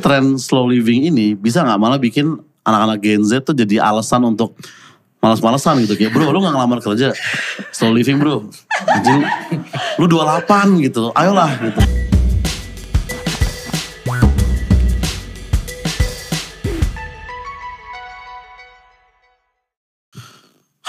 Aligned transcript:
tren 0.00 0.40
slow 0.40 0.64
living 0.64 1.12
ini 1.12 1.36
bisa 1.36 1.60
nggak 1.60 1.76
malah 1.76 2.00
bikin 2.00 2.40
anak-anak 2.64 2.98
Gen 3.04 3.22
Z 3.22 3.44
tuh 3.44 3.52
jadi 3.52 3.84
alasan 3.84 4.24
untuk 4.24 4.56
malas-malasan 5.20 5.84
gitu? 5.84 6.00
Kayak 6.00 6.16
bro 6.16 6.32
lu 6.32 6.40
gak 6.40 6.56
ngelamar 6.56 6.80
kerja 6.80 7.12
slow 7.70 7.92
living 7.92 8.16
bro. 8.16 8.48
Anjing 8.88 9.20
lu 10.00 10.08
28 10.08 10.80
gitu 10.88 11.12
ayolah 11.12 11.52
gitu. 11.60 11.80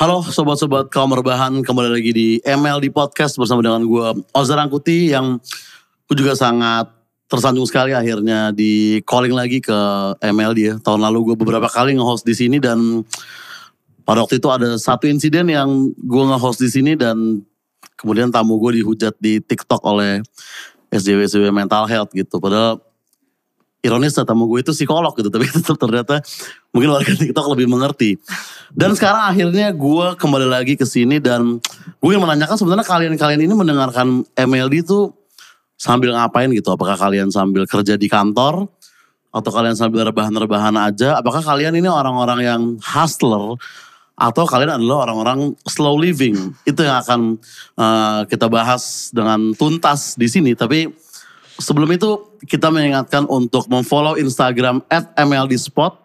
Halo 0.01 0.25
sobat-sobat 0.25 0.89
kaum 0.89 1.13
rebahan 1.13 1.61
kembali 1.61 1.93
lagi 1.93 2.09
di 2.09 2.27
ML 2.41 2.81
di 2.81 2.89
podcast 2.89 3.37
bersama 3.37 3.61
dengan 3.61 3.85
gue 3.85 4.25
Ozar 4.33 4.57
Angkuti 4.57 5.13
yang 5.13 5.37
gue 6.09 6.15
juga 6.17 6.33
sangat 6.33 7.00
tersanjung 7.31 7.63
sekali 7.63 7.95
akhirnya 7.95 8.51
di 8.51 8.99
calling 9.07 9.31
lagi 9.31 9.63
ke 9.63 9.79
ML 10.19 10.51
dia. 10.51 10.73
Tahun 10.83 10.99
lalu 10.99 11.31
gue 11.31 11.35
beberapa 11.39 11.71
kali 11.71 11.95
nge-host 11.95 12.27
di 12.27 12.35
sini 12.35 12.59
dan 12.59 13.07
pada 14.03 14.19
waktu 14.27 14.43
itu 14.43 14.51
ada 14.51 14.75
satu 14.75 15.07
insiden 15.07 15.47
yang 15.47 15.95
gue 15.95 16.23
nge-host 16.27 16.59
di 16.59 16.67
sini 16.67 16.99
dan 16.99 17.39
kemudian 17.95 18.35
tamu 18.35 18.59
gue 18.59 18.83
dihujat 18.83 19.15
di 19.23 19.39
TikTok 19.39 19.79
oleh 19.87 20.19
SJW 20.91 21.23
SJW 21.31 21.55
mental 21.55 21.87
health 21.87 22.11
gitu. 22.11 22.35
Padahal 22.43 22.83
ironis 23.79 24.11
tamu 24.11 24.51
gue 24.51 24.59
itu 24.67 24.75
psikolog 24.75 25.15
gitu 25.15 25.31
tapi 25.31 25.47
tetap 25.55 25.79
ternyata 25.79 26.19
mungkin 26.75 26.99
warga 26.99 27.15
TikTok 27.15 27.47
lebih 27.55 27.71
mengerti. 27.71 28.19
Dan 28.75 28.91
sekarang 28.91 29.31
akhirnya 29.31 29.71
gue 29.71 30.19
kembali 30.19 30.51
lagi 30.51 30.75
ke 30.75 30.83
sini 30.83 31.23
dan 31.23 31.63
gue 32.03 32.09
ingin 32.11 32.27
menanyakan 32.27 32.59
sebenarnya 32.59 32.83
kalian-kalian 32.83 33.39
ini 33.39 33.55
mendengarkan 33.55 34.27
MLD 34.35 34.83
itu 34.83 35.15
sambil 35.81 36.13
ngapain 36.13 36.45
gitu? 36.53 36.69
Apakah 36.69 36.93
kalian 36.93 37.33
sambil 37.33 37.65
kerja 37.65 37.97
di 37.97 38.05
kantor? 38.05 38.69
Atau 39.33 39.49
kalian 39.49 39.73
sambil 39.73 40.05
rebahan-rebahan 40.05 40.77
aja? 40.77 41.17
Apakah 41.17 41.41
kalian 41.41 41.73
ini 41.73 41.89
orang-orang 41.89 42.45
yang 42.45 42.61
hustler? 42.77 43.57
Atau 44.13 44.45
kalian 44.45 44.77
adalah 44.77 45.09
orang-orang 45.09 45.57
slow 45.65 45.97
living? 45.97 46.53
Itu 46.69 46.85
yang 46.85 47.01
akan 47.01 47.41
uh, 47.73 48.21
kita 48.29 48.45
bahas 48.45 49.09
dengan 49.09 49.57
tuntas 49.57 50.13
di 50.13 50.29
sini. 50.29 50.53
Tapi 50.53 50.93
sebelum 51.57 51.89
itu 51.89 52.37
kita 52.45 52.69
mengingatkan 52.69 53.25
untuk 53.25 53.65
memfollow 53.65 54.21
Instagram 54.21 54.85
at 54.93 55.09
MLDspot. 55.17 55.97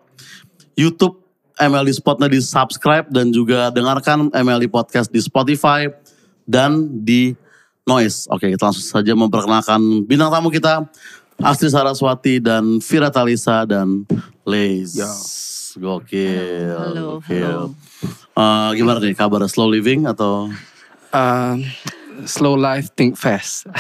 Youtube 0.77 1.21
MLD 1.57 1.89
Spotnya 1.97 2.29
di 2.29 2.41
subscribe 2.45 3.09
dan 3.09 3.33
juga 3.33 3.73
dengarkan 3.73 4.29
MLD 4.29 4.69
Podcast 4.69 5.09
di 5.09 5.25
Spotify 5.25 5.89
dan 6.45 6.85
di 7.01 7.33
Noise. 7.87 8.27
Oke, 8.35 8.51
kita 8.51 8.67
langsung 8.67 8.83
saja 8.83 9.15
memperkenalkan 9.15 9.79
bintang 10.11 10.27
tamu 10.27 10.51
kita. 10.51 10.91
Astri 11.39 11.71
Saraswati 11.71 12.43
dan 12.43 12.83
Vira 12.83 13.15
Talisa 13.15 13.63
dan 13.63 14.03
Lace. 14.43 14.99
Ya. 14.99 15.11
Gokil. 15.79 16.75
Halo, 16.75 17.23
gokil. 17.23 17.47
halo. 17.47 17.65
Eh, 18.37 18.71
gimana 18.75 18.99
nih 18.99 19.15
kabar 19.15 19.39
slow 19.47 19.71
living 19.71 20.03
atau 20.11 20.51
Um, 21.15 21.65
slow 22.27 22.59
life, 22.59 22.91
think 22.99 23.15
fast. 23.15 23.71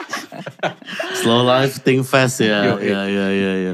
slow 1.22 1.44
life 1.44 1.78
think 1.84 2.02
fast 2.02 2.40
ya? 2.40 2.74
Ya, 2.80 3.04
ya, 3.06 3.26
ya, 3.30 3.52
ya. 3.70 3.72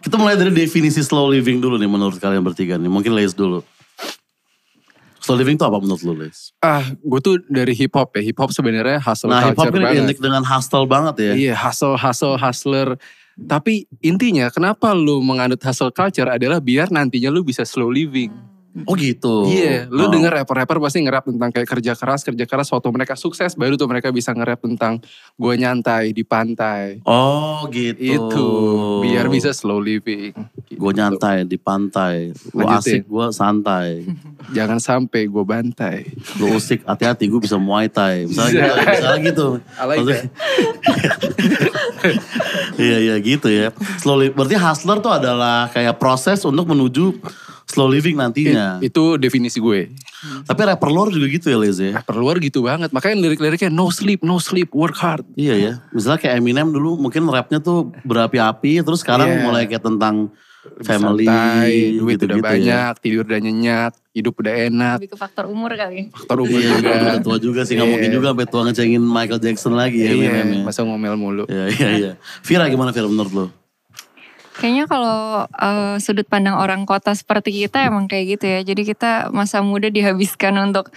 Kita 0.00 0.16
mulai 0.16 0.40
dari 0.40 0.50
definisi 0.50 1.04
slow 1.04 1.28
living 1.28 1.60
dulu 1.60 1.76
nih 1.76 1.86
menurut 1.86 2.16
kalian 2.16 2.40
bertiga 2.42 2.80
nih. 2.80 2.88
Mungkin 2.88 3.12
Lace 3.12 3.36
dulu. 3.36 3.60
Slow 5.26 5.42
living 5.42 5.58
itu 5.58 5.66
apa 5.66 5.82
menurut 5.82 6.02
lu 6.06 6.14
Lace? 6.14 6.54
ah, 6.62 6.86
gue 6.86 7.20
tuh 7.20 7.42
dari 7.50 7.74
hip 7.74 7.90
hop 7.98 8.14
ya. 8.14 8.22
Hip 8.22 8.38
hop 8.38 8.54
sebenarnya 8.54 9.02
hustle 9.02 9.34
Nah 9.34 9.50
hip 9.50 9.58
hop 9.58 9.66
culture 9.66 9.74
kan 9.74 9.82
banget. 9.82 9.98
identik 9.98 10.18
dengan 10.22 10.42
hustle 10.46 10.86
banget 10.86 11.14
ya. 11.18 11.32
Iya, 11.34 11.54
hustle, 11.58 11.98
hustle, 11.98 12.38
hustler. 12.38 12.94
Tapi 13.36 13.90
intinya 14.00 14.48
kenapa 14.48 14.94
lu 14.94 15.18
menganut 15.20 15.58
hustle 15.60 15.90
culture 15.90 16.30
adalah 16.30 16.62
biar 16.62 16.88
nantinya 16.94 17.28
lu 17.28 17.42
bisa 17.42 17.66
slow 17.66 17.90
living. 17.90 18.30
Oh 18.84 18.92
gitu. 18.92 19.48
Iya, 19.48 19.88
lu 19.88 20.04
Oh. 20.04 20.10
denger 20.10 20.28
rapper-rapper 20.34 20.76
pasti 20.78 21.00
nge-rap 21.00 21.24
tentang 21.24 21.48
kayak 21.48 21.64
kerja 21.66 21.92
keras, 21.92 22.20
kerja 22.20 22.44
keras. 22.44 22.68
Waktu 22.68 22.88
mereka 22.90 23.14
sukses, 23.14 23.54
baru 23.54 23.74
tuh 23.74 23.86
mereka 23.86 24.10
bisa 24.10 24.30
nge-rap 24.30 24.60
tentang 24.60 25.00
gue 25.32 25.54
nyantai 25.54 26.10
di 26.10 26.20
pantai. 26.20 27.00
Oh 27.02 27.64
gitu. 27.66 27.96
Itu, 27.96 28.46
biar 29.00 29.26
bisa 29.26 29.50
slow 29.50 29.78
living. 29.78 30.36
Gitu. 30.62 30.76
Gue 30.76 30.92
nyantai 30.92 31.42
di 31.42 31.56
pantai. 31.56 32.36
Lu 32.50 32.60
Lanjutin. 32.60 33.00
asik, 33.00 33.02
gue 33.06 33.26
santai. 33.30 33.88
Jangan 34.56 34.76
sampai 34.76 35.24
gue 35.24 35.44
bantai. 35.46 35.96
Lu 36.36 36.52
usik, 36.52 36.84
hati-hati 36.84 37.26
gue 37.26 37.40
bisa 37.40 37.56
muay 37.56 37.88
thai. 37.88 38.28
Misalnya 38.28 38.60
gitu. 38.60 38.76
Misalnya 38.76 39.20
gitu. 39.22 39.46
Maksudnya- 39.80 40.26
Iya, 42.76 42.96
iya 43.00 43.16
gitu 43.18 43.48
ya. 43.48 43.72
Slow 43.98 44.16
li- 44.16 44.30
berarti 44.30 44.54
hustler 44.54 45.00
tuh 45.00 45.10
adalah 45.10 45.68
kayak 45.70 45.96
proses 45.96 46.44
untuk 46.44 46.68
menuju 46.68 47.18
slow 47.66 47.86
living 47.86 48.14
nantinya. 48.14 48.78
It- 48.78 48.90
itu 48.90 49.16
definisi 49.16 49.58
gue. 49.58 49.90
Tapi 50.42 50.60
rapper 50.62 50.88
luar 50.88 51.10
juga 51.10 51.26
gitu 51.26 51.46
ya 51.48 51.58
Liz 51.58 51.76
ya. 51.76 51.98
Rapper 51.98 52.16
luar 52.16 52.38
gitu 52.38 52.62
banget. 52.62 52.90
Makanya 52.90 53.16
lirik-liriknya 53.20 53.68
no 53.68 53.90
sleep, 53.90 54.22
no 54.22 54.38
sleep, 54.38 54.70
work 54.72 54.96
hard. 54.96 55.26
Iya 55.34 55.54
ya. 55.54 55.72
Misalnya 55.90 56.18
kayak 56.20 56.34
Eminem 56.38 56.70
dulu 56.70 56.96
mungkin 56.96 57.26
rapnya 57.26 57.58
tuh 57.58 57.90
berapi-api. 58.02 58.80
Terus 58.80 59.02
sekarang 59.02 59.28
Iya. 59.28 59.42
mulai 59.42 59.66
kayak 59.66 59.82
tentang 59.82 60.30
family. 60.82 61.26
Santai, 61.26 61.94
duit 61.94 62.18
udah 62.18 62.26
gitu-gitu 62.26 62.42
ya. 62.42 62.42
banyak, 62.42 62.92
tidur 62.98 63.22
udah 63.22 63.38
nyenyak, 63.38 63.92
hidup 64.10 64.34
udah 64.34 64.54
enak. 64.66 64.96
Lebih 64.98 65.12
ke 65.14 65.18
faktor 65.18 65.44
umur 65.46 65.70
kali. 65.72 66.10
Faktor 66.10 66.42
umur 66.42 66.58
Iya, 66.58 66.70
juga. 66.74 66.90
udah 66.90 67.20
tua 67.22 67.36
juga 67.38 67.60
sih. 67.62 67.74
Gak 67.74 67.82
Iya. 67.82 67.92
mungkin 67.92 68.10
juga 68.10 68.26
sampai 68.34 68.46
tua 68.46 68.62
ngecengin 68.66 69.02
Michael 69.02 69.40
Jackson 69.40 69.74
lagi 69.74 69.98
ya 70.00 70.10
Iya, 70.10 70.30
Eminem 70.32 70.48
ya. 70.52 70.62
masa 70.64 70.82
ngomel 70.82 71.14
mulu. 71.14 71.44
Iya, 71.46 71.64
iya, 71.70 71.88
iya. 71.92 72.12
Vira 72.42 72.66
gimana 72.66 72.90
Vira 72.90 73.06
menurut 73.06 73.32
lo? 73.32 73.46
Kayaknya 74.56 74.84
kalau 74.88 75.44
eh, 75.46 75.96
sudut 76.00 76.24
pandang 76.24 76.56
orang 76.56 76.88
kota 76.88 77.12
seperti 77.12 77.52
kita 77.52 77.84
emang 77.84 78.08
kayak 78.08 78.40
gitu 78.40 78.44
ya. 78.48 78.60
Jadi 78.64 78.82
kita 78.88 79.28
masa 79.28 79.60
muda 79.60 79.92
dihabiskan 79.92 80.56
untuk 80.56 80.88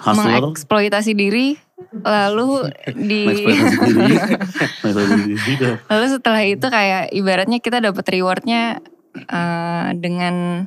Hustler? 0.00 0.38
mengeksploitasi 0.40 1.12
diri. 1.18 1.58
Lalu 2.06 2.70
di 2.94 3.24
lalu 5.90 6.06
setelah 6.06 6.42
itu 6.44 6.66
kayak 6.68 7.10
ibaratnya 7.10 7.58
kita 7.58 7.82
dapat 7.82 8.04
rewardnya 8.14 8.78
eh, 9.16 9.88
dengan 9.98 10.66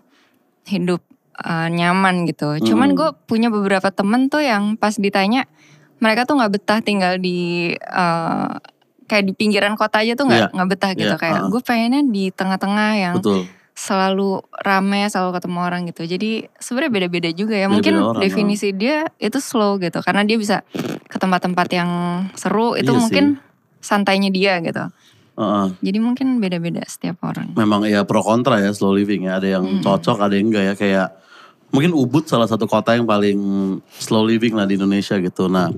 hidup 0.68 1.00
eh, 1.40 1.68
nyaman 1.72 2.28
gitu. 2.28 2.60
Cuman 2.60 2.92
Hmm. 2.94 2.98
gue 2.98 3.10
punya 3.30 3.48
beberapa 3.48 3.88
temen 3.90 4.28
tuh 4.28 4.44
yang 4.44 4.76
pas 4.76 4.96
ditanya 5.00 5.48
mereka 6.04 6.28
tuh 6.28 6.36
nggak 6.36 6.54
betah 6.60 6.80
tinggal 6.84 7.16
di 7.16 7.72
eh, 7.72 8.52
kayak 9.04 9.24
di 9.26 9.34
pinggiran 9.34 9.74
kota 9.74 10.00
aja 10.00 10.14
tuh 10.14 10.26
nggak 10.26 10.42
Iya. 10.42 10.48
nggak 10.52 10.68
betah 10.70 10.92
gitu 10.94 11.08
Iya, 11.10 11.18
kayak 11.18 11.38
uh-uh. 11.40 11.50
gue 11.50 11.62
pengennya 11.62 12.02
di 12.04 12.24
tengah-tengah 12.30 12.90
yang 12.96 13.16
Betul. 13.20 13.46
selalu 13.74 14.30
rame 14.56 15.02
selalu 15.08 15.32
ketemu 15.34 15.58
orang 15.60 15.82
gitu 15.88 16.02
jadi 16.06 16.32
sebenarnya 16.56 16.92
beda-beda 16.94 17.30
juga 17.30 17.56
ya 17.56 17.66
Beda-beda 17.66 17.74
mungkin 17.74 17.94
orang, 18.00 18.22
definisi 18.22 18.70
dia 18.70 19.10
itu 19.18 19.38
slow 19.38 19.76
gitu 19.78 20.00
karena 20.00 20.22
dia 20.22 20.38
bisa 20.38 20.62
ke 21.06 21.18
tempat-tempat 21.18 21.68
yang 21.70 21.90
seru 22.34 22.74
itu 22.74 22.90
Iya 22.90 23.00
mungkin 23.00 23.26
santainya 23.80 24.30
dia 24.30 24.62
gitu 24.62 24.86
Heeh. 25.34 25.66
jadi 25.82 25.98
mungkin 25.98 26.38
beda-beda 26.38 26.86
setiap 26.86 27.18
orang 27.24 27.50
Memang 27.54 27.84
ya 27.84 28.06
pro 28.06 28.22
kontra 28.22 28.62
ya 28.62 28.70
slow 28.70 28.94
living 28.94 29.26
ya. 29.26 29.42
Ada 29.42 29.58
yang 29.58 29.66
Hmm. 29.66 29.82
cocok, 29.82 30.22
ada 30.22 30.38
yang 30.38 30.48
enggak 30.48 30.64
ya. 30.64 30.74
Kayak 30.78 31.08
mungkin 31.68 31.92
Ubud 31.92 32.24
salah 32.24 32.46
satu 32.46 32.70
kota 32.70 32.94
yang 32.94 33.04
paling 33.04 33.38
slow 33.92 34.22
living 34.22 34.54
lah 34.54 34.70
di 34.70 34.78
Indonesia 34.78 35.18
gitu. 35.18 35.50
Nah, 35.50 35.74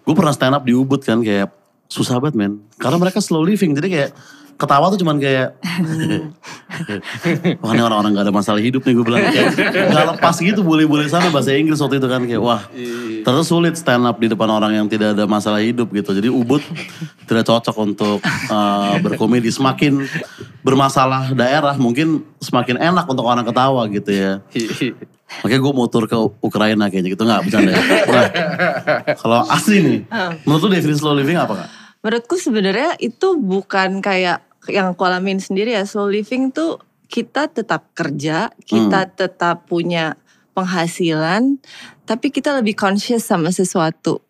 gue 0.00 0.14
pernah 0.14 0.30
stand 0.30 0.54
up 0.54 0.62
di 0.62 0.70
Ubud 0.72 1.02
kan 1.02 1.18
kayak 1.20 1.50
susah 1.90 2.22
banget 2.22 2.38
men. 2.38 2.52
Karena 2.78 2.96
mereka 2.96 3.18
slow 3.18 3.42
living. 3.42 3.74
Jadi 3.74 3.88
kayak 3.90 4.10
ketawa 4.60 4.92
tuh 4.92 5.00
cuman 5.00 5.16
kayak 5.16 5.56
wah 7.64 7.72
ini 7.72 7.80
orang-orang 7.80 8.12
gak 8.12 8.24
ada 8.28 8.34
masalah 8.34 8.60
hidup 8.60 8.84
nih 8.84 8.92
gue 8.92 9.04
bilang 9.08 9.24
kayak 9.32 9.56
gak 9.72 10.06
lepas 10.16 10.36
gitu 10.36 10.60
boleh-boleh 10.60 11.08
sama 11.08 11.32
bahasa 11.32 11.56
Inggris 11.56 11.80
waktu 11.80 11.96
itu 11.96 12.08
kan 12.12 12.22
kayak 12.28 12.42
wah 12.44 12.68
terus 13.24 13.48
sulit 13.48 13.80
stand 13.80 14.04
up 14.04 14.20
di 14.20 14.28
depan 14.28 14.52
orang 14.52 14.76
yang 14.76 14.84
tidak 14.84 15.16
ada 15.16 15.24
masalah 15.24 15.64
hidup 15.64 15.88
gitu 15.96 16.12
jadi 16.12 16.28
Ubud 16.28 16.60
tidak 17.24 17.48
cocok 17.48 17.76
untuk 17.80 18.20
eh, 18.28 18.94
berkomedi 19.00 19.48
semakin 19.48 20.04
bermasalah 20.60 21.32
daerah 21.32 21.80
mungkin 21.80 22.28
semakin 22.44 22.76
enak 22.76 23.08
untuk 23.08 23.24
orang 23.24 23.48
ketawa 23.48 23.88
gitu 23.88 24.12
ya 24.12 24.44
Makanya 25.40 25.62
gue 25.62 25.72
mau 25.78 25.86
tur 25.86 26.10
ke 26.10 26.18
Ukraina 26.42 26.90
kayaknya 26.90 27.14
gitu 27.14 27.22
nggak 27.22 27.46
bercanda 27.46 27.70
ya. 27.70 27.78
Nah, 28.10 28.26
kalau 29.14 29.46
asli 29.46 29.78
nih, 29.78 29.98
menurut 30.42 30.66
lu 30.66 30.68
definisi 30.74 30.98
slow 30.98 31.14
living 31.14 31.38
apa 31.38 31.54
kak? 31.54 31.79
Menurutku 32.00 32.40
sebenarnya 32.40 32.96
itu 32.96 33.36
bukan 33.36 34.00
kayak 34.00 34.40
yang 34.72 34.92
aku 34.96 35.04
alamin 35.04 35.40
sendiri 35.40 35.76
ya. 35.76 35.84
Slow 35.84 36.08
living 36.08 36.52
tuh 36.52 36.80
kita 37.10 37.50
tetap 37.50 37.90
kerja, 37.92 38.48
kita 38.64 39.10
tetap 39.12 39.66
punya 39.66 40.16
penghasilan, 40.54 41.58
tapi 42.06 42.32
kita 42.32 42.56
lebih 42.56 42.78
conscious 42.78 43.26
sama 43.26 43.50
sesuatu. 43.50 44.22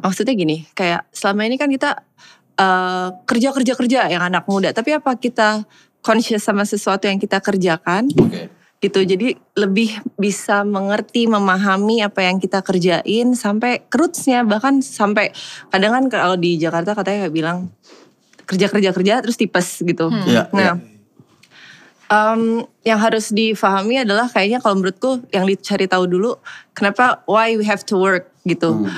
Maksudnya 0.00 0.34
gini, 0.36 0.64
kayak 0.72 1.08
selama 1.12 1.48
ini 1.48 1.56
kan 1.56 1.68
kita 1.68 2.02
eh, 2.56 3.08
kerja-kerja-kerja 3.24 4.08
yang 4.12 4.22
anak 4.24 4.48
muda, 4.48 4.72
tapi 4.72 4.96
apa 4.96 5.16
kita 5.16 5.64
conscious 6.00 6.44
sama 6.44 6.64
sesuatu 6.64 7.06
yang 7.06 7.20
kita 7.20 7.38
kerjakan? 7.38 8.08
Oke. 8.16 8.57
Gitu 8.78 9.02
jadi 9.02 9.34
lebih 9.58 9.90
bisa 10.14 10.62
mengerti 10.62 11.26
memahami 11.26 11.98
apa 11.98 12.22
yang 12.22 12.38
kita 12.38 12.62
kerjain 12.62 13.34
sampai 13.34 13.82
ke 13.90 13.96
rootsnya 13.98 14.46
bahkan 14.46 14.78
sampai 14.78 15.34
kadang 15.74 15.98
kan 15.98 16.04
kalau 16.06 16.36
di 16.38 16.54
Jakarta 16.62 16.94
katanya 16.94 17.26
kayak 17.26 17.34
bilang 17.34 17.58
kerja 18.48 18.66
kerja 18.72 18.90
kerja 18.96 19.14
terus 19.20 19.36
tipes 19.36 19.84
gitu. 19.84 20.08
Iya, 20.24 20.48
Nah, 20.56 20.80
em, 22.08 22.64
yang 22.80 22.96
harus 22.96 23.28
difahami 23.28 24.00
adalah 24.00 24.32
kayaknya 24.32 24.64
kalau 24.64 24.80
menurutku 24.80 25.20
yang 25.28 25.44
dicari 25.44 25.84
tahu 25.84 26.08
dulu 26.08 26.40
kenapa 26.72 27.20
why 27.28 27.52
we 27.52 27.68
have 27.68 27.84
to 27.84 28.00
work 28.00 28.32
gitu. 28.48 28.88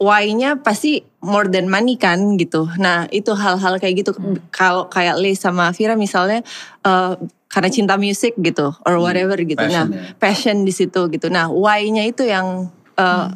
Why-nya 0.00 0.64
pasti 0.64 1.04
more 1.20 1.52
than 1.52 1.68
money 1.68 2.00
kan 2.00 2.40
gitu. 2.40 2.64
Nah 2.80 3.04
itu 3.12 3.36
hal-hal 3.36 3.76
kayak 3.76 4.00
gitu. 4.00 4.16
Kalau 4.48 4.88
kayak 4.88 5.20
Le 5.20 5.36
sama 5.36 5.68
Vira 5.76 5.92
misalnya 6.00 6.40
eh, 6.80 7.12
karena 7.56 7.72
cinta 7.72 7.96
musik 7.96 8.36
gitu 8.36 8.76
or 8.84 9.00
whatever 9.00 9.40
gitu. 9.40 9.56
Passion 9.56 9.88
nah 9.88 9.96
ya. 9.96 10.12
passion 10.20 10.56
di 10.68 10.72
situ 10.76 11.08
gitu. 11.08 11.32
Nah 11.32 11.48
why-nya 11.48 12.04
itu 12.04 12.28
yang 12.28 12.68
eh, 13.00 13.32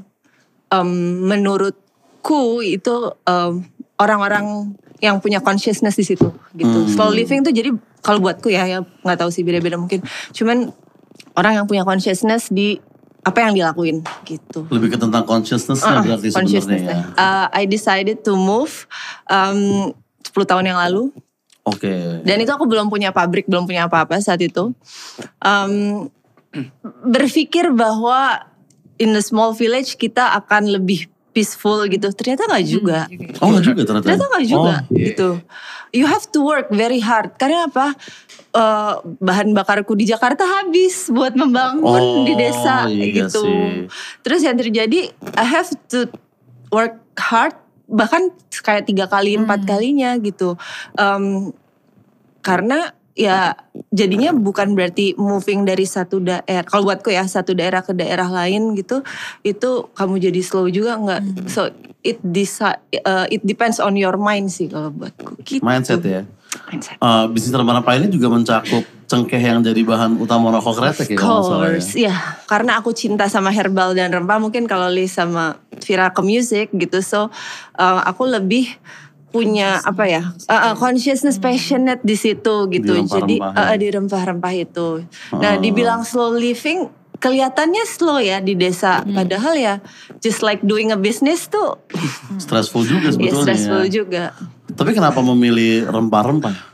em, 0.76 0.90
menurutku 1.24 2.60
itu 2.60 3.16
em, 3.24 3.64
orang-orang 3.96 4.76
yang 5.00 5.24
punya 5.24 5.40
consciousness 5.40 5.96
di 5.96 6.04
situ 6.04 6.28
gitu. 6.52 6.78
Hmm. 6.84 6.92
Slow 6.92 7.16
living 7.16 7.40
tuh 7.40 7.56
jadi 7.56 7.72
kalau 8.04 8.20
buatku 8.20 8.52
ya 8.52 8.68
ya 8.68 8.84
nggak 8.84 9.24
tahu 9.24 9.32
sih 9.32 9.40
beda-beda 9.40 9.80
mungkin. 9.80 10.04
Cuman 10.36 10.68
orang 11.40 11.56
yang 11.56 11.64
punya 11.64 11.88
consciousness 11.88 12.52
di 12.52 12.76
apa 13.24 13.48
yang 13.48 13.56
dilakuin 13.56 14.04
gitu. 14.28 14.68
Lebih 14.68 14.96
ke 14.96 14.98
tentang 15.00 15.24
consciousness 15.24 15.80
Uh-uh, 15.80 16.04
berarti 16.04 16.28
sebenarnya 16.28 16.76
ya. 16.76 17.04
Uh, 17.16 17.46
I 17.56 17.64
decided 17.64 18.20
to 18.28 18.36
move 18.36 18.84
um, 19.32 19.92
10 20.28 20.44
tahun 20.44 20.68
yang 20.68 20.76
lalu 20.76 21.08
Oke. 21.60 22.24
dan 22.24 22.36
itu 22.40 22.48
aku 22.48 22.64
belum 22.64 22.88
punya 22.88 23.12
pabrik, 23.12 23.44
belum 23.44 23.68
punya 23.68 23.84
apa-apa 23.86 24.16
saat 24.18 24.40
itu. 24.40 24.72
Um, 25.40 26.08
berpikir 27.04 27.70
bahwa 27.70 28.42
in 28.96 29.12
the 29.12 29.22
small 29.22 29.52
village 29.52 29.96
kita 29.96 30.34
akan 30.36 30.72
lebih 30.72 31.06
peaceful 31.30 31.86
gitu. 31.86 32.10
Ternyata 32.10 32.50
nggak 32.50 32.64
juga. 32.66 32.98
Oh 33.38 33.54
enggak 33.54 33.64
juga 33.64 33.80
ternyata. 33.86 34.04
Ternyata 34.06 34.26
nggak 34.26 34.46
juga 34.46 34.74
Oh, 34.82 34.94
gitu. 34.94 35.28
You 35.90 36.06
have 36.06 36.26
to 36.30 36.40
work 36.42 36.70
very 36.70 36.98
hard. 37.02 37.34
Karena 37.38 37.66
apa? 37.66 37.94
Eh, 38.50 38.94
bahan 39.22 39.54
bakarku 39.54 39.94
di 39.94 40.10
Jakarta 40.10 40.42
habis 40.42 41.06
buat 41.06 41.38
membangun 41.38 41.86
Oh, 41.86 42.26
di 42.26 42.34
desa 42.34 42.90
iya 42.90 43.26
gitu. 43.26 43.46
sih. 43.46 43.86
Terus 44.26 44.42
yang 44.42 44.58
terjadi, 44.58 45.10
I 45.38 45.46
have 45.46 45.70
to 45.94 46.10
work 46.70 46.98
hard. 47.14 47.54
Bahkan 47.90 48.22
kayak 48.62 48.86
tiga 48.86 49.10
kali, 49.10 49.34
empat 49.34 49.66
kalinya 49.66 50.14
gitu. 50.22 50.54
Em, 50.94 51.50
karena 52.40 52.94
ya 53.20 53.52
jadinya 53.92 54.32
bukan 54.32 54.72
berarti 54.72 55.12
moving 55.18 55.68
dari 55.68 55.84
satu 55.84 56.24
daerah 56.24 56.64
kalau 56.64 56.88
buatku 56.88 57.12
ya 57.12 57.26
satu 57.28 57.52
daerah 57.52 57.84
ke 57.84 57.92
daerah 57.92 58.30
lain 58.32 58.72
gitu 58.78 59.04
itu 59.44 59.90
kamu 59.92 60.30
jadi 60.30 60.40
slow 60.40 60.70
juga 60.72 60.96
nggak 60.96 61.50
so 61.50 61.68
it 62.00 62.16
desi- 62.24 62.80
uh, 63.04 63.28
it 63.28 63.44
depends 63.44 63.76
on 63.76 63.98
your 63.98 64.16
mind 64.16 64.48
sih 64.48 64.72
kalau 64.72 64.88
buatku 64.88 65.36
gitu. 65.44 65.60
Mindset 65.60 66.00
ya. 66.00 66.22
mindset 66.70 66.96
Eh, 66.96 67.24
bisnis 67.30 67.52
rempah-rempah 67.52 67.94
ini 68.00 68.08
juga 68.08 68.32
mencakup 68.32 68.82
cengkeh 69.10 69.42
yang 69.42 69.58
jadi 69.60 69.82
bahan 69.82 70.16
utama 70.22 70.54
rokok 70.54 70.80
kretek 70.80 71.14
ya 71.14 71.18
ya. 71.18 71.20
course 71.20 71.90
ya 71.98 72.14
karena 72.46 72.78
aku 72.78 72.94
cinta 72.94 73.26
sama 73.26 73.50
herbal 73.50 73.92
dan 73.92 74.14
rempah 74.14 74.38
mungkin 74.38 74.70
kalau 74.70 74.86
Lee 74.86 75.10
sama 75.10 75.58
Vira 75.80 76.08
ke 76.08 76.20
music 76.20 76.70
gitu 76.72 77.00
so 77.00 77.28
uh, 77.74 78.00
aku 78.02 78.24
lebih 78.24 78.68
punya 79.30 79.78
apa 79.80 80.04
ya 80.04 80.22
uh, 80.46 80.54
uh, 80.70 80.74
consciousness 80.74 81.38
passionate 81.38 82.02
di 82.02 82.14
situ 82.14 82.66
gitu 82.66 82.92
Di 82.92 83.06
jadi 83.06 83.34
rempah-rempah 83.38 83.62
uh, 83.62 83.70
ya. 83.70 83.78
di 83.78 83.86
rempah-rempah 83.88 84.54
itu 84.54 84.88
nah 85.32 85.54
Oh. 85.54 85.62
dibilang 85.62 86.02
slow 86.02 86.34
living 86.34 86.90
kelihatannya 87.16 87.84
slow 87.84 88.18
ya 88.18 88.40
di 88.40 88.54
desa 88.54 89.04
padahal 89.04 89.54
ya 89.54 89.74
just 90.18 90.40
like 90.40 90.58
doing 90.62 90.88
a 90.88 90.96
business 90.96 91.46
tuh 91.46 91.78
Stressful 92.42 92.82
juga 92.82 93.06
ya 93.06 93.14
sebetulnya. 93.14 93.44
stressful 93.44 93.82
ya. 93.82 93.90
juga 93.92 94.24
Tapi 94.70 94.90
kenapa 94.92 95.18
memilih 95.20 95.84
rempah-rempah? 95.86 96.72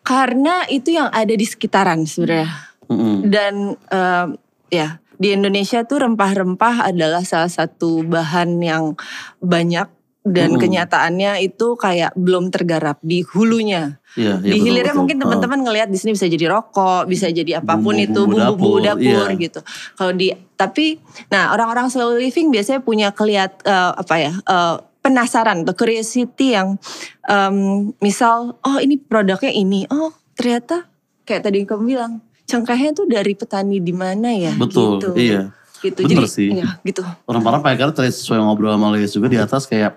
Karena 0.00 0.66
itu 0.66 0.92
yang 0.92 1.08
ada 1.08 1.30
di 1.30 1.42
sekitaran 1.42 2.02
sebenarnya 2.02 2.50
Mm-mm. 2.86 3.16
dan 3.24 3.54
em, 3.86 4.28
ya 4.68 4.98
di 5.20 5.36
Indonesia 5.36 5.84
tuh 5.84 6.00
rempah-rempah 6.08 6.88
adalah 6.88 7.20
salah 7.28 7.52
satu 7.52 8.00
bahan 8.08 8.56
yang 8.64 8.96
banyak 9.44 9.84
dan 10.20 10.52
Mm-mm. 10.52 10.60
kenyataannya 10.60 11.40
itu 11.44 11.76
kayak 11.80 12.12
belum 12.12 12.52
tergarap 12.52 13.00
di 13.00 13.24
hulunya. 13.24 14.00
Iya, 14.16 14.40
iya, 14.40 14.52
di 14.52 14.56
hilirnya 14.60 14.92
betul. 14.92 15.00
mungkin 15.00 15.16
Ah. 15.16 15.22
teman-teman 15.24 15.60
ngelihat 15.64 15.88
di 15.88 15.96
sini 15.96 16.12
bisa 16.12 16.28
jadi 16.28 16.44
rokok, 16.48 17.08
bisa 17.08 17.28
jadi 17.32 17.64
apa 17.64 17.76
pun 17.80 17.96
itu 17.96 18.28
Bumbu-bumbu 18.28 18.84
dapur, 18.84 19.00
dapur, 19.00 19.28
iya. 19.32 19.40
gitu. 19.40 19.60
Kalau 19.96 20.12
di 20.12 20.28
tapi 20.56 21.00
nah 21.32 21.52
orang-orang 21.56 21.88
slow 21.88 22.20
living 22.20 22.52
biasanya 22.52 22.80
punya 22.84 23.12
kelihat 23.16 23.60
eh, 23.64 23.92
apa 23.96 24.14
ya? 24.20 24.32
eh, 24.40 24.76
penasaran 25.00 25.64
atau 25.64 25.72
curiosity 25.72 26.52
yang 26.52 26.76
em, 27.24 27.88
misal 28.04 28.60
oh 28.60 28.76
ini 28.76 29.00
produknya 29.00 29.48
ini, 29.48 29.88
oh 29.88 30.12
ternyata 30.36 30.92
kayak 31.24 31.48
tadi 31.48 31.64
kamu 31.64 31.96
bilang 31.96 32.20
cengkehnya 32.50 32.90
tuh 32.92 33.06
dari 33.06 33.32
petani 33.38 33.78
di 33.78 33.94
mana 33.94 34.34
ya? 34.34 34.50
Betul, 34.58 34.98
gitu. 34.98 35.14
iya. 35.14 35.54
Gitu. 35.80 36.04
Bener 36.04 36.26
Jadi, 36.26 36.28
sih. 36.28 36.48
iya, 36.52 36.76
gitu. 36.84 37.00
Rempah-rempah 37.24 37.70
ya, 37.72 37.76
karena 37.80 37.94
tadi 37.94 38.10
sesuai 38.12 38.42
ngobrol 38.42 38.74
sama 38.74 38.92
Leis 38.92 39.14
juga 39.14 39.30
di 39.30 39.38
atas 39.40 39.64
kayak 39.64 39.96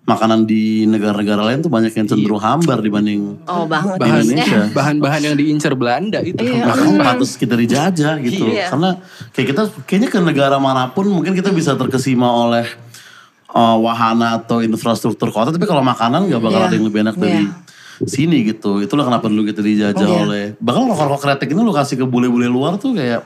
makanan 0.00 0.42
di 0.48 0.88
negara-negara 0.90 1.44
lain 1.44 1.60
tuh 1.62 1.70
banyak 1.70 1.92
yang 1.94 2.08
cenderung 2.08 2.40
hambar 2.42 2.82
dibanding 2.82 3.36
Oh 3.46 3.62
banget. 3.68 4.00
Di 4.00 4.08
Indonesia. 4.10 4.60
Bahan-bahan 4.78 5.20
yang 5.22 5.36
diincar 5.38 5.76
Belanda 5.78 6.18
itu. 6.24 6.40
Iya. 6.40 6.66
bahkan 6.66 6.98
patut 6.98 7.30
kita 7.30 7.54
dijajah 7.54 8.14
gitu. 8.24 8.48
Iya. 8.50 8.74
Karena 8.74 8.98
kayak 9.30 9.46
kita 9.54 9.62
kayaknya 9.86 10.08
ke 10.10 10.18
negara 10.18 10.56
mana 10.58 10.90
pun 10.90 11.06
mungkin 11.06 11.36
kita 11.36 11.54
bisa 11.54 11.78
terkesima 11.78 12.26
oleh 12.26 12.66
uh, 13.54 13.76
wahana 13.78 14.40
atau 14.42 14.64
infrastruktur 14.64 15.30
kota 15.30 15.54
tapi 15.54 15.66
kalau 15.68 15.84
makanan 15.84 16.26
nggak 16.26 16.42
bakal 16.42 16.58
Iya. 16.58 16.66
ada 16.66 16.74
yang 16.74 16.86
lebih 16.90 17.00
enak 17.06 17.16
dari 17.20 17.44
Iya. 17.46 17.54
Sini 18.04 18.46
gitu. 18.46 18.80
Itulah 18.80 19.04
kenapa 19.04 19.28
dulu 19.28 19.44
kita 19.44 19.60
dijajah 19.60 20.00
Iya. 20.00 20.20
oleh 20.24 20.44
bahkan 20.56 20.88
rokok-rokok 20.88 21.20
kretek 21.20 21.48
ini 21.52 21.60
lu 21.60 21.72
kasih 21.72 22.00
ke 22.00 22.04
bule-bule 22.04 22.48
luar 22.48 22.76
tuh 22.76 22.96
kayak 22.96 23.24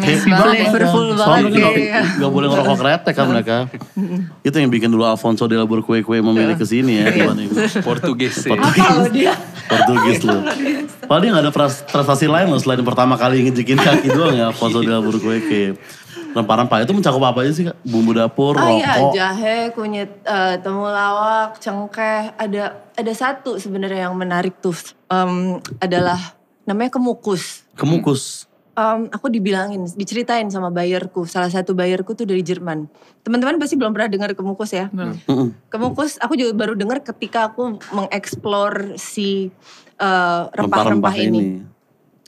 happy 0.00 0.30
banget. 0.30 0.72
Soalnya 1.18 1.50
banget, 1.50 1.76
iya. 1.76 2.00
nggak 2.16 2.32
boleh 2.32 2.46
ngerokok 2.48 2.76
kretek 2.78 3.14
kan 3.14 3.26
mereka. 3.28 3.56
Itu 4.46 4.56
yang 4.56 4.72
bikin 4.72 4.88
dulu 4.88 5.04
Alfonso 5.04 5.44
de 5.44 5.56
la 5.56 5.66
Kue 5.66 6.00
memilih 6.20 6.56
ke 6.56 6.64
sini 6.64 7.02
ya 7.02 7.10
dibanding 7.10 7.50
Portugis 7.86 8.40
ya. 8.42 8.56
Kalau 8.56 9.08
dia 9.10 9.32
Portugis 9.66 10.20
loh. 10.22 10.40
Padahal 11.04 11.20
dia 11.20 11.30
gak 11.34 11.44
ada 11.44 11.52
pres- 11.52 11.84
prestasi 11.84 12.26
lain 12.26 12.48
loh 12.48 12.58
selain 12.58 12.80
pertama 12.80 13.14
kali 13.14 13.44
ngejekin 13.44 13.76
kaki 13.76 14.08
doang 14.08 14.32
ya 14.32 14.48
Alfonso 14.48 14.80
de 14.80 14.88
la 14.88 15.02
Burqueke. 15.02 15.76
Rempah-rempah 16.36 16.84
itu 16.84 16.92
mencakup 16.92 17.24
apa 17.24 17.38
aja 17.40 17.52
sih 17.56 17.64
kak? 17.64 17.80
Bumbu 17.80 18.12
dapur, 18.12 18.52
Oh 18.54 18.68
iya, 18.68 19.00
rokok. 19.00 19.12
jahe, 19.16 19.72
kunyit 19.72 20.20
eh, 20.20 20.60
temulawak, 20.60 21.56
cengkeh. 21.56 22.36
Ada 22.36 22.76
ada 22.92 23.12
satu 23.16 23.56
sebenarnya 23.56 24.12
yang 24.12 24.14
menarik 24.14 24.60
tuh 24.60 24.76
Em, 25.08 25.56
adalah 25.80 26.20
namanya 26.62 26.92
kemukus. 26.92 27.64
Kemukus. 27.72 28.44
Em, 28.76 29.08
aku 29.08 29.32
dibilangin, 29.32 29.88
diceritain 29.96 30.44
sama 30.52 30.68
bayarku. 30.68 31.24
Salah 31.24 31.48
satu 31.48 31.72
bayarku 31.72 32.12
tuh 32.12 32.28
dari 32.28 32.44
Jerman. 32.44 32.84
Teman-teman 33.24 33.56
pasti 33.56 33.72
belum 33.72 33.96
pernah 33.96 34.12
dengar 34.12 34.36
kemukus 34.36 34.76
ya. 34.76 34.92
Mm-mm. 34.92 35.56
Kemukus 35.72 36.20
aku 36.20 36.36
juga 36.36 36.52
baru 36.52 36.76
dengar 36.76 37.00
ketika 37.00 37.48
aku 37.48 37.80
mengeksplor 37.96 39.00
si 39.00 39.48
eh, 39.96 40.42
Rempah-rempah 40.52 41.00
rempah-rempah 41.00 41.14
ini. 41.16 41.40
ini. 41.40 41.44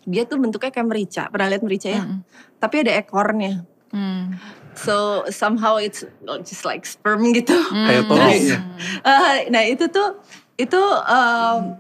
Dia 0.09 0.25
tuh 0.25 0.41
bentuknya 0.41 0.73
kayak 0.73 0.89
merica. 0.89 1.23
Pernah 1.29 1.53
lihat 1.53 1.61
merica 1.61 1.89
ya? 1.93 2.09
Tapi 2.57 2.75
ada 2.81 2.97
ekornya. 2.97 3.69
Hmm. 3.89 4.37
So 4.77 5.25
somehow 5.29 5.81
it's 5.81 6.05
just 6.45 6.63
like 6.63 6.85
sperm 6.85 7.25
gitu. 7.33 7.57
Kayak 7.73 8.05
toge 8.07 8.37
ya. 8.47 8.59
Eh, 9.03 9.37
nah 9.51 9.65
itu 9.65 9.89
tuh 9.89 10.21
itu 10.55 10.79
em, 11.09 11.75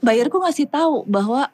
bayarku 0.00 0.40
ngasih 0.40 0.66
tahu 0.66 1.04
bahwa 1.06 1.46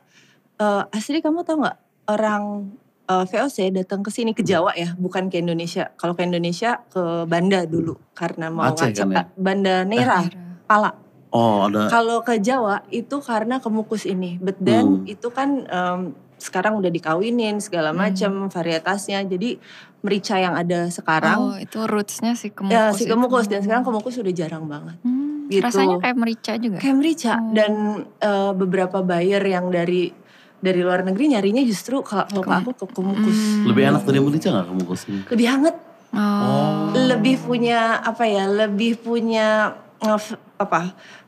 eh, 0.56 0.82
asli 0.94 1.20
kamu 1.20 1.42
tahu 1.42 1.66
nggak 1.66 1.78
orang 2.08 2.72
eh, 3.06 3.24
VOC 3.28 3.76
datang 3.76 4.00
ke 4.00 4.08
sini 4.08 4.30
ke 4.32 4.40
Jawa 4.40 4.72
ya, 4.72 4.94
bukan 4.96 5.28
ke 5.28 5.42
Indonesia. 5.42 5.90
Kalau 5.98 6.14
ke 6.14 6.22
Indonesia 6.24 6.80
ke 6.86 7.26
Banda 7.26 7.66
dulu 7.66 7.98
karena 8.14 8.48
mau 8.48 8.70
Aceh 8.72 8.94
kan 8.94 9.10
ya? 9.10 9.24
Banda 9.36 9.82
Nera, 9.84 10.22
Pala. 10.64 10.94
Oh 11.30 11.66
ada. 11.66 11.86
Kalau 11.86 12.22
ke 12.22 12.38
Jawa 12.38 12.82
itu 12.90 13.20
karena 13.22 13.62
kemukus 13.62 14.02
ini, 14.02 14.40
but 14.40 14.56
then 14.58 15.02
Hmm. 15.02 15.06
itu 15.06 15.28
kan 15.30 15.62
em, 15.66 16.00
sekarang 16.40 16.74
udah 16.74 16.88
dikawinin 16.88 17.60
segala 17.60 17.92
macam 17.92 18.48
varietasnya. 18.48 19.20
Jadi 19.22 19.60
merica 20.00 20.34
yang 20.34 20.56
ada 20.56 20.88
sekarang 20.88 21.38
Oh 21.38 21.54
itu 21.54 21.76
rootsnya 21.84 22.32
si 22.32 22.48
kemukus. 22.48 22.72
ya 22.72 22.90
si 22.90 23.04
itu. 23.04 23.12
kemukus 23.12 23.46
dan 23.46 23.60
sekarang 23.60 23.84
kemukus 23.84 24.16
udah 24.16 24.32
jarang 24.32 24.64
banget. 24.64 24.96
Hmm, 25.00 25.46
gitu. 25.46 25.60
Rasanya 25.60 26.00
kayak 26.00 26.16
merica 26.16 26.52
juga. 26.56 26.76
Kayak 26.80 26.96
merica 26.96 27.32
Oh. 27.36 27.52
dan 27.52 27.72
eh, 28.18 28.52
beberapa 28.56 28.98
buyer 29.00 29.44
yang 29.44 29.68
dari 29.68 30.08
dari 30.56 30.80
luar 30.80 31.00
negeri 31.00 31.32
nyarinya 31.32 31.62
justru 31.62 32.00
kalau 32.00 32.28
ke 32.28 32.48
aku 32.50 32.72
ke 32.74 32.84
kemukus. 32.90 33.32
Hmm. 33.32 33.64
Lebih 33.64 33.82
enak 33.86 34.02
dari 34.02 34.18
merica 34.18 34.48
gak 34.50 34.68
kemukus? 34.68 35.00
Lebih 35.08 35.46
hangat, 35.46 35.76
Oh. 36.10 36.90
lebih 36.92 37.38
punya 37.38 37.96
apa 37.96 38.24
ya? 38.24 38.44
Lebih 38.44 38.98
punya 38.98 39.72
apa? 40.00 40.80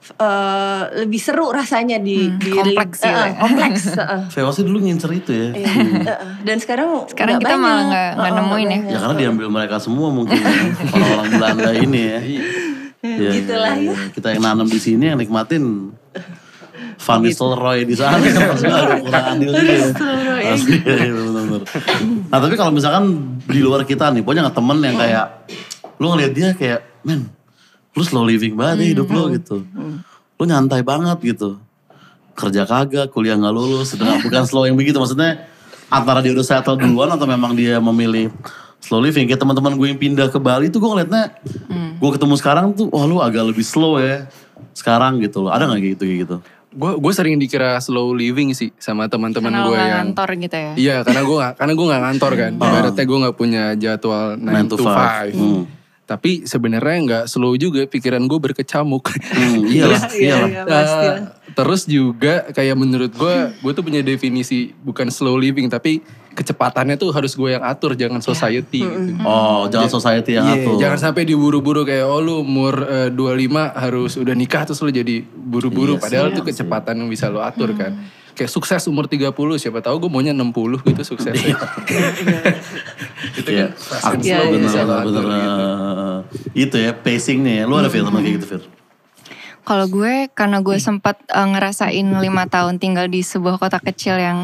eh, 0.03 0.83
lebih 0.99 1.17
seru 1.17 1.49
rasanya 1.49 1.97
di 1.97 2.27
Hmm, 2.27 2.37
di 2.37 2.51
kompleks 2.51 2.99
gitu 2.99 3.09
eh, 3.09 3.23
ya. 3.23 3.39
kompleks. 3.39 3.83
eh, 4.03 4.21
VOC 4.29 4.57
dulu 4.63 4.79
ngincer 4.81 5.11
itu 5.13 5.31
ya. 5.31 5.49
Iya. 5.55 6.15
Dan 6.43 6.57
sekarang 6.59 7.07
Sekarang 7.07 7.39
kita 7.39 7.55
malah 7.55 7.63
banyak. 7.63 7.87
nggak- 7.87 8.13
nggak 8.17 8.27
eh, 8.27 8.37
nemuin 8.37 8.67
ya. 8.67 8.79
Ya 8.83 8.99
karena 8.99 9.17
diambil 9.17 9.47
mereka 9.49 9.77
semua 9.79 10.09
mungkin 10.09 10.35
ya. 10.35 10.53
Orang-orang 10.91 11.29
Belanda 11.31 11.71
ini 11.73 12.01
ya. 12.03 12.19
Ya, 13.03 13.31
Gitulah 13.33 13.75
ya. 13.77 13.95
Kita 14.11 14.27
yang 14.31 14.43
nanam 14.43 14.67
di 14.67 14.79
sini 14.79 15.05
yang 15.07 15.19
nikmatin 15.19 15.91
Van 16.99 17.19
Nistelrooy 17.19 17.83
di 17.83 17.95
sana 17.95 18.19
ada 18.23 18.95
kurang 18.97 19.27
adil 19.33 19.51
juga 19.51 19.73
ya. 19.73 19.87
Iya. 20.43 20.55
Nah 22.27 22.39
tapi 22.39 22.55
kalau 22.55 22.71
misalkan 22.71 23.05
di 23.43 23.59
luar 23.59 23.83
kita 23.83 24.11
nih, 24.11 24.23
punya 24.23 24.43
nggak 24.43 24.55
temen 24.55 24.79
yang 24.81 24.97
kayak 24.97 25.27
lu 25.99 26.11
ngeliat 26.11 26.33
dia 26.33 26.49
kayak, 26.53 26.81
men, 27.03 27.27
lu 27.93 28.03
slow 28.03 28.25
living 28.25 28.57
banget 28.57 28.77
ya 28.81 28.87
hidup 28.97 29.09
lu 29.13 29.23
gitu. 29.37 29.65
Lu 30.41 30.45
nyantai 30.49 30.81
banget 30.81 31.19
gitu. 31.37 31.61
Kerja 32.33 32.65
kagak, 32.65 33.13
kuliah 33.13 33.37
nggak 33.37 33.53
lulus, 33.53 33.93
sedang 33.93 34.17
bukan 34.25 34.43
slow 34.49 34.65
yang 34.65 34.77
begitu. 34.77 34.97
Maksudnya 34.97 35.45
antara 35.93 36.25
dia 36.25 36.33
udah 36.33 36.47
settle 36.47 36.81
duluan 36.81 37.13
atau 37.13 37.29
memang 37.29 37.53
dia 37.53 37.77
memilih 37.77 38.33
slow 38.81 39.05
living. 39.05 39.29
Kayak 39.29 39.45
teman-teman 39.45 39.77
gue 39.77 39.87
yang 39.93 40.01
pindah 40.01 40.33
ke 40.33 40.41
Bali 40.41 40.73
tuh 40.73 40.81
gue 40.81 40.89
ngeliatnya, 40.89 41.37
gue 42.01 42.11
ketemu 42.17 42.35
sekarang 42.41 42.73
tuh, 42.73 42.89
wah 42.89 43.05
lu 43.05 43.21
agak 43.21 43.53
lebih 43.53 43.63
slow 43.63 44.01
ya 44.01 44.25
sekarang 44.73 45.21
gitu 45.21 45.45
loh. 45.45 45.53
Ada 45.53 45.69
nggak 45.69 45.81
kayak 45.85 45.93
gitu 46.01 46.03
kayak 46.09 46.21
gitu? 46.25 46.37
Gue 46.73 46.93
gue 46.97 47.13
sering 47.13 47.37
dikira 47.37 47.77
slow 47.85 48.17
living 48.17 48.57
sih 48.57 48.73
sama 48.81 49.05
teman-teman 49.05 49.53
gue 49.53 49.77
nggak 49.77 49.85
yang 49.85 50.09
ngantor 50.09 50.29
gitu 50.41 50.57
ya. 50.57 50.73
Iya 50.73 50.97
karena 51.05 51.21
gue 51.29 51.37
gak, 51.37 51.53
karena 51.61 51.73
gue 51.77 51.87
gak 51.93 52.03
ngantor 52.09 52.33
kan. 52.33 52.53
Ibaratnya 52.57 53.05
gue 53.05 53.19
gak 53.29 53.37
punya 53.37 53.65
jadwal 53.77 54.41
9 54.41 54.49
Nine 54.49 54.69
to 54.73 54.77
to 54.81 54.85
5. 54.89 54.89
five. 54.89 55.35
Hmm. 55.37 55.63
Tapi 56.03 56.45
sebenarnya 56.45 56.97
nggak 57.01 57.25
slow 57.27 57.55
juga 57.55 57.85
pikiran 57.85 58.21
gue 58.21 58.39
berkecamuk. 58.43 59.07
Hmm, 59.07 59.65
iyalah, 59.73 60.03
Iya, 60.11 60.19
iyalah. 60.19 60.49
iya, 60.49 60.63
pasti 60.65 61.07
lah. 61.07 61.15
Eh, 61.15 61.21
terus 61.53 61.83
juga 61.85 62.35
kayak 62.49 62.75
menurut 62.75 63.11
gue, 63.11 63.35
gue 63.55 63.73
tuh 63.73 63.83
punya 63.83 64.01
definisi 64.01 64.75
bukan 64.75 65.09
slow 65.09 65.35
living 65.35 65.67
tapi 65.67 66.03
kecepatannya 66.33 66.97
tuh 66.97 67.13
harus 67.13 67.33
gue 67.33 67.51
yang 67.51 67.61
atur 67.61 67.93
jangan 67.93 68.19
society 68.19 68.81
gitu. 68.81 69.13
Oh, 69.21 69.69
jangan 69.69 69.89
society 69.91 70.33
yang 70.33 70.45
Iya, 70.45 70.57
atur. 70.59 70.75
jangan 70.77 70.99
sampai 71.03 71.23
diburu-buru 71.23 71.85
kayak 71.85 72.05
oh 72.05 72.19
lu 72.19 72.41
umur 72.41 72.75
eh, 72.83 73.09
25 73.09 73.53
harus 73.75 74.13
udah 74.17 74.33
nikah 74.33 74.65
terus 74.65 74.81
lu 74.81 74.91
jadi 74.91 75.21
buru-buru 75.25 75.97
Iya 75.97 76.03
padahal 76.03 76.27
sih, 76.29 76.35
tuh 76.35 76.45
kecepatan 76.47 76.95
yang 76.97 77.09
bisa 77.09 77.29
lu 77.29 77.39
atur 77.39 77.73
kan. 77.73 77.95
Kayak 78.33 78.49
sukses 78.49 78.83
umur 78.89 79.05
30 79.05 79.29
siapa 79.57 79.81
tahu 79.81 80.07
gue 80.07 80.11
maunya 80.11 80.33
60 80.33 80.81
gitu 80.89 81.03
suksesnya. 81.05 81.53
itu 83.37 83.49
Iya. 83.49 83.67
kan 83.77 84.17
Aku 84.17 84.25
Iya, 84.25 84.37
bener, 84.41 84.53
iya. 84.53 84.63
bisa 84.65 84.81
lo 84.83 84.95
bener, 85.05 85.23
bener. 85.23 85.41
gitu. 85.43 85.65
Itu 86.55 86.77
ya, 86.79 86.93
pacingnya 86.95 87.53
ya. 87.61 87.65
Lu 87.69 87.77
ada 87.77 87.89
teman 87.89 88.19
kayak 88.19 88.35
gitu 88.41 88.47
Fir? 88.49 88.63
Kalau 89.63 89.87
gue 89.87 90.27
karena 90.33 90.59
gue 90.59 90.77
sempat 90.77 91.23
eh, 91.23 91.47
ngerasain 91.47 92.03
lima 92.19 92.45
tahun 92.47 92.83
tinggal 92.83 93.07
di 93.07 93.23
sebuah 93.23 93.63
kota 93.63 93.79
kecil 93.79 94.19
yang 94.19 94.39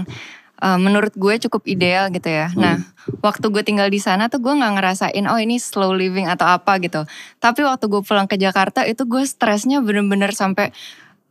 eh, 0.59 0.79
menurut 0.79 1.11
gue 1.17 1.35
cukup 1.43 1.67
ideal 1.67 2.07
gitu 2.13 2.29
ya. 2.29 2.53
Nah, 2.55 2.79
waktu 3.19 3.51
gue 3.51 3.63
tinggal 3.65 3.89
di 3.89 3.99
sana 3.99 4.29
tuh 4.29 4.39
gue 4.39 4.53
nggak 4.53 4.79
ngerasain 4.79 5.25
oh 5.27 5.41
ini 5.41 5.59
slow 5.59 5.91
living 5.91 6.29
atau 6.29 6.47
apa 6.47 6.79
gitu. 6.79 7.03
Tapi 7.39 7.61
waktu 7.67 7.89
gue 7.89 8.05
pulang 8.05 8.31
ke 8.31 8.39
Jakarta 8.39 8.87
itu 8.87 9.09
gue 9.09 9.25
stresnya 9.25 9.83
bener-bener 9.83 10.31
sampai 10.31 10.71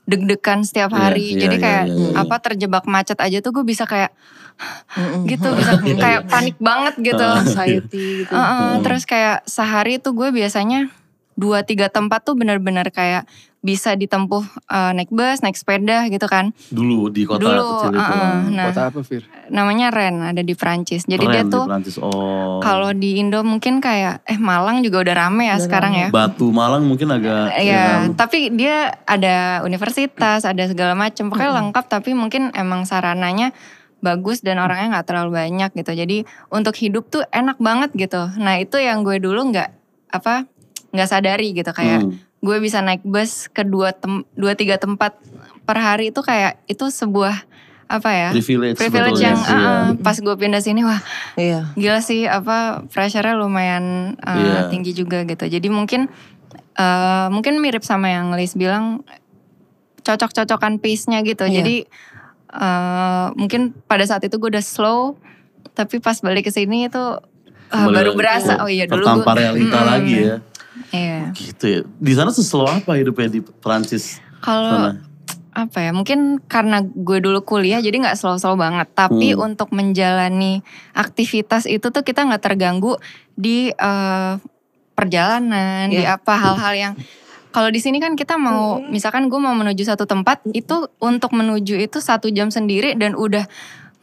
deg-degan 0.08 0.64
setiap 0.64 0.90
Iya, 0.96 0.98
hari. 0.98 1.36
iya, 1.36 1.40
Jadi 1.46 1.56
iya, 1.60 1.64
kayak 1.64 1.86
iya, 1.92 1.96
iya. 2.16 2.20
apa 2.24 2.36
terjebak 2.40 2.86
macet 2.88 3.20
aja 3.20 3.38
tuh 3.44 3.52
gue 3.52 3.66
bisa 3.68 3.84
kayak 3.84 4.16
gitu 5.28 5.48
bisa 5.54 5.78
kayak 6.04 6.32
panik 6.32 6.56
banget 6.58 6.96
gitu. 7.04 7.22
Anxiety 7.22 8.24
gitu. 8.26 8.34
Heeh, 8.34 8.82
Terus 8.82 9.04
kayak 9.04 9.44
sehari 9.46 10.00
tuh 10.00 10.16
gue 10.16 10.32
biasanya 10.32 10.88
dua 11.38 11.62
tiga 11.62 11.92
tempat 11.92 12.26
tuh 12.26 12.34
benar-benar 12.34 12.90
kayak 12.90 13.30
bisa 13.60 13.94
ditempuh 13.94 14.42
eh, 14.66 14.92
naik 14.94 15.10
bus, 15.10 15.42
naik 15.42 15.54
sepeda 15.54 16.06
gitu 16.08 16.24
kan. 16.26 16.54
Dulu 16.68 17.10
di 17.10 17.24
kota 17.24 17.42
Dulu, 17.42 17.66
kecil 17.82 17.92
itu. 17.92 18.00
uh-uh. 18.00 18.36
Nah, 18.50 18.66
Kota 18.70 18.84
apa 18.88 19.00
Fir? 19.02 19.24
namanya 19.48 19.88
Ren 19.90 20.22
ada 20.22 20.40
di 20.40 20.54
Prancis. 20.54 21.04
Jadi 21.04 21.22
Keren 21.22 21.34
dia 21.34 21.44
di 21.44 21.52
tuh 21.52 21.64
Perancis. 21.66 21.96
Oh. 21.98 22.60
kalau 22.60 22.92
di 22.92 23.18
Indo 23.18 23.42
mungkin 23.42 23.80
kayak 23.80 24.24
eh 24.24 24.38
Malang 24.38 24.82
juga 24.82 25.02
udah 25.02 25.16
rame 25.18 25.48
ya 25.48 25.58
sekarang 25.58 25.94
ya. 25.94 26.08
Batu 26.10 26.48
Malang 26.50 26.84
mungkin 26.84 27.10
agak 27.10 27.52
ya 27.54 27.60
Iya, 27.60 27.84
kan? 27.84 28.16
tapi 28.16 28.52
dia 28.52 28.76
ada 29.04 29.36
universitas, 29.62 30.44
ada 30.44 30.64
segala 30.64 30.94
macam, 30.94 31.28
pokoknya 31.28 31.52
lengkap. 31.58 31.86
Tapi 31.90 32.12
mungkin 32.12 32.54
emang 32.54 32.84
sarananya 32.84 33.52
bagus 33.98 34.40
dan 34.40 34.58
orangnya 34.58 34.94
nggak 34.94 35.08
terlalu 35.08 35.32
banyak 35.36 35.74
gitu. 35.74 35.92
Jadi 35.92 36.18
untuk 36.48 36.78
hidup 36.78 37.10
tuh 37.10 37.26
enak 37.28 37.58
banget 37.58 37.90
gitu. 37.94 38.30
Nah 38.38 38.58
itu 38.58 38.78
yang 38.78 39.02
gue 39.02 39.18
dulu 39.18 39.50
nggak 39.50 39.70
apa 40.08 40.46
nggak 40.90 41.10
sadari 41.10 41.52
gitu 41.52 41.68
kayak 41.70 42.00
Hmm. 42.00 42.16
Gue 42.38 42.58
bisa 42.62 42.80
naik 42.80 43.02
bus 43.02 43.50
ke 43.50 43.66
dua 43.66 43.92
tem 43.92 44.22
dua 44.38 44.54
tiga 44.54 44.78
tempat 44.78 45.18
per 45.66 45.78
hari 45.78 46.14
itu 46.14 46.22
kayak 46.22 46.62
itu 46.70 46.86
sebuah 46.88 47.34
apa 47.88 48.10
ya 48.12 48.30
privilege, 48.36 48.76
privilege 48.76 49.16
sebetulnya 49.16 49.28
yang 49.32 49.40
ya. 49.40 49.56
uh, 49.56 49.60
uh, 49.64 49.86
pas 50.04 50.18
gue 50.20 50.36
pindah 50.36 50.60
sini 50.60 50.84
wah 50.84 51.00
Iya. 51.40 51.72
gila 51.74 52.04
sih 52.04 52.28
apa 52.28 52.84
pressure-nya 52.92 53.40
lumayan 53.40 54.16
uh, 54.20 54.36
Iya. 54.36 54.60
tinggi 54.68 54.92
juga 54.92 55.24
gitu. 55.24 55.48
Jadi 55.48 55.72
mungkin 55.72 56.12
uh, 56.76 57.28
mungkin 57.32 57.64
mirip 57.64 57.88
sama 57.88 58.12
yang 58.12 58.36
Liz 58.36 58.60
bilang 58.60 59.08
cocok-cocokan 60.04 60.84
pace-nya 60.84 61.24
gitu. 61.24 61.48
Iya. 61.48 61.64
Jadi 61.64 61.76
uh, 62.54 63.32
mungkin 63.40 63.72
pada 63.88 64.04
saat 64.04 64.24
itu 64.28 64.36
gue 64.36 64.52
udah 64.52 64.64
slow 64.64 65.16
tapi 65.72 66.04
pas 66.04 66.20
balik 66.20 66.48
ke 66.48 66.52
sini 66.52 66.92
itu 66.92 67.00
uh, 67.72 67.88
baru 67.88 68.18
berasa 68.18 68.60
oh 68.64 68.70
iya 68.72 68.84
dulu 68.84 69.04
gue 69.04 69.26
realita 69.32 69.78
Mm-mm. 69.80 69.88
lagi 69.88 70.16
ya. 70.28 70.36
Iya. 70.92 71.32
Gitu 71.36 71.66
ya. 71.68 71.80
Di 71.86 72.14
sana 72.16 72.32
seslow 72.32 72.68
apa 72.68 72.96
hidupnya 72.96 73.28
di 73.28 73.40
Perancis? 73.42 74.24
Kalau 74.40 74.96
apa 75.58 75.82
ya 75.82 75.90
mungkin 75.90 76.38
karena 76.46 76.86
gue 76.86 77.18
dulu 77.18 77.42
kuliah 77.42 77.82
jadi 77.82 77.98
nggak 77.98 78.14
slow-slow 78.14 78.54
banget 78.54 78.94
tapi 78.94 79.34
Hmm. 79.34 79.50
untuk 79.50 79.74
menjalani 79.74 80.62
aktivitas 80.94 81.66
itu 81.66 81.90
tuh 81.90 82.06
kita 82.06 82.30
nggak 82.30 82.46
terganggu 82.46 83.02
di 83.34 83.74
eh, 83.74 84.34
perjalanan 84.94 85.90
di 85.90 86.06
Iya. 86.06 86.22
apa 86.22 86.34
hal-hal 86.38 86.74
yang 86.78 86.94
kalau 87.50 87.74
di 87.74 87.82
sini 87.82 87.98
kan 87.98 88.14
kita 88.14 88.38
mau 88.38 88.78
misalkan 88.78 89.34
gue 89.34 89.40
mau 89.42 89.58
menuju 89.58 89.82
satu 89.82 90.06
tempat 90.06 90.46
itu 90.54 90.94
untuk 91.02 91.34
menuju 91.34 91.74
itu 91.82 91.98
satu 91.98 92.30
jam 92.30 92.54
sendiri 92.54 92.94
dan 92.94 93.18
udah 93.18 93.50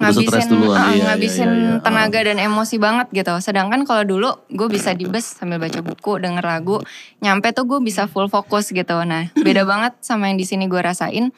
ngabisin 0.05 0.47
duluan, 0.53 0.77
eh, 0.77 0.93
iya, 0.93 1.03
ngabisin 1.09 1.49
iya, 1.49 1.57
iya. 1.57 1.73
tenaga 1.81 2.19
dan 2.21 2.37
emosi 2.37 2.77
banget 2.77 3.07
gitu 3.11 3.33
sedangkan 3.41 3.89
kalau 3.89 4.05
dulu 4.05 4.29
gue 4.53 4.69
bisa 4.69 4.93
di 4.93 5.09
bus 5.09 5.25
sambil 5.25 5.57
baca 5.57 5.81
buku 5.81 6.21
denger 6.21 6.45
lagu 6.45 6.85
nyampe 7.19 7.51
tuh 7.57 7.65
gue 7.65 7.81
bisa 7.81 8.05
full 8.05 8.29
fokus 8.29 8.69
gitu 8.69 9.01
nah 9.03 9.33
beda 9.35 9.65
banget 9.71 9.97
sama 10.05 10.29
yang 10.29 10.37
di 10.37 10.45
sini 10.45 10.69
gue 10.69 10.79
rasain 10.79 11.33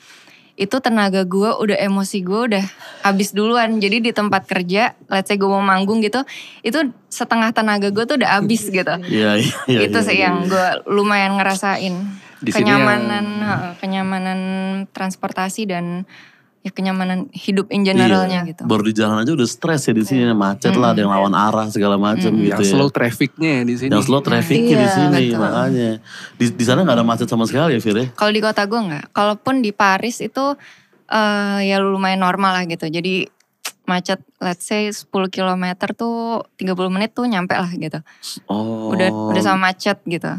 itu 0.57 0.77
tenaga 0.81 1.21
gue 1.29 1.53
udah 1.53 1.77
emosi 1.77 2.25
gue 2.25 2.41
udah 2.49 2.65
habis 3.05 3.37
duluan 3.37 3.77
jadi 3.77 4.01
di 4.01 4.09
tempat 4.17 4.49
kerja 4.49 4.97
let's 5.13 5.29
say 5.29 5.37
gue 5.37 5.45
mau 5.45 5.61
manggung 5.61 6.01
gitu 6.01 6.25
itu 6.65 6.81
setengah 7.13 7.53
tenaga 7.53 7.93
gue 7.93 8.05
tuh 8.09 8.17
udah 8.17 8.41
habis 8.41 8.65
gitu 8.65 8.95
Iya, 9.05 9.37
iya, 9.37 9.53
iya. 9.69 9.81
itu 9.85 9.99
iya, 10.01 10.07
sih 10.09 10.17
iya, 10.17 10.25
yang 10.33 10.37
iya. 10.45 10.49
gue 10.49 10.67
lumayan 10.89 11.37
ngerasain 11.37 11.95
Di 12.41 12.53
yang- 12.53 12.57
kenyamanan 12.57 13.27
heeh, 13.45 13.73
kenyamanan 13.85 14.41
transportasi 14.97 15.69
dan 15.69 16.09
ya 16.67 16.75
kenyamanan 16.75 17.31
hidup 17.31 17.71
in 17.71 17.87
generalnya 17.87 18.43
Iya. 18.43 18.51
gitu 18.51 18.63
Baru 18.67 18.83
di 18.83 18.91
jalan 18.91 19.23
aja 19.23 19.31
udah 19.31 19.47
stres 19.47 19.87
ya 19.87 19.95
di 19.95 20.03
sini 20.03 20.27
macet 20.35 20.75
lah, 20.75 20.91
ada 20.91 20.99
yang 20.99 21.15
lawan 21.15 21.31
arah 21.31 21.71
segala 21.71 21.95
macam 21.95 22.35
gitu 22.35 22.51
Yang 22.51 22.67
ya. 22.67 22.71
slow 22.75 22.91
trafficnya 22.91 23.63
di 23.63 23.75
sini. 23.79 23.95
yang 23.95 24.03
slow 24.03 24.19
trafficnya 24.19 24.75
di 24.75 24.83
Iya, 24.83 24.91
sini 24.93 25.23
betul. 25.31 25.39
makanya. 25.39 25.91
Di, 26.35 26.45
di 26.51 26.65
sana 26.67 26.83
nggak 26.83 26.97
ada 26.99 27.07
macet 27.07 27.29
sama 27.31 27.47
sekali 27.47 27.79
ya 27.79 27.81
Fir 27.81 27.95
ya? 27.95 28.07
Kalau 28.11 28.33
di 28.35 28.43
kota 28.43 28.67
gue 28.67 28.81
nggak. 28.83 29.05
Kalaupun 29.13 29.63
di 29.63 29.71
Paris 29.71 30.19
itu 30.19 30.45
eh, 31.07 31.59
ya 31.63 31.79
lumayan 31.79 32.19
normal 32.19 32.51
lah 32.53 32.65
gitu. 32.67 32.85
Jadi 32.85 33.31
macet 33.87 34.19
let's 34.43 34.67
say 34.67 34.91
10 34.91 35.07
km 35.31 35.65
tuh 35.95 36.43
30 36.59 36.75
menit 36.91 37.15
tuh 37.15 37.23
nyampe 37.25 37.55
lah 37.55 37.71
gitu. 37.71 38.03
Oh. 38.51 38.91
Udah 38.91 39.07
udah 39.31 39.39
sama 39.41 39.71
macet 39.71 40.03
gitu. 40.03 40.35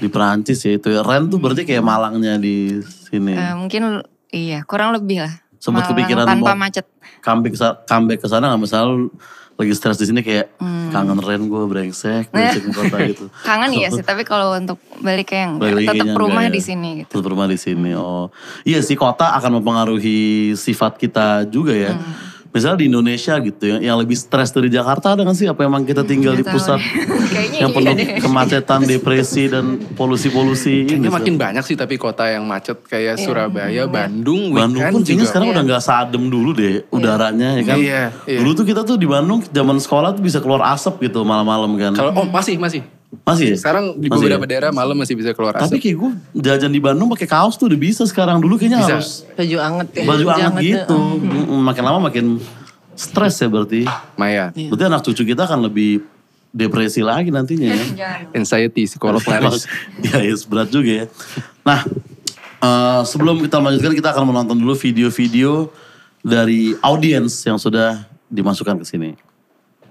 Di 0.00 0.08
Perancis 0.08 0.64
ya 0.64 0.72
itu. 0.72 0.88
Ren 1.04 1.28
tuh 1.28 1.36
berarti 1.36 1.68
kayak 1.68 1.84
Malangnya 1.84 2.40
di 2.40 2.80
sini. 2.80 3.36
Eh, 3.36 3.52
mungkin 3.52 4.00
iya 4.32 4.64
kurang 4.64 4.96
lebih 4.96 5.20
lah. 5.22 5.34
Malang 5.74 5.88
kepikiran 5.90 6.24
tanpa 6.24 6.46
mau- 6.48 6.60
macet. 6.60 6.86
comeback 7.18 7.52
ke 7.52 7.58
comeback 7.84 8.18
ke 8.18 8.28
sana 8.28 8.44
nggak 8.48 8.60
misalnya 8.60 8.86
lu 8.88 9.10
lagi 9.56 9.72
stres 9.72 9.96
di 9.96 10.04
sini 10.04 10.20
kayak 10.20 10.52
Hmm. 10.56 10.92
kangen 10.92 11.16
Ren 11.16 11.42
gue 11.42 11.62
brengsek 11.64 12.28
brengsek 12.32 12.62
di 12.62 12.72
kota 12.72 12.96
gitu. 13.02 13.24
Kangen 13.40 13.72
iya 13.72 13.88
sih, 13.88 14.00
tapi 14.00 14.20
kalau 14.22 14.52
untuk 14.52 14.76
balik 14.98 15.26
ke 15.26 15.36
yang 15.38 15.56
Balik 15.56 15.88
tetap 15.88 16.12
rumah 16.12 16.44
enggak 16.44 16.52
di 16.52 16.60
ya. 16.60 16.66
sini 16.66 16.88
gitu. 16.98 17.08
Tetap 17.10 17.26
rumah 17.26 17.46
di 17.46 17.56
sini. 17.56 17.90
Oh, 17.92 18.28
iya 18.62 18.78
sih 18.78 18.94
kota 18.94 19.32
akan 19.32 19.58
mempengaruhi 19.58 20.18
sifat 20.54 20.96
kita 20.96 21.44
juga 21.46 21.72
ya. 21.72 21.96
Hmm. 21.96 22.35
Misalnya 22.56 22.78
di 22.80 22.86
Indonesia 22.88 23.34
gitu 23.36 23.62
ya, 23.68 23.76
yang 23.84 24.00
lebih 24.00 24.16
stres 24.16 24.48
dari 24.48 24.72
Jakarta 24.72 25.12
ada 25.12 25.28
nggak 25.28 25.36
sih? 25.36 25.44
Apa 25.44 25.68
emang 25.68 25.84
kita 25.84 26.08
tinggal 26.08 26.32
di 26.32 26.40
Nggak 26.40 26.56
tahu 26.56 26.56
pusat 26.56 26.80
yang 27.60 27.68
iya 27.68 27.76
penuh 27.76 27.92
deh. 27.92 28.08
kemacetan, 28.24 28.80
depresi 28.90 29.44
dan 29.52 29.64
polusi-polusi 29.92 30.88
ini? 30.88 30.96
Kayaknya 30.96 31.10
Sir? 31.12 31.18
makin 31.20 31.34
banyak 31.36 31.64
sih 31.68 31.76
tapi 31.76 32.00
kota 32.00 32.24
yang 32.32 32.48
macet 32.48 32.80
kayak 32.88 33.20
Surabaya, 33.20 33.84
Bandung, 33.84 34.56
Bandung 34.56 34.80
weekend 34.80 34.94
pun 34.96 35.00
juga. 35.04 35.28
sekarang 35.28 35.48
udah 35.52 35.62
nggak 35.68 35.82
seadem 35.84 36.24
dulu 36.32 36.50
deh 36.56 36.88
udaranya 36.88 37.48
ya 37.60 37.62
kan. 37.68 37.76
Iya, 37.76 38.02
iya. 38.24 38.38
Dulu 38.40 38.50
tuh 38.56 38.64
kita 38.64 38.80
tuh 38.88 38.96
di 38.96 39.04
Bandung 39.04 39.44
zaman 39.44 39.76
sekolah 39.76 40.16
tuh 40.16 40.24
bisa 40.24 40.40
keluar 40.40 40.64
asap 40.72 41.12
gitu 41.12 41.20
malam-malam 41.28 41.76
kan. 41.76 41.92
Kalau 41.92 42.16
oh 42.16 42.26
masih 42.32 42.56
masih. 42.56 42.95
Masih 43.22 43.54
ya? 43.54 43.56
Sekarang 43.56 43.94
di 43.94 44.06
Masih 44.06 44.18
beberapa 44.20 44.44
ya? 44.44 44.50
daerah 44.50 44.70
malam 44.70 44.94
masih 44.94 45.14
bisa 45.14 45.30
keluar 45.30 45.54
Tapi 45.54 45.78
asap. 45.78 45.82
kayak 45.82 45.96
gue 45.96 46.10
jajan 46.36 46.70
di 46.70 46.80
Bandung 46.80 47.06
pakai 47.08 47.24
kaos 47.24 47.54
tuh 47.54 47.66
udah 47.66 47.78
bisa 47.78 48.02
sekarang. 48.02 48.38
Dulu 48.38 48.54
kayaknya 48.56 48.82
Bisa. 48.82 48.94
harus 48.98 49.10
Baju 49.32 49.56
anget 49.58 49.88
ya. 49.92 50.02
baju 50.04 50.24
hangat 50.26 50.42
Jangan 50.42 50.62
gitu. 50.62 50.98
Mm-mm, 51.22 51.60
Makin 51.62 51.82
lama 51.82 51.98
makin 52.02 52.26
stres 52.92 53.34
ya 53.36 53.46
berarti. 53.46 53.86
Maya, 54.14 54.50
Iya. 54.52 54.68
Berarti 54.68 54.84
anak 54.84 55.00
cucu 55.04 55.22
kita 55.24 55.42
akan 55.44 55.60
lebih 55.62 56.02
depresi 56.50 57.00
lagi 57.00 57.28
nantinya 57.28 57.68
ya. 57.68 57.84
Anxiety, 58.32 58.84
psikolog 58.84 59.22
laris. 59.22 59.68
ya, 60.06 60.20
yes, 60.20 60.42
berat 60.42 60.68
juga 60.68 61.04
ya. 61.04 61.06
Nah, 61.62 61.80
Eh, 62.56 63.02
sebelum 63.04 63.36
kita 63.38 63.60
melanjutkan 63.60 63.92
kita 63.92 64.08
akan 64.10 64.24
menonton 64.26 64.56
dulu 64.56 64.72
video-video 64.72 65.68
dari 66.18 66.72
audiens 66.80 67.44
yang 67.44 67.60
sudah 67.60 68.00
dimasukkan 68.26 68.80
ke 68.80 68.86
sini. 68.88 69.12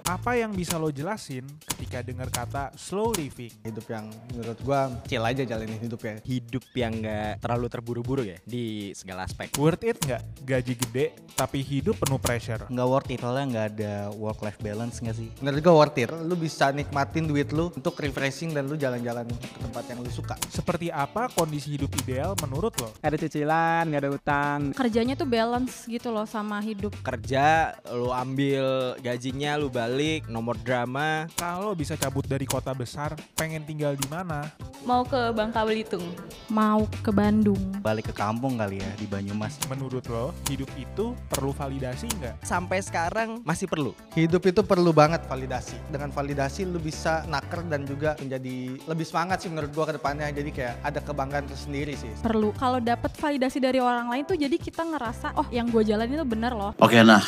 Apa 0.06 0.38
yang 0.38 0.54
bisa 0.54 0.78
lo 0.78 0.94
jelasin 0.94 1.42
ketika 1.74 1.98
dengar 1.98 2.30
kata 2.30 2.70
slow 2.78 3.10
living? 3.18 3.50
hidup 3.66 3.86
yang 3.90 4.06
menurut 4.30 4.58
gua 4.62 4.80
chill 5.10 5.26
aja 5.26 5.42
jalanin 5.42 5.82
hidupnya 5.82 6.22
hidup 6.22 6.62
yang 6.78 7.02
gak 7.02 7.42
terlalu 7.42 7.66
terburu-buru 7.66 8.22
ya 8.22 8.38
di 8.46 8.94
segala 8.94 9.26
aspek. 9.26 9.50
Worth 9.58 9.82
it 9.82 9.98
nggak 9.98 10.22
gaji 10.46 10.74
gede 10.78 11.06
tapi 11.34 11.58
hidup 11.60 11.98
penuh 11.98 12.22
pressure? 12.22 12.62
nggak 12.70 12.86
worth 12.86 13.10
it 13.10 13.18
soalnya 13.18 13.44
nggak 13.50 13.66
ada 13.76 13.94
work 14.14 14.40
life 14.46 14.60
balance 14.62 15.02
nggak 15.02 15.16
sih 15.18 15.28
menurut 15.42 15.58
gua 15.58 15.74
worth 15.84 15.98
it 15.98 16.10
lu 16.14 16.38
bisa 16.38 16.70
nikmatin 16.70 17.26
duit 17.26 17.50
lu 17.50 17.74
untuk 17.74 17.98
refreshing 17.98 18.54
dan 18.54 18.70
lu 18.70 18.78
jalan-jalan 18.78 19.26
ke 19.26 19.58
tempat 19.58 19.84
yang 19.90 19.98
lu 20.00 20.10
suka 20.12 20.38
Seperti 20.46 20.88
apa 20.88 21.28
kondisi 21.34 21.74
hidup 21.74 21.90
ideal 22.00 22.32
menurut 22.40 22.72
lo? 22.80 22.88
Gak 23.02 23.10
ada 23.10 23.18
cicilan, 23.18 23.82
gak 23.90 24.02
ada 24.06 24.10
utang. 24.14 24.58
kerjanya 24.72 25.14
tuh 25.18 25.28
balance 25.28 25.84
gitu 25.84 26.08
loh 26.14 26.24
sama 26.24 26.62
hidup. 26.62 26.94
Kerja, 27.02 27.76
lu 27.90 28.12
ambil 28.14 28.96
gajinya, 29.02 29.58
lu 29.58 29.68
balik, 29.68 29.95
nomor 30.28 30.60
drama. 30.60 31.24
Kalau 31.40 31.72
bisa 31.72 31.96
cabut 31.96 32.28
dari 32.28 32.44
kota 32.44 32.76
besar, 32.76 33.16
pengen 33.32 33.64
tinggal 33.64 33.96
di 33.96 34.04
mana? 34.12 34.44
Mau 34.84 35.08
ke 35.08 35.32
Bangka 35.32 35.64
Belitung. 35.64 36.04
Mau 36.52 36.84
ke 37.00 37.08
Bandung. 37.08 37.58
balik 37.80 38.10
ke 38.10 38.14
kampung 38.14 38.58
kali 38.58 38.82
ya 38.82 38.90
di 38.98 39.06
Banyumas 39.06 39.62
Menurut 39.70 40.02
lo, 40.10 40.34
hidup 40.50 40.68
itu 40.74 41.14
perlu 41.30 41.54
validasi 41.54 42.10
nggak? 42.18 42.44
Sampai 42.44 42.82
sekarang 42.82 43.40
masih 43.46 43.70
perlu. 43.70 43.96
hidup 44.12 44.42
itu 44.44 44.60
perlu 44.66 44.90
banget 44.92 45.22
validasi 45.24 45.78
dengan 45.88 46.10
validasi 46.10 46.66
lu 46.66 46.82
bisa 46.82 47.22
naker 47.30 47.62
dan 47.70 47.86
juga 47.86 48.18
menjadi 48.18 48.76
lebih 48.84 49.06
semangat 49.06 49.46
sih 49.46 49.48
menurut 49.48 49.70
gua 49.70 49.86
ke 49.88 49.94
depannya 49.96 50.28
jadi 50.34 50.50
kayak 50.50 50.74
ada 50.82 51.00
kebanggaan 51.00 51.46
tersendiri 51.46 51.94
sih 51.94 52.10
Perlu. 52.20 52.50
Kalau 52.58 52.82
dapat 52.82 53.14
validasi 53.14 53.62
dari 53.62 53.78
orang 53.78 54.10
lain 54.10 54.26
tuh 54.26 54.36
jadi 54.36 54.56
kita 54.58 54.82
ngerasa 54.82 55.38
oh 55.38 55.46
yang 55.54 55.70
gue 55.70 55.82
jalan 55.86 56.10
itu 56.10 56.26
bener 56.26 56.52
loh. 56.52 56.74
Oke, 56.82 57.00
nah 57.06 57.22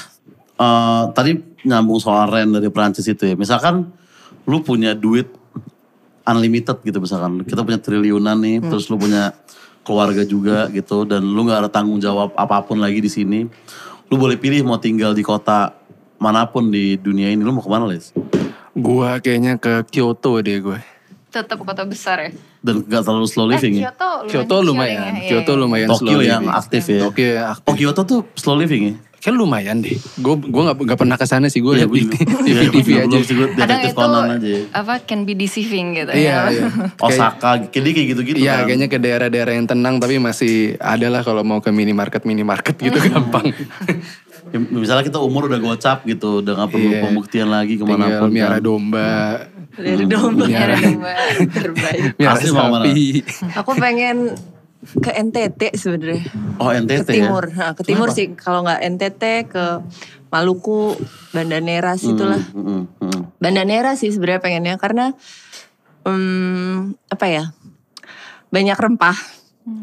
eh, 0.59 1.05
tadi 1.13 1.33
nyambung 1.63 1.99
soal 1.99 2.27
Ren 2.27 2.51
dari 2.51 2.69
Perancis 2.69 3.07
itu 3.07 3.25
ya. 3.25 3.35
Misalkan 3.35 3.89
lu 4.45 4.61
punya 4.61 4.93
duit 4.93 5.31
unlimited 6.25 6.77
gitu 6.83 6.99
misalkan. 6.99 7.41
Kita 7.43 7.63
punya 7.63 7.79
triliunan 7.79 8.37
nih, 8.37 8.61
terus 8.63 8.87
lu 8.87 8.97
punya 8.97 9.33
keluarga 9.81 10.21
juga 10.23 10.69
gitu 10.69 11.03
dan 11.03 11.25
lu 11.25 11.41
nggak 11.43 11.65
ada 11.65 11.71
tanggung 11.73 11.97
jawab 11.97 12.35
apa 12.35 12.61
pun 12.61 12.77
lagi 12.77 13.01
di 13.01 13.09
sini. 13.09 13.49
Lu 14.09 14.17
boleh 14.17 14.37
pilih 14.37 14.61
mau 14.63 14.77
tinggal 14.77 15.13
di 15.13 15.21
kota 15.21 15.73
mana 16.17 16.45
pun 16.45 16.69
di 16.69 16.97
dunia 16.97 17.29
ini. 17.29 17.41
Lu 17.41 17.53
mau 17.53 17.61
ke 17.61 17.69
mana, 17.69 17.89
Les? 17.89 18.13
Gua 18.73 19.19
kayaknya 19.19 19.57
ke 19.57 19.85
Kyoto 19.87 20.39
deh 20.39 20.61
gue. 20.61 20.81
Tetap 21.29 21.61
kota 21.61 21.85
besar 21.85 22.25
ya. 22.25 22.31
Dan 22.59 22.83
gak 22.85 23.05
terlalu 23.05 23.29
slow 23.29 23.47
Eh, 23.47 23.55
living 23.55 23.75
ya? 23.79 23.93
Kyoto, 23.93 24.11
Kyoto 24.27 24.55
chilling 24.55 24.67
lumayan, 24.67 24.97
ya, 24.97 25.13
iya, 25.13 25.29
Kyoto 25.29 25.53
lumayan 25.55 25.89
Tokyo 25.89 26.01
slow 26.01 26.21
yang 26.21 26.43
living. 26.43 26.57
aktif 26.57 26.83
ya? 26.85 27.01
Tokyo 27.05 27.29
yang 27.37 27.49
aktif. 27.53 27.69
Oh 27.69 27.75
Kyoto 27.77 28.01
tuh 28.03 28.21
slow 28.35 28.57
living 28.57 28.83
ya? 28.83 28.95
Kan 29.29 29.37
lumayan 29.37 29.77
deh. 29.79 29.93
Gue 30.17 30.41
gue 30.41 30.63
nggak 30.65 30.77
nggak 30.81 30.99
pernah 30.99 31.15
ke 31.15 31.29
sana 31.29 31.47
sih. 31.47 31.61
Gue 31.61 31.77
lihat 31.77 31.93
di 31.93 32.09
TV 32.49 32.73
TV 32.73 32.89
aja. 32.99 33.17
Kadang 33.21 33.53
detektif 33.53 33.93
itu 33.93 34.01
aja 34.01 34.41
ya. 34.41 34.61
apa 34.73 34.95
can 35.01 35.21
be 35.23 35.37
deceiving 35.37 35.93
gitu 35.95 36.11
Iya 36.11 36.25
ya. 36.25 36.41
iya. 36.49 36.65
Kayak- 36.97 36.97
Osaka, 36.99 37.51
jadi 37.69 37.89
kayak 37.93 38.07
gitu-gitu 38.09 38.39
Iya 38.39 38.55
kan? 38.55 38.65
kayaknya 38.65 38.89
ke 38.89 38.99
daerah-daerah 38.99 39.53
yang 39.53 39.67
tenang 39.67 40.01
tapi 40.01 40.17
masih 40.17 40.55
ada 40.79 41.07
lah 41.07 41.21
kalau 41.21 41.45
mau 41.45 41.61
ke 41.61 41.69
minimarket 41.69 42.25
minimarket 42.25 42.81
gitu 42.81 42.97
gampang. 43.05 43.53
Ya, 44.49 44.57
Misalnya 44.57 45.05
kita 45.05 45.21
umur 45.21 45.45
udah 45.45 45.61
gocap 45.61 46.09
gitu, 46.09 46.41
udah 46.41 46.57
gak 46.57 46.73
perlu 46.73 46.89
Iya. 46.89 47.05
pembuktian 47.05 47.53
lagi 47.53 47.77
Tinggal 47.77 48.01
ke 48.01 48.01
mana 48.01 48.17
pun. 48.17 48.31
miara 48.33 48.57
kan. 48.57 48.65
domba, 48.65 49.11
Dari 49.77 50.05
domba. 50.09 50.45
Miara- 50.49 50.81
Terbaik. 51.53 52.01
miara 52.17 52.41
mau 52.49 52.73
mana? 52.73 52.85
sapi. 52.89 53.21
Aku 53.53 53.77
pengen 53.77 54.33
ke 54.79 55.11
NTT 55.11 55.75
sebenarnya. 55.75 56.23
Oh 56.63 56.71
NTT 56.71 57.09
Ke 57.11 57.15
timur, 57.19 57.45
ya? 57.51 57.57
Nah, 57.59 57.73
ke 57.75 57.83
timur 57.83 58.09
Kenapa? 58.11 58.19
sih. 58.19 58.27
Kalau 58.39 58.61
nggak 58.63 58.81
NTT 58.95 59.23
ke 59.51 59.65
Maluku, 60.31 60.95
Banda 61.35 61.59
Neras 61.59 62.07
itulah. 62.07 62.39
Hmm, 62.55 62.65
hmm, 62.65 62.83
hmm. 63.03 63.21
Banda 63.43 63.63
Neras 63.67 63.99
sih 64.01 64.15
sebenarnya 64.15 64.41
pengennya 64.43 64.75
karena 64.79 65.13
hmm, 66.07 66.95
apa 67.11 67.27
ya? 67.27 67.45
Banyak 68.55 68.79
rempah. 68.79 69.19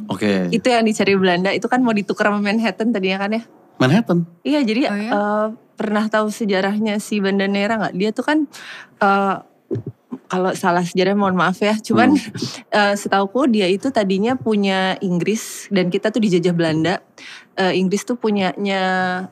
Oke. 0.10 0.50
Itu 0.50 0.72
yang 0.72 0.88
dicari 0.88 1.13
Belanda 1.13 1.54
itu 1.54 1.67
kan 1.70 1.84
mau 1.84 1.93
ditukar 1.93 2.32
sama 2.32 2.41
Manhattan 2.41 2.89
tadinya 2.96 3.22
kan 3.22 3.32
ya. 3.36 3.43
Manhattan. 3.78 4.24
Iya 4.41 4.63
jadi 4.63 4.82
Oh 4.89 4.98
ya? 4.98 5.12
eh, 5.12 5.48
pernah 5.76 6.08
tahu 6.08 6.32
sejarahnya 6.32 7.04
si 7.04 7.20
Banda 7.20 7.46
Nera 7.46 7.78
nggak? 7.78 7.93
Dia 8.00 8.10
tuh 8.15 8.26
kan 8.26 8.38
eh, 9.04 9.36
kalau 10.26 10.52
salah 10.54 10.82
sejarah 10.82 11.14
mohon 11.14 11.34
maaf 11.34 11.58
ya. 11.58 11.78
Cuman 11.78 12.14
eh, 12.80 12.94
setauku 12.94 13.48
dia 13.48 13.66
itu 13.66 13.90
tadinya 13.90 14.34
punya 14.34 14.98
Inggris 15.00 15.70
dan 15.70 15.88
kita 15.88 16.10
tuh 16.10 16.20
dijajah 16.20 16.52
Belanda. 16.52 17.02
Eh, 17.56 17.80
Inggris 17.80 18.04
tuh 18.04 18.16
punyanya 18.16 18.82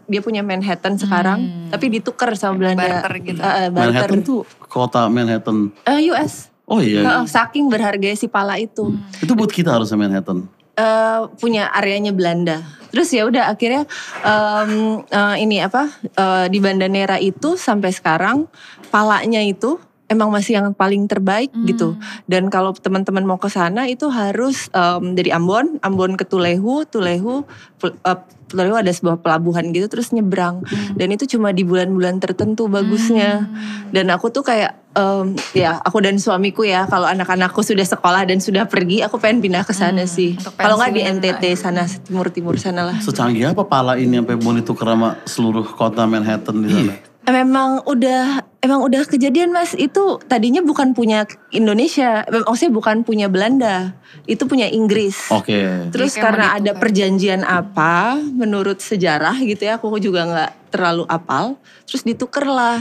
dia 0.05 0.21
punya 0.21 0.39
Manhattan 0.39 0.95
sekarang, 0.95 1.39
Hmm. 1.43 1.69
tapi 1.69 1.91
ditukar 1.91 2.31
sama 2.33 2.55
Belanda. 2.57 3.03
Barter 3.03 3.13
gitu. 3.19 3.41
Barter. 3.41 3.71
Manhattan 3.73 4.19
tuh 4.21 4.41
kota 4.63 5.05
Manhattan. 5.07 5.75
Eh, 5.83 6.07
US. 6.09 6.47
Oh 6.63 6.79
iya. 6.79 7.03
Eh, 7.03 7.25
saking 7.27 7.67
berharga 7.67 8.15
si 8.15 8.25
pala 8.25 8.55
itu. 8.55 8.95
Itu 9.19 9.35
buat 9.35 9.51
kita 9.51 9.75
harusnya 9.75 9.99
Manhattan. 9.99 10.47
eh, 10.73 11.21
punya 11.37 11.69
areanya 11.69 12.09
Belanda. 12.09 12.65
Terus 12.89 13.09
ya 13.09 13.29
udah 13.29 13.45
akhirnya 13.45 13.85
em, 14.25 14.73
eh, 15.03 15.35
ini 15.37 15.61
apa 15.61 15.85
eh, 16.01 16.45
di 16.49 16.57
Banda 16.57 16.89
Nera 16.89 17.17
itu 17.17 17.53
sampai 17.53 17.93
sekarang 17.93 18.49
palanya 18.89 19.37
itu 19.37 19.77
emang 20.13 20.29
masih 20.29 20.61
yang 20.61 20.71
paling 20.71 21.09
terbaik 21.09 21.49
gitu. 21.65 21.97
Dan 22.29 22.53
kalau 22.53 22.71
teman-teman 22.77 23.25
mau 23.25 23.41
ke 23.41 23.49
sana 23.49 23.89
itu 23.89 24.07
harus 24.13 24.69
em, 24.71 25.17
dari 25.17 25.33
Ambon, 25.33 25.81
Ambon 25.81 26.13
ke 26.13 26.23
Tulehu, 26.23 26.85
Tulehu 26.85 27.43
eh, 27.83 28.19
Tulehu 28.53 28.77
ada 28.77 28.93
sebuah 28.93 29.17
pelabuhan 29.25 29.73
gitu 29.73 29.89
terus 29.89 30.13
nyebrang. 30.13 30.61
Dan 30.93 31.09
itu 31.09 31.25
cuma 31.25 31.49
di 31.49 31.65
bulan-bulan 31.65 32.21
tertentu 32.21 32.69
bagusnya. 32.69 33.49
Dan 33.89 34.13
aku 34.13 34.29
tuh 34.29 34.45
kayak 34.45 34.77
em, 34.93 35.33
ya 35.57 35.81
aku 35.81 36.05
dan 36.05 36.21
suamiku 36.21 36.61
ya 36.61 36.85
kalau 36.85 37.09
anak-anakku 37.09 37.65
sudah 37.65 37.85
sekolah 37.85 38.29
dan 38.29 38.37
sudah 38.37 38.69
pergi 38.69 39.01
aku 39.01 39.17
pengen 39.17 39.41
pindah 39.41 39.65
ke 39.65 39.73
sana 39.73 40.05
sih. 40.05 40.37
untuk 40.37 40.53
Kalau 40.53 40.77
nggak 40.77 40.93
di 40.93 41.01
NTT 41.01 41.43
sana 41.57 41.89
timur-timur 41.89 42.61
sana 42.61 42.85
lah. 42.85 42.97
Secanggih 43.01 43.57
apa 43.57 43.65
pala 43.65 43.97
ini 43.97 44.21
sampai 44.21 44.37
mau 44.37 44.53
ditukar 44.53 44.93
sama 44.93 45.17
seluruh 45.25 45.65
kota 45.73 46.05
Manhattan 46.05 46.61
di 46.61 46.69
sana? 46.69 47.12
Memang 47.23 47.87
udah 47.87 48.43
emang 48.59 48.83
udah 48.83 49.07
kejadian 49.07 49.55
Mas 49.55 49.71
itu 49.75 50.19
tadinya 50.27 50.59
bukan 50.59 50.91
punya 50.91 51.23
Indonesia, 51.55 52.27
maksudnya 52.27 52.73
bukan 52.75 53.07
punya 53.07 53.31
Belanda, 53.31 53.95
itu 54.27 54.43
punya 54.43 54.67
Inggris. 54.67 55.31
Oke. 55.31 55.87
Terus 55.91 56.15
Jadi 56.15 56.19
kayak 56.19 56.25
karena 56.27 56.45
ada 56.55 56.71
ditukar. 56.75 56.81
perjanjian 56.83 57.41
apa 57.47 58.19
menurut 58.19 58.83
sejarah 58.83 59.39
gitu 59.39 59.63
ya, 59.63 59.79
aku 59.79 59.95
juga 60.03 60.27
nggak 60.27 60.51
terlalu 60.75 61.03
apal. 61.07 61.55
Terus 61.87 62.03
ditukar 62.03 62.43
lah. 62.43 62.79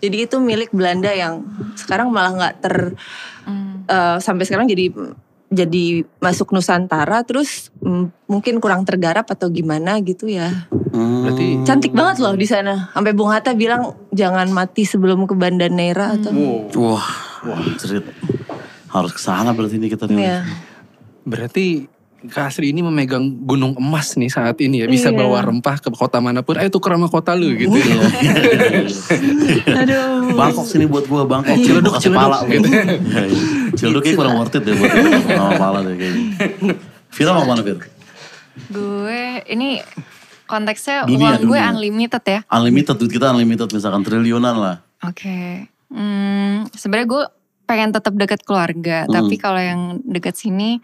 Jadi 0.00 0.24
itu 0.24 0.36
milik 0.40 0.72
Belanda 0.72 1.12
yang 1.12 1.44
sekarang 1.76 2.08
malah 2.08 2.32
nggak 2.32 2.54
ter 2.64 2.76
Hmm. 3.42 3.82
eh, 3.90 4.18
sampai 4.22 4.46
sekarang 4.46 4.70
jadi 4.70 4.94
jadi 5.52 6.08
masuk 6.18 6.50
Nusantara. 6.56 7.20
Terus 7.28 7.68
mm, 7.84 8.26
mungkin 8.26 8.58
kurang 8.58 8.88
tergarap 8.88 9.28
atau 9.28 9.52
gimana 9.52 10.00
gitu 10.00 10.26
ya. 10.26 10.66
Hmm. 10.72 11.28
Berarti 11.28 11.46
Cantik 11.68 11.92
banget 11.92 12.24
loh 12.24 12.32
di 12.32 12.48
sana. 12.48 12.88
Sampai 12.96 13.12
Bung 13.12 13.28
Hatta 13.28 13.52
bilang 13.52 13.92
jangan 14.10 14.48
mati 14.50 14.88
sebelum 14.88 15.28
ke 15.28 15.36
Banda 15.36 15.68
Nera 15.68 16.16
atau 16.16 16.32
Wah, 16.80 17.06
wah 17.44 17.60
cerit. 17.76 18.08
Harus 18.88 19.12
ke 19.12 19.20
sana 19.20 19.52
berarti 19.52 19.76
ini 19.76 19.92
kita 19.92 20.08
nih. 20.08 20.20
ya. 20.24 20.40
berarti 21.22 21.86
Kak 22.24 22.48
Asri 22.48 22.70
ini 22.70 22.80
memegang 22.80 23.22
gunung 23.42 23.74
emas 23.74 24.14
nih 24.14 24.28
saat 24.28 24.54
ini 24.58 24.78
ya 24.78 24.86
bisa 24.86 25.10
Iya. 25.10 25.18
bawa 25.18 25.42
rempah 25.42 25.74
ke 25.76 25.90
kota 25.90 26.18
mana 26.18 26.40
pun. 26.40 26.54
Ayo 26.54 26.68
tuker 26.68 26.94
sama 26.94 27.06
kota 27.06 27.34
lu 27.34 27.50
gitu. 27.52 27.74
ya. 27.74 27.98
Aduh. 29.82 30.30
Bangkok 30.32 30.62
sini 30.64 30.86
buat 30.86 31.04
gua, 31.04 31.24
Bangkok. 31.24 31.56
Ciledug, 31.56 31.82
Gua 31.84 31.98
kasih 31.98 32.06
Ciledug, 32.08 32.22
pala 32.22 32.38
lu. 32.38 32.50
gitu. 32.52 32.68
Ciledug 33.74 34.02
kayak 34.02 34.16
kurang 34.16 34.34
worth 34.36 34.54
it 34.54 34.62
deh 34.62 34.74
buat 34.74 34.90
sama 35.26 35.52
pala 35.56 35.78
deh 35.82 35.94
kayaknya. 35.94 36.24
Vira 37.10 37.30
mau 37.32 37.44
mana 37.44 37.60
Vira? 37.60 37.82
Gue 38.68 39.22
ini 39.46 39.80
konteksnya 40.44 41.04
Dunia, 41.04 41.34
uang 41.34 41.42
gue 41.42 41.58
dunia. 41.58 41.70
unlimited 41.70 42.22
ya. 42.22 42.40
Unlimited, 42.48 42.94
duit 42.96 43.10
kita 43.10 43.32
unlimited 43.32 43.68
misalkan 43.68 44.02
triliunan 44.02 44.54
lah. 44.54 44.76
Oke. 45.02 45.66
Hmm, 45.88 46.68
sebenarnya 46.70 47.08
gue 47.10 47.24
pengen 47.64 47.90
tetap 47.90 48.12
dekat 48.12 48.40
keluarga, 48.42 49.04
Hmm. 49.04 49.12
tapi 49.12 49.34
kalau 49.36 49.58
yang 49.58 49.80
dekat 50.02 50.34
sini 50.34 50.78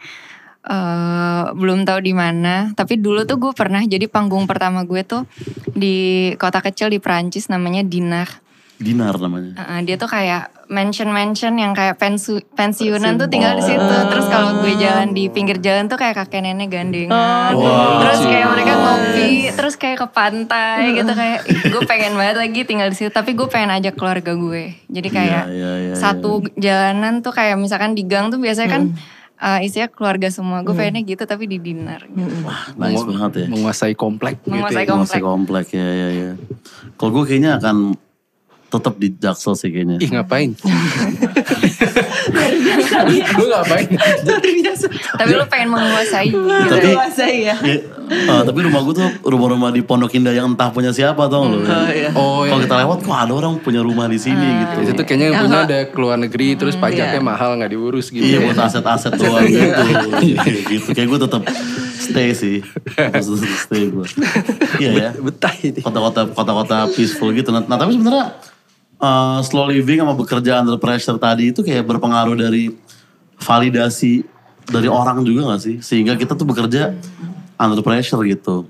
eh 0.64 1.44
belum 1.54 1.86
tahu 1.86 1.98
di 2.02 2.14
mana. 2.16 2.72
Tapi 2.74 2.98
dulu 2.98 3.22
tuh 3.28 3.38
gue 3.38 3.52
pernah 3.54 3.84
jadi 3.84 4.10
panggung 4.10 4.48
pertama 4.50 4.82
gue 4.82 5.02
tuh 5.06 5.22
di 5.72 6.30
kota 6.40 6.58
kecil 6.58 6.90
di 6.90 6.98
Perancis 6.98 7.46
namanya 7.46 7.86
Dinar. 7.86 8.48
Dinar 8.78 9.18
namanya. 9.18 9.58
Uh, 9.58 9.82
dia 9.82 9.98
tuh 9.98 10.06
kayak 10.06 10.54
mansion-mansion 10.70 11.50
yang 11.58 11.74
kayak 11.74 11.98
pensu- 11.98 12.46
pensiunan 12.54 13.18
tuh 13.18 13.26
tinggal 13.26 13.58
di 13.58 13.64
situ. 13.66 13.96
Terus 14.06 14.26
kalau 14.30 14.62
gue 14.62 14.70
jalan 14.78 15.10
di 15.10 15.26
pinggir 15.26 15.58
jalan 15.58 15.90
tuh 15.90 15.98
kayak 15.98 16.14
kakek 16.14 16.46
nenek 16.46 16.70
gandengan. 16.70 17.58
Wow. 17.58 18.06
Terus 18.06 18.20
kayak 18.22 18.46
mereka 18.54 18.72
ngopi, 18.78 19.30
terus 19.50 19.74
kayak 19.74 19.98
ke 19.98 20.06
pantai 20.14 20.94
gitu 20.94 21.10
kayak 21.10 21.42
gue 21.74 21.82
pengen 21.90 22.14
banget 22.14 22.38
lagi 22.38 22.60
tinggal 22.62 22.86
di 22.86 22.96
situ. 23.02 23.10
Tapi 23.10 23.34
gue 23.34 23.50
pengen 23.50 23.74
ajak 23.82 23.98
keluarga 23.98 24.38
gue. 24.38 24.78
Jadi 24.86 25.08
kayak 25.10 25.44
Iya, 25.50 25.58
iya, 25.58 25.72
iya, 25.90 25.94
satu 25.98 26.46
jalanan 26.54 27.18
tuh 27.18 27.34
kayak 27.34 27.58
misalkan 27.58 27.98
di 27.98 28.06
gang 28.06 28.30
tuh 28.30 28.38
biasanya 28.38 28.70
kan 28.70 28.82
eh, 29.38 29.58
isinya 29.62 29.86
keluarga 29.86 30.28
semua. 30.28 30.60
Gue 30.60 30.70
Hmm. 30.70 30.80
pengennya 30.84 31.02
gitu 31.04 31.22
tapi 31.22 31.44
di 31.44 31.58
dinner. 31.58 32.02
Gitu. 32.04 32.26
Nice 32.74 32.74
Mengu- 32.76 33.06
banget 33.08 33.32
ya. 33.36 33.46
Menguasai 33.48 33.94
komplek 33.94 34.34
gitu 34.40 34.50
Menguasai 34.52 34.84
ya. 34.84 34.94
Masih 34.94 35.22
komplek 35.22 35.66
ya 35.72 35.86
ya 35.86 36.08
ya. 36.10 36.30
Kalau 36.94 37.10
gue 37.12 37.24
kayaknya 37.24 37.56
akan 37.56 37.94
tetap 38.68 38.94
di 38.94 39.08
Jaksel 39.10 39.54
sih 39.54 39.70
kayaknya. 39.70 39.96
Ih 39.96 40.10
ngapain? 40.10 40.52
Lu 43.32 43.44
ngapain? 43.48 43.86
tapi 45.16 45.32
lu 45.32 45.44
pengen 45.46 45.68
menguasai 45.70 46.28
gitu. 46.28 46.44
Tapi- 46.44 46.86
Menguasai 46.88 47.36
ya. 47.44 47.56
Eh, 48.08 48.42
tapi 48.42 48.58
rumah 48.64 48.80
gue 48.82 48.94
tuh 48.96 49.08
rumah-rumah 49.24 49.68
di 49.68 49.84
Pondok 49.84 50.16
Indah 50.16 50.32
yang 50.32 50.56
entah 50.56 50.72
punya 50.72 50.90
siapa 50.90 51.28
tau 51.28 51.44
lo. 51.44 51.60
Oh 51.60 51.88
iya. 51.92 52.10
Oh 52.16 52.42
Kalau 52.48 52.60
ya. 52.60 52.64
kita 52.64 52.76
lewat 52.84 52.98
kok 53.04 53.14
ada 53.14 53.32
orang 53.36 53.60
punya 53.60 53.80
rumah 53.84 54.08
di 54.08 54.16
sini 54.16 54.64
gitu. 54.64 54.96
Itu 54.96 55.02
kayaknya 55.04 55.26
yang 55.30 55.36
punya 55.44 55.50
nggak- 55.52 55.68
ada 55.68 55.78
keluar 55.92 56.16
negeri 56.16 56.56
terus 56.56 56.74
pajaknya 56.74 57.20
iya. 57.20 57.24
mahal 57.24 57.60
nggak 57.60 57.70
diurus 57.70 58.08
gitu. 58.08 58.24
Iya 58.24 58.40
ya. 58.40 58.46
buat 58.48 58.58
aset-aset 58.64 59.12
doang 59.20 59.44
gitu. 59.44 59.82
Iya, 60.18 60.40
gitu. 60.66 60.88
Kayak 60.96 61.08
gue 61.12 61.18
tetap 61.28 61.42
stay 62.00 62.28
sih. 62.32 62.58
Stay 63.68 63.82
gue. 63.92 64.06
Iya 64.80 64.90
ya. 64.96 65.10
Betah 65.20 65.54
ini. 65.60 65.80
Kota-kota 65.84 66.32
kota-kota 66.32 66.88
peaceful 66.96 67.30
gitu. 67.36 67.52
Nah, 67.52 67.62
nah, 67.68 67.76
tapi 67.76 67.92
sebenarnya 67.94 68.40
eh, 68.98 69.38
slow 69.44 69.68
living 69.68 70.00
sama 70.00 70.14
bekerja 70.16 70.64
under 70.64 70.80
pressure 70.80 71.20
tadi 71.20 71.52
itu 71.52 71.60
kayak 71.60 71.84
berpengaruh 71.84 72.34
dari 72.34 72.72
validasi 73.38 74.26
dari 74.68 74.84
orang 74.84 75.24
juga 75.24 75.56
gak 75.56 75.62
sih? 75.64 75.76
Sehingga 75.80 76.12
kita 76.18 76.36
tuh 76.36 76.44
bekerja 76.44 76.92
under 77.58 77.82
pressure 77.82 78.22
gitu. 78.24 78.64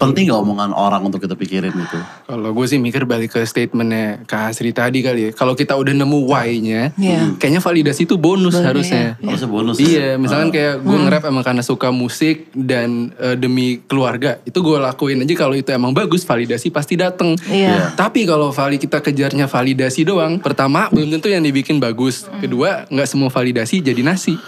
Penting 0.00 0.32
gak 0.32 0.40
omongan 0.40 0.72
orang 0.72 1.04
untuk 1.04 1.20
kita 1.20 1.36
pikirin 1.36 1.70
gitu? 1.70 1.98
Kalau 2.24 2.50
gue 2.50 2.66
sih 2.66 2.80
mikir 2.80 3.04
balik 3.04 3.36
ke 3.36 3.44
statementnya 3.44 4.24
Kak 4.24 4.48
Asri 4.50 4.72
tadi 4.72 5.04
kali 5.04 5.28
ya. 5.28 5.30
Kalau 5.30 5.52
kita 5.52 5.76
udah 5.76 5.92
nemu 5.92 6.24
why-nya, 6.24 6.96
Iya. 6.96 7.36
kayaknya 7.36 7.60
validasi 7.60 8.08
itu 8.08 8.16
bonus 8.16 8.56
Boleh, 8.56 8.66
harusnya. 8.66 9.04
Harusnya 9.20 9.50
bonus. 9.52 9.76
Iya, 9.76 10.16
misalkan 10.16 10.48
Ah. 10.48 10.54
kayak 10.56 10.74
gue 10.80 10.96
nge-rap 10.96 11.24
emang 11.28 11.44
karena 11.44 11.60
suka 11.60 11.92
musik 11.92 12.48
dan 12.50 13.12
eh, 13.14 13.36
demi 13.36 13.84
keluarga, 13.84 14.40
itu 14.42 14.56
gue 14.58 14.80
lakuin 14.80 15.20
aja 15.20 15.34
kalau 15.36 15.52
itu 15.52 15.68
emang 15.68 15.92
bagus, 15.92 16.24
validasi 16.24 16.72
pasti 16.72 16.96
dateng. 16.96 17.36
Iya. 17.44 17.92
Tapi 17.92 18.24
kalau 18.24 18.50
vali 18.50 18.80
kita 18.80 18.98
kejarnya 18.98 19.46
validasi 19.46 20.02
doang, 20.02 20.40
pertama 20.40 20.88
belum 20.88 21.12
tentu 21.12 21.28
yang 21.28 21.44
dibikin 21.44 21.76
bagus, 21.76 22.24
kedua 22.40 22.88
nggak 22.88 23.06
semua 23.06 23.28
validasi 23.28 23.84
jadi 23.84 24.00
nasi. 24.00 24.32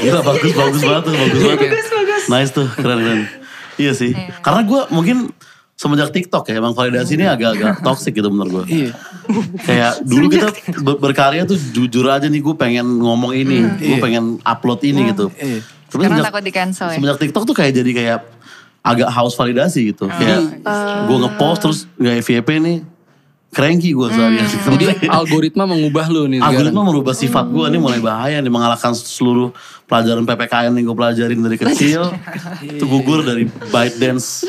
Gila 0.00 0.20
bagus 0.22 0.52
bagus 0.52 0.82
banget 0.82 1.02
tuh 1.02 1.14
bagus 1.14 1.42
banget. 1.42 1.70
Nice 2.26 2.50
tuh 2.50 2.66
keren 2.70 2.98
keren. 2.98 3.20
Iya 3.76 3.92
sih. 3.92 4.12
Karena 4.38 4.60
gue 4.62 4.80
mungkin 4.90 5.16
semenjak 5.74 6.10
TikTok 6.10 6.44
ya 6.44 6.58
emang 6.58 6.72
validasi 6.72 7.14
ini 7.14 7.24
agak-agak 7.24 7.80
toxic 7.80 8.12
gitu 8.12 8.28
menurut 8.28 8.50
gue. 8.50 8.64
Iya. 8.68 8.92
Kayak 9.58 9.92
dulu 10.02 10.26
kita 10.28 10.46
ber- 10.78 11.00
berkarya 11.00 11.42
tuh 11.44 11.56
jujur 11.56 12.04
aja 12.04 12.26
nih 12.26 12.38
gue 12.38 12.54
pengen 12.54 12.84
ngomong 12.98 13.32
ini, 13.32 13.64
gue 13.78 13.96
Iya. 13.96 13.98
pengen 13.98 14.24
upload 14.42 14.80
ini 14.82 15.08
gitu. 15.08 15.32
Iya. 15.32 15.64
Tapi 15.86 16.04
Karena 16.04 16.20
semenjak, 16.20 16.26
takut 16.28 16.42
di 16.44 16.52
cancel 16.52 16.86
ya. 16.86 16.94
semenjak 16.94 17.18
TikTok 17.18 17.44
tuh 17.44 17.56
kayak 17.56 17.72
jadi 17.74 17.90
kayak 17.90 18.18
agak 18.80 19.08
haus 19.08 19.32
validasi 19.34 19.90
gitu. 19.90 20.04
Kayak 20.06 20.60
gue 21.06 21.16
ngepost 21.18 21.58
terus 21.60 21.78
nggak 21.96 22.14
FYP 22.20 22.48
nih, 22.58 22.76
cranky 23.50 23.90
gue 23.92 24.08
seharian. 24.10 24.46
Jadi 24.78 25.10
algoritma 25.10 25.66
mengubah 25.66 26.06
lu 26.06 26.30
nih 26.30 26.38
sekarang. 26.38 26.54
Algoritma 26.54 26.82
merubah 26.86 27.14
sifat 27.14 27.50
gue 27.50 27.66
nih 27.66 27.80
mulai 27.82 27.98
bahaya 27.98 28.38
nih 28.38 28.52
mengalahkan 28.52 28.94
seluruh 28.94 29.50
pelajaran 29.90 30.22
PPKN 30.22 30.72
yang 30.78 30.86
gue 30.86 30.96
pelajarin 30.96 31.38
dari 31.42 31.58
kecil 31.58 32.14
itu 32.78 32.84
gugur 32.86 33.26
dari 33.26 33.50
ByteDance 33.74 34.46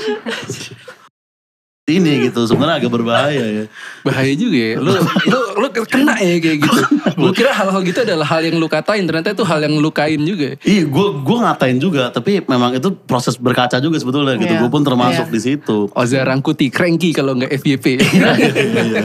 ini 1.91 2.32
gitu 2.32 2.47
sebenarnya 2.47 2.80
agak 2.80 2.91
berbahaya 2.91 3.43
ya 3.43 3.65
Bahaya 4.01 4.34
juga 4.34 4.58
ya. 4.58 4.75
Lu, 4.82 4.91
lu, 5.30 5.39
lu 5.62 5.67
kena 5.91 6.15
ya 6.17 6.38
kayak 6.41 6.58
gitu. 6.63 6.82
Lu 7.21 7.30
kira 7.36 7.54
hal-hal 7.54 7.82
gitu 7.86 8.01
adalah 8.01 8.25
hal 8.25 8.41
yang 8.41 8.58
lu 8.58 8.65
katain, 8.65 9.06
ternyata 9.06 9.36
itu 9.36 9.45
hal 9.45 9.62
yang 9.62 9.77
lu 9.77 9.91
lukain 9.91 10.17
juga. 10.23 10.58
Iya, 10.65 10.89
gue 10.89 11.08
gue 11.21 11.38
ngatain 11.38 11.77
juga, 11.77 12.10
tapi 12.10 12.41
memang 12.41 12.73
itu 12.73 12.89
proses 13.06 13.38
berkaca 13.38 13.77
juga 13.77 13.99
sebetulnya 14.01 14.39
gitu. 14.41 14.58
Iya. 14.58 14.62
Gue 14.65 14.69
pun 14.71 14.82
termasuk 14.82 15.30
Iya. 15.30 15.34
di 15.34 15.39
situ. 15.41 15.77
Oza 15.93 16.23
Rangkuti, 16.23 16.71
cranky 16.73 17.13
kalau 17.13 17.38
nggak 17.38 17.51
FYP. 17.62 17.86
Iya, 18.01 18.32
iya, 18.38 18.62
iya, 18.82 19.01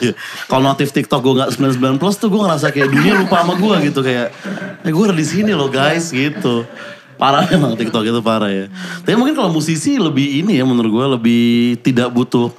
iya. 0.00 0.12
Kalau 0.50 0.62
notif 0.66 0.90
TikTok 0.90 1.20
gue 1.22 1.34
nggak 1.38 1.50
99 1.56 2.00
plus 2.02 2.16
tuh 2.18 2.28
gue 2.28 2.40
ngerasa 2.40 2.74
kayak 2.74 2.88
dunia 2.92 3.14
lupa 3.16 3.40
sama 3.40 3.54
gue 3.56 3.74
gitu 3.88 4.00
kayak, 4.02 4.28
eh 4.84 4.90
gue 4.92 5.02
udah 5.06 5.16
di 5.16 5.26
sini 5.26 5.52
loh 5.54 5.70
guys 5.70 6.10
gitu. 6.10 6.66
Parah 7.16 7.46
emang 7.56 7.78
TikTok 7.78 8.04
itu 8.04 8.20
parah 8.20 8.50
ya. 8.50 8.66
Tapi 9.02 9.14
mungkin 9.14 9.34
kalau 9.38 9.50
musisi 9.50 9.96
lebih 9.96 10.42
ini 10.44 10.58
ya 10.58 10.64
menurut 10.66 10.90
gue 10.90 11.06
lebih 11.18 11.44
tidak 11.82 12.10
butuh 12.10 12.50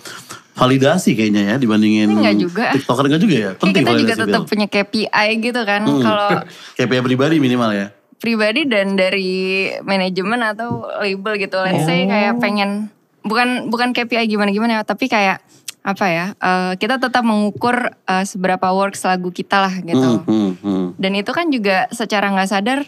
validasi 0.55 1.19
kayaknya 1.19 1.43
ya 1.51 1.55
dibandingin 1.59 2.15
Enggak 2.15 2.35
juga. 2.39 2.65
TikToker 2.71 3.03
enggak 3.11 3.21
juga 3.21 3.35
ya. 3.35 3.51
Kayak 3.53 3.61
Penting 3.61 3.83
kita 3.83 3.99
juga 3.99 4.15
tetap 4.23 4.41
punya 4.47 4.67
KPI 4.71 5.27
gitu 5.43 5.61
kan. 5.67 5.81
Hmm. 5.83 6.01
Kalau 6.01 6.27
KPI 6.79 7.01
pribadi 7.03 7.35
minimal 7.37 7.71
ya. 7.75 7.87
pribadi 8.15 8.65
dan 8.65 8.95
dari 8.97 9.69
manajemen 9.83 10.39
atau 10.41 10.87
label 11.03 11.35
gitu. 11.35 11.61
Let's 11.61 11.83
say 11.85 12.07
kayak 12.09 12.39
pengen 12.41 12.89
bukan 13.21 13.69
bukan 13.69 13.91
KPI 13.91 14.25
gimana-gimana 14.31 14.81
ya, 14.81 14.83
tapi 14.87 15.11
kayak 15.11 15.43
apa 15.85 16.05
ya? 16.09 16.25
eh, 16.33 16.73
kita 16.79 16.97
tetap 16.97 17.21
mengukur 17.21 17.91
eh, 17.91 18.25
seberapa 18.25 18.71
works 18.73 19.05
lagu 19.05 19.29
kita 19.29 19.69
lah 19.69 19.75
gitu. 19.83 20.25
Hmm, 20.25 20.25
hmm, 20.25 20.51
hmm. 20.57 20.85
Dan 20.97 21.11
itu 21.13 21.31
kan 21.35 21.53
juga 21.53 21.85
secara 21.93 22.33
nggak 22.33 22.49
sadar 22.49 22.79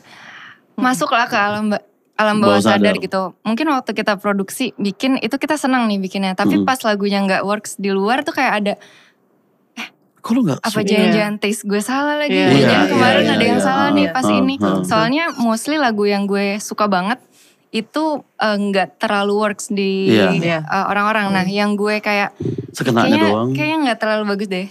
masuklah 0.78 1.26
ke 1.26 1.36
alam 1.36 1.74
alam 2.14 2.36
bawah 2.38 2.58
Bawah 2.58 2.62
sadar. 2.64 2.94
sadar. 2.94 2.96
gitu. 2.98 3.22
Mungkin 3.42 3.66
waktu 3.68 3.92
kita 3.94 4.18
produksi 4.18 4.74
bikin 4.76 5.18
itu 5.18 5.36
kita 5.36 5.54
senang 5.54 5.86
nih 5.86 5.98
bikinnya, 5.98 6.34
tapi 6.34 6.58
Mm. 6.58 6.66
pas 6.66 6.82
lagunya 6.82 7.22
nggak 7.22 7.44
works 7.44 7.78
di 7.78 7.90
luar 7.90 8.22
tuh 8.22 8.34
kayak 8.34 8.54
ada 8.56 8.74
Kok 10.18 10.34
lu 10.34 10.44
gak 10.44 10.60
apa 10.60 10.84
jangan-jangan 10.84 11.36
taste 11.40 11.64
gue 11.64 11.80
salah 11.80 12.20
lagi. 12.20 12.36
Iya, 12.36 12.52
Jangan 12.52 12.68
iya, 12.84 12.92
kemarin 12.92 13.24
iya, 13.24 13.32
ada 13.32 13.46
yang 13.46 13.60
iya. 13.60 13.64
salah 13.64 13.88
nih 13.90 14.08
pas 14.12 14.26
Ah, 14.26 14.36
ini. 14.36 14.56
ah. 14.60 14.82
Soalnya 14.84 15.26
mostly 15.38 15.78
lagu 15.78 16.04
yang 16.04 16.28
gue 16.28 16.60
suka 16.60 16.84
banget 16.86 17.16
itu 17.70 18.04
eh, 18.36 18.58
nggak 18.60 19.00
terlalu 19.00 19.34
works 19.38 19.72
di 19.72 20.12
Iya. 20.12 20.36
Iya. 20.36 20.60
eh, 20.60 20.86
orang-orang. 20.86 21.32
Nah, 21.32 21.46
yang 21.46 21.74
gue 21.74 22.02
kayak 22.02 22.36
Sekenanya 22.70 23.08
kayaknya 23.08 23.30
doang. 23.30 23.50
kayaknya 23.56 23.78
nggak 23.86 24.00
terlalu 24.00 24.24
bagus 24.28 24.48
deh. 24.50 24.68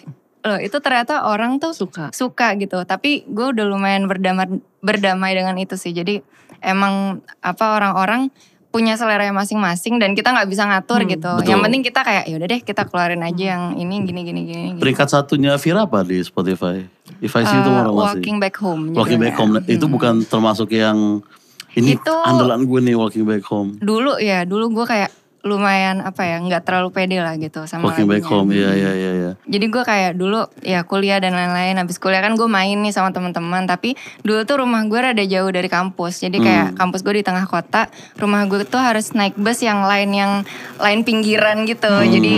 Loh, 0.47 0.59
itu 0.59 0.79
ternyata 0.79 1.27
orang 1.27 1.59
tuh 1.59 1.71
Suka. 1.71 2.09
suka 2.11 2.55
gitu. 2.55 2.81
Tapi 2.83 3.27
gue 3.27 3.47
udah 3.51 3.65
lumayan 3.65 4.07
berdamai 4.07 4.47
berdamai 4.79 5.35
dengan 5.35 5.55
itu 5.57 5.75
sih. 5.75 5.91
Jadi 5.91 6.23
emang 6.61 7.19
apa 7.41 7.75
orang-orang 7.75 8.31
punya 8.69 8.93
selera 8.93 9.25
masing-masing 9.31 9.97
dan 9.97 10.13
kita 10.13 10.31
nggak 10.31 10.47
bisa 10.47 10.65
ngatur 10.65 11.01
Hmm, 11.01 11.09
gitu. 11.09 11.33
betul. 11.35 11.49
Yang 11.49 11.61
penting 11.65 11.83
kita 11.83 12.01
kayak 12.03 12.25
ya 12.25 12.35
udah 12.37 12.47
deh 12.47 12.61
kita 12.61 12.83
keluarin 12.85 13.23
aja 13.23 13.45
yang 13.51 13.63
ini 13.75 14.05
gini 14.05 14.21
gini 14.23 14.41
gini. 14.45 14.65
gitu. 14.71 14.81
Peringkat 14.81 15.09
satunya 15.09 15.57
Vira 15.57 15.83
apa 15.83 16.05
di 16.05 16.21
Spotify? 16.21 16.85
If 17.19 17.33
I 17.33 17.43
see 17.43 17.57
itu 17.57 17.67
Eh, 17.67 17.73
orang 17.75 17.91
masih. 17.91 18.21
walking 18.21 18.37
back 18.37 18.57
home. 18.57 18.93
Walking. 18.93 19.17
Back 19.19 19.35
Home. 19.37 19.53
Nah, 19.57 19.65
Itu 19.65 19.89
bukan 19.89 20.21
termasuk 20.23 20.69
yang 20.71 21.25
ini 21.73 21.97
Itu- 21.97 22.23
andalan 22.23 22.63
gue 22.63 22.81
nih 22.83 22.95
Walking 22.95 23.25
Back 23.25 23.49
Home. 23.49 23.77
Dulu 23.77 24.17
ya, 24.17 24.45
dulu 24.45 24.69
gue 24.71 24.85
kayak 24.85 25.09
lumayan 25.47 25.99
apa 25.99 26.23
ya, 26.23 26.37
nggak 26.39 26.63
terlalu 26.63 26.91
pede 26.91 27.19
lah 27.19 27.35
gitu 27.35 27.65
sama 27.65 27.89
Walking 27.89 28.05
Back. 28.05 28.27
Home, 28.27 28.51
iya 28.51 28.71
iya. 28.73 28.91
iya. 28.93 29.31
Jadi 29.47 29.67
gue 29.67 29.83
kayak 29.83 30.13
dulu 30.15 30.45
ya 30.61 30.83
kuliah 30.83 31.17
dan 31.17 31.33
lain-lain. 31.33 31.79
Habis 31.79 31.97
kuliah 31.97 32.21
kan 32.21 32.35
gue 32.35 32.45
main 32.45 32.77
nih 32.77 32.91
sama 32.91 33.11
teman-teman. 33.11 33.65
Tapi 33.65 33.95
dulu 34.21 34.43
tuh 34.43 34.61
rumah 34.61 34.83
gue 34.83 34.99
rada 34.99 35.23
jauh 35.23 35.49
dari 35.49 35.67
kampus. 35.67 36.21
Jadi 36.21 36.39
kayak 36.39 36.67
Hmm. 36.67 36.77
kampus 36.77 37.01
gue 37.01 37.15
di 37.15 37.25
tengah 37.25 37.47
kota. 37.47 37.87
Rumah 38.15 38.45
gue 38.47 38.63
tuh 38.63 38.79
harus 38.79 39.11
naik 39.13 39.35
bus 39.37 39.61
yang 39.61 39.83
lain 39.83 40.11
yang 40.11 40.33
lain 40.77 41.01
pinggiran 41.03 41.63
gitu. 41.65 41.87
Hmm. 41.87 42.07
Jadi 42.07 42.35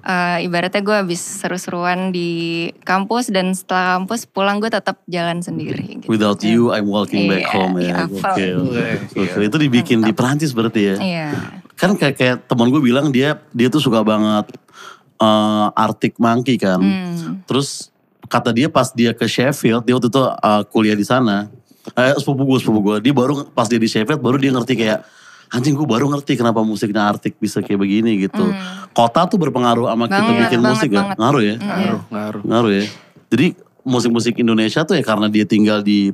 eh, 0.00 0.38
ibaratnya 0.42 0.80
gue 0.80 0.96
habis 0.96 1.20
seru-seruan 1.20 2.10
di 2.10 2.30
kampus 2.80 3.28
dan 3.28 3.52
setelah 3.52 3.98
kampus 3.98 4.24
pulang 4.24 4.56
gue 4.56 4.68
tetap 4.68 5.04
jalan 5.04 5.38
sendiri. 5.38 6.00
Gitu. 6.00 6.08
Without 6.08 6.40
you, 6.40 6.72
I'm 6.72 6.88
walking 6.88 7.28
back 7.28 7.44
Iya, 7.44 7.52
home 7.52 7.74
ya. 7.76 7.84
iya, 7.84 7.94
hafal. 8.02 8.34
Gokil. 8.34 8.58
Gokil. 9.12 9.40
Itu 9.44 9.56
dibikin 9.60 9.98
di 10.00 10.10
Perancis 10.10 10.56
berarti 10.56 10.80
ya. 10.80 10.96
Iya. 10.96 11.28
Kan 11.78 11.94
kayak, 11.94 12.14
kayak 12.18 12.36
teman 12.44 12.68
gue 12.68 12.82
bilang 12.82 13.08
dia 13.08 13.38
dia 13.54 13.70
tuh 13.70 13.78
suka 13.78 14.02
banget 14.02 14.50
eh, 15.16 15.66
Arctic 15.74 16.18
Monkey 16.18 16.58
kan. 16.58 16.82
Hmm. 16.82 17.46
Terus 17.46 17.94
kata 18.26 18.50
dia 18.50 18.66
pas 18.68 18.90
dia 18.90 19.14
ke 19.14 19.24
Sheffield, 19.24 19.86
dia 19.86 19.94
waktu 19.94 20.10
itu 20.10 20.20
eh, 20.20 20.62
kuliah 20.68 20.94
di 20.94 21.06
sana. 21.06 21.46
Eh, 21.94 22.12
sepupu 22.18 22.44
gue, 22.44 22.58
sepupu 22.58 22.80
gue. 22.82 22.96
Dia 23.00 23.14
baru 23.14 23.46
pas 23.48 23.64
dia 23.64 23.78
di 23.78 23.86
Sheffield 23.86 24.18
baru 24.18 24.36
dia 24.36 24.50
ngerti 24.50 24.74
kayak 24.74 25.00
anjing 25.48 25.72
gue 25.72 25.88
baru 25.88 26.12
ngerti 26.12 26.36
kenapa 26.36 26.60
musiknya 26.60 27.08
Arctic 27.08 27.40
bisa 27.40 27.64
kayak 27.64 27.80
begini 27.80 28.20
gitu. 28.20 28.44
Kota 28.92 29.24
tuh 29.24 29.38
berpengaruh 29.38 29.88
sama 29.88 30.04
kita 30.04 30.18
Hmm. 30.18 30.26
Banget, 30.28 30.42
bikin 30.44 30.58
banget, 30.60 30.72
musik 30.76 30.88
gak? 30.90 30.98
banget. 31.00 31.16
Ngaruh 31.16 31.42
ya? 31.42 31.54
Ngaruh, 31.56 32.00
ngaruh. 32.12 32.42
Ngaruh 32.44 32.72
ya. 32.74 32.84
Jadi 33.32 33.46
musik-musik 33.88 34.34
Indonesia 34.36 34.84
tuh 34.84 34.98
ya 34.98 35.04
karena 35.06 35.32
dia 35.32 35.48
tinggal 35.48 35.80
di 35.80 36.12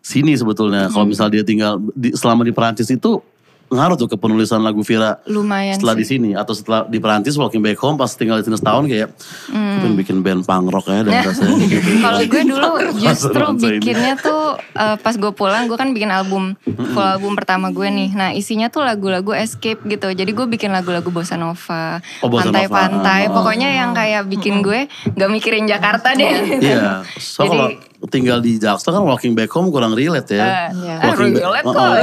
sini 0.00 0.32
sebetulnya. 0.32 0.88
Kalau 0.88 1.04
Hmm. 1.04 1.12
misal 1.12 1.28
dia 1.28 1.44
tinggal 1.44 1.76
di, 1.92 2.16
selama 2.16 2.40
di 2.40 2.56
Perancis 2.56 2.88
itu 2.88 3.20
ngaruh 3.68 3.96
tuh 3.96 4.06
ke 4.06 4.16
penulisan 4.16 4.58
lagu 4.58 4.78
Vira 4.80 5.18
Lumayan 5.24 5.74
setelah 5.74 5.92
di 5.92 6.02
sih. 6.02 6.16
sini 6.16 6.30
atau 6.32 6.52
setelah 6.52 6.84
di 6.84 6.96
Perancis 6.96 7.34
walking 7.34 7.58
back 7.58 7.74
home 7.76 7.94
pas 7.94 8.08
tinggal 8.08 8.36
di 8.36 8.44
sini 8.44 8.54
setahun 8.54 8.84
kayak 8.84 9.08
Hmm. 9.46 9.78
pengen 9.78 9.94
bikin 9.96 10.16
band 10.20 10.42
punk 10.42 10.68
rock 10.68 10.86
ya 10.86 11.02
dan 11.02 11.20
rasanya 11.20 11.64
gitu. 11.64 11.90
Kalau 12.04 12.20
gue 12.22 12.42
dulu 12.44 12.68
justru 13.02 13.42
bikinnya 13.58 14.14
tuh 14.16 14.42
eh, 14.72 14.96
pas 14.96 15.12
gue 15.12 15.30
pulang 15.30 15.66
gue 15.66 15.74
kan 15.74 15.90
bikin 15.90 16.08
album 16.08 16.54
full 16.64 17.02
album 17.02 17.34
pertama 17.34 17.68
gue 17.68 17.86
nih. 17.86 18.10
Nah 18.12 18.30
isinya 18.30 18.66
tuh 18.66 18.82
lagu-lagu 18.82 19.32
escape 19.32 19.82
gitu. 19.84 20.08
Jadi 20.08 20.30
gue 20.30 20.46
bikin 20.46 20.70
lagu-lagu 20.70 21.08
bossa 21.08 21.34
nova, 21.34 21.98
Oh, 22.18 22.28
pantai-pantai. 22.28 23.26
Ah. 23.26 23.32
Pokoknya 23.32 23.68
yang 23.72 23.90
kayak 23.92 24.26
bikin 24.26 24.60
gue 24.60 24.86
nggak 25.08 25.30
mikirin 25.30 25.66
Jakarta 25.66 26.12
deh. 26.12 26.56
Iya, 26.56 27.02
so 27.18 27.42
Jadi- 27.42 27.50
kalau 27.52 27.68
tinggal 28.06 28.38
di 28.38 28.56
Jakarta 28.56 28.92
kan 28.92 29.02
walking 29.02 29.32
back 29.32 29.48
home 29.48 29.68
kurang 29.68 29.92
relate 29.92 30.28
ya. 30.30 30.44
Eh, 30.68 30.68
Iya. 30.76 30.94
Walking 31.08 31.32
back- 31.32 31.42
relate 31.42 31.64
kok. 31.64 31.74
oh. 31.74 31.94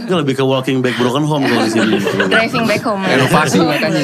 Gue 0.00 0.16
lebih 0.22 0.34
ke 0.34 0.44
walking 0.44 0.78
back 0.80 0.94
broken 0.96 1.22
home 1.22 1.44
kalau 1.44 1.62
di 1.62 1.70
sini. 1.70 1.96
Driving 2.32 2.66
back 2.66 2.82
home. 2.82 3.02
ya. 3.02 3.14
Inovasi 3.16 3.56
makanya. 3.58 4.02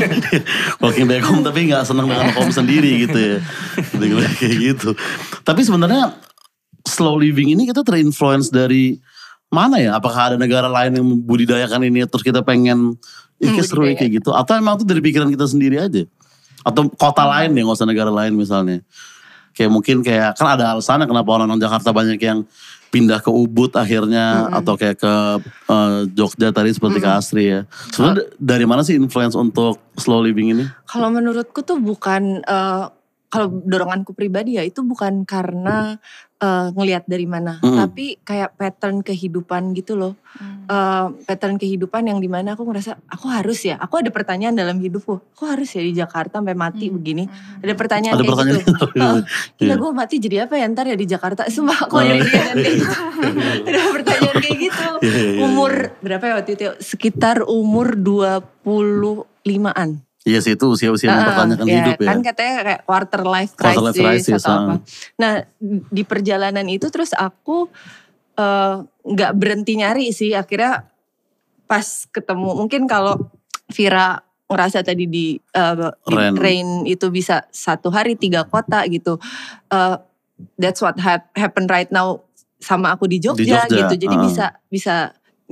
walking 0.82 1.06
back 1.06 1.22
home 1.22 1.42
tapi 1.42 1.68
nggak 1.68 1.82
seneng 1.82 2.06
dengan 2.06 2.28
home 2.32 2.50
sendiri 2.50 3.06
gitu 3.06 3.18
ya. 3.18 3.36
Kayak 4.38 4.56
gitu. 4.58 4.90
Tapi 5.42 5.60
sebenarnya 5.62 6.14
slow 6.82 7.18
living 7.18 7.54
ini 7.54 7.66
kita 7.66 7.82
terinfluence 7.82 8.50
dari 8.50 8.98
mana 9.48 9.78
ya? 9.78 9.94
Apakah 9.94 10.32
ada 10.32 10.36
negara 10.38 10.66
lain 10.66 10.96
yang 10.96 11.06
membudidayakan 11.06 11.82
ini 11.84 12.06
terus 12.06 12.22
kita 12.22 12.40
pengen 12.40 12.96
Ih, 13.36 13.50
kayak 13.52 13.66
seru 13.66 13.82
ya 13.84 13.94
kayak 13.94 14.22
gitu. 14.22 14.30
Atau 14.30 14.54
emang 14.54 14.78
itu 14.78 14.86
dari 14.86 15.02
pikiran 15.02 15.26
kita 15.28 15.46
sendiri 15.46 15.76
aja? 15.78 16.06
Atau 16.62 16.86
kota 16.88 17.26
lain 17.26 17.50
ya, 17.52 17.66
nggak 17.66 17.74
usah 17.74 17.90
negara 17.90 18.06
lain 18.06 18.38
misalnya. 18.38 18.86
Kayak 19.52 19.70
mungkin 19.70 20.00
kayak, 20.00 20.36
kan 20.36 20.56
ada 20.56 20.76
alasannya 20.76 21.06
kenapa 21.06 21.28
orang-orang 21.32 21.60
Jakarta 21.60 21.92
banyak 21.92 22.20
yang 22.20 22.48
pindah 22.92 23.24
ke 23.24 23.30
Ubud 23.32 23.72
akhirnya. 23.76 24.48
Atau 24.52 24.76
kayak 24.76 25.00
ke 25.00 25.14
eh, 25.68 26.00
Jogja 26.12 26.52
tadi 26.52 26.72
seperti 26.72 26.98
ke 27.00 27.08
Asri 27.08 27.44
ya. 27.48 27.60
Sebenarnya 27.92 28.32
dari 28.36 28.64
mana 28.68 28.84
sih 28.84 28.96
influence 28.96 29.36
untuk 29.36 29.80
slow 29.96 30.20
living 30.20 30.56
ini? 30.56 30.64
Kalau 30.88 31.08
menurutku 31.08 31.64
tuh 31.64 31.80
bukan 31.80 32.44
eh, 32.44 32.84
kalau 33.32 33.48
doronganku 33.64 34.12
pribadi 34.12 34.60
ya 34.60 34.62
itu 34.62 34.84
bukan 34.84 35.24
karena 35.24 35.96
eh, 36.36 36.68
ngelihat 36.68 37.08
dari 37.08 37.24
mana, 37.24 37.56
Mm-mm. 37.58 37.80
tapi 37.80 38.20
kayak 38.20 38.60
pattern 38.60 39.00
kehidupan 39.00 39.72
gitu 39.72 39.96
loh. 39.96 40.12
Hmm. 40.36 40.68
Eh, 40.68 41.06
pattern 41.24 41.56
kehidupan 41.56 42.04
yang 42.04 42.18
di 42.18 42.28
mana 42.28 42.52
aku 42.52 42.68
ngerasa 42.68 43.00
aku 43.08 43.32
harus 43.32 43.64
ya, 43.64 43.80
aku 43.80 44.04
ada 44.04 44.12
pertanyaan 44.12 44.52
dalam 44.52 44.76
hidupku, 44.76 45.16
aku 45.32 45.44
harus 45.48 45.72
ya 45.72 45.80
di 45.80 45.96
Jakarta 45.96 46.38
sampai 46.38 46.52
mati 46.52 46.92
begini. 46.92 47.24
Ada 47.64 47.72
pertanyaan 47.72 48.14
Ada 48.14 48.22
kayak 48.22 48.36
pertanyaan 48.36 48.60
gitu. 48.60 48.72
gitu. 48.84 48.86
Heeh. 49.00 49.18
Gila 49.56 49.64
Iya. 49.64 49.74
gue 49.80 49.90
mati 49.94 50.14
jadi 50.20 50.36
apa 50.44 50.54
ya 50.60 50.64
ntar 50.68 50.84
ya 50.86 50.96
di 50.98 51.06
Jakarta. 51.06 51.40
Sumpah 51.48 51.78
aku 51.88 51.94
Oh, 51.96 52.04
ada 52.04 52.12
iya. 52.12 52.24
kayak 52.26 52.52
gitu. 52.68 52.84
Ada 53.72 53.78
pertanyaan 53.88 54.36
kayak 54.38 54.58
gitu. 54.60 54.86
Iya, 55.00 55.08
iya, 55.08 55.22
iya. 55.32 55.40
Umur 55.40 55.72
berapa 56.04 56.24
ya 56.26 56.34
waktu 56.36 56.50
itu? 56.52 56.64
Sekitar 56.78 57.46
umur 57.46 57.96
25-an. 57.96 59.90
Iya 60.22 60.38
sih 60.38 60.54
itu 60.54 60.66
usia-usia 60.70 61.10
Ah, 61.10 61.18
mempertanyakan 61.18 61.66
ya, 61.66 61.74
hidup 61.82 61.98
ya. 61.98 62.08
Kan 62.14 62.20
katanya 62.22 62.52
kayak 62.62 62.82
quarter 62.86 63.22
life 63.26 63.52
crisis, 63.58 63.74
Quarter 63.74 63.82
life 63.90 64.22
crisis, 64.22 64.42
atau 64.46 64.54
apa. 64.54 64.74
Nah 65.18 65.32
di 65.90 66.02
perjalanan 66.06 66.66
itu 66.70 66.86
terus 66.94 67.10
aku 67.10 67.66
eh, 68.38 68.76
nggak 68.86 69.32
berhenti 69.34 69.72
nyari 69.82 70.14
sih. 70.14 70.30
Akhirnya 70.30 70.86
pas 71.66 72.06
ketemu 72.14 72.54
mungkin 72.54 72.86
kalau 72.86 73.18
Vira 73.72 74.22
ngerasa 74.46 74.84
tadi 74.84 75.08
di, 75.08 75.26
eh, 75.40 75.74
di 76.06 76.14
Rain. 76.14 76.34
Rain 76.38 76.68
itu 76.86 77.10
bisa 77.10 77.48
satu 77.50 77.90
hari 77.90 78.14
tiga 78.14 78.46
kota 78.46 78.86
gitu. 78.86 79.18
Eh, 79.74 79.96
that's 80.54 80.78
what 80.78 80.94
hap- 81.02 81.34
happen 81.34 81.66
right 81.66 81.90
now 81.90 82.22
sama 82.62 82.94
aku 82.94 83.10
di 83.10 83.18
Jogja, 83.18 83.66
Jogja, 83.66 83.90
gitu. 83.90 84.06
Jadi 84.06 84.16
ah. 84.16 84.22
bisa 84.22 84.46
bisa 84.70 84.96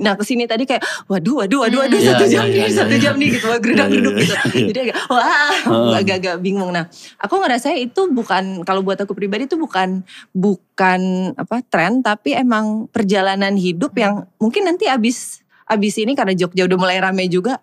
Nah 0.01 0.17
ke 0.17 0.23
sini 0.25 0.49
tadi 0.49 0.65
kayak 0.65 0.81
waduh 1.05 1.45
waduh 1.45 1.59
waduh 1.61 1.79
waduh 1.85 1.99
Iya, 2.01 2.17
satu 2.17 2.25
iya, 2.25 2.33
jam 2.33 2.43
iya, 2.43 2.51
nih 2.51 2.61
iya, 2.65 2.69
satu 2.73 2.95
jam 2.97 3.13
nih 3.21 3.27
gitu 3.37 3.45
geruduk 3.61 3.87
geruduk 3.87 4.13
gitu. 4.17 4.35
Jadi 4.73 4.79
agak 4.89 4.97
wah 5.07 5.21
Heeh. 5.21 5.93
agak-agak 6.01 6.35
bingung. 6.41 6.73
Nah 6.73 6.89
aku 7.21 7.37
ngerasa 7.37 7.77
itu 7.77 8.09
bukan 8.09 8.65
kalau 8.65 8.81
buat 8.81 8.97
aku 8.97 9.13
pribadi 9.13 9.45
itu 9.45 9.55
bukan 9.55 10.01
bukan 10.33 11.01
apa 11.37 11.61
tren 11.69 12.01
tapi 12.01 12.33
emang 12.33 12.89
perjalanan 12.89 13.53
hidup 13.53 13.93
yang 13.93 14.25
mungkin 14.41 14.65
nanti 14.65 14.89
abis 14.89 15.45
abis 15.69 16.01
ini 16.01 16.17
karena 16.17 16.35
Jogja 16.35 16.67
udah 16.67 16.77
mulai 16.81 16.97
rame 16.99 17.29
juga 17.31 17.61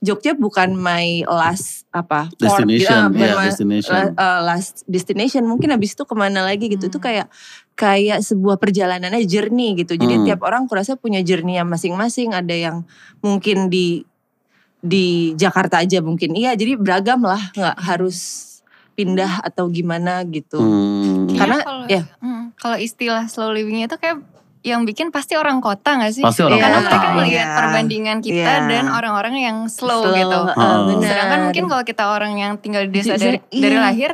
Jogja 0.00 0.32
bukan 0.32 0.72
my 0.80 1.28
last 1.28 1.84
apa 1.92 2.32
Destination, 2.40 3.12
gitu, 3.12 3.20
iya, 3.20 3.36
my 3.36 3.44
destination. 3.52 3.92
la- 3.92 4.16
uh, 4.16 4.40
last 4.48 4.80
destination. 4.88 5.44
Mungkin 5.44 5.76
abis 5.76 5.92
itu 5.92 6.08
ke 6.08 6.14
mana 6.16 6.40
lagi 6.40 6.72
gitu. 6.72 6.88
Itu 6.88 6.96
kayak 6.96 7.28
kayak 7.76 8.24
sebuah 8.24 8.56
perjalanannya 8.56 9.28
journey 9.28 9.76
gitu. 9.76 10.00
Jadi 10.00 10.14
Hmm. 10.16 10.24
tiap 10.24 10.40
orang 10.40 10.64
kurasa 10.64 10.96
punya 10.96 11.20
journey 11.20 11.60
yang 11.60 11.68
masing-masing. 11.68 12.32
Ada 12.32 12.56
yang 12.56 12.76
mungkin 13.20 13.68
di 13.68 14.08
di 14.80 15.36
Jakarta 15.36 15.84
aja 15.84 16.00
mungkin. 16.00 16.32
Iya 16.32 16.56
jadi 16.56 16.80
beragam 16.80 17.20
lah. 17.20 17.52
Nggak 17.52 17.76
harus 17.84 18.18
pindah 18.96 19.44
atau 19.44 19.68
gimana 19.68 20.24
gitu. 20.28 20.60
Hmm. 20.60 21.28
Karena, 21.36 21.60
kalau, 21.60 21.84
ya. 21.88 22.02
hmm, 22.20 22.56
kalau 22.56 22.76
istilah 22.76 23.24
slow 23.28 23.52
living 23.52 23.80
itu 23.80 23.96
kayak 23.96 24.20
yang 24.62 24.84
bikin 24.84 25.08
pasti 25.08 25.34
orang 25.34 25.58
kota 25.58 25.96
gak 25.96 26.12
sih? 26.12 26.20
Pasti 26.20 26.42
orang 26.42 26.58
Karena 26.58 26.78
kota. 26.78 26.88
mereka 26.90 27.08
melihat 27.14 27.40
Iya. 27.42 27.56
perbandingan 27.56 28.18
kita 28.20 28.52
Iya. 28.54 28.68
dan 28.68 28.84
orang-orang 28.88 29.34
yang 29.36 29.56
slow, 29.66 30.04
Slow, 30.04 30.12
gitu. 30.14 30.38
uh, 30.52 30.78
benar. 30.86 31.08
Sedangkan 31.08 31.38
mungkin 31.42 31.64
kalau 31.66 31.82
kita 31.82 32.04
orang 32.06 32.32
yang 32.34 32.52
tinggal 32.56 32.84
di 32.84 32.92
desa 32.92 33.14
Di- 33.14 33.22
dari, 33.22 33.38
iya. 33.50 33.62
dari 33.62 33.76
lahir 33.78 34.10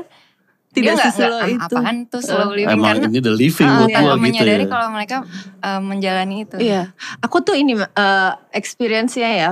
Tidak 0.69 0.85
dia 0.85 0.93
nggak 0.93 1.09
seslow 1.11 1.35
ah, 1.35 1.49
itu. 1.49 1.73
apaan 1.73 1.97
tuh 2.05 2.21
slow 2.21 2.51
living 2.53 2.69
Emang 2.71 2.89
karena 2.95 3.07
ini 3.09 3.19
the 3.19 3.33
living 3.33 3.65
ah, 3.65 3.77
buat 3.77 3.89
gua 3.89 4.13
gitu 4.13 4.23
menyadari 4.23 4.61
ya. 4.61 4.69
kalau 4.69 4.89
mereka 4.93 5.17
uh, 5.59 5.81
menjalani 5.81 6.37
itu. 6.43 6.57
Iya, 6.59 6.83
aku 7.19 7.37
tuh 7.41 7.55
ini 7.55 7.73
eh, 7.75 8.31
experience-nya 8.53 9.31
ya. 9.33 9.51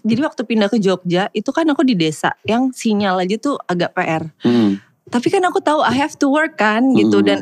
Jadi 0.00 0.20
waktu 0.22 0.42
pindah 0.42 0.68
ke 0.68 0.78
Jogja 0.78 1.28
itu 1.30 1.50
kan 1.50 1.66
aku 1.66 1.82
di 1.82 1.92
desa 1.92 2.32
yang 2.42 2.70
sinyal 2.70 3.18
aja 3.18 3.36
tuh 3.36 3.58
agak 3.62 3.92
PR. 3.92 4.30
Hmm. 4.40 4.78
Tapi 5.04 5.26
kan 5.28 5.42
aku 5.42 5.58
tahu 5.58 5.82
I 5.82 5.98
have 5.98 6.14
to 6.16 6.30
work 6.30 6.54
kan 6.54 6.94
gitu 6.94 7.18
Hmm. 7.18 7.26
dan 7.26 7.38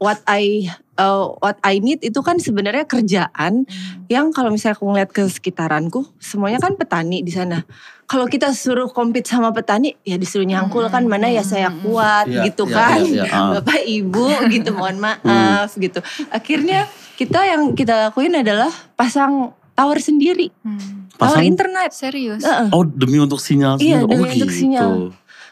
what 0.00 0.18
I 0.24 0.66
uh, 0.96 1.36
what 1.38 1.60
I 1.60 1.78
need 1.78 2.00
itu 2.00 2.18
kan 2.20 2.40
sebenarnya 2.40 2.84
kerjaan 2.84 3.68
yang 4.08 4.32
kalau 4.32 4.50
misalnya 4.50 4.74
aku 4.74 4.88
ngeliat 4.88 5.10
ke 5.12 5.22
sekitaranku 5.22 6.08
semuanya 6.16 6.58
kan 6.58 6.74
petani 6.74 7.20
di 7.20 7.30
sana. 7.30 7.62
Kalau 8.04 8.26
kita 8.26 8.50
suruh 8.50 8.90
compete 8.90 9.30
sama 9.30 9.54
petani 9.54 9.94
ya 10.02 10.18
disuruh 10.18 10.42
nyangkul 10.42 10.82
kan 10.90 11.06
mana 11.06 11.30
ya 11.30 11.46
saya 11.46 11.70
kuat 11.70 12.26
Iya, 12.26 12.50
gitu 12.50 12.66
iya, 12.66 12.74
kan. 12.74 12.98
iya, 12.98 13.24
ah. 13.30 13.50
Bapak 13.54 13.86
Ibu 13.86 14.26
gitu 14.50 14.74
mohon 14.74 14.98
maaf 15.04 15.78
gitu. 15.78 16.02
Akhirnya 16.28 16.90
kita 17.14 17.38
yang 17.46 17.70
kita 17.78 18.10
lakuin 18.10 18.34
adalah 18.34 18.66
pasang 18.98 19.54
tower 19.78 20.02
sendiri. 20.02 20.50
Hmm. 20.66 21.06
Tower 21.14 21.38
Pasang- 21.38 21.46
internet. 21.46 21.90
Serius. 21.94 22.42
Heeh. 22.42 22.72
Oh 22.74 22.82
demi 22.82 23.20
untuk 23.20 23.38
sinyal 23.38 23.78
Iya, 23.78 24.02
sinyal. 24.02 24.08
demi 24.08 24.24
oh, 24.26 24.32
untuk 24.34 24.50
gitu. 24.50 24.58
sinyal. 24.58 24.90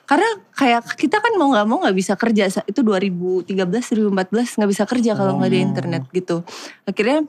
Karena 0.08 0.24
kayak 0.50 0.96
kita 0.96 1.20
kan 1.20 1.36
mau 1.36 1.52
nggak 1.52 1.66
mau 1.68 1.84
nggak 1.84 1.92
bisa 1.94 2.16
kerja 2.16 2.48
itu 2.64 2.80
2013 2.80 3.44
2014 3.52 4.56
nggak 4.56 4.70
bisa 4.72 4.84
kerja 4.88 5.12
kalau 5.12 5.36
nggak 5.36 5.50
ada 5.52 5.58
Oh. 5.60 5.66
internet 5.68 6.02
gitu. 6.10 6.36
Akhirnya 6.82 7.28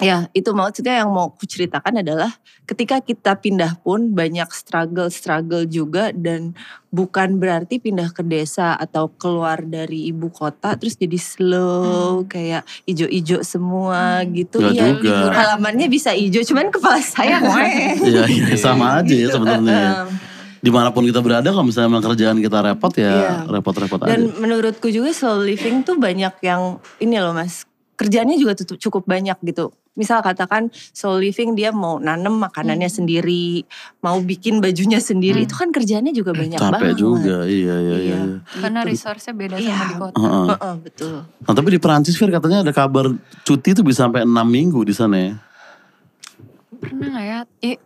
ya 0.00 0.32
itu 0.32 0.48
maksudnya 0.52 1.04
yang 1.04 1.12
mau 1.12 1.28
aku 1.28 1.44
ceritakan 1.44 2.00
adalah 2.00 2.32
ketika 2.64 3.00
kita 3.00 3.36
pindah 3.36 3.76
pun 3.80 4.12
banyak 4.12 4.48
struggle-struggle 4.48 5.68
juga 5.68 6.08
dan 6.12 6.56
bukan 6.88 7.36
berarti 7.36 7.76
pindah 7.76 8.08
ke 8.08 8.24
desa 8.24 8.72
atau 8.74 9.12
keluar 9.12 9.60
dari 9.60 10.08
ibu 10.08 10.32
kota 10.32 10.72
terus 10.76 10.96
jadi 10.96 11.20
slow 11.20 12.24
kayak 12.24 12.64
ijo-ijo 12.84 13.44
semua 13.44 14.24
gitu 14.24 14.60
Nggak 14.60 14.72
ya 14.72 14.86
juga. 14.88 15.16
halamannya 15.36 15.88
bisa 15.88 16.16
ijo 16.16 16.40
cuman 16.42 16.68
kepala 16.68 17.00
saya. 17.00 17.36
Iya, 18.00 18.24
iya, 18.24 18.56
sama 18.56 19.00
aja 19.00 19.12
ya 19.12 19.28
sebenarnya. 19.28 20.08
Di 20.60 20.68
mana 20.68 20.88
pun 20.88 21.02
kita 21.02 21.18
berada 21.18 21.48
kalau 21.48 21.64
misalnya 21.64 21.88
emang 21.88 22.04
kerjaan 22.04 22.36
kita 22.36 22.60
repot 22.60 22.92
ya 22.92 23.08
Iya. 23.10 23.34
repot-repot 23.48 23.98
aja. 23.98 24.12
Dan 24.12 24.36
menurutku 24.36 24.88
juga 24.88 25.08
slow 25.10 25.40
living 25.40 25.80
tuh 25.80 25.96
banyak 25.96 26.36
yang 26.40 26.76
ini 26.96 27.16
loh 27.16 27.32
mas, 27.32 27.64
kerjanya 27.96 28.36
juga 28.36 28.52
tuh 28.54 28.76
cukup 28.76 29.04
banyak 29.04 29.40
gitu. 29.42 29.72
Misal 29.90 30.20
katakan 30.20 30.68
slow 30.92 31.16
living 31.16 31.52
dia 31.52 31.72
mau 31.72 31.96
nanem 31.96 32.30
makanannya 32.30 32.86
sendiri, 32.86 33.66
mau 33.98 34.20
bikin 34.20 34.60
bajunya 34.60 34.96
sendiri, 34.96 35.42
itu 35.42 35.52
kan 35.52 35.68
kerjanya 35.68 36.08
juga 36.10 36.30
banyak 36.30 36.56
Capek 36.56 36.92
banget. 36.92 36.96
juga, 36.96 37.36
iya 37.44 37.74
iya 37.74 37.74
iya. 37.74 37.96
Iya. 37.98 38.16
iya. 38.22 38.36
Karena 38.54 38.80
resource-nya 38.84 39.34
beda 39.34 39.56
Iya. 39.56 39.74
sama 39.74 39.82
di 39.82 39.94
kota. 39.96 40.16
Heeh. 40.16 40.46
Heeh, 40.46 40.74
betul. 40.78 41.14
Nah 41.26 41.52
tapi 41.52 41.68
di 41.68 41.80
Perancis 41.80 42.14
Fir 42.14 42.30
katanya 42.30 42.62
ada 42.62 42.72
kabar 42.72 43.10
cuti 43.42 43.70
tuh 43.72 43.82
bisa 43.82 44.06
sampai 44.06 44.22
6 44.22 44.46
minggu 44.46 44.80
di 44.82 44.92
sana 44.92 45.16
ya. 45.18 45.32
Pernah 46.80 47.08
gak 47.10 47.24
ya? 47.26 47.38
Eh, 47.60 47.76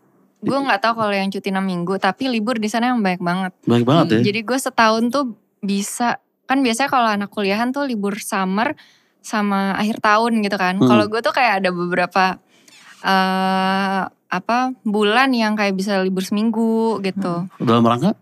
gue 0.44 0.58
nggak 0.60 0.80
tahu 0.84 0.94
kalau 1.00 1.14
yang 1.14 1.32
cuti 1.32 1.48
6 1.48 1.58
minggu, 1.64 1.94
tapi 1.96 2.28
libur 2.28 2.60
di 2.60 2.68
sana 2.68 2.92
yang 2.92 3.00
banyak 3.00 3.22
banget. 3.24 3.52
Baik 3.64 3.84
banget 3.88 4.06
ya. 4.12 4.20
Jadi 4.30 4.40
gue 4.44 4.58
setahun 4.60 5.04
tuh 5.08 5.24
bisa 5.64 6.20
kan 6.44 6.60
biasanya 6.60 6.90
kalau 6.92 7.08
anak 7.08 7.32
kuliahan 7.32 7.72
tuh 7.72 7.88
libur 7.88 8.20
summer 8.20 8.76
sama 9.24 9.72
akhir 9.80 10.04
tahun 10.04 10.44
gitu 10.44 10.56
kan. 10.60 10.76
Hmm. 10.76 10.86
Kalau 10.86 11.04
gue 11.08 11.20
tuh 11.24 11.32
kayak 11.32 11.64
ada 11.64 11.70
beberapa 11.72 12.36
eh 13.04 14.02
apa 14.34 14.74
bulan 14.82 15.30
yang 15.30 15.54
kayak 15.54 15.78
bisa 15.78 16.02
libur 16.02 16.26
seminggu 16.26 17.00
gitu. 17.00 17.48
Dalam 17.62 17.86
rangka 17.86 18.18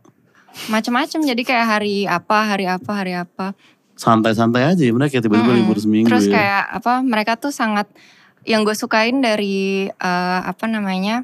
Macam-macam 0.69 1.21
jadi 1.25 1.43
kayak 1.49 1.67
hari 1.67 2.05
apa, 2.05 2.39
hari 2.45 2.69
apa, 2.69 2.91
hari 2.93 3.17
apa. 3.17 3.57
santai-santai 3.93 4.67
aja 4.67 4.83
mereka 4.91 5.23
tiba-tiba 5.23 5.53
Mm-mm. 5.53 5.61
libur 5.63 5.79
seminggu 5.79 6.11
Terus 6.11 6.27
ya. 6.27 6.35
kayak 6.35 6.63
apa 6.81 6.93
mereka 7.07 7.33
tuh 7.39 7.55
sangat 7.55 7.87
yang 8.43 8.67
gue 8.67 8.75
sukain 8.75 9.23
dari 9.23 9.87
eh, 9.87 10.41
apa 10.43 10.65
namanya 10.67 11.23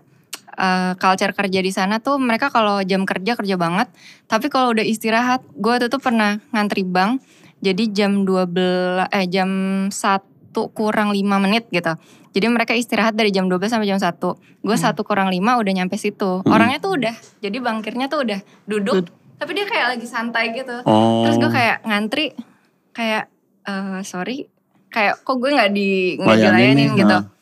eh, 0.59 0.93
culture 0.99 1.33
kerja 1.33 1.61
di 1.63 1.71
sana 1.71 2.03
tuh 2.03 2.19
mereka 2.19 2.51
kalau 2.51 2.83
jam 2.83 3.07
kerja 3.07 3.39
kerja 3.39 3.55
banget, 3.55 3.89
tapi 4.27 4.51
kalau 4.51 4.75
udah 4.75 4.83
istirahat, 4.83 5.47
gue 5.55 5.75
tuh 5.87 5.89
tuh 5.89 6.03
pernah 6.03 6.43
ngantri 6.51 6.83
bank, 6.83 7.23
jadi 7.63 7.87
jam 7.95 8.27
12 8.27 9.07
eh 9.15 9.27
jam 9.31 9.51
1 9.89 9.95
kurang 10.75 11.15
5 11.15 11.45
menit 11.45 11.71
gitu. 11.71 11.95
Jadi 12.35 12.47
mereka 12.51 12.77
istirahat 12.77 13.17
dari 13.17 13.33
jam 13.33 13.49
12 13.49 13.73
sampai 13.73 13.89
jam 13.89 13.99
1. 13.99 14.19
Gue 14.63 14.77
satu 14.77 15.03
kurang 15.07 15.33
5 15.33 15.39
udah 15.39 15.73
nyampe 15.73 15.97
situ. 15.97 16.43
Orangnya 16.45 16.79
tuh 16.83 16.99
udah, 16.99 17.15
jadi 17.41 17.57
bankirnya 17.63 18.07
tuh 18.11 18.27
udah 18.27 18.41
duduk, 18.67 19.09
tapi 19.39 19.55
dia 19.55 19.67
kayak 19.67 19.97
lagi 19.97 20.07
santai 20.07 20.51
gitu. 20.53 20.83
Oh. 20.85 21.25
Terus 21.25 21.39
gue 21.39 21.51
kayak 21.51 21.87
ngantri, 21.87 22.35
kayak 22.93 23.31
eh 23.69 24.01
sorry, 24.03 24.51
kayak 24.91 25.23
kok 25.23 25.37
gue 25.39 25.51
nggak 25.55 25.71
di 25.73 26.19
nggak 26.19 26.37
Layanin 26.37 26.53
dilayanin 26.53 26.91
gitu. 26.99 27.17
nah. 27.17 27.38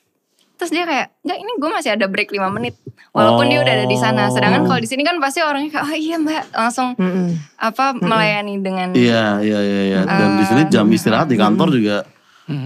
Terus 0.56 0.70
dia 0.70 0.82
kayak, 0.82 1.12
enggak 1.20 1.38
ini 1.38 1.52
gue 1.54 1.70
masih 1.70 1.90
ada 1.92 2.06
break 2.06 2.30
5 2.30 2.48
menit. 2.50 2.74
Walaupun 3.10 3.44
dia 3.46 3.60
udah 3.60 3.74
ada 3.74 3.84
di 3.84 3.94
sana. 3.94 4.28
Sedangkan 4.28 4.62
Oh. 4.62 4.66
kalau 4.66 4.80
di 4.80 4.86
sini 4.86 5.00
kan 5.00 5.16
pasti 5.16 5.40
orangnya 5.40 5.68
kayak, 5.70 5.84
oh 5.84 5.94
iya 5.94 6.16
mbak, 6.16 6.42
langsung 6.50 6.88
Mm-mm. 6.94 7.28
apa 7.54 7.92
melayani 7.92 8.54
dengan 8.58 8.88
Iya, 8.90 9.40
iya, 9.40 9.58
iya, 9.58 9.80
iya. 9.86 10.00
Dan 10.02 10.28
di 10.34 10.42
Eh, 10.42 10.46
sini 10.46 10.62
jam 10.66 10.86
istirahat 10.86 11.26
di 11.26 11.36
kantor 11.36 11.68
juga 11.70 11.96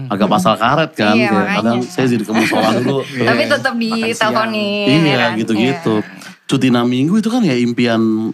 agak 0.07 0.27
pasal 0.29 0.55
karet 0.55 0.91
kan. 0.93 1.13
Iya, 1.13 1.27
Kayak 1.27 1.47
kadang 1.57 1.77
saya 1.83 2.05
jadi 2.07 2.21
ke 2.21 2.31
musola 2.31 2.69
dulu. 2.77 2.99
tapi 3.01 3.43
tetap 3.45 3.73
diteleponin. 3.75 4.87
ya 4.87 4.95
Iya 5.01 5.15
kan? 5.17 5.31
gitu-gitu. 5.35 5.95
Iya. 5.97 6.09
Cuti 6.45 6.67
6 6.67 6.83
minggu 6.85 7.13
itu 7.17 7.27
kan 7.27 7.41
ya 7.41 7.55
impian 7.55 8.31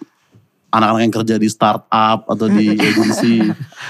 anak-anak 0.77 1.01
yang 1.01 1.15
kerja 1.15 1.35
di 1.35 1.47
startup 1.47 1.89
atau 2.23 2.45
di 2.47 2.69
agensi 2.71 3.41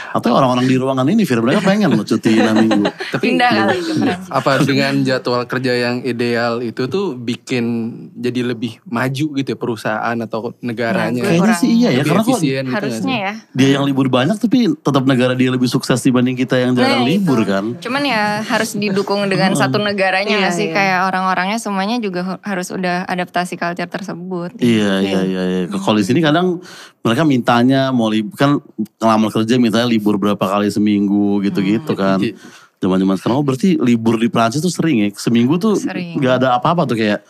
atau 0.10 0.30
orang-orang 0.32 0.64
di 0.64 0.76
ruangan 0.76 1.04
ini 1.06 1.24
Fir 1.24 1.40
mereka 1.40 1.60
pengen 1.62 1.92
loh 1.92 2.02
cuti 2.02 2.32
6 2.40 2.48
minggu. 2.56 2.84
Tapi 3.10 3.24
Pindah 3.26 3.50
kali 3.52 3.78
ke 3.78 3.94
Perancis. 3.94 4.28
apa 4.30 4.52
dengan 4.64 4.94
jadwal 5.02 5.44
kerja 5.44 5.74
yang 5.74 5.96
ideal 6.02 6.60
itu 6.60 6.86
tuh 6.86 7.14
bikin 7.14 7.66
jadi 8.14 8.48
lebih 8.48 8.80
maju 8.84 9.26
gitu 9.36 9.48
ya 9.48 9.58
perusahaan 9.58 10.18
atau 10.18 10.56
negaranya. 10.60 11.20
Nah, 11.20 11.28
Kayaknya 11.28 11.56
sih 11.56 11.70
iya 11.76 11.90
ya 11.92 12.02
karena 12.02 12.24
kok 12.24 12.40
gitu 12.40 12.72
Harusnya 12.72 13.04
sih? 13.12 13.20
ya. 13.20 13.34
dia 13.54 13.70
yang 13.74 13.84
libur 13.84 14.08
banyak 14.08 14.38
tapi 14.38 14.72
tetap 14.74 15.04
negara 15.04 15.34
dia 15.34 15.50
lebih 15.50 15.68
sukses 15.68 16.00
dibanding 16.00 16.36
kita 16.36 16.56
yang 16.56 16.72
jarang 16.72 16.86
Nah, 16.98 17.06
libur 17.06 17.40
itu. 17.40 17.50
kan. 17.50 17.64
Cuman 17.78 18.02
ya 18.02 18.40
harus 18.42 18.74
didukung 18.74 19.28
dengan 19.28 19.52
satu 19.54 19.78
negaranya 19.78 20.40
Iya, 20.40 20.50
sih? 20.50 20.68
iya. 20.68 20.74
Kayak 20.74 21.00
orang-orangnya 21.06 21.58
semuanya 21.58 21.98
juga 21.98 22.40
harus 22.42 22.70
udah 22.70 23.04
adaptasi 23.06 23.56
culture 23.56 23.86
tersebut. 23.86 24.56
Iya 24.58 24.94
iya 25.00 25.20
iya. 25.22 25.42
iya. 25.46 25.60
Kalau 25.70 25.98
di 25.98 26.06
sini 26.06 26.20
kadang 26.20 26.62
mereka 27.06 27.24
mintanya 27.24 27.90
mau 27.96 28.12
libur 28.12 28.36
kan 28.36 28.60
ngelamar 29.00 29.30
kerja 29.32 29.56
mintanya 29.56 29.88
libur 29.88 30.20
berapa 30.20 30.40
kali 30.42 30.68
seminggu 30.68 31.40
gitu-gitu 31.46 31.94
kan. 31.96 32.20
Iya. 32.20 32.36
Zaman-zaman 32.78 33.16
sekarang 33.18 33.36
oh 33.42 33.46
berarti 33.46 33.80
libur 33.82 34.22
di 34.22 34.30
Prancis 34.30 34.62
tuh 34.62 34.70
sering 34.70 35.02
ya. 35.02 35.10
Seminggu 35.16 35.58
tuh 35.58 35.80
Sering. 35.80 36.20
nggak 36.20 36.44
ada 36.44 36.58
apa-apa 36.60 36.86
tuh 36.86 36.98
kayak 37.00 37.26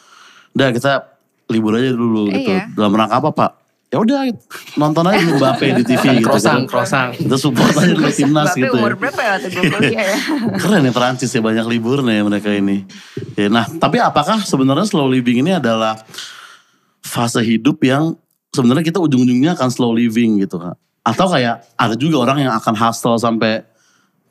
udah 0.57 0.67
kita 0.73 0.93
libur 1.47 1.79
aja 1.79 1.91
dulu 1.95 2.27
gitu. 2.31 2.51
Iya. 2.51 2.67
Dalam 2.75 2.91
rangka 2.95 3.15
apa, 3.23 3.29
Pak? 3.31 3.51
Ya 3.87 4.03
udah 4.03 4.19
nonton 4.75 5.07
aja 5.07 5.23
Mbappe 5.23 5.79
di 5.79 5.83
TV 5.87 6.19
gitu. 6.19 6.27
Croissant, 6.27 6.59
kan. 6.59 6.67
croissant. 6.67 7.09
Kita 7.15 7.39
support 7.39 7.71
aja 7.71 7.95
dulu 7.95 8.11
timnas 8.11 8.51
gitu 8.51 8.67
ya. 8.67 8.83
umur 8.83 8.99
berapa 8.99 9.21
ya 9.23 9.31
waktu 9.39 9.47
kuliah 9.63 10.05
ya? 10.11 10.17
Keren 10.61 10.83
ya 10.83 10.91
Perancis 10.91 11.31
ya 11.31 11.39
banyak 11.39 11.63
liburnya 11.71 12.19
ya 12.19 12.23
mereka 12.27 12.51
ini. 12.51 12.83
Ya, 13.39 13.47
nah 13.47 13.63
tapi 13.63 14.03
apakah 14.03 14.43
sebenarnya 14.43 14.83
slow 14.91 15.07
living 15.07 15.39
ini 15.39 15.55
adalah 15.55 16.03
fase 16.99 17.39
hidup 17.39 17.79
yang 17.79 18.19
sebenarnya 18.57 18.81
kita 18.81 18.97
ujung-ujungnya 18.97 19.53
akan 19.53 19.69
slow 19.69 19.93
living 19.93 20.41
gitu 20.41 20.57
kak? 20.57 20.73
Atau 21.05 21.29
kayak 21.29 21.61
ada 21.77 21.93
juga 21.93 22.25
orang 22.25 22.49
yang 22.49 22.53
akan 22.57 22.73
hustle 22.73 23.21
sampai 23.21 23.61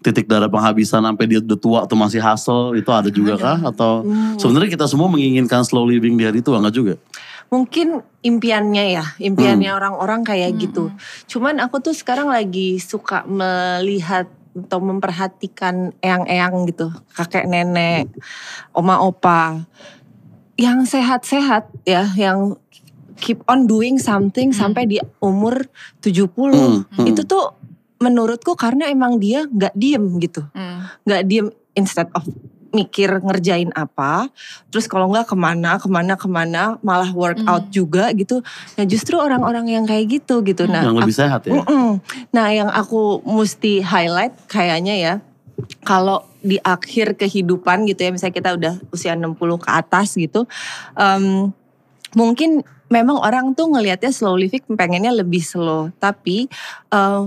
titik 0.03 0.27
darah 0.27 0.51
penghabisan 0.51 1.07
sampai 1.07 1.25
dia 1.25 1.41
udah 1.41 1.59
tua 1.59 1.79
atau 1.87 1.97
masih 1.97 2.19
hustle 2.19 2.75
itu 2.75 2.91
ada 2.91 3.09
juga 3.09 3.39
kah? 3.39 3.59
Atau 3.71 4.03
sebenarnya 4.37 4.75
kita 4.75 4.87
semua 4.91 5.07
menginginkan 5.07 5.63
slow 5.63 5.87
living 5.87 6.19
di 6.19 6.27
hari 6.27 6.43
tua 6.43 6.59
nggak 6.59 6.75
juga? 6.75 6.95
Mungkin 7.47 8.03
impiannya 8.27 8.85
ya, 8.99 9.07
impiannya 9.23 9.71
orang-orang 9.71 10.27
kayak 10.27 10.59
gitu. 10.59 10.91
Cuman 11.31 11.63
aku 11.63 11.79
tuh 11.79 11.95
sekarang 11.95 12.27
lagi 12.27 12.83
suka 12.83 13.23
melihat 13.23 14.27
atau 14.57 14.81
memperhatikan 14.81 15.93
eyang-eyang 16.01 16.67
gitu, 16.67 16.89
kakek 17.13 17.47
nenek, 17.47 18.09
oma 18.73 18.99
opa, 19.05 19.63
yang 20.57 20.89
sehat-sehat 20.89 21.69
ya, 21.85 22.09
yang 22.17 22.57
keep 23.17 23.41
on 23.49 23.65
doing 23.65 23.97
something 23.97 24.53
sampai 24.53 24.85
di 24.87 25.01
umur 25.21 25.67
70. 26.01 26.29
Hmm, 26.33 26.85
hmm. 26.85 27.07
Itu 27.09 27.25
tuh 27.25 27.57
menurutku 27.97 28.53
karena 28.61 28.93
emang 28.93 29.17
dia 29.17 29.49
nggak 29.49 29.73
diem 29.73 30.05
gitu 30.21 30.45
Hmm. 30.53 30.85
nggak 31.09 31.23
diem 31.25 31.49
instead 31.73 32.09
of 32.13 32.29
mikir 32.77 33.09
ngerjain 33.25 33.73
apa 33.73 34.29
terus 34.69 34.85
kalau 34.85 35.09
nggak 35.09 35.33
ke 35.33 35.37
mana 35.39 35.81
ke 35.81 35.89
mana 35.89 36.13
ke 36.13 36.29
mana 36.29 36.77
malah 36.85 37.09
workout 37.09 37.73
juga 37.73 38.13
gitu 38.13 38.45
nah 38.77 38.85
justru 38.85 39.17
orang-orang 39.17 39.73
yang 39.73 39.89
kayak 39.89 40.21
gitu 40.21 40.45
gitu 40.45 40.69
nah 40.69 40.85
yang 40.85 40.93
lebih 40.93 41.17
sehat 41.17 41.49
ya? 41.49 41.57
Mm-mm. 41.57 42.05
Nah, 42.37 42.53
yang 42.53 42.69
aku 42.69 43.25
mesti 43.25 43.81
highlight 43.81 44.37
kayaknya 44.45 44.95
ya, 45.01 45.15
kalau 45.89 46.29
di 46.45 46.61
akhir 46.61 47.17
kehidupan 47.17 47.89
gitu 47.89 48.05
ya, 48.05 48.11
misalnya 48.13 48.37
kita 48.37 48.51
udah 48.53 48.75
usia 48.93 49.17
60 49.17 49.57
ke 49.57 49.71
atas 49.73 50.13
gitu, 50.21 50.45
em, 51.01 51.49
mungkin 52.13 52.61
memang 52.87 53.19
orang 53.19 53.53
tuh 53.53 53.67
ngelihatnya 53.67 54.11
slow 54.11 54.35
living 54.35 54.63
pengennya 54.75 55.11
lebih 55.11 55.43
slow, 55.43 55.91
tapi 55.99 56.47
eh, 56.91 57.23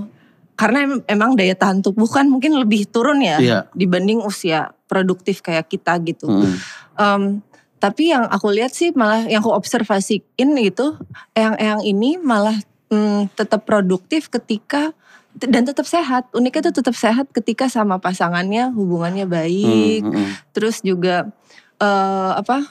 karena 0.55 0.79
em- 0.83 1.03
emang 1.07 1.39
daya 1.39 1.55
tahan 1.55 1.79
tubuh 1.79 2.07
kan 2.07 2.27
mungkin 2.27 2.51
lebih 2.55 2.83
turun 2.87 3.23
ya 3.23 3.39
Iya. 3.39 3.59
dibanding 3.71 4.19
usia 4.19 4.75
produktif 4.87 5.39
kayak 5.39 5.71
kita 5.71 5.95
gitu. 6.03 6.27
Hmm. 6.27 6.55
Em, 6.99 7.23
tapi 7.79 8.11
yang 8.11 8.27
aku 8.27 8.51
lihat 8.51 8.75
sih 8.75 8.91
malah 8.91 9.23
yang 9.23 9.39
aku 9.39 9.55
observasiin 9.55 10.49
gitu, 10.59 10.99
yang-yang 11.31 11.79
ini 11.79 12.19
malah 12.19 12.59
mm, 12.91 13.31
tetap 13.39 13.63
produktif 13.63 14.27
ketika 14.27 14.91
dan 15.39 15.63
tetap 15.63 15.87
sehat. 15.87 16.27
Uniknya 16.35 16.73
tuh 16.73 16.83
tetap 16.83 16.91
sehat 16.97 17.31
ketika 17.31 17.71
sama 17.71 17.95
pasangannya 17.95 18.75
hubungannya 18.75 19.23
baik, 19.23 20.03
Hmm, 20.03 20.11
hmm, 20.11 20.19
hmm. 20.19 20.33
terus 20.51 20.83
juga 20.83 21.31
eh, 21.79 22.31
apa? 22.35 22.67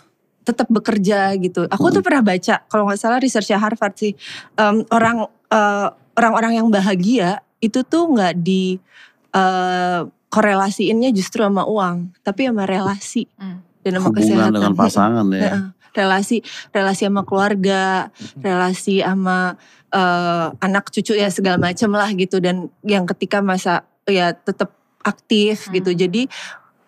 Tetap 0.49 0.65
bekerja 0.69 1.37
gitu. 1.37 1.69
Aku 1.69 1.93
tuh 1.93 2.01
pernah 2.01 2.25
baca 2.25 2.65
kalau 2.65 2.89
nggak 2.89 2.97
salah 2.97 3.21
researchnya 3.21 3.61
Harvard 3.61 3.93
sih 3.95 4.17
em, 4.55 4.81
orang 4.89 5.29
eh, 5.49 5.89
orang-orang 6.17 6.53
yang 6.57 6.69
bahagia 6.69 7.45
itu 7.61 7.85
tuh 7.85 8.09
nggak 8.09 8.41
di 8.41 8.81
eh, 9.31 10.01
korelasiinnya 10.29 11.09
justru 11.11 11.41
sama 11.41 11.65
uang, 11.65 12.13
tapi 12.21 12.49
sama 12.49 12.65
relasi 12.65 13.29
Hmm. 13.37 13.61
dan 13.81 13.97
sama 13.97 14.09
Hubungan 14.09 14.25
kesehatan. 14.25 14.53
dengan 14.57 14.73
pasangan 14.75 15.27
ya. 15.29 15.43
Heeh. 15.45 15.65
relasi 15.89 16.37
relasi 16.71 17.03
sama 17.09 17.23
keluarga, 17.25 18.13
relasi 18.39 19.01
sama 19.03 19.57
eh, 19.89 20.47
anak 20.61 20.93
cucu 20.93 21.13
ya 21.13 21.29
segala 21.29 21.57
macam 21.59 21.91
lah 21.93 22.13
gitu 22.13 22.39
dan 22.39 22.69
yang 22.85 23.09
ketika 23.09 23.41
masa 23.41 23.83
ya 24.05 24.31
tetap 24.33 24.73
aktif 25.01 25.67
Hmm. 25.67 25.81
gitu. 25.81 25.91
Jadi 25.97 26.23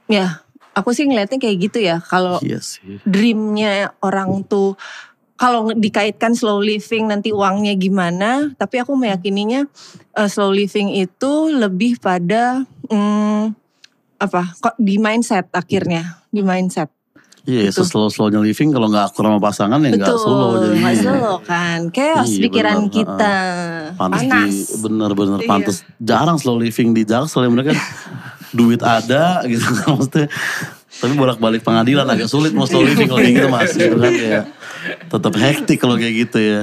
ya 0.06 0.44
aku 0.72 0.90
sih 0.94 1.06
ngeliatnya 1.06 1.38
kayak 1.38 1.56
gitu 1.70 1.78
ya. 1.80 1.98
Kalau 2.00 2.38
Iya 2.40 2.60
sih. 2.62 3.00
dreamnya 3.02 3.94
orang 4.00 4.44
tuh 4.46 4.74
kalau 5.34 5.72
dikaitkan 5.72 6.36
slow 6.36 6.60
living 6.60 7.08
nanti 7.08 7.32
uangnya 7.32 7.72
gimana, 7.72 8.52
tapi 8.60 8.76
aku 8.76 8.92
meyakininya 8.92 9.64
eh, 10.14 10.28
slow 10.28 10.52
living 10.52 10.92
itu 10.92 11.32
lebih 11.48 11.96
pada 11.96 12.60
hmm, 12.92 13.56
apa? 14.20 14.52
Kok 14.60 14.76
di 14.76 15.00
mindset 15.00 15.48
akhirnya, 15.50 16.20
di 16.28 16.44
mindset. 16.44 16.92
Iya, 17.48 17.72
Gitu. 17.72 17.80
seslow-slownya 17.80 18.36
living 18.36 18.68
kalau 18.68 18.92
nggak 18.92 19.16
akur 19.16 19.24
sama 19.24 19.40
pasangan 19.40 19.80
ya 19.80 19.96
nggak 19.96 20.12
slow 20.12 20.60
Betul, 20.60 20.60
jadi. 20.60 20.76
nggak 20.76 20.96
slow 21.00 21.34
kan. 21.40 21.78
Chaos 21.88 22.28
Iya, 22.28 22.40
pikiran 22.44 22.76
benar, 22.76 22.92
kita. 22.92 23.34
Pantes 23.96 24.20
Panas. 24.20 24.28
di 24.28 24.44
bener-bener 24.84 25.38
Iya. 25.40 25.72
jarang 25.98 26.36
slow 26.36 26.60
living 26.60 26.92
di 26.92 27.02
Jaksel 27.08 27.48
ya 27.48 27.50
mereka 27.50 27.72
duit 28.50 28.80
ada 28.82 29.42
gitu 29.46 29.64
kan 29.64 29.86
maksudnya. 29.96 30.28
Tapi 30.90 31.12
bolak-balik 31.16 31.62
pengadilan 31.64 32.04
agak 32.04 32.28
sulit 32.28 32.52
mau 32.52 32.66
slow 32.66 32.84
living 32.84 33.08
kalau 33.08 33.22
kayak 33.22 33.36
gitu 33.38 33.48
mas 33.48 33.72
gitu 33.72 33.96
kan 33.96 34.12
ya. 34.12 34.42
Tetap 35.06 35.32
hektik 35.38 35.78
kalau 35.80 35.96
kayak 35.96 36.28
gitu 36.28 36.38
ya. 36.42 36.62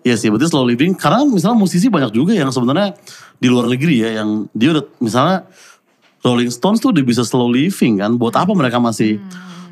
Iya 0.00 0.16
sih, 0.16 0.32
berarti 0.32 0.48
slow 0.48 0.64
living 0.64 0.96
karena 0.96 1.22
misalnya 1.28 1.60
musisi 1.60 1.92
banyak 1.92 2.10
juga 2.10 2.32
yang 2.32 2.48
sebenarnya 2.48 2.96
di 3.36 3.46
luar 3.52 3.68
negeri 3.68 4.00
ya 4.00 4.24
yang 4.24 4.48
dia 4.56 4.74
udah 4.74 4.84
misalnya 4.98 5.44
Rolling 6.20 6.52
Stones 6.52 6.80
tuh 6.80 6.92
udah 6.92 7.04
bisa 7.04 7.22
slow 7.24 7.48
living 7.52 8.00
kan. 8.00 8.16
Buat 8.16 8.40
apa 8.40 8.52
mereka 8.56 8.80
masih 8.80 9.20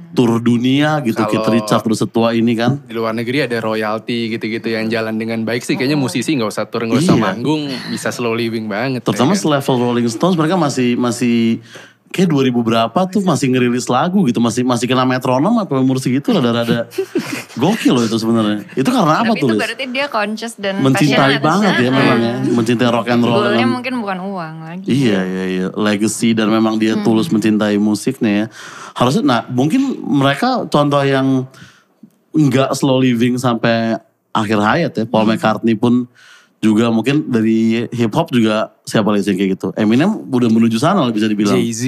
tur 0.09 0.41
dunia 0.41 0.99
gitu 1.01 1.17
Kalau- 1.17 1.31
Keith 1.31 1.49
Richards 1.53 1.85
udah 1.85 1.99
setua 1.99 2.29
ini 2.33 2.53
kan. 2.53 2.81
Di 2.81 2.93
luar 2.93 3.13
negeri 3.13 3.45
ada 3.45 3.59
royalti 3.59 4.31
gitu-gitu 4.31 4.67
yang 4.67 4.89
jalan 4.89 5.15
dengan 5.15 5.43
baik 5.43 5.61
sih. 5.61 5.75
Kayaknya 5.75 5.97
musisi 5.97 6.33
nggak 6.33 6.49
usah 6.49 6.65
tur, 6.67 6.85
nggak 6.85 6.99
usah 6.99 7.15
Iya. 7.15 7.25
manggung, 7.29 7.63
bisa 7.89 8.09
slow 8.09 8.33
living 8.33 8.67
banget. 8.67 9.05
Terutama 9.05 9.33
ya 9.33 9.37
kan? 9.37 9.43
selevel 9.61 9.77
Rolling 9.79 10.09
Stones 10.09 10.35
mereka 10.35 10.57
masih 10.57 10.97
masih 10.97 11.61
kayak 12.09 12.29
2000 12.33 12.57
berapa 12.57 13.01
tuh 13.09 13.21
masih 13.21 13.53
ngerilis 13.53 13.87
lagu 13.87 14.25
gitu, 14.25 14.41
masih 14.41 14.65
masih 14.65 14.89
kena 14.89 15.05
metronom 15.05 15.61
apa 15.61 15.77
umur 15.77 16.01
segitu 16.01 16.33
rada-rada 16.33 16.89
gokil 17.61 17.93
loh 17.95 18.05
itu 18.05 18.17
sebenarnya. 18.17 18.65
Itu 18.73 18.89
karena 18.89 19.23
apa 19.23 19.33
tuh? 19.37 19.53
itu 19.53 19.61
berarti 19.61 19.85
dia 19.93 20.07
conscious 20.09 20.55
dan 20.57 20.81
Mencintai 20.81 21.37
banget 21.39 21.75
ya 21.85 21.91
memang 21.93 22.19
ya, 22.19 22.35
mencintai 22.49 22.89
rock 22.89 23.09
and 23.13 23.23
roll. 23.23 23.45
Goalnya 23.45 23.69
mungkin 23.69 23.95
bukan 24.01 24.19
uang 24.25 24.55
lagi. 24.65 24.87
Iya 24.89 25.21
iya 25.21 25.45
iya 25.49 25.67
legacy 25.73 26.33
dan 26.33 26.49
memang 26.49 26.81
dia 26.81 26.97
tulus 27.05 27.29
mencintai 27.29 27.77
musiknya 27.77 28.33
ya. 28.33 28.47
Harusnya 28.97 29.23
nah 29.23 29.41
mungkin 29.47 30.01
mereka 30.03 30.65
contoh 30.67 31.03
yang 31.05 31.45
nggak 32.33 32.73
slow 32.73 33.01
living 33.01 33.37
sampai 33.37 34.01
akhir 34.33 34.59
hayat 34.59 34.93
ya. 34.97 35.05
Paul 35.05 35.29
McCartney 35.29 35.77
pun 35.77 36.09
juga 36.59 36.91
mungkin 36.91 37.31
dari 37.31 37.87
hip 37.95 38.11
hop 38.15 38.35
juga 38.35 38.75
siapa 38.89 39.13
lagi 39.13 39.29
yang 39.29 39.37
kayak 39.37 39.51
gitu. 39.55 39.69
Eminem 39.77 40.09
udah 40.25 40.49
menuju 40.49 40.81
sana 40.81 41.05
lah 41.05 41.13
bisa 41.13 41.29
dibilang. 41.29 41.53
Jay 41.53 41.69
Z 41.69 41.83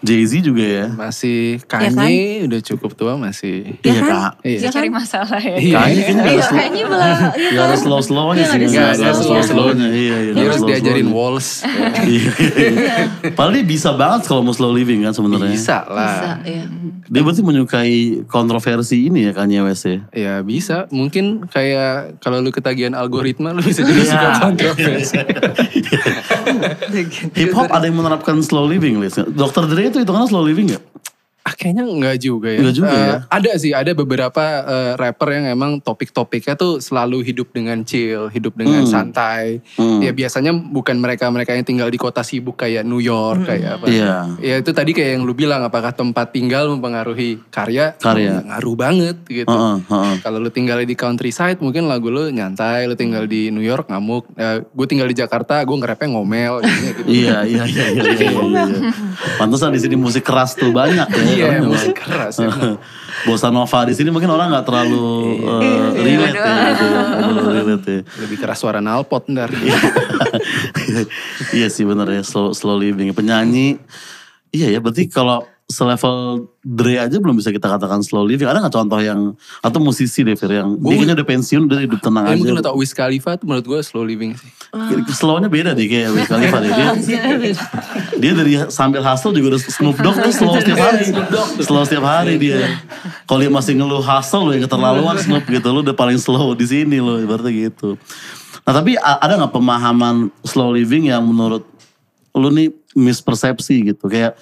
Jay 0.00 0.22
Z 0.22 0.32
juga 0.40 0.62
ya. 0.62 0.86
masih 0.88 1.58
kan? 1.66 1.90
Kanye 1.90 2.46
udah 2.46 2.60
cukup 2.62 2.94
tua 2.94 3.18
masih. 3.18 3.74
Iya 3.82 3.98
kan? 3.98 4.08
kak. 4.08 4.32
Iya. 4.46 4.70
Cari 4.70 4.88
masalah 4.88 5.40
ya. 5.42 5.56
Iya. 5.58 5.74
Kayaknya 5.76 6.02
kayaknya 6.04 6.14
nggak 6.14 6.30
Iya, 6.30 6.38
ada 6.38 6.46
slow, 6.46 6.54
kayaknya 6.54 6.84
malah 6.86 7.08
iya 7.34 7.50
nggak 7.50 7.64
ada 7.64 7.68
kan? 7.68 7.82
slow 7.82 8.00
slownya 8.00 8.38
Iya, 8.38 8.46
sih. 8.46 8.58
nggak 8.64 8.86
ada 8.86 8.94
Nggak 8.94 9.10
ada 9.10 9.20
slow-slownya. 9.20 9.88
Iya 9.90 10.16
iya. 10.16 10.32
Dia 10.32 10.44
harus 10.44 10.56
slow 10.56 10.68
diajarin 10.70 11.08
walls. 11.10 11.48
Iya. 12.06 12.30
iya. 12.78 12.94
Padahal 13.34 13.52
dia 13.52 13.64
bisa 13.66 13.90
banget 13.92 14.20
kalau 14.24 14.40
mau 14.40 14.54
slow 14.54 14.70
living 14.70 15.02
kan 15.02 15.10
sebenarnya. 15.10 15.50
Bisa 15.50 15.78
lah. 15.86 16.06
Bisa, 16.14 16.30
iya. 16.46 16.64
Dia 17.04 17.20
berarti 17.20 17.42
menyukai 17.42 17.96
kontroversi 18.24 19.08
ini 19.08 19.26
ya 19.26 19.32
Kanye 19.32 19.60
West 19.60 19.84
ya. 19.84 19.98
Ya 20.10 20.34
bisa, 20.40 20.86
mungkin 20.88 21.44
kayak 21.44 22.16
kalau 22.18 22.38
lu 22.38 22.48
ketagihan 22.48 22.92
algoritma 22.92 23.50
lu 23.50 23.60
bisa 23.60 23.82
jadi 23.82 24.04
suka 24.04 24.28
kontroversi. 24.40 25.16
Hip 27.34 27.52
hop 27.56 27.68
ada 27.72 27.84
yang 27.88 27.98
menerapkan 27.98 28.40
slow 28.44 28.68
living, 28.68 29.00
Liz. 29.00 29.16
Dr. 29.16 29.64
Dre 29.70 29.88
itu 29.88 29.98
hitungannya 30.02 30.28
slow 30.28 30.44
living 30.44 30.74
gak? 30.76 30.82
Ah, 31.44 31.52
kayaknya 31.52 31.84
enggak 31.84 32.24
juga 32.24 32.48
ya. 32.48 32.64
Enggak 32.64 32.72
juga 32.74 32.88
Eh, 32.88 32.96
ya? 33.04 33.16
Ada 33.28 33.50
sih, 33.60 33.72
ada 33.76 33.92
beberapa 33.92 34.40
eh, 34.64 34.92
rapper 34.96 35.28
yang 35.28 35.52
emang 35.52 35.76
topik-topiknya 35.76 36.56
tuh 36.56 36.80
selalu 36.80 37.20
hidup 37.20 37.52
dengan 37.52 37.84
chill, 37.84 38.32
hidup 38.32 38.56
dengan 38.56 38.80
Hmm. 38.80 38.88
santai. 38.88 39.60
Hmm. 39.76 40.00
Ya 40.00 40.16
biasanya 40.16 40.56
bukan 40.56 40.96
mereka-mereka 40.96 41.52
yang 41.52 41.60
tinggal 41.62 41.92
di 41.92 42.00
kota 42.00 42.24
sibuk 42.24 42.56
kayak 42.56 42.88
New 42.88 42.96
York, 42.96 43.44
kayak 43.44 43.76
apa. 43.76 43.84
Iya. 43.92 44.40
Ya 44.40 44.54
itu 44.56 44.72
tadi 44.72 44.96
kayak 44.96 45.20
yang 45.20 45.28
lu 45.28 45.36
bilang, 45.36 45.60
apakah 45.60 45.92
tempat 45.92 46.32
tinggal 46.32 46.64
mempengaruhi 46.72 47.36
karya? 47.52 47.92
Karya. 48.00 48.40
Oh, 48.40 48.48
ngaruh 48.48 48.74
banget 48.74 49.16
gitu. 49.28 49.44
Heeh, 49.44 49.76
heeh. 49.84 50.14
Kalau 50.24 50.40
lu 50.40 50.48
tinggal 50.48 50.80
di 50.80 50.96
countryside 50.96 51.60
mungkin 51.60 51.92
lagu 51.92 52.08
lu 52.08 52.32
nyantai, 52.32 52.88
lu 52.88 52.96
tinggal 52.96 53.28
di 53.28 53.52
New 53.52 53.60
York 53.60 53.92
ngamuk. 53.92 54.32
gue 54.72 54.86
tinggal 54.88 55.12
di 55.12 55.16
Jakarta, 55.16 55.60
gue 55.60 55.76
nge-rapnya 55.76 56.08
ngomel 56.08 56.64
gitu. 56.64 57.02
Iya, 57.04 57.44
iya, 57.44 57.64
iya, 57.68 57.84
iya, 57.92 58.02
iya, 58.08 58.28
iya, 58.32 58.64
iya. 58.64 58.90
Pantesan 59.40 59.76
di 59.76 59.80
sini 59.80 59.92
musik 59.92 60.24
keras 60.24 60.56
tuh 60.56 60.72
banyak 60.72 61.04
ya. 61.04 61.33
Iya, 61.34 61.46
Karena 61.50 61.66
musik 61.66 61.94
keras 61.94 62.34
emang. 62.42 62.78
Bossa 63.24 63.48
Nova 63.48 63.78
di 63.84 63.94
sini 63.94 64.08
mungkin 64.08 64.28
orang 64.28 64.50
nggak 64.50 64.66
terlalu 64.66 65.02
Iya. 65.34 65.56
eh, 65.60 65.88
relate 65.96 66.36
ya, 66.36 66.54
gitu. 66.70 66.86
Terlalu 66.94 67.50
relate 67.52 67.86
ya. 67.86 68.00
Lebih 68.22 68.36
keras 68.38 68.58
suara 68.58 68.78
nalpot 68.78 69.24
ntar. 69.26 69.50
iya 71.56 71.68
sih 71.68 71.84
bener 71.84 72.08
ya 72.10 72.22
slow 72.22 72.52
slow 72.52 72.76
living 72.76 73.10
penyanyi 73.12 73.78
iya 74.50 74.70
ya 74.70 74.78
berarti 74.78 75.06
kalau 75.06 75.46
selevel 75.64 76.44
Dre 76.60 77.00
aja 77.00 77.16
belum 77.16 77.40
bisa 77.40 77.48
kita 77.48 77.68
katakan 77.68 78.04
slow 78.04 78.24
living. 78.24 78.44
Ada 78.44 78.60
nggak 78.60 78.74
contoh 78.74 79.00
yang 79.00 79.32
atau 79.60 79.78
musisi 79.80 80.20
deh 80.20 80.36
Fir 80.36 80.52
yang 80.52 80.76
dia 80.76 80.80
Gua- 80.80 80.92
kayaknya 80.92 81.14
udah 81.16 81.28
pensiun 81.28 81.62
udah 81.64 81.78
hidup 81.80 82.00
tenang 82.00 82.24
aja. 82.24 82.36
mungkin 82.36 82.52
lo 82.52 82.62
tau 82.62 82.76
Wiz 82.76 82.92
Khalifa 82.92 83.36
tuh 83.36 83.48
menurut 83.48 83.64
gue 83.64 83.80
slow 83.80 84.04
living 84.04 84.36
sih. 84.36 84.48
slownya 85.12 85.48
beda 85.48 85.72
deh 85.72 85.88
kayak 85.88 86.08
Wiz 86.12 86.28
Khalifa 86.28 86.56
deh. 86.60 86.68
Dia 86.68 86.88
dia 88.14 88.32
dari 88.32 88.52
sambil 88.68 89.00
hustle 89.00 89.32
juga 89.32 89.56
udah 89.56 89.60
Snoop 89.64 89.96
Dogg 90.00 90.16
tuh 90.20 90.32
slow 90.32 90.52
setiap 90.56 90.78
hari. 90.78 91.04
Slow 91.60 91.82
setiap 91.84 92.04
hari 92.04 92.34
dia. 92.36 92.60
Kalau 93.24 93.40
dia 93.40 93.52
masih 93.52 93.72
ngeluh 93.74 94.04
hustle 94.04 94.44
loh 94.44 94.52
yang 94.52 94.64
keterlaluan 94.64 95.16
Snoop 95.16 95.44
gitu 95.44 95.68
lu 95.68 95.80
udah 95.80 95.96
paling 95.96 96.20
slow 96.20 96.52
di 96.52 96.68
sini 96.68 97.00
loh 97.00 97.16
ibaratnya 97.16 97.72
gitu. 97.72 97.96
Nah 98.64 98.72
tapi 98.72 98.96
ada 98.96 99.32
nggak 99.36 99.52
pemahaman 99.52 100.28
slow 100.44 100.72
living 100.72 101.08
yang 101.08 101.24
menurut 101.24 101.64
lu 102.32 102.48
nih 102.48 102.68
mispersepsi 102.92 103.92
gitu? 103.92 104.08
Kayak 104.08 104.36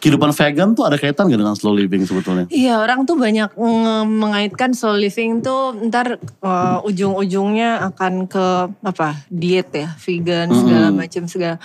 kehidupan 0.00 0.34
vegan 0.36 0.76
tuh 0.76 0.84
ada 0.84 1.00
kaitan 1.00 1.30
gak 1.30 1.40
dengan 1.40 1.56
slow 1.56 1.72
living 1.72 2.04
sebetulnya 2.04 2.44
Iya 2.52 2.82
orang 2.82 3.08
tuh 3.08 3.16
banyak 3.16 3.56
mengaitkan 4.04 4.76
slow 4.76 4.98
living 4.98 5.40
tuh 5.40 5.72
ntar 5.88 6.18
uh, 6.44 6.84
ujung-ujungnya 6.84 7.92
akan 7.94 8.28
ke 8.28 8.46
apa 8.84 9.24
diet 9.32 9.70
ya 9.72 9.94
vegan 9.96 10.52
segala 10.52 10.88
Mm-mm. 10.90 11.00
macam 11.00 11.24
segala. 11.30 11.56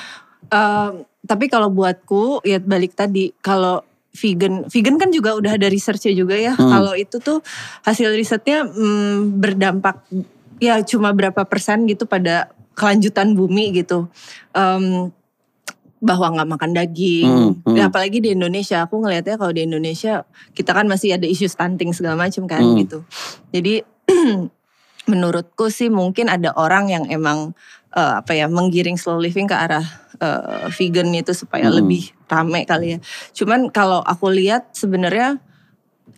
Um, 0.49 1.03
tapi 1.25 1.45
kalau 1.51 1.69
buatku 1.69 2.41
ya 2.47 2.63
balik 2.63 2.95
tadi 2.95 3.35
kalau 3.43 3.83
vegan 4.15 4.65
vegan 4.71 4.97
kan 4.97 5.09
juga 5.13 5.37
udah 5.37 5.59
ada 5.59 5.67
researchnya 5.67 6.13
juga 6.15 6.35
ya. 6.39 6.53
Hmm. 6.55 6.69
Kalau 6.69 6.93
itu 6.95 7.19
tuh 7.21 7.43
hasil 7.85 8.13
risetnya 8.15 8.65
mm, 8.65 9.37
berdampak 9.37 10.01
ya 10.59 10.79
cuma 10.83 11.11
berapa 11.15 11.43
persen 11.47 11.87
gitu 11.87 12.07
pada 12.07 12.51
kelanjutan 12.73 13.35
bumi 13.35 13.83
gitu. 13.83 14.07
Um, 14.55 15.11
bahwa 15.99 16.31
nggak 16.31 16.49
makan 16.55 16.71
daging. 16.71 17.27
Hmm, 17.27 17.51
hmm. 17.67 17.75
Ya, 17.75 17.91
apalagi 17.91 18.23
di 18.23 18.31
Indonesia, 18.31 18.87
aku 18.87 19.03
ngelihatnya 19.03 19.35
kalau 19.35 19.51
di 19.51 19.67
Indonesia 19.67 20.23
kita 20.55 20.71
kan 20.71 20.87
masih 20.87 21.19
ada 21.19 21.27
isu 21.27 21.51
stunting 21.51 21.91
segala 21.91 22.15
macam 22.15 22.47
kan 22.47 22.63
Hmm. 22.63 22.79
gitu. 22.79 23.03
Jadi 23.51 23.83
menurutku 25.11 25.67
sih 25.73 25.91
mungkin 25.91 26.29
ada 26.31 26.55
orang 26.55 26.87
yang 26.87 27.03
emang 27.11 27.51
eh, 27.91 28.13
apa 28.21 28.31
ya 28.37 28.47
menggiring 28.47 28.95
slow 28.95 29.19
living 29.19 29.49
ke 29.49 29.55
arah 29.57 29.83
eh, 30.21 30.69
vegan 30.71 31.11
itu 31.11 31.35
supaya 31.35 31.67
Hmm. 31.67 31.83
lebih 31.83 32.15
rame 32.31 32.63
kali 32.63 32.95
ya. 32.95 32.99
Cuman 33.35 33.67
kalau 33.73 33.99
aku 33.99 34.29
lihat 34.31 34.71
sebenarnya 34.77 35.41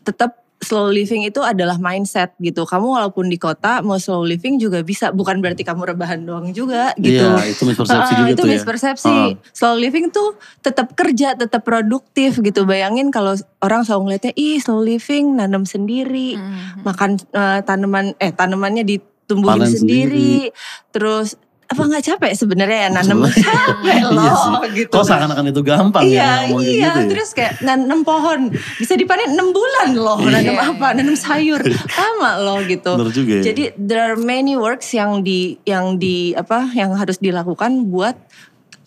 tetap 0.04 0.41
slow 0.62 0.93
living 0.93 1.26
itu 1.26 1.41
adalah 1.41 1.82
mindset 1.82 2.38
gitu. 2.38 2.70
Kamu 2.70 2.93
walaupun 2.93 3.28
di 3.28 3.41
kota 3.41 3.82
mau 3.82 3.97
slow 3.97 4.22
living 4.22 4.62
juga 4.62 4.86
bisa, 4.86 5.09
bukan 5.09 5.41
berarti 5.41 5.66
kamu 5.66 5.97
rebahan 5.97 6.22
doang 6.22 6.53
juga 6.53 6.93
gitu. 7.01 7.18
Iya 7.18 7.49
itu 7.49 7.66
mispersepsi 7.66 8.14
Ah, 8.14 8.18
juga 8.22 8.30
itu 8.30 8.38
tuh 8.38 8.45
ya 8.45 8.53
mispersepsi. 8.62 9.09
Ah. 9.09 9.34
Slow 9.57 9.76
living 9.82 10.14
tuh 10.14 10.38
tetap 10.62 10.93
kerja, 10.93 11.34
tetap 11.34 11.66
produktif 11.66 12.38
gitu. 12.38 12.70
Bayangin 12.70 13.09
kalau 13.09 13.34
orang 13.59 13.82
selalu 13.82 14.14
ngeliatnya, 14.14 14.34
ih 14.38 14.62
slow 14.62 14.86
living 14.86 15.34
nanam 15.41 15.66
sendiri, 15.66 16.38
Hmm. 16.38 16.86
makan 16.86 17.18
eh, 17.18 17.59
tanaman, 17.66 18.14
eh 18.22 18.30
tanamannya 18.30 18.86
ditumbuhin 18.86 19.66
Panen 19.66 19.74
sendiri. 19.74 20.53
Terus 20.93 21.36
apa 21.72 21.82
nggak 21.88 22.04
capek 22.04 22.32
sebenarnya 22.36 22.80
ya 22.84 22.90
nanam 22.92 23.24
capek 23.48 23.98
Iya 24.04 24.12
loh 24.12 24.36
sih. 24.36 24.84
gitu. 24.84 24.92
Kok 24.92 25.04
seakan-akan 25.08 25.46
itu 25.56 25.62
gampang 25.64 26.04
Iya, 26.04 26.20
ya 26.20 26.32
ngomong 26.52 26.60
kayak 26.60 26.76
iya. 26.76 26.84
gitu 26.84 27.00
ya? 27.00 27.10
Terus 27.16 27.30
kayak 27.32 27.54
nanam 27.64 28.00
pohon 28.04 28.40
bisa 28.52 28.94
dipanen 29.00 29.32
6 29.32 29.56
bulan 29.56 29.88
loh. 29.96 30.20
Iya. 30.20 30.32
Nanam 30.36 30.58
apa? 30.76 30.88
Nanam 31.00 31.16
sayur. 31.16 31.64
Lama 32.00 32.32
loh 32.44 32.60
gitu. 32.68 32.92
Juga 33.16 33.40
ya. 33.40 33.44
Jadi 33.48 33.64
there 33.80 34.04
are 34.04 34.20
many 34.20 34.60
works 34.60 34.92
yang 34.92 35.24
di 35.24 35.56
yang 35.64 35.96
di 35.96 36.36
apa 36.36 36.68
yang 36.76 36.92
harus 37.00 37.16
dilakukan 37.24 37.88
buat 37.88 38.20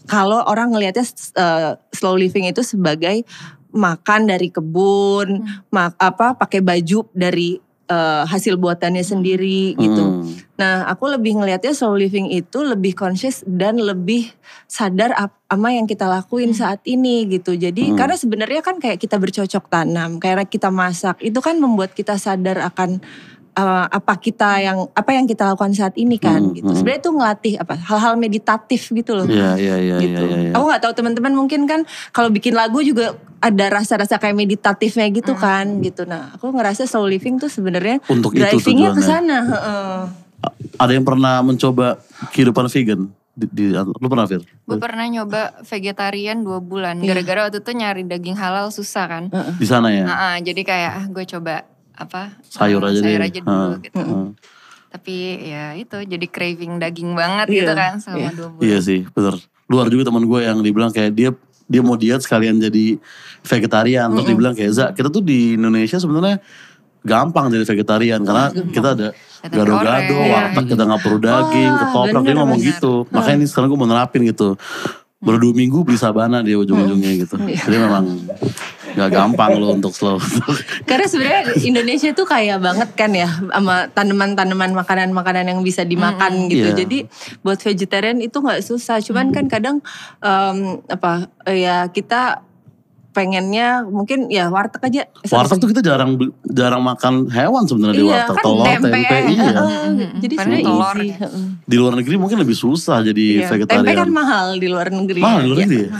kalau 0.05 0.45
orang 0.45 0.77
ngelihatnya 0.77 1.05
uh, 1.41 1.81
slow 1.89 2.13
living 2.21 2.45
itu 2.45 2.61
sebagai 2.61 3.25
makan 3.75 4.31
dari 4.31 4.53
kebun, 4.53 5.43
mak 5.73 5.99
apa 5.99 6.37
pakai 6.39 6.61
baju 6.63 7.09
dari 7.11 7.59
uh, 7.89 8.25
hasil 8.25 8.57
buatannya 8.57 9.05
sendiri 9.05 9.77
gitu. 9.77 10.05
Hmm. 10.05 10.29
Nah, 10.55 10.87
aku 10.87 11.11
lebih 11.11 11.35
ngelihatnya 11.43 11.75
slow 11.75 11.99
living 11.99 12.31
itu 12.31 12.63
lebih 12.63 12.95
conscious 12.95 13.43
dan 13.43 13.75
lebih 13.77 14.31
sadar 14.71 15.11
ap- 15.19 15.43
sama 15.55 15.71
yang 15.71 15.87
kita 15.87 16.11
lakuin 16.11 16.51
saat 16.51 16.83
ini 16.83 17.31
gitu. 17.31 17.55
Jadi 17.55 17.91
Hmm. 17.91 17.99
karena 17.99 18.19
sebenarnya 18.19 18.59
kan 18.63 18.83
kayak 18.83 18.99
kita 18.99 19.19
bercocok 19.23 19.71
tanam, 19.71 20.19
kayak 20.19 20.51
kita 20.51 20.71
masak, 20.71 21.23
itu 21.23 21.39
kan 21.39 21.59
membuat 21.63 21.95
kita 21.95 22.19
sadar 22.19 22.59
akan 22.59 22.99
uh, 23.55 23.87
apa 23.89 24.15
kita 24.19 24.61
yang 24.61 24.79
apa 24.93 25.11
yang 25.15 25.25
kita 25.25 25.55
lakukan 25.55 25.73
saat 25.75 25.95
ini 25.97 26.19
kan 26.19 26.43
Hmm, 26.43 26.55
gitu. 26.55 26.69
hmm. 26.71 26.79
Sebenarnya 26.79 27.01
itu 27.01 27.11
ngelatih 27.15 27.55
apa 27.63 27.75
hal-hal 27.79 28.15
meditatif 28.19 28.83
gitu 28.91 29.13
loh. 29.15 29.27
Iya 29.27 29.57
iya 29.57 29.77
iya 29.81 29.97
gitu. 30.03 30.23
iya 30.27 30.39
iya. 30.51 30.53
Aku 30.55 30.65
nggak 30.67 30.83
tahu 30.83 30.93
teman-teman 30.99 31.33
mungkin 31.33 31.65
kan 31.71 31.87
kalau 32.11 32.29
bikin 32.29 32.53
lagu 32.59 32.83
juga 32.83 33.15
ada 33.39 33.67
rasa-rasa 33.69 34.17
kayak 34.17 34.37
meditatifnya 34.37 35.07
gitu 35.13 35.37
kan 35.37 35.81
gitu. 35.85 36.09
Nah, 36.09 36.35
aku 36.35 36.49
ngerasa 36.51 36.89
slow 36.89 37.05
living 37.07 37.37
tuh 37.37 37.53
sebenarnya 37.53 38.01
drivingnya 38.09 38.91
ke 38.97 39.03
sana. 39.05 39.39
heeh. 39.45 39.97
Ada 40.77 40.93
yang 40.93 41.05
pernah 41.07 41.41
mencoba 41.41 42.01
kehidupan 42.33 42.69
vegan? 42.69 43.09
Di, 43.35 43.51
di, 43.51 43.65
lu 43.75 44.07
pernah 44.07 44.31
Fir? 44.31 44.47
Gue 44.47 44.79
pernah 44.79 45.11
nyoba 45.11 45.59
vegetarian 45.67 46.39
dua 46.47 46.63
bulan. 46.63 47.03
Iya. 47.03 47.19
Gara-gara 47.19 47.51
waktu 47.51 47.59
itu 47.67 47.73
nyari 47.75 48.03
daging 48.07 48.39
halal 48.39 48.71
susah 48.71 49.05
kan. 49.11 49.25
Di 49.59 49.67
sana 49.67 49.91
ya? 49.91 50.07
Nah, 50.07 50.17
ah, 50.17 50.37
jadi 50.39 50.63
kayak 50.63 50.93
ah, 50.95 51.07
gue 51.11 51.25
coba 51.27 51.67
apa 51.95 52.35
Sayur 52.45 52.83
aja 52.83 52.99
sayur 52.99 53.21
deh. 53.21 53.29
aja 53.29 53.39
dulu 53.41 53.73
gitu. 53.81 53.99
ah. 53.99 54.29
Tapi 54.91 55.15
ya 55.45 55.65
itu 55.75 55.97
jadi 55.99 56.27
craving 56.27 56.79
daging 56.79 57.13
banget 57.13 57.47
Iya, 57.49 57.57
gitu 57.61 57.73
kan 57.73 57.93
selama 57.99 58.19
iya. 58.21 58.31
dua 58.31 58.49
bulan. 58.49 58.63
Iya 58.65 58.79
sih 58.81 59.01
bener. 59.09 59.35
Luar 59.65 59.87
juga 59.89 60.03
teman 60.05 60.23
gue 60.23 60.41
yang 60.41 60.59
dibilang 60.61 60.91
kayak 60.91 61.13
dia 61.13 61.31
dia 61.65 61.81
mau 61.81 61.95
diet 61.95 62.21
sekalian 62.21 62.59
jadi 62.59 62.99
vegetarian. 63.41 64.07
Terus 64.09 64.27
dibilang 64.29 64.53
kayak 64.53 64.71
Za, 64.71 64.87
kita 64.91 65.09
tuh 65.09 65.21
di 65.21 65.55
Indonesia 65.55 65.97
sebenarnya 65.97 66.39
gampang 67.01 67.49
jadi 67.49 67.65
vegetarian 67.65 68.21
karena 68.21 68.49
kita 68.71 68.89
ada 68.93 69.09
gado-gado, 69.45 70.15
goreng. 70.15 70.31
warteg 70.31 70.65
kita 70.69 70.83
nggak 70.85 71.01
perlu 71.01 71.19
daging, 71.19 71.69
Wah, 71.69 71.81
ketoprak 71.83 72.23
dia 72.23 72.35
ngomong 72.35 72.59
bener. 72.59 72.71
gitu. 72.71 72.93
Makanya 73.11 73.37
ini 73.37 73.47
sekarang 73.47 73.69
gue 73.69 73.77
mau 73.77 73.87
nerapin 73.87 74.23
gitu. 74.25 74.57
Baru 75.19 75.37
dua 75.39 75.53
minggu 75.53 75.83
beli 75.83 75.97
sabana 75.97 76.41
dia 76.41 76.55
ujung-ujungnya 76.55 77.13
gitu. 77.19 77.37
Iya. 77.41 77.61
Jadi 77.63 77.77
memang 77.79 78.05
gak 78.95 79.11
gampang 79.11 79.59
loh 79.59 79.75
untuk 79.75 79.93
slow. 79.93 80.17
Karena 80.89 81.07
sebenarnya 81.07 81.43
Indonesia 81.63 82.11
tuh 82.15 82.27
kaya 82.27 82.57
banget 82.63 82.95
kan 82.95 83.11
ya 83.11 83.29
sama 83.29 83.91
tanaman-tanaman 83.91 84.73
makanan-makanan 84.75 85.51
yang 85.51 85.61
bisa 85.67 85.83
dimakan 85.83 86.47
gitu. 86.47 86.71
Iya. 86.71 86.79
Jadi 86.87 86.99
buat 87.43 87.59
vegetarian 87.59 88.23
itu 88.23 88.39
nggak 88.39 88.63
susah. 88.63 89.03
Cuman 89.03 89.35
kan 89.35 89.51
kadang 89.51 89.83
em, 90.23 90.81
apa 90.87 91.29
ya 91.51 91.91
kita 91.91 92.47
pengennya 93.15 93.87
mungkin 93.87 94.27
ya 94.27 94.51
warteg 94.51 94.83
aja. 94.83 95.07
warteg 95.25 95.57
tuh 95.57 95.71
kita 95.71 95.81
jarang 95.81 96.19
beli- 96.19 96.35
jarang 96.45 96.83
makan 96.83 97.31
hewan 97.31 97.63
sebenarnya 97.63 97.95
di 97.95 98.03
Iya 98.03 98.15
warteg. 98.19 98.35
kan 98.35 98.45
Telur, 98.45 98.67
tempe, 98.67 98.99
iya. 98.99 99.19
Heeh, 99.55 99.89
Jadi 100.19 100.35
sebenarnya 100.35 100.65
telur. 100.67 100.97
Di 101.65 101.77
luar 101.79 101.93
negeri 101.95 102.15
mungkin 102.17 102.37
lebih 102.37 102.53
susah 102.55 102.99
jadi 103.01 103.25
Iya. 103.41 103.49
Tempe 103.49 103.55
vegetarian. 103.65 103.97
kan 103.97 104.11
mahal 104.11 104.47
di 104.57 104.67
luar 104.67 104.91
negeri. 104.91 105.21
Mahal 105.23 105.39
di 105.39 105.47
luar 105.47 105.57
Iya. 105.57 105.65
negeri 105.65 105.81
ya? 105.81 105.91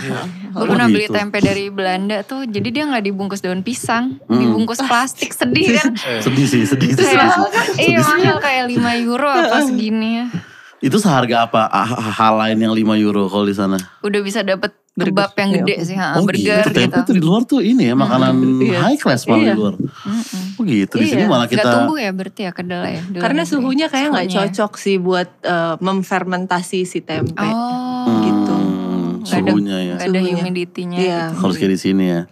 Gue 0.51 0.61
Oh, 0.61 0.67
pernah 0.69 0.87
beli 0.87 1.05
gitu. 1.05 1.15
tempe 1.15 1.39
dari 1.39 1.65
Belanda 1.67 2.17
tuh, 2.21 2.41
jadi 2.45 2.69
dia 2.69 2.85
nggak 2.85 3.05
dibungkus 3.05 3.41
daun 3.41 3.61
pisang, 3.61 4.19
Hmm. 4.25 4.35
dibungkus 4.37 4.79
plastik 4.81 5.31
sedih 5.31 5.67
kan? 5.77 5.95
Sedih 6.25 6.45
sih, 6.45 6.63
sedih 6.63 6.91
sih. 6.91 6.99
Sedih 7.01 7.31
sih. 7.73 7.89
iya 7.89 7.99
mahal 8.01 8.37
kayak 8.39 8.65
5 8.69 8.79
euro 9.01 9.27
apa 9.27 9.63
segini 9.63 10.11
ya. 10.17 10.27
Itu 10.79 10.99
seharga 10.99 11.49
apa 11.49 11.65
ah, 11.65 11.87
hal 12.13 12.37
lain 12.37 12.59
yang 12.61 12.73
5 12.73 12.93
euro 12.95 13.25
kalau 13.27 13.43
di 13.43 13.53
sana? 13.53 13.79
Udah 14.01 14.21
bisa 14.21 14.43
dapet. 14.43 14.75
Kebab 14.95 15.35
yang 15.35 15.51
gede 15.59 15.75
sih, 15.83 15.97
ha, 15.99 16.15
Oh 16.15 16.23
burger 16.23 16.63
gitu, 16.63 16.71
tempe 16.71 16.95
gitu. 16.95 17.03
tuh 17.03 17.15
di 17.19 17.23
luar 17.23 17.43
tuh 17.43 17.59
ini 17.59 17.91
ya 17.91 17.95
makanan 17.95 18.35
Iya. 18.63 18.79
high 18.79 18.95
class 18.95 19.27
malah 19.27 19.43
Iya. 19.43 19.51
di 19.51 19.59
luar. 19.59 19.75
Mm-mm. 19.75 20.55
Oh 20.55 20.63
gitu, 20.63 20.95
di 20.97 21.07
sini 21.09 21.23
Iya. 21.23 21.29
malah 21.29 21.47
Gak 21.47 21.59
kita 21.59 21.67
tumbuh 21.69 21.99
ya 21.99 22.11
berarti 22.11 22.41
ya 22.41 22.53
kedelai 22.55 22.93
ya? 22.95 23.03
Karena 23.19 23.43
suhunya 23.43 23.87
kayak 23.89 24.09
nggak 24.09 24.27
Suhunya 24.27 24.47
cocok 24.49 24.73
sih 24.79 24.97
buat 24.97 25.29
eh, 25.43 25.75
memfermentasi 25.79 26.79
si 26.85 26.99
tempe. 27.01 27.43
Oh, 27.43 28.07
gitu. 28.23 28.55
Hmm, 28.55 29.11
suhunya 29.27 29.77
ya. 29.83 29.95
Gak 29.99 30.09
ada 30.09 30.21
humidity-nya 30.23 30.97
Iya. 30.97 31.21
gitu. 31.29 31.43
Harus 31.43 31.55
kayak 31.59 31.73
di 31.73 31.81
sini 31.81 32.05
ya. 32.07 32.23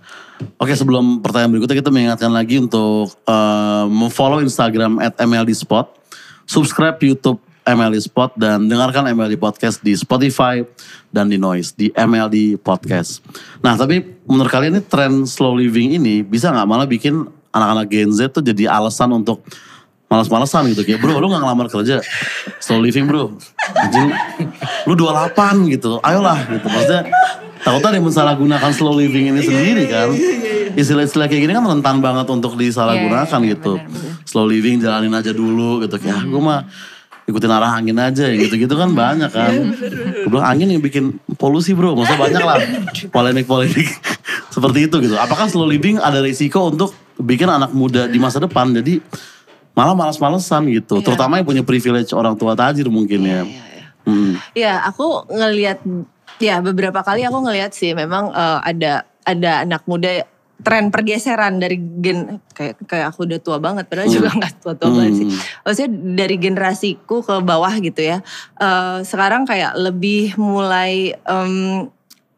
Oke 0.56 0.74
sebelum 0.74 1.18
pertanyaan 1.18 1.50
berikutnya 1.50 1.76
kita 1.76 1.90
mengingatkan 1.90 2.30
lagi 2.30 2.58
untuk 2.58 3.10
eh, 3.24 3.84
memfollow 3.86 4.38
Instagram 4.38 4.98
at 4.98 5.18
MLD 5.18 5.50
Spot, 5.52 5.90
subscribe 6.44 6.94
YouTube 6.98 7.42
MLD 7.62 7.96
Spot 8.02 8.34
dan 8.34 8.66
dengarkan 8.66 9.06
MLD 9.14 9.38
Podcast 9.38 9.78
di 9.80 9.94
Spotify 9.94 10.62
dan 11.14 11.30
di 11.30 11.38
Noise 11.38 11.74
di 11.74 11.88
MLD 11.94 12.58
Podcast. 12.58 13.22
Nah 13.62 13.78
tapi 13.78 14.02
menurut 14.26 14.50
kalian 14.50 14.78
ini 14.78 14.82
tren 14.82 15.22
slow 15.24 15.54
living 15.54 15.96
ini 15.96 16.26
bisa 16.26 16.50
nggak 16.50 16.66
malah 16.66 16.86
bikin 16.86 17.22
anak-anak 17.52 17.86
Gen 17.92 18.10
Z 18.10 18.32
tuh 18.34 18.42
jadi 18.42 18.66
alasan 18.66 19.12
untuk 19.14 19.44
malas-malesan 20.12 20.68
gitu? 20.76 20.84
Kayak 20.84 21.00
bro 21.00 21.16
lu 21.16 21.32
gak 21.32 21.40
ngelamar 21.40 21.66
kerja. 21.72 22.04
Slow 22.60 22.84
living 22.84 23.08
bro. 23.08 23.32
Anjing 23.80 24.12
lu 24.84 24.92
28 24.92 25.72
gitu. 25.72 25.96
Ayolah 26.04 26.36
gitu. 26.52 26.66
Maksudnya 26.68 27.08
takutnya 27.64 27.88
ada 27.88 27.96
yang 27.96 28.06
mensalahgunakan 28.10 28.70
slow 28.76 28.92
living 28.92 29.32
ini 29.32 29.40
sendiri 29.40 29.88
kan? 29.88 30.12
istilah-istilah 30.72 31.28
kayak 31.28 31.42
gini 31.44 31.52
kan 31.52 31.64
rentan 31.68 32.00
banget 32.00 32.26
untuk 32.32 32.56
disalahgunakan 32.56 33.28
Iya, 33.28 33.38
iya, 33.44 33.52
gitu. 33.56 33.72
slow 34.24 34.48
living 34.48 34.80
jalanin 34.80 35.12
aja 35.12 35.32
dulu 35.32 35.84
gitu. 35.84 35.96
Kayak 36.00 36.16
ah, 36.16 36.24
gue 36.24 36.42
mah 36.42 36.60
ikutin 37.22 37.50
arah 37.50 37.78
angin 37.78 37.94
aja 37.98 38.26
gitu-gitu 38.34 38.74
kan 38.74 38.90
banyak 38.90 39.30
kan. 39.30 39.52
Gue 40.26 40.30
bilang 40.30 40.46
angin 40.46 40.74
yang 40.74 40.82
bikin 40.82 41.22
polusi 41.38 41.72
bro. 41.72 41.94
Maksudnya 41.94 42.20
banyak 42.26 42.42
lah 42.42 42.58
polemik-polemik 43.14 43.88
seperti 44.54 44.90
itu 44.90 44.96
gitu. 45.02 45.14
Apakah 45.18 45.46
slow 45.46 45.68
living 45.68 46.02
ada 46.02 46.18
risiko 46.18 46.70
untuk 46.70 46.90
bikin 47.18 47.46
anak 47.46 47.70
muda 47.70 48.10
di 48.10 48.18
masa 48.18 48.42
depan? 48.42 48.74
Jadi 48.74 48.98
malah 49.72 49.96
malas-malesan 49.96 50.68
gitu. 50.68 51.00
Iya. 51.00 51.04
terutama 51.06 51.40
yang 51.40 51.46
punya 51.48 51.62
privilege 51.64 52.12
orang 52.12 52.36
tua 52.36 52.52
tajir 52.52 52.88
mungkin 52.90 53.20
ya. 53.24 53.42
Hmm. 54.02 54.34
Ya, 54.52 54.82
aku 54.82 55.30
ngelihat 55.30 55.78
ya 56.42 56.58
beberapa 56.58 57.06
kali 57.06 57.22
aku 57.22 57.38
ngelihat 57.46 57.70
sih 57.70 57.94
memang 57.94 58.34
eh, 58.34 58.58
ada 58.66 59.06
ada 59.22 59.62
anak 59.62 59.86
muda 59.86 60.26
tren 60.62 60.88
pergeseran 60.88 61.58
dari 61.58 61.76
gen 61.98 62.38
kayak 62.48 62.80
kayak 62.82 63.10
aku 63.10 63.26
udah 63.26 63.38
tua 63.38 63.58
banget 63.58 63.84
padahal 63.84 64.06
Hmm. 64.06 64.16
juga 64.16 64.28
nggak 64.32 64.54
tua-tua 64.58 64.88
banget 64.90 65.14
sih. 65.14 65.26
Hmm. 65.26 65.38
Maksudnya 65.62 65.90
dari 66.16 66.36
generasiku 66.36 67.16
ke 67.20 67.34
bawah 67.38 67.74
gitu 67.76 68.00
ya. 68.00 68.18
Eh, 68.56 68.98
sekarang 69.02 69.42
kayak 69.42 69.74
lebih 69.74 70.34
mulai 70.34 71.12
em, 71.18 71.86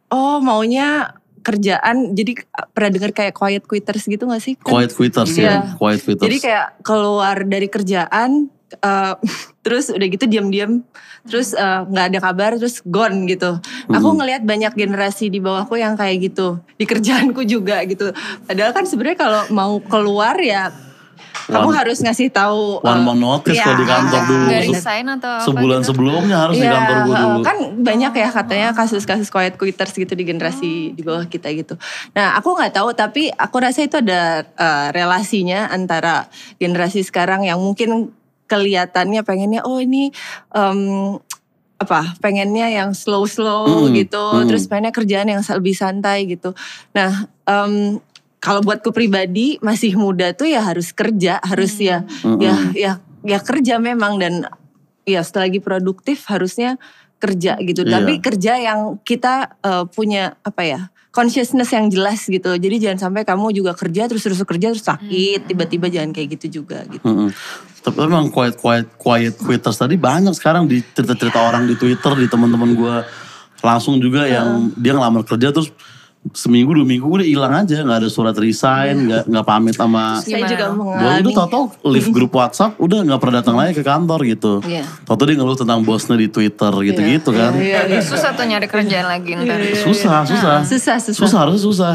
oh 0.09 0.37
maunya 0.39 1.13
kerjaan 1.41 2.17
jadi 2.17 2.41
pernah 2.73 2.91
dengar 2.91 3.13
kayak 3.13 3.33
quiet 3.33 3.65
quitters 3.65 4.05
gitu 4.05 4.25
gak 4.25 4.41
sih? 4.41 4.57
Kan 4.57 4.65
quiet 4.65 4.93
quitters 4.93 5.33
ya 5.35 5.45
Iya. 5.45 5.59
quiet 5.77 6.01
quitters 6.01 6.25
Jadi 6.25 6.37
kayak 6.41 6.67
keluar 6.81 7.37
dari 7.45 7.69
kerjaan, 7.69 8.49
eh, 8.77 9.15
terus 9.65 9.89
udah 9.89 10.07
gitu 10.07 10.25
diam-diam, 10.25 10.83
terus 11.25 11.53
eh, 11.53 11.81
nggak 11.85 12.07
ada 12.11 12.19
kabar, 12.21 12.51
terus 12.55 12.83
gone 12.83 13.25
gitu. 13.25 13.59
Aku 13.89 14.09
Hmm. 14.09 14.19
ngelihat 14.19 14.43
banyak 14.43 14.73
generasi 14.73 15.29
di 15.29 15.39
bawahku 15.39 15.75
yang 15.75 15.95
kayak 15.95 16.21
gitu, 16.25 16.59
di 16.73 16.85
kerjaanku 16.85 17.43
juga 17.45 17.81
gitu. 17.85 18.11
Padahal 18.43 18.71
kan 18.71 18.85
sebenarnya 18.85 19.19
kalau 19.19 19.43
mau 19.49 19.79
keluar 19.81 20.37
ya, 20.37 20.69
kamu 21.45 21.61
One- 21.67 21.77
harus 21.77 22.01
ngasih 22.01 22.29
tahu. 22.29 22.81
one 22.81 22.89
eh, 22.91 23.05
month 23.05 23.21
notice 23.21 23.53
ya, 23.55 23.65
kalau 23.67 23.77
di 23.77 23.85
kantor 23.85 24.21
dulu 24.25 24.45
atau 24.49 25.31
apa 25.31 25.45
sebulan 25.45 25.79
gitu? 25.79 25.89
sebelumnya 25.93 26.37
harus 26.39 26.55
di 26.55 26.65
Iya, 26.65 26.73
kantor 26.73 26.97
gue 26.97 27.15
dulu 27.15 27.39
Kan 27.43 27.57
banyak 27.79 28.13
ya 28.15 28.29
katanya 28.31 28.69
kasus-kasus 28.73 29.29
quiet 29.29 29.55
quitters 29.55 29.93
gitu 29.93 30.09
di 30.11 30.25
generasi 30.25 30.97
di 30.97 31.03
bawah 31.05 31.25
kita 31.25 31.53
gitu. 31.53 31.77
Nah 32.13 32.33
aku 32.35 32.49
nggak 32.51 32.73
tahu 32.73 32.89
tapi 32.93 33.29
aku 33.29 33.57
rasa 33.61 33.85
itu 33.85 34.01
ada 34.01 34.41
eh, 34.47 34.87
relasinya 34.91 35.69
antara 35.69 36.33
generasi 36.57 37.03
sekarang 37.03 37.45
yang 37.45 37.61
mungkin 37.61 38.09
kelihatannya 38.47 39.21
pengennya 39.25 39.61
oh 39.65 39.81
ini 39.81 40.13
em, 40.53 41.19
apa 41.75 42.17
pengennya 42.23 42.71
yang 42.71 42.95
slow 42.95 43.27
slow 43.27 43.67
Hmm, 43.67 43.93
gitu, 43.93 44.21
hmm. 44.21 44.47
terus 44.47 44.71
pengennya 44.71 44.95
kerjaan 44.95 45.29
yang 45.29 45.43
lebih 45.43 45.75
santai 45.75 46.25
gitu. 46.31 46.55
Nah 46.95 47.29
em, 47.45 47.99
kalau 48.45 48.61
buatku 48.61 48.93
pribadi 48.93 49.57
masih 49.65 49.97
muda 49.97 50.37
tuh 50.37 50.53
ya 50.53 50.61
harus 50.61 50.93
kerja, 50.93 51.41
harus 51.41 51.81
ya 51.81 52.05
Mm-mm. 52.23 52.45
ya 52.45 52.55
ya 52.77 52.93
ya 53.25 53.39
kerja 53.41 53.81
memang 53.81 54.21
dan 54.21 54.45
ya 55.09 55.25
setelah 55.25 55.49
lagi 55.49 55.65
produktif 55.65 56.29
harusnya 56.29 56.77
kerja 57.17 57.57
gitu. 57.65 57.89
Iya. 57.89 57.93
Tapi 57.97 58.13
kerja 58.21 58.53
yang 58.61 59.01
kita 59.01 59.57
eh, 59.65 59.85
punya 59.89 60.37
apa 60.45 60.63
ya? 60.65 60.83
consciousness 61.15 61.71
yang 61.71 61.87
jelas 61.95 62.27
gitu. 62.27 62.59
Jadi 62.59 62.83
jangan 62.83 62.99
sampai 62.99 63.23
kamu 63.23 63.55
juga 63.55 63.71
kerja 63.79 64.11
terus 64.11 64.27
terus 64.27 64.43
kerja 64.43 64.75
terus 64.75 64.83
sakit, 64.83 65.47
tiba-tiba 65.47 65.87
jangan 65.87 66.11
kayak 66.11 66.35
gitu 66.35 66.61
juga 66.61 66.83
gitu. 66.91 67.07
Mm-mm. 67.07 67.31
Tapi 67.85 67.97
memang 68.01 68.33
quiet 68.33 68.57
quiet 68.57 68.89
quiet 68.97 69.37
quitters 69.37 69.77
tadi 69.77 70.01
banyak 70.01 70.33
sekarang 70.33 70.65
di 70.65 70.81
cerita-cerita 70.81 71.37
orang 71.37 71.69
di 71.69 71.77
Twitter 71.77 72.17
di 72.17 72.27
teman-teman 72.33 72.73
gue 72.73 72.97
langsung 73.61 74.01
juga 74.01 74.25
yang 74.25 74.73
dia 74.73 74.97
ngelamar 74.97 75.21
kerja 75.25 75.53
terus 75.53 75.69
seminggu 76.33 76.73
dua 76.73 76.89
minggu 76.89 77.05
udah 77.05 77.27
hilang 77.29 77.53
aja 77.53 77.85
nggak 77.85 78.01
ada 78.01 78.09
surat 78.09 78.33
resign 78.41 79.05
nggak 79.05 79.29
nggak 79.29 79.45
pamit 79.45 79.77
sama 79.77 80.17
Saya 80.25 80.49
juga 80.49 80.73
mengalami. 80.73 81.21
udah 81.21 81.33
tau-tau 81.37 81.65
live 81.85 82.09
grup 82.17 82.33
WhatsApp 82.33 82.81
udah 82.81 83.05
nggak 83.05 83.21
pernah 83.21 83.45
datang 83.45 83.57
lagi 83.61 83.77
ke 83.77 83.85
kantor 83.85 84.21
gitu. 84.25 84.65
Iya. 84.65 84.89
Tau-tau 85.05 85.29
dia 85.29 85.37
ngeluh 85.37 85.53
tentang 85.61 85.85
bosnya 85.85 86.17
di 86.17 86.33
Twitter 86.33 86.73
gitu-gitu 86.73 87.29
kan. 87.29 87.53
Iya, 87.61 87.85
iya. 87.93 88.01
Susah 88.01 88.33
tuh 88.33 88.49
nyari 88.49 88.65
kerjaan 88.65 89.05
lagi 89.05 89.37
ntar. 89.37 89.61
Susah, 89.85 90.25
susah. 90.25 90.65
Susah, 90.65 90.97
susah. 90.97 91.21
Susah 91.21 91.39
harusnya 91.45 91.61
susah. 91.61 91.95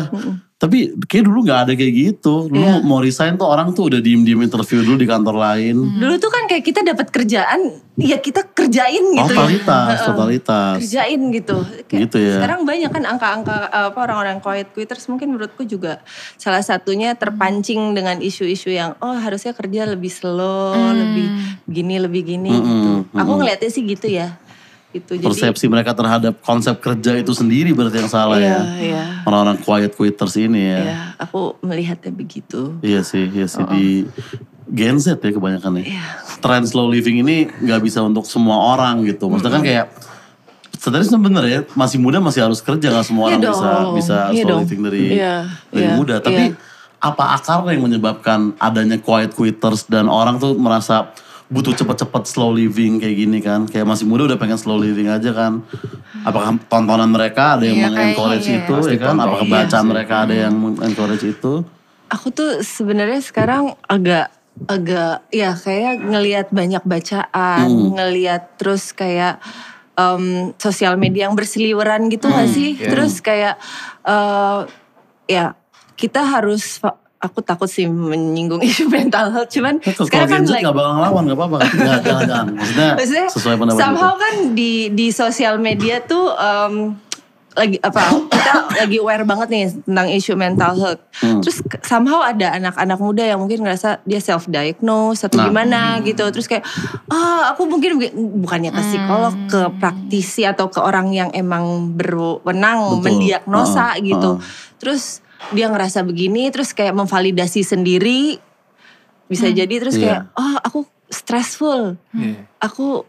Tapi 0.59 0.91
kayak 1.07 1.23
dulu 1.23 1.47
nggak 1.47 1.59
ada 1.63 1.71
kayak 1.71 1.93
gitu. 1.95 2.51
Dulu 2.51 2.59
Iya. 2.59 2.83
mau 2.83 2.99
resign 2.99 3.39
tuh 3.39 3.47
orang 3.47 3.71
tuh 3.71 3.87
udah 3.87 4.03
diem-diem 4.03 4.43
interview 4.43 4.83
dulu 4.83 4.99
di 4.99 5.07
kantor 5.07 5.39
lain. 5.39 5.75
Dulu 5.95 6.19
tuh 6.19 6.27
kan 6.27 6.51
kayak 6.51 6.67
kita 6.67 6.83
dapat 6.83 7.07
kerjaan, 7.15 7.79
ya 7.95 8.19
kita 8.19 8.43
kerjain 8.51 8.99
gitu 9.15 9.23
ya. 9.23 9.39
Totalitas, 9.39 9.87
Heeh. 9.87 10.07
totalitas. 10.11 10.75
Kerjain 10.83 11.21
gitu. 11.31 11.57
Kayak 11.87 12.01
Gitu 12.11 12.17
ya. 12.19 12.35
Sekarang 12.43 12.67
banyak 12.67 12.91
kan 12.91 13.03
angka-angka 13.07 13.71
apa 13.71 13.99
orang-orang 14.03 14.43
quiet 14.43 14.67
quitters 14.75 15.07
mungkin 15.07 15.31
menurutku 15.31 15.63
juga 15.63 16.03
salah 16.35 16.59
satunya 16.59 17.15
terpancing 17.15 17.95
dengan 17.95 18.19
isu-isu 18.19 18.67
yang 18.67 18.99
oh 18.99 19.15
harusnya 19.15 19.55
kerja 19.55 19.87
lebih 19.87 20.11
slow, 20.11 20.75
lebih 20.75 21.55
gini, 21.71 22.03
lebih 22.03 22.35
gini 22.35 22.51
Mm-mm, 22.51 22.67
gitu. 22.67 22.89
Aku 23.15 23.31
mm-mm. 23.31 23.39
ngeliatnya 23.39 23.71
sih 23.71 23.87
gitu 23.87 24.11
ya. 24.11 24.35
Jadi 24.89 25.21
Persepsi 25.21 25.69
mereka 25.69 25.93
terhadap 25.93 26.41
konsep 26.41 26.73
kerja 26.81 27.13
itu 27.13 27.29
sendiri 27.29 27.77
berarti 27.77 28.01
yang 28.01 28.09
salah 28.09 28.41
Iya, 28.41 28.57
ya. 28.57 28.61
iya. 28.81 29.03
Orang-orang 29.21 29.61
quiet 29.61 29.93
quitters 29.93 30.33
ini 30.33 30.65
ya. 30.65 30.79
ya, 30.81 30.99
aku 31.21 31.61
melihatnya 31.61 32.09
begitu. 32.09 32.73
Iya 32.81 33.05
sih, 33.05 33.29
iya 33.29 33.45
sih 33.45 33.61
di 33.69 34.09
Gen 34.65 34.97
Z 34.97 35.21
ya 35.21 35.29
kebanyakan 35.29 35.85
ya. 35.85 35.93
Iya. 35.93 36.05
Tren 36.41 36.65
slow 36.65 36.89
living 36.89 37.21
ini 37.21 37.53
nggak 37.53 37.81
bisa 37.85 38.01
untuk 38.01 38.25
semua 38.25 38.73
orang 38.73 39.05
gitu. 39.05 39.29
Maksudnya 39.29 39.53
kan 39.53 39.61
kayak 39.61 39.85
sebenarnya 40.73 41.19
bener 41.21 41.43
ya, 41.45 41.59
masih 41.77 42.01
muda 42.01 42.17
masih 42.17 42.49
harus 42.49 42.57
kerja 42.57 42.89
nggak 42.89 43.05
semua 43.05 43.29
Iya 43.29 43.37
orang 43.37 43.45
bisa 43.45 43.69
dong, 43.69 43.93
bisa 43.93 44.17
iya 44.33 44.41
slow 44.41 44.49
dong. 44.49 44.61
living 44.65 44.81
dari 44.89 45.01
Iya, 45.21 45.35
dari 45.69 45.85
iya, 45.85 45.93
muda. 45.93 46.15
Tapi 46.17 46.43
iya. 46.49 46.57
apa 46.97 47.23
akarnya 47.37 47.77
yang 47.77 47.83
menyebabkan 47.85 48.39
adanya 48.57 48.97
quiet 48.97 49.37
quitters 49.37 49.85
dan 49.85 50.09
orang 50.09 50.41
tuh 50.41 50.57
merasa 50.57 51.13
butuh 51.49 51.73
cepet-cepet 51.73 52.23
slow 52.29 52.53
living 52.53 53.01
kayak 53.01 53.15
gini 53.17 53.41
kan? 53.41 53.65
Kayak 53.65 53.89
masih 53.89 54.05
muda 54.05 54.29
udah 54.29 54.37
pengen 54.37 54.55
slow 54.55 54.77
living 54.77 55.09
aja 55.09 55.33
kan? 55.33 55.65
Apakah 56.21 56.61
tontonan 56.69 57.09
mereka 57.09 57.57
ada 57.57 57.65
yang 57.65 57.81
Iya, 57.81 57.85
meng-encourage 57.89 58.45
kayaknya 58.45 58.65
itu 58.69 58.75
ya 58.93 58.97
kan? 59.01 59.15
Apakah 59.17 59.45
Iya 59.45 59.53
bacaan 59.57 59.85
mereka 59.89 60.13
ada 60.23 60.35
yang 60.37 60.53
meng-encourage 60.53 61.25
itu? 61.25 61.53
Aku 62.09 62.27
tuh 62.29 62.61
sebenarnya 62.61 63.21
sekarang 63.21 63.73
agak 63.85 64.29
agak 64.67 65.23
ya 65.31 65.55
kayak 65.55 66.03
ngelihat 66.03 66.47
banyak 66.51 66.83
bacaan, 66.83 67.65
Hmm. 67.65 67.95
ngelihat 67.95 68.59
terus 68.59 68.91
kayak 68.91 69.39
em, 69.95 70.51
sosial 70.55 70.95
media 70.95 71.27
yang 71.27 71.35
berseliweran 71.35 72.07
gitu 72.07 72.27
nggak 72.27 72.49
sih? 72.49 72.77
iya. 72.77 72.89
Terus 72.93 73.19
kayak 73.19 73.55
eh, 74.05 74.59
ya 75.27 75.53
kita 75.95 76.23
harus 76.23 76.79
aku 77.19 77.43
takut 77.43 77.67
sih 77.67 77.83
menyinggung 77.85 78.63
isu 78.67 78.87
mental 78.87 79.29
health 79.29 79.51
cuman 79.51 79.77
Kalau 79.79 80.07
sekarang 80.07 80.29
kan 80.29 80.41
like 80.47 80.63
gak 80.63 80.71
bakal 80.71 80.91
ngelawan 80.95 81.23
gak 81.27 81.37
apa-apa. 81.37 81.57
Nggak, 81.75 81.99
jangan, 82.01 82.23
jangan. 82.25 82.47
Maksudnya, 82.55 82.89
Maksudnya 82.95 83.25
sesuai 83.29 83.55
pendapat 83.55 83.79
somehow 83.79 84.11
gitu. 84.11 84.23
kan 84.23 84.33
di 84.55 84.71
di 84.89 85.07
sosial 85.11 85.55
media 85.59 85.99
tuh 85.99 86.31
em, 86.31 86.95
lagi 87.49 87.75
apa 87.81 87.99
kita 88.29 88.51
lagi 88.71 88.97
aware 88.97 89.25
banget 89.27 89.47
nih 89.51 89.63
tentang 89.83 90.07
isu 90.07 90.33
mental 90.33 90.71
health. 90.73 91.01
Hmm. 91.19 91.43
Terus 91.43 91.59
somehow 91.83 92.23
ada 92.23 92.55
anak-anak 92.55 92.95
muda 92.95 93.25
yang 93.25 93.41
mungkin 93.41 93.67
ngerasa 93.67 93.99
dia 94.07 94.21
self 94.23 94.47
diagnose 94.47 95.27
atau 95.27 95.43
Nah. 95.43 95.51
gimana 95.51 95.81
gitu. 95.99 96.23
Terus 96.31 96.47
kayak 96.47 96.63
ah 97.11 97.51
aku 97.51 97.67
mungkin 97.67 97.99
bukannya 98.39 98.71
ke 98.71 98.79
psikolog 98.79 99.35
ke 99.51 99.61
praktisi 99.75 100.47
atau 100.47 100.71
ke 100.71 100.79
orang 100.79 101.11
yang 101.11 101.29
emang 101.35 101.91
berwenang 101.99 102.95
Betul. 102.95 103.03
mendiagnosa 103.11 103.97
Heeh, 103.97 104.07
gitu. 104.07 104.39
heeh. 104.39 104.77
Terus 104.79 105.19
dia 105.49 105.67
ngerasa 105.67 106.03
begini 106.03 106.49
terus 106.49 106.71
kayak 106.71 106.93
memvalidasi 106.93 107.63
sendiri 107.63 108.37
bisa 109.25 109.47
jadi 109.47 109.75
terus 109.77 109.95
Iya. 109.95 110.03
kayak 110.03 110.21
oh 110.33 110.55
aku 110.59 110.79
stressful 111.07 111.95
Iya. 112.11 112.45
aku 112.57 113.05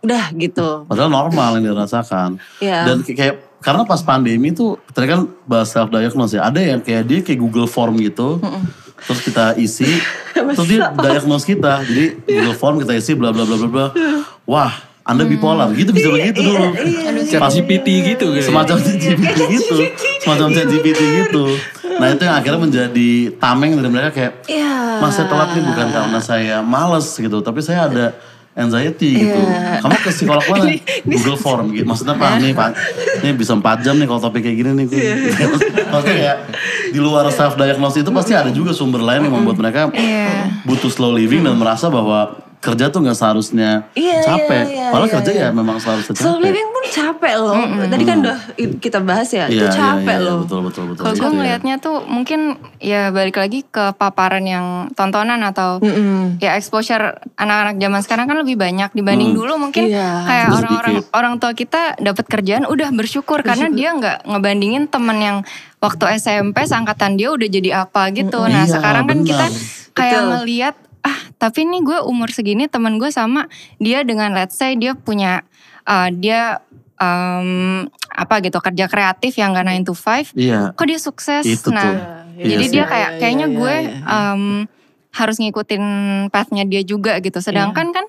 udah 0.00 0.24
gitu. 0.36 0.84
Padahal 0.84 1.08
normal 1.08 1.56
yang 1.56 1.72
dirasakan. 1.72 2.36
Ya. 2.60 2.84
Dan 2.84 3.00
kayak- 3.02 3.40
karena 3.64 3.82
pas 3.82 4.04
pandemi 4.04 4.52
tuh 4.52 4.76
tadi 4.92 5.08
kan 5.08 5.24
bahas 5.48 5.72
self 5.72 5.88
diagnose 5.88 6.36
ya. 6.36 6.44
Ada 6.44 6.60
yang 6.60 6.80
kayak 6.84 7.02
dia 7.08 7.18
kayak 7.24 7.40
Google 7.40 7.64
Form 7.64 7.96
gitu. 7.96 8.36
Terus 9.00 9.20
kita 9.24 9.56
isi, 9.56 9.88
terus 10.36 10.68
dia 10.68 10.92
diagnose 10.92 11.48
kita. 11.48 11.80
Jadi 11.80 12.20
Google 12.20 12.52
Form 12.54 12.76
kita 12.76 12.92
isi 12.92 13.16
bla 13.16 13.32
bla 13.32 13.48
bla 13.48 13.56
bla 13.56 13.68
bla. 13.68 13.86
Wah, 14.52 14.72
Anda 15.04 15.22
bipolar. 15.22 15.68
Gitu 15.70 15.92
bisa 15.92 16.08
begitu 16.08 16.40
dulu. 16.40 16.72
Chat 17.22 17.36
Pas- 17.38 17.52
GPT 17.52 17.86
gitu 18.06 18.24
kali. 18.30 18.40
semacam 18.40 18.76
ChatGPT 18.78 19.38
gitu. 19.52 19.76
Semacam 20.18 20.48
ChatGPT 20.50 21.00
gitu. 21.22 21.44
Nah, 21.94 22.08
itu 22.08 22.22
yang 22.22 22.34
akhirnya 22.34 22.58
menjadi 22.58 23.10
tameng 23.36 23.76
dari 23.76 23.86
mereka 23.86 24.10
kayak 24.10 24.32
Iya. 24.46 24.98
Mas 24.98 25.12
saya 25.12 25.28
telat 25.28 25.52
nih 25.52 25.62
bukan 25.62 25.86
karena 25.90 26.18
saya 26.18 26.56
males 26.58 27.06
gitu, 27.12 27.38
tapi 27.38 27.60
saya 27.60 27.86
ada 27.86 28.04
anxiety 28.54 29.20
gitu. 29.20 29.36
Iya. 29.36 29.78
Kamu 29.78 29.92
ke 29.94 30.10
psikolog 30.10 30.44
mana? 30.44 30.72
Google 31.10 31.36
Form 31.36 31.66
gitu. 31.70 31.84
Maksudnya 31.84 32.14
Pak 32.14 32.30
nih 32.40 32.50
Pak, 32.50 32.70
ini 33.20 33.30
bisa 33.34 33.52
4 33.52 33.84
jam 33.84 33.94
nih 33.94 34.06
kalau 34.06 34.20
topik 34.20 34.40
kayak 34.40 34.56
gini 34.56 34.70
nih. 34.74 34.86
Iya. 34.88 35.14
Maksudnya 35.92 36.14
kayak 36.16 36.36
di 36.88 36.98
luar 36.98 37.28
self 37.28 37.54
diagnosis 37.54 38.00
itu 38.00 38.10
pasti 38.10 38.32
ada 38.32 38.48
juga 38.48 38.70
sumber 38.70 38.98
lain 38.98 39.20
yang 39.22 39.34
membuat 39.34 39.58
mereka 39.58 39.80
Iya. 39.90 40.64
butuh 40.64 40.88
slow 40.88 41.12
living 41.12 41.42
dan 41.42 41.54
merasa 41.54 41.86
bahwa 41.86 42.40
kerja 42.64 42.88
tuh 42.88 43.00
nggak 43.00 43.12
seharusnya 43.14 43.70
Iya, 43.92 44.24
capek. 44.24 44.64
iya, 44.64 44.72
iya, 44.72 44.86
Padahal 44.88 45.04
iya, 45.04 45.14
kerja 45.14 45.30
iya. 45.30 45.42
ya 45.42 45.48
memang 45.50 45.76
seharusnya 45.76 46.14
Slow 46.14 46.34
capek. 46.34 46.44
living 46.44 46.68
pun 46.70 46.84
capek 46.86 47.34
loh. 47.36 47.54
Tadi 47.84 48.04
kan 48.04 48.16
udah 48.18 48.38
kita 48.78 48.98
bahas 49.00 49.28
ya, 49.28 49.44
itu 49.46 49.60
Iya, 49.60 49.66
iya, 49.66 49.70
capek 49.70 50.16
iya, 50.16 50.24
loh. 50.24 50.36
Betul 50.42 50.60
betul 50.64 50.84
betul. 50.88 51.02
Kalau 51.02 51.12
Gitu 51.12 51.20
gue 51.20 51.28
ya. 51.28 51.36
ngelihatnya 51.36 51.74
tuh 51.78 51.96
mungkin 52.04 52.40
ya 52.78 53.00
balik 53.10 53.36
lagi 53.36 53.60
ke 53.62 53.92
paparan 53.92 54.42
yang 54.42 54.66
tontonan 54.92 55.40
atau 55.42 55.76
Mm-mm. 55.78 56.38
ya 56.38 56.54
exposure 56.54 57.04
anak-anak 57.34 57.76
zaman 57.76 58.00
sekarang 58.00 58.26
kan 58.26 58.38
lebih 58.38 58.56
banyak 58.56 58.90
dibanding 58.90 59.30
Hmm. 59.30 59.38
dulu 59.38 59.52
mungkin 59.60 59.84
Iya. 59.86 60.08
kayak 60.22 60.46
orang-orang 60.50 60.94
orang 61.12 61.34
tua 61.36 61.52
kita 61.52 61.98
dapat 61.98 62.24
kerjaan 62.24 62.64
udah 62.64 62.88
bersyukur, 62.90 63.40
karena 63.40 63.68
dia 63.68 63.92
nggak 63.92 64.24
ngebandingin 64.24 64.86
temen 64.86 65.18
yang 65.18 65.36
waktu 65.78 66.16
SMP 66.16 66.62
seangkatan 66.62 67.14
dia 67.14 67.28
udah 67.28 67.44
jadi 67.46 67.70
apa 67.82 68.08
gitu. 68.10 68.40
Nah 68.40 68.64
Iya, 68.64 68.72
sekarang 68.72 69.04
kan 69.04 69.18
benar. 69.18 69.28
kita 69.28 69.46
kayak 69.92 70.16
Betul. 70.16 70.30
ngelihat 70.32 70.74
ah 70.74 70.83
tapi 71.44 71.60
nih 71.62 71.84
gue 71.84 71.98
umur 72.00 72.32
segini 72.32 72.64
temen 72.66 72.96
gue 72.96 73.12
sama 73.12 73.44
dia 73.76 74.00
dengan 74.00 74.32
let's 74.32 74.56
say 74.56 74.72
dia 74.74 74.96
punya 74.96 75.44
uh, 75.84 76.08
dia 76.08 76.64
um, 76.96 77.84
apa 78.08 78.40
gitu 78.40 78.56
kerja 78.58 78.86
kreatif 78.86 79.36
yang 79.36 79.52
gak 79.52 79.66
9 79.68 79.84
to 79.84 79.94
5 79.94 80.32
Iya. 80.32 80.72
kok 80.72 80.86
dia 80.86 80.96
sukses 80.96 81.44
Itu 81.44 81.68
nah 81.68 81.84
tuh. 81.84 81.96
Iya 82.34 82.44
jadi 82.50 82.64
sih. 82.64 82.72
dia 82.72 82.84
kayak 82.86 83.10
Iya, 83.10 83.18
kayaknya 83.20 83.46
iya, 83.46 83.56
gue 83.56 83.74
iya, 83.76 83.90
iya. 83.92 84.24
um, 84.32 84.42
harus 85.14 85.38
ngikutin 85.38 85.82
pathnya 86.28 86.62
dia 86.62 86.82
juga 86.82 87.16
gitu 87.18 87.38
sedangkan 87.38 87.90
kan 87.90 88.02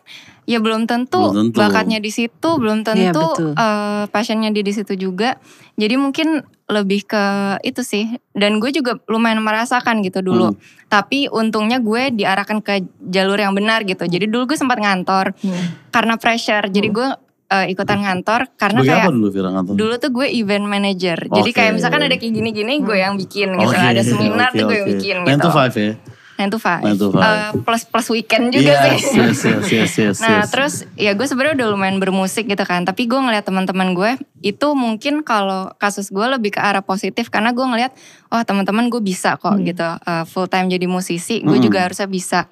ya 0.44 0.58
belum 0.58 0.86
tentu, 0.86 1.22
Belum 1.30 1.50
tentu. 1.50 1.58
bakatnya 1.58 1.98
di 1.98 2.10
situ 2.10 2.50
belum 2.52 2.82
Iya, 2.82 3.14
tentu 3.14 3.26
betul. 3.32 3.52
eh, 3.54 4.04
passionnya 4.10 4.50
dia 4.50 4.62
di 4.62 4.74
situ 4.74 4.94
juga 4.96 5.38
jadi 5.74 5.96
mungkin 5.96 6.42
lebih 6.66 7.06
ke 7.06 7.24
itu 7.62 7.82
sih 7.82 8.06
dan 8.32 8.58
gue 8.58 8.70
juga 8.70 8.98
lumayan 9.06 9.38
merasakan 9.40 10.02
gitu 10.02 10.20
dulu 10.20 10.50
Hmm. 10.50 10.58
tapi 10.88 11.30
untungnya 11.30 11.78
gue 11.78 12.10
diarahkan 12.12 12.60
ke 12.60 12.82
jalur 13.04 13.38
yang 13.38 13.54
benar 13.54 13.82
gitu 13.84 14.02
jadi 14.04 14.26
dulu 14.26 14.50
gue 14.50 14.58
sempat 14.58 14.78
ngantor 14.78 15.38
Hmm. 15.38 15.62
karena 15.90 16.18
pressure 16.18 16.66
jadi 16.68 16.90
gue 16.90 17.08
eh, 17.48 17.70
ikutan 17.70 18.02
ngantor 18.02 18.50
karena 18.56 18.82
Sebagai 18.82 18.90
kayak 18.92 19.06
apa 19.06 19.14
dulu 19.14 19.28
Vira 19.30 19.50
ngantor? 19.52 19.74
Dulu 19.78 19.94
tuh 19.96 20.10
gue 20.12 20.28
event 20.34 20.66
manager. 20.66 21.30
Jadi 21.30 21.46
Oke. 21.46 21.56
kayak 21.56 21.72
misalkan 21.72 22.02
ada 22.02 22.18
kayak 22.18 22.34
gini-gini 22.34 22.82
gue 22.82 22.98
yang 22.98 23.14
bikin 23.14 23.54
gitu. 23.54 23.70
Oke, 23.70 23.78
Ada 23.78 24.02
seminar 24.02 24.50
oke, 24.50 24.58
tuh 24.58 24.66
gue 24.66 24.74
yang 24.74 24.82
oke. 24.82 24.94
bikin 24.98 25.16
Nine 25.22 25.30
gitu. 25.32 25.46
to 25.46 25.50
five 25.54 25.70
ya? 25.72 25.94
9 26.36 26.52
to 26.52 26.60
5. 26.60 26.84
Nine 26.84 27.00
to 27.00 27.08
five. 27.10 27.24
Eh, 27.24 27.52
plus 27.64 27.88
plus 27.88 28.08
weekend 28.12 28.52
juga 28.52 28.76
yes, 28.92 29.08
sih. 29.08 29.16
yes, 29.16 29.40
yes, 29.40 29.66
yes, 29.72 29.92
yes, 29.96 30.18
Nah 30.24 30.44
yes. 30.44 30.52
terus 30.52 30.74
ya 30.94 31.16
gue 31.16 31.24
sebenarnya 31.24 31.64
udah 31.64 31.68
lumayan 31.72 31.98
bermusik 31.98 32.44
gitu 32.46 32.60
kan. 32.62 32.84
Tapi 32.84 33.08
gue 33.08 33.16
ngeliat 33.16 33.48
teman-teman 33.48 33.96
gue 33.96 34.12
itu 34.40 34.68
mungkin 34.76 35.24
kalau 35.24 35.72
kasus 35.76 36.12
gue 36.12 36.28
lebih 36.28 36.54
ke 36.54 36.60
arah 36.60 36.84
positif 36.84 37.32
karena 37.32 37.56
gue 37.56 37.64
ngeliat 37.64 37.96
oh 38.30 38.44
teman-teman 38.44 38.92
gue 38.92 39.00
bisa 39.00 39.40
kok 39.40 39.56
gitu 39.60 39.88
full 40.28 40.46
time 40.46 40.68
jadi 40.68 40.86
musisi. 40.86 41.40
Gue 41.40 41.58
Hmm. 41.58 41.66
juga 41.66 41.88
harusnya 41.88 42.06
bisa. 42.06 42.52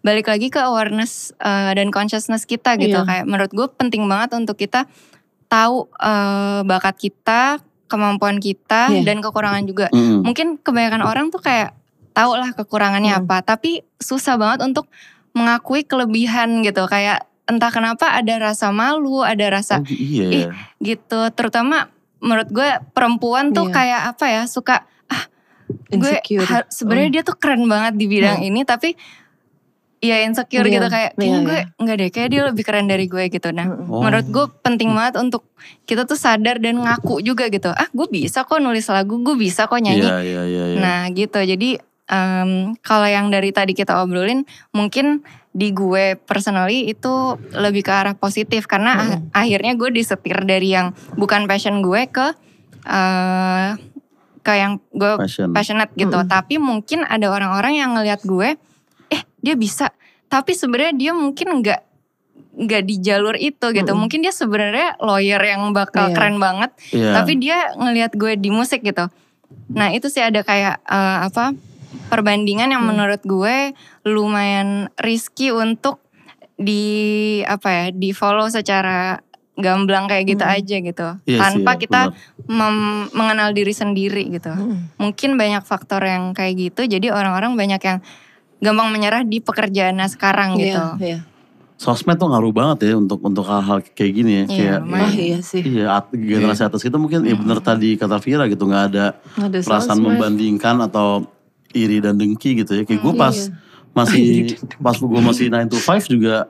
Balik 0.00 0.26
lagi 0.26 0.48
ke 0.48 0.58
awareness 0.58 1.36
eh, 1.36 1.72
dan 1.76 1.92
consciousness 1.92 2.42
kita 2.42 2.80
gitu. 2.80 2.96
Iya. 2.96 3.04
Kayak 3.04 3.24
menurut 3.28 3.52
gue 3.52 3.68
penting 3.70 4.08
banget 4.08 4.34
untuk 4.34 4.56
kita 4.56 4.88
tahu 5.46 5.84
eh, 5.96 6.60
bakat 6.64 6.96
kita, 6.96 7.60
kemampuan 7.88 8.36
kita 8.36 8.88
Iya. 8.88 9.04
dan 9.04 9.20
kekurangan 9.20 9.64
juga. 9.64 9.86
Mm-mm. 9.92 10.24
Mungkin 10.24 10.60
kebanyakan 10.60 11.02
orang 11.02 11.28
tuh 11.28 11.40
kayak 11.40 11.76
tahu 12.18 12.32
lah 12.34 12.50
kekurangannya 12.52 13.12
Hmm. 13.12 13.22
apa, 13.22 13.46
tapi 13.46 13.70
susah 13.96 14.34
banget 14.34 14.64
untuk 14.64 14.90
mengakui 15.30 15.82
kelebihan 15.82 16.60
gitu. 16.60 16.82
Kayak 16.84 17.22
entah 17.44 17.70
kenapa 17.70 18.10
ada 18.10 18.34
rasa 18.42 18.68
malu, 18.70 19.22
ada 19.22 19.46
rasa 19.48 19.78
Oh, 19.78 19.86
iya. 19.88 20.26
ih, 20.28 20.46
gitu. 20.82 21.30
Terutama 21.30 21.86
menurut 22.18 22.48
gue 22.48 22.66
perempuan 22.90 23.52
tuh 23.52 23.70
Iya. 23.70 23.72
kayak 23.72 24.00
apa 24.10 24.24
ya 24.26 24.42
suka 24.44 24.82
gue 25.86 26.00
Insecure. 26.00 26.44
har- 26.44 26.68
sebenarnya 26.68 27.10
dia 27.10 27.22
tuh 27.22 27.36
keren 27.36 27.62
banget 27.64 27.94
di 27.94 28.08
bidang 28.08 28.40
ini 28.40 28.64
tapi 28.64 28.96
ya 29.98 30.22
insecure 30.22 30.62
Iya, 30.62 30.74
gitu 30.74 30.86
kayak 30.88 31.10
kayaknya 31.12 31.28
iya. 31.34 31.44
gue 31.44 31.58
enggak 31.76 31.96
deh 31.98 32.08
kayak 32.08 32.28
dia 32.30 32.42
lebih 32.42 32.62
keren 32.62 32.86
dari 32.86 33.04
gue 33.04 33.24
gitu 33.26 33.48
nah 33.50 33.68
Oh. 33.68 34.00
menurut 34.00 34.26
gue 34.26 34.44
penting 34.58 34.88
banget 34.90 35.18
untuk 35.18 35.44
kita 35.84 36.04
tuh 36.04 36.14
sadar 36.14 36.56
dan 36.56 36.78
ngaku 36.78 37.20
juga 37.20 37.48
gitu 37.48 37.68
ah 37.68 37.84
gue 37.86 38.06
bisa 38.06 38.42
kok 38.42 38.56
nulis 38.58 38.86
lagu 38.86 39.18
gue 39.18 39.36
bisa 39.36 39.66
kok 39.66 39.76
nyanyi 39.76 40.02
Iya, 40.02 40.16
iya, 40.18 40.42
iya. 40.46 40.64
iya. 40.68 40.78
Nah 40.78 41.00
gitu 41.10 41.36
jadi 41.36 41.70
em, 42.08 42.50
kalau 42.80 43.04
yang 43.04 43.28
dari 43.28 43.52
tadi 43.52 43.72
kita 43.72 44.00
obrolin 44.00 44.42
mungkin 44.70 45.20
di 45.50 45.70
gue 45.70 46.14
personally 46.22 46.86
itu 46.86 47.12
lebih 47.50 47.82
ke 47.82 47.90
arah 47.90 48.14
positif 48.14 48.64
karena 48.64 48.92
ah- 48.94 49.42
akhirnya 49.42 49.74
gue 49.74 49.90
disetir 49.90 50.36
dari 50.42 50.70
yang 50.70 50.90
bukan 51.14 51.44
passion 51.44 51.80
gue 51.80 52.06
ke 52.06 52.26
eh 52.84 53.70
ke 54.38 54.52
yang 54.54 54.80
gue 54.90 55.12
Passion. 55.18 55.52
passionate 55.52 55.92
gitu. 55.92 56.16
Tapi 56.24 56.56
mungkin 56.56 57.04
ada 57.04 57.28
orang-orang 57.28 57.76
yang 57.76 57.92
ngelihat 57.92 58.24
gue, 58.24 58.56
eh 59.08 59.22
dia 59.38 59.52
bisa. 59.52 59.92
Tapi 60.26 60.56
sebenarnya 60.56 60.94
dia 60.94 61.12
mungkin 61.12 61.60
nggak 61.60 61.80
nggak 62.58 62.82
di 62.82 62.96
jalur 62.98 63.36
itu 63.36 63.66
gitu. 63.68 63.84
Mm-mm. 63.84 64.00
Mungkin 64.00 64.18
dia 64.18 64.32
sebenarnya 64.32 64.96
lawyer 64.98 65.42
yang 65.42 65.68
bakal 65.70 66.08
Iya. 66.08 66.14
keren 66.16 66.36
banget 66.40 66.70
Iya. 66.90 67.12
tapi 67.14 67.36
dia 67.36 67.58
ngelihat 67.76 68.16
gue 68.16 68.34
di 68.34 68.48
musik 68.48 68.80
gitu. 68.80 69.06
Nah 69.68 69.92
itu 69.92 70.08
sih 70.08 70.20
ada 70.20 70.40
kayak 70.40 70.80
eh, 70.80 71.18
apa 71.22 71.52
perbandingan 72.06 72.68
yang 72.68 72.82
Hmm. 72.82 72.92
menurut 72.92 73.20
gue 73.20 73.72
lumayan 74.04 74.68
risky 74.96 75.48
untuk 75.48 76.00
di 76.54 76.84
apa 77.42 77.68
ya 77.68 77.84
di 77.90 78.10
follow 78.10 78.46
secara 78.46 79.22
gamblang 79.54 80.06
kayak 80.06 80.24
gitu 80.28 80.42
Hmm. 80.42 80.54
aja 80.54 80.76
gitu 80.76 81.08
Iya 81.24 81.34
sih, 81.34 81.40
tanpa 81.40 81.72
ya, 81.72 81.78
kita 81.80 82.00
mem- 82.46 83.10
mengenal 83.10 83.50
diri 83.50 83.70
sendiri 83.70 84.26
gitu. 84.28 84.50
Hmm. 84.50 84.90
Mungkin 84.96 85.34
banyak 85.34 85.62
faktor 85.62 86.00
yang 86.00 86.30
kayak 86.30 86.54
gitu 86.56 86.84
jadi 86.84 87.10
orang-orang 87.10 87.54
banyak 87.54 87.80
yang 87.80 87.98
gampang 88.58 88.88
menyerah 88.88 89.22
di 89.22 89.38
pekerjaannya 89.38 90.06
sekarang 90.08 90.54
gitu. 90.56 90.78
Iya, 90.96 90.98
iya. 91.00 91.18
Sosmed 91.74 92.18
tuh 92.18 92.26
ngaruh 92.26 92.50
banget 92.50 92.78
ya 92.84 92.94
untuk 92.94 93.18
untuk 93.20 93.46
hal-hal 93.46 93.78
kayak 93.88 94.12
gini 94.12 94.32
ya. 94.32 94.44
Iya, 94.44 94.48
kayak. 94.50 94.80
Oh 94.82 95.10
iya 95.12 95.38
sih. 95.40 95.62
Iya, 95.62 95.86
at- 95.92 96.10
generasi 96.10 96.62
atas 96.64 96.82
kita 96.82 96.98
mungkin 96.98 97.22
ya 97.22 97.34
bener 97.34 97.58
tadi 97.60 97.94
kata 97.94 98.18
Vira 98.18 98.46
gitu 98.46 98.66
nggak 98.66 98.84
ada 98.88 99.06
Ada 99.36 99.62
perasaan 99.62 99.94
sosmed. 99.96 100.06
membandingkan 100.12 100.82
atau 100.82 101.22
iri 101.70 101.98
dan 101.98 102.16
dengki 102.16 102.56
gitu 102.56 102.72
ya. 102.72 102.82
Kayak 102.82 103.00
gue 103.02 103.14
pas 103.14 103.36
Iya. 103.36 103.52
masih 103.94 104.26
pas 104.84 104.94
gue 104.94 105.20
masih 105.20 105.46
9 105.48 105.68
to 105.68 105.76
5 105.76 106.06
juga 106.08 106.46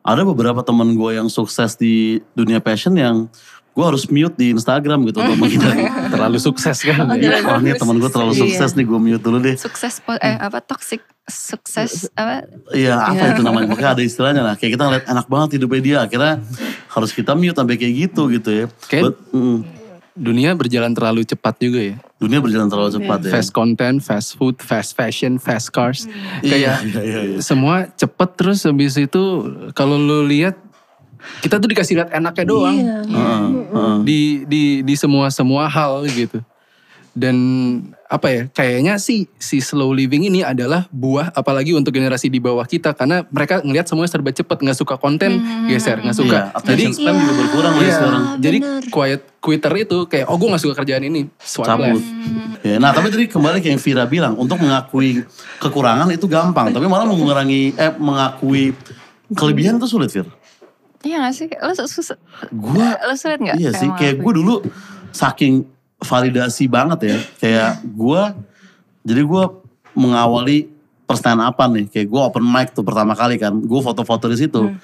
ada 0.00 0.22
beberapa 0.22 0.60
teman 0.60 0.92
gue 0.92 1.10
yang 1.14 1.26
sukses 1.26 1.74
di 1.74 1.94
dunia 2.32 2.58
passion 2.58 2.92
yang 2.92 3.26
gue 3.72 3.80
harus 3.80 4.04
mute 4.06 4.36
di 4.36 4.52
Instagram 4.52 5.08
gitu 5.08 5.18
untuk 5.18 5.38
menghindari 5.42 5.88
Terlalu 6.12 6.36
sukses 6.36 6.76
kan. 6.82 7.08
Wah 7.08 7.58
nih 7.58 7.74
teman 7.74 7.96
gue 7.96 8.10
terlalu 8.10 8.32
Iya. 8.34 8.42
sukses 8.44 8.70
nih 8.74 8.84
gue 8.84 8.98
mute 9.00 9.22
dulu 9.22 9.38
deh. 9.38 9.56
Sukses 9.56 9.98
eh 10.20 10.36
apa 10.36 10.60
toxic 10.60 11.00
sukses 11.24 12.10
apa 12.12 12.44
Iya 12.70 12.98
apa 12.98 13.14
Iya. 13.14 13.32
itu 13.32 13.42
namanya 13.42 13.66
Makanya 13.70 13.90
ada 13.94 14.02
istilahnya 14.02 14.42
lah 14.42 14.54
Kayak 14.58 14.74
kita 14.74 14.82
ngeliat 14.84 15.04
enak 15.06 15.26
banget 15.26 15.48
hidupnya 15.54 15.80
dia 15.80 15.96
Akhirnya 16.02 16.34
harus 16.90 17.10
kita 17.10 17.32
mute 17.32 17.56
sampai 17.56 17.78
kayak 17.78 17.94
gitu 17.96 18.22
gitu 18.28 18.50
ya. 18.52 18.66
Kayak- 18.84 19.04
But, 19.08 19.16
mm, 19.32 19.58
Dunia 20.12 20.52
berjalan 20.52 20.92
terlalu 20.92 21.24
cepat 21.24 21.56
juga 21.56 21.80
ya. 21.80 21.96
dunia 22.20 22.38
berjalan 22.38 22.68
terlalu 22.68 23.00
cepat 23.00 23.18
ya. 23.24 23.30
Fast 23.32 23.50
content, 23.50 23.96
fast 23.98 24.36
food, 24.36 24.60
fast 24.60 24.92
fashion, 24.92 25.40
fast 25.40 25.72
cars. 25.72 26.04
Kayak 26.44 26.84
Iya, 26.84 27.00
iya, 27.02 27.20
iya. 27.32 27.38
semua 27.40 27.88
cepet 27.88 28.28
terus 28.36 28.60
habis 28.62 28.94
itu 28.94 29.22
kalau 29.72 29.96
lu 29.96 30.28
lihat 30.28 30.54
kita 31.40 31.56
tuh 31.56 31.66
dikasih 31.66 32.02
lihat 32.02 32.10
enaknya 32.12 32.44
doang 32.44 32.76
Heeh, 32.76 33.42
heeh. 33.72 33.96
di 34.04 34.20
di 34.44 34.62
di 34.84 34.94
semua 34.94 35.32
semua 35.32 35.64
hal 35.66 36.04
gitu. 36.06 36.44
Dan 37.12 37.36
apa 38.08 38.28
ya 38.32 38.42
kayaknya 38.48 38.96
sih 38.96 39.28
si 39.36 39.60
slow 39.60 39.92
living 39.92 40.28
ini 40.28 40.40
adalah 40.40 40.88
buah 40.88 41.32
apalagi 41.32 41.76
untuk 41.76 41.92
generasi 41.92 42.32
di 42.32 42.40
bawah 42.40 42.64
kita 42.64 42.96
karena 42.96 43.24
mereka 43.28 43.60
ngelihat 43.60 43.84
semuanya 43.84 44.12
serba 44.12 44.32
cepet 44.32 44.60
nggak 44.60 44.76
suka 44.76 44.96
konten 44.96 45.40
geser 45.64 46.00
nggak 46.00 46.16
suka 46.16 46.52
Iya, 46.52 46.56
attention 46.56 46.92
jadi 46.92 46.96
span 46.96 47.14
juga 47.20 47.32
berkurang 47.36 47.72
lagi 47.72 47.84
Iya, 47.84 47.94
sekarang. 47.96 48.22
jadi 48.40 48.58
quiet 48.88 49.22
quitter 49.40 49.72
itu 49.76 49.98
kayak 50.08 50.26
oh 50.28 50.36
gue 50.36 50.48
gak 50.52 50.62
suka 50.64 50.74
kerjaan 50.80 51.04
ini 51.04 51.20
swipe 51.36 51.68
cabut. 51.68 52.00
Ya, 52.62 52.76
nah 52.78 52.94
tapi 52.94 53.10
tadi 53.10 53.26
kembali 53.28 53.58
ke 53.60 53.68
yang 53.74 53.80
Vira 53.82 54.04
bilang 54.06 54.32
untuk 54.38 54.56
mengakui 54.56 55.24
kekurangan 55.58 56.08
itu 56.14 56.24
gampang, 56.30 56.70
tapi 56.70 56.86
malah 56.86 57.04
mengurangi 57.04 57.74
eh 57.74 57.92
mengakui 57.96 58.72
kelebihan 59.34 59.76
itu 59.76 59.88
sulit 59.88 60.08
Vir. 60.14 60.28
Iya 61.02 61.26
gak 61.26 61.34
sih? 61.34 61.50
Lo 61.50 61.72
susah. 61.74 62.16
Gua 62.54 62.94
lo 63.02 63.14
sulit 63.18 63.42
gak? 63.42 63.56
Iya 63.58 63.74
sih, 63.74 63.90
kayak 63.98 64.22
gue 64.22 64.32
dulu 64.38 64.62
saking 65.10 65.66
validasi 66.02 66.66
banget 66.66 66.98
ya, 67.06 67.16
kayak 67.38 67.72
gue 67.82 68.22
jadi 69.02 69.22
gue 69.22 69.44
mengawali 69.92 70.70
perstand 71.02 71.42
apa 71.42 71.68
nih, 71.68 71.90
kayak 71.90 72.06
gue 72.08 72.20
open 72.20 72.44
mic 72.44 72.72
tuh 72.72 72.82
pertama 72.82 73.12
kali 73.12 73.36
kan, 73.36 73.52
gue 73.52 73.80
foto-foto 73.80 74.26
di 74.26 74.38
situ. 74.38 74.62
Hmm. 74.72 74.78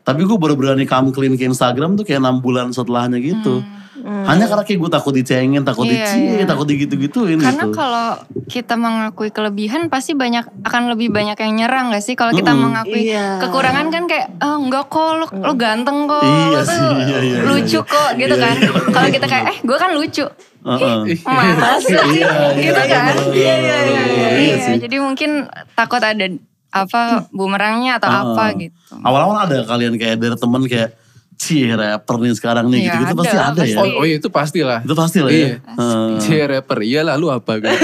Tapi 0.00 0.24
gue 0.24 0.38
baru 0.40 0.56
berani 0.56 0.88
come 0.88 1.12
clean 1.12 1.36
ke 1.36 1.44
Instagram 1.44 1.92
tuh 1.92 2.02
kayak 2.02 2.24
enam 2.24 2.40
bulan 2.40 2.72
setelahnya 2.72 3.20
gitu. 3.20 3.60
Hanya 3.98 4.48
karena 4.48 4.64
kayak 4.64 4.78
gue 4.78 4.90
takut 4.94 5.12
dicengin, 5.12 5.60
takut 5.66 5.84
Hmm. 5.84 5.92
Iya, 5.92 6.06
dicie, 6.06 6.32
iya. 6.40 6.46
takut 6.48 6.64
digitu-gituin 6.64 7.36
Karena 7.36 7.66
gitu. 7.66 7.76
kalau 7.76 8.08
kita 8.48 8.78
mengakui 8.78 9.28
kelebihan 9.28 9.92
pasti 9.92 10.16
banyak 10.16 10.48
akan 10.64 10.96
lebih 10.96 11.12
banyak 11.12 11.36
yang 11.36 11.52
nyerang 11.52 11.92
gak 11.92 12.00
sih? 12.00 12.16
Kalau 12.16 12.32
kita 12.32 12.56
Mm-mm. 12.56 12.72
mengakui 12.72 13.10
Iya. 13.12 13.42
kekurangan 13.42 13.92
kan 13.92 14.08
kayak 14.08 14.32
oh 14.40 14.56
enggak 14.64 14.88
kok 14.88 15.12
lo, 15.12 15.26
lo 15.28 15.52
ganteng 15.58 16.08
kok, 16.08 16.24
Iya 16.24 16.46
lo 16.46 16.60
tuh 16.62 16.72
sih, 16.72 16.88
iya, 17.04 17.18
iya, 17.20 17.38
lucu 17.44 17.80
iya. 17.84 17.90
kok 17.90 18.10
gitu 18.16 18.34
Iya, 18.38 18.44
kan. 18.48 18.54
iya. 18.56 18.70
Kalau 18.86 19.08
kita 19.12 19.26
kayak 19.28 19.44
eh 19.44 19.58
gue 19.60 19.76
kan 19.76 19.90
lucu, 19.92 20.24
Iya, 20.58 22.02
iya, 22.08 22.30
gitu 22.56 22.82
kan. 22.84 23.14
Iya. 23.32 24.76
Jadi 24.76 24.96
mungkin 24.98 25.30
takut 25.72 26.02
ada 26.02 26.26
apa 26.68 27.24
bumerangnya 27.30 27.96
atau 27.96 28.10
apa 28.10 28.52
Heeh. 28.52 28.68
gitu. 28.68 28.92
Awal-awal 29.00 29.48
ada 29.48 29.64
kalian 29.64 29.96
kayak 29.96 30.18
dari 30.18 30.36
temen 30.36 30.62
kayak 30.66 30.90
Cie 31.38 31.70
rapper 31.70 32.18
nih 32.18 32.34
sekarang 32.34 32.66
nih 32.66 32.82
Iya, 32.82 32.98
gitu-gitu 32.98 33.14
ada, 33.14 33.20
pasti 33.22 33.36
ada 33.38 33.62
ya. 33.62 33.76
pasti. 33.78 33.78
oh, 33.78 34.02
oh 34.02 34.04
iya, 34.04 34.16
itu 34.18 34.26
pasti 34.28 34.60
lah 34.66 34.82
Itu 34.82 34.94
pasti 34.98 35.18
lah 35.22 35.30
Iya. 35.30 35.46
ya. 35.46 35.54
Heeh. 35.70 36.08
Cie 36.18 36.42
rapper, 36.44 36.78
iya 36.82 37.00
lalu 37.06 37.26
apa 37.30 37.52
gitu. 37.56 37.70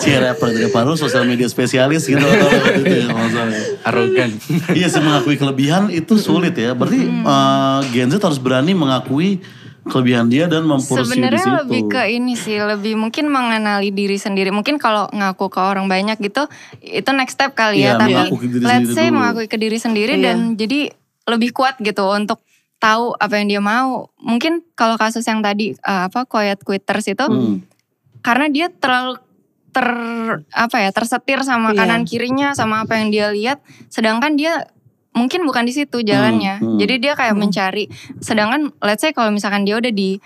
Cie 0.00 0.16
rapper 0.16 0.48
dari 0.48 0.68
baru 0.68 0.96
sosial 0.96 1.24
media 1.24 1.44
spesialis 1.44 2.04
gitu. 2.04 2.20
gitu 2.20 2.92
ya. 2.92 3.08
Arogan. 3.84 4.36
iya 4.72 4.88
sih 4.88 5.00
mengakui 5.00 5.36
kelebihan 5.36 5.88
itu 5.88 6.16
sulit 6.16 6.52
ya. 6.52 6.72
Berarti 6.72 7.04
eh, 7.04 7.78
Gen 7.90 8.08
Z 8.08 8.20
harus 8.20 8.36
berani 8.36 8.72
mengakui 8.72 9.40
kelebihan 9.90 10.30
dia 10.30 10.46
dan 10.46 10.62
mempursue 10.62 11.02
di 11.02 11.18
Sebenarnya 11.18 11.42
situ. 11.42 11.58
lebih 11.60 11.82
ke 11.90 12.02
ini 12.08 12.34
sih, 12.34 12.56
lebih 12.56 12.94
mungkin 12.94 13.26
mengenali 13.26 13.90
diri 13.90 14.14
sendiri. 14.14 14.48
Mungkin 14.48 14.78
kalau 14.78 15.10
ngaku 15.10 15.50
ke 15.50 15.58
orang 15.58 15.84
banyak 15.84 16.16
gitu, 16.16 16.46
itu 16.78 17.10
next 17.10 17.34
step 17.34 17.52
kali 17.52 17.82
Iya, 17.82 17.98
ya. 17.98 18.00
Tapi 18.00 18.12
mengaku 18.14 18.36
ke 18.36 18.46
diri 18.48 18.62
let's 18.62 18.90
say 18.94 19.06
dulu. 19.06 19.16
mengakui 19.18 19.46
ke 19.46 19.58
diri 19.58 19.76
sendiri 19.76 20.14
Iya. 20.14 20.24
dan 20.24 20.36
jadi 20.54 20.80
lebih 21.26 21.50
kuat 21.50 21.76
gitu 21.78 22.06
untuk 22.06 22.38
tahu 22.78 23.12
apa 23.12 23.34
yang 23.36 23.46
dia 23.50 23.60
mau. 23.60 24.08
Mungkin 24.16 24.64
kalau 24.72 24.94
kasus 24.94 25.26
yang 25.26 25.42
tadi 25.42 25.74
eh, 25.74 26.02
apa 26.06 26.24
quiet 26.24 26.62
quitters 26.62 27.04
itu, 27.06 27.26
Hmm. 27.26 27.60
karena 28.20 28.46
dia 28.46 28.70
terlalu 28.70 29.18
ter 29.70 29.86
apa 30.50 30.76
ya 30.78 30.90
tersetir 30.90 31.42
sama 31.42 31.70
Iya. 31.70 31.84
kanan 31.84 32.02
kirinya 32.02 32.54
sama 32.54 32.82
apa 32.82 32.98
yang 32.98 33.10
dia 33.10 33.26
lihat, 33.30 33.58
sedangkan 33.86 34.34
dia 34.34 34.66
mungkin 35.10 35.42
bukan 35.42 35.66
di 35.66 35.74
situ 35.74 36.02
jalannya. 36.02 36.62
Hmm, 36.62 36.76
hmm. 36.76 36.78
Jadi 36.78 36.94
dia 37.02 37.12
kayak 37.18 37.34
mencari. 37.34 37.90
Sedangkan 38.22 38.70
let's 38.82 39.02
say 39.02 39.10
kalau 39.10 39.34
misalkan 39.34 39.66
dia 39.66 39.76
udah 39.76 39.90
di 39.90 40.18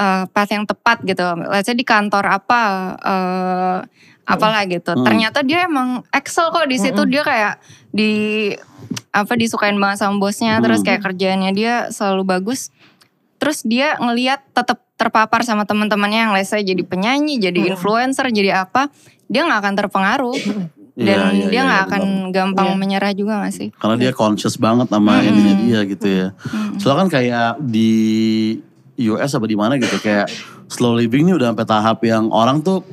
uh, 0.00 0.24
path 0.30 0.50
yang 0.50 0.64
tepat 0.64 1.04
gitu. 1.04 1.22
Let's 1.46 1.68
say 1.68 1.76
di 1.76 1.84
kantor 1.84 2.24
apa 2.24 2.60
uh, 3.00 3.78
apalah 4.24 4.64
gitu. 4.64 4.96
Hmm. 4.96 5.04
Ternyata 5.04 5.44
dia 5.44 5.68
emang 5.68 6.06
excel 6.14 6.48
kok 6.54 6.66
di 6.70 6.78
situ. 6.80 7.02
Dia 7.04 7.22
kayak 7.24 7.54
di 7.92 8.12
apa 9.12 9.32
disukain 9.36 9.76
banget 9.76 10.02
sama 10.02 10.16
bosnya. 10.16 10.58
Terus 10.64 10.80
Hmm. 10.80 10.86
kayak 10.88 11.00
kerjaannya 11.04 11.50
dia 11.52 11.74
selalu 11.92 12.24
bagus. 12.24 12.72
Terus 13.40 13.64
dia 13.64 13.96
ngeliat 13.96 14.44
tetap 14.52 14.84
terpapar 15.00 15.40
sama 15.48 15.64
teman-temannya 15.64 16.28
yang 16.28 16.32
let's 16.36 16.52
say 16.52 16.60
jadi 16.60 16.84
penyanyi, 16.84 17.40
jadi 17.40 17.72
influencer, 17.72 18.28
jadi 18.28 18.68
apa, 18.68 18.92
dia 19.32 19.48
nggak 19.48 19.60
akan 19.64 19.74
terpengaruh 19.80 20.36
dan 21.00 21.32
Iya, 21.32 21.32
iya, 21.32 21.46
dia 21.48 21.48
iya, 21.50 21.62
nggak 21.64 21.80
iya, 21.80 21.88
akan 21.88 22.02
benar. 22.04 22.30
gampang 22.30 22.68
Iya. 22.68 22.76
menyerah 22.76 23.12
juga 23.16 23.32
gak 23.40 23.54
sih? 23.56 23.68
Karena 23.72 23.96
dia 23.96 24.12
conscious 24.12 24.54
banget 24.54 24.86
sama 24.86 25.12
Mm-mm. 25.16 25.28
ininya 25.32 25.54
dia 25.58 25.80
gitu 25.88 26.06
ya. 26.06 26.26
Mm. 26.44 26.76
Soalnya 26.76 26.98
kan 27.00 27.08
kayak 27.10 27.50
di 27.58 27.90
US 29.02 29.32
apa 29.32 29.46
di 29.46 29.56
mana 29.56 29.80
gitu 29.80 29.96
kayak 29.96 30.28
slow 30.68 30.92
living 30.92 31.24
ini 31.24 31.32
udah 31.32 31.50
sampai 31.50 31.64
tahap 31.64 31.98
yang 32.04 32.28
orang 32.28 32.60
tuh 32.60 32.84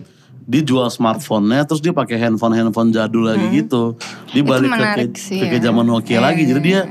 dia 0.41 0.64
jual 0.64 0.88
smartphone-nya 0.88 1.68
terus 1.68 1.84
dia 1.84 1.91
pakai 1.91 2.16
handphone 2.16 2.55
handphone 2.55 2.89
jadul 2.89 3.28
lagi 3.28 3.43
gitu. 3.53 3.99
Dia 4.32 4.39
Itu 4.39 4.47
balik 4.47 4.72
ke 4.72 5.20
sih 5.20 5.38
ke, 5.38 5.51
ke 5.51 5.58
ya. 5.60 5.68
zaman 5.68 5.84
Nokia 5.84 6.08
Iya, 6.10 6.20
lagi. 6.24 6.41
iya, 6.41 6.49
Jadi 6.55 6.62
dia 6.64 6.82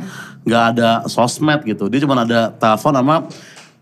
nggak 0.45 0.65
ada 0.77 0.91
sosmed 1.09 1.65
gitu. 1.65 1.89
Dia 1.89 2.05
cuma 2.05 2.21
ada 2.21 2.53
telepon 2.53 2.93
sama 2.93 3.25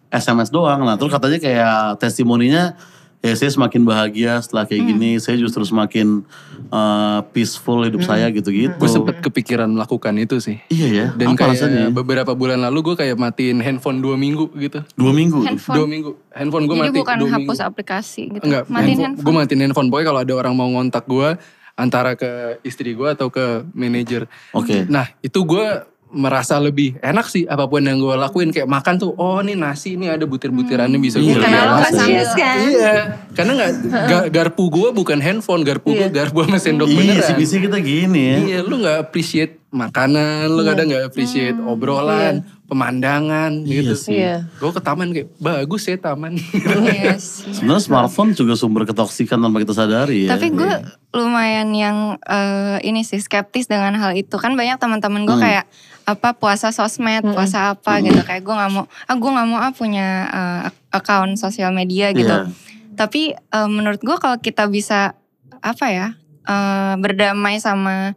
SMS 0.09 0.49
doang. 0.49 0.87
Nah, 0.87 0.95
terus 0.95 1.11
katanya 1.11 1.43
kayak 1.43 1.99
testimoninya 1.99 2.78
ya 3.25 3.33
saya 3.33 3.49
semakin 3.49 3.81
bahagia 3.83 4.37
setelah 4.37 4.68
kayak 4.68 4.85
Hmm. 4.85 4.91
gini. 4.93 5.11
Saya 5.16 5.35
justru 5.35 5.64
semakin 5.64 6.29
uh, 6.68 7.25
peaceful 7.31 7.81
hidup 7.81 8.05
saya 8.05 8.29
gitu-gitu. 8.29 8.77
gue 8.77 8.91
sempet 8.91 9.18
kepikiran 9.18 9.64
melakukan 9.66 10.12
itu 10.14 10.37
sih. 10.39 10.61
Iya 10.68 10.89
ya. 10.93 11.07
Dan 11.11 11.33
apa 11.33 11.41
kayak 11.41 11.57
rasanya? 11.57 11.85
beberapa 11.89 12.33
bulan 12.33 12.61
lalu 12.61 12.93
gue 12.93 12.97
kayak 13.01 13.16
matiin 13.16 13.59
handphone 13.59 13.99
dua 13.99 14.14
minggu 14.14 14.53
gitu. 14.55 14.85
Dua 14.93 15.11
minggu. 15.11 15.41
Handphone. 15.41 15.75
Dua 15.75 15.87
minggu. 15.89 16.11
Handphone 16.29 16.64
gue 16.68 16.77
mati 16.77 16.93
bukan 16.95 17.16
dua 17.16 17.31
hapus 17.33 17.41
minggu. 17.57 17.70
aplikasi 17.72 18.22
gitu. 18.31 18.45
Enggak, 18.45 18.62
Matiin 18.66 18.77
handphone, 18.77 19.05
handphone. 19.09 19.25
gue 19.25 19.33
matiin 19.35 19.61
handphone. 19.62 19.89
Pokoknya 19.89 20.07
kalau 20.07 20.20
ada 20.20 20.35
orang 20.37 20.53
mau 20.53 20.68
ngontak 20.68 21.05
gue 21.09 21.29
antara 21.75 22.14
ke 22.14 22.31
istri 22.62 22.93
gue 22.93 23.09
atau 23.09 23.27
ke 23.29 23.64
manajer. 23.72 24.29
Oke. 24.53 24.85
Nah 24.85 25.11
itu 25.18 25.41
gue 25.41 25.66
merasa 26.14 26.56
lebih 26.56 26.94
enak 26.98 27.26
sih 27.26 27.42
apa 27.44 27.66
pun 27.66 27.82
yang 27.82 27.98
gue 27.98 28.14
lakuin 28.14 28.48
kayak 28.48 28.64
makan 28.64 28.96
tuh 28.96 29.12
oh 29.12 29.38
ini 29.38 29.52
nasi 29.52 29.94
ini 29.94 30.06
ada 30.06 30.24
butir-butirannya 30.24 30.96
bisa 30.96 31.18
gue 31.18 31.26
Iya, 31.28 31.42
Karena 31.42 31.60
lo 31.60 31.74
iya, 31.74 31.90
nggak 31.90 32.06
iya. 32.06 32.24
kan? 32.32 32.56
Iya, 32.62 32.94
karena 33.30 33.52
nggak 33.52 33.70
ga- 34.06 34.28
garpu 34.30 34.64
gue 34.68 34.88
bukan 34.90 35.18
handphone, 35.18 35.62
garpu 35.62 35.90
gue 35.92 36.06
Iya. 36.06 36.14
garpu 36.14 36.42
sama 36.42 36.56
sendok 36.56 36.86
Iya 36.86 36.96
beneran. 36.96 37.24
sih 37.24 37.34
bisa 37.34 37.54
kita 37.58 37.78
gini 37.78 38.22
ya. 38.24 38.36
Iya, 38.40 38.58
lu 38.62 38.78
nggak 38.78 38.96
appreciate 39.02 39.58
makanan, 39.68 40.46
lu 40.48 40.62
kadang 40.62 40.86
nggak 40.86 41.04
appreciate 41.04 41.58
obrolan, 41.58 42.46
pemandangan 42.64 43.50
Iya 43.60 43.74
gitu. 43.82 43.94
sih. 43.96 44.14
Iya. 44.16 44.46
Gue 44.54 44.70
ke 44.70 44.78
taman 44.78 45.10
kayak 45.10 45.34
bagus 45.36 45.82
ya 45.84 45.96
taman. 45.96 46.38
Iya 46.38 47.18
sih. 47.20 47.50
Sebenarnya 47.52 47.82
smartphone 47.82 48.30
juga 48.32 48.54
sumber 48.54 48.84
ketoksikan 48.84 49.36
tanpa 49.36 49.58
kita 49.58 49.72
sadari 49.72 50.26
ya. 50.26 50.30
Tapi 50.30 50.50
gue 50.50 50.72
lumayan 51.12 51.70
yang 51.70 51.96
eh, 52.20 52.78
ini 52.82 53.02
sih 53.02 53.18
skeptis 53.18 53.66
dengan 53.66 53.94
hal 53.94 54.12
itu 54.12 54.34
kan 54.34 54.52
banyak 54.52 54.76
teman-teman 54.76 55.24
gue 55.24 55.32
Hmm. 55.32 55.42
kayak 55.42 55.64
apa 56.05 56.36
puasa 56.36 56.68
sosmed, 56.68 57.24
puasa 57.24 57.72
apa 57.72 58.00
gitu 58.05 58.20
kayak 58.20 58.44
gue 58.44 58.55
nggak 58.55 58.72
mau, 58.76 58.84
ah 58.84 59.16
gue 59.16 59.30
nggak 59.32 59.48
mau 59.48 59.61
ah 59.61 59.72
punya 59.72 60.09
eh, 60.28 60.62
account 60.92 61.40
sosial 61.40 61.72
media 61.72 62.12
gitu. 62.12 62.28
Iya. 62.28 62.52
Tapi 62.94 63.32
eh, 63.32 63.68
menurut 63.72 64.05
gue 64.05 64.16
kalau 64.20 64.36
kita 64.36 64.68
bisa 64.68 65.16
apa 65.64 65.86
ya 65.88 66.07
eh, 66.44 66.94
berdamai 67.00 67.57
sama 67.57 68.12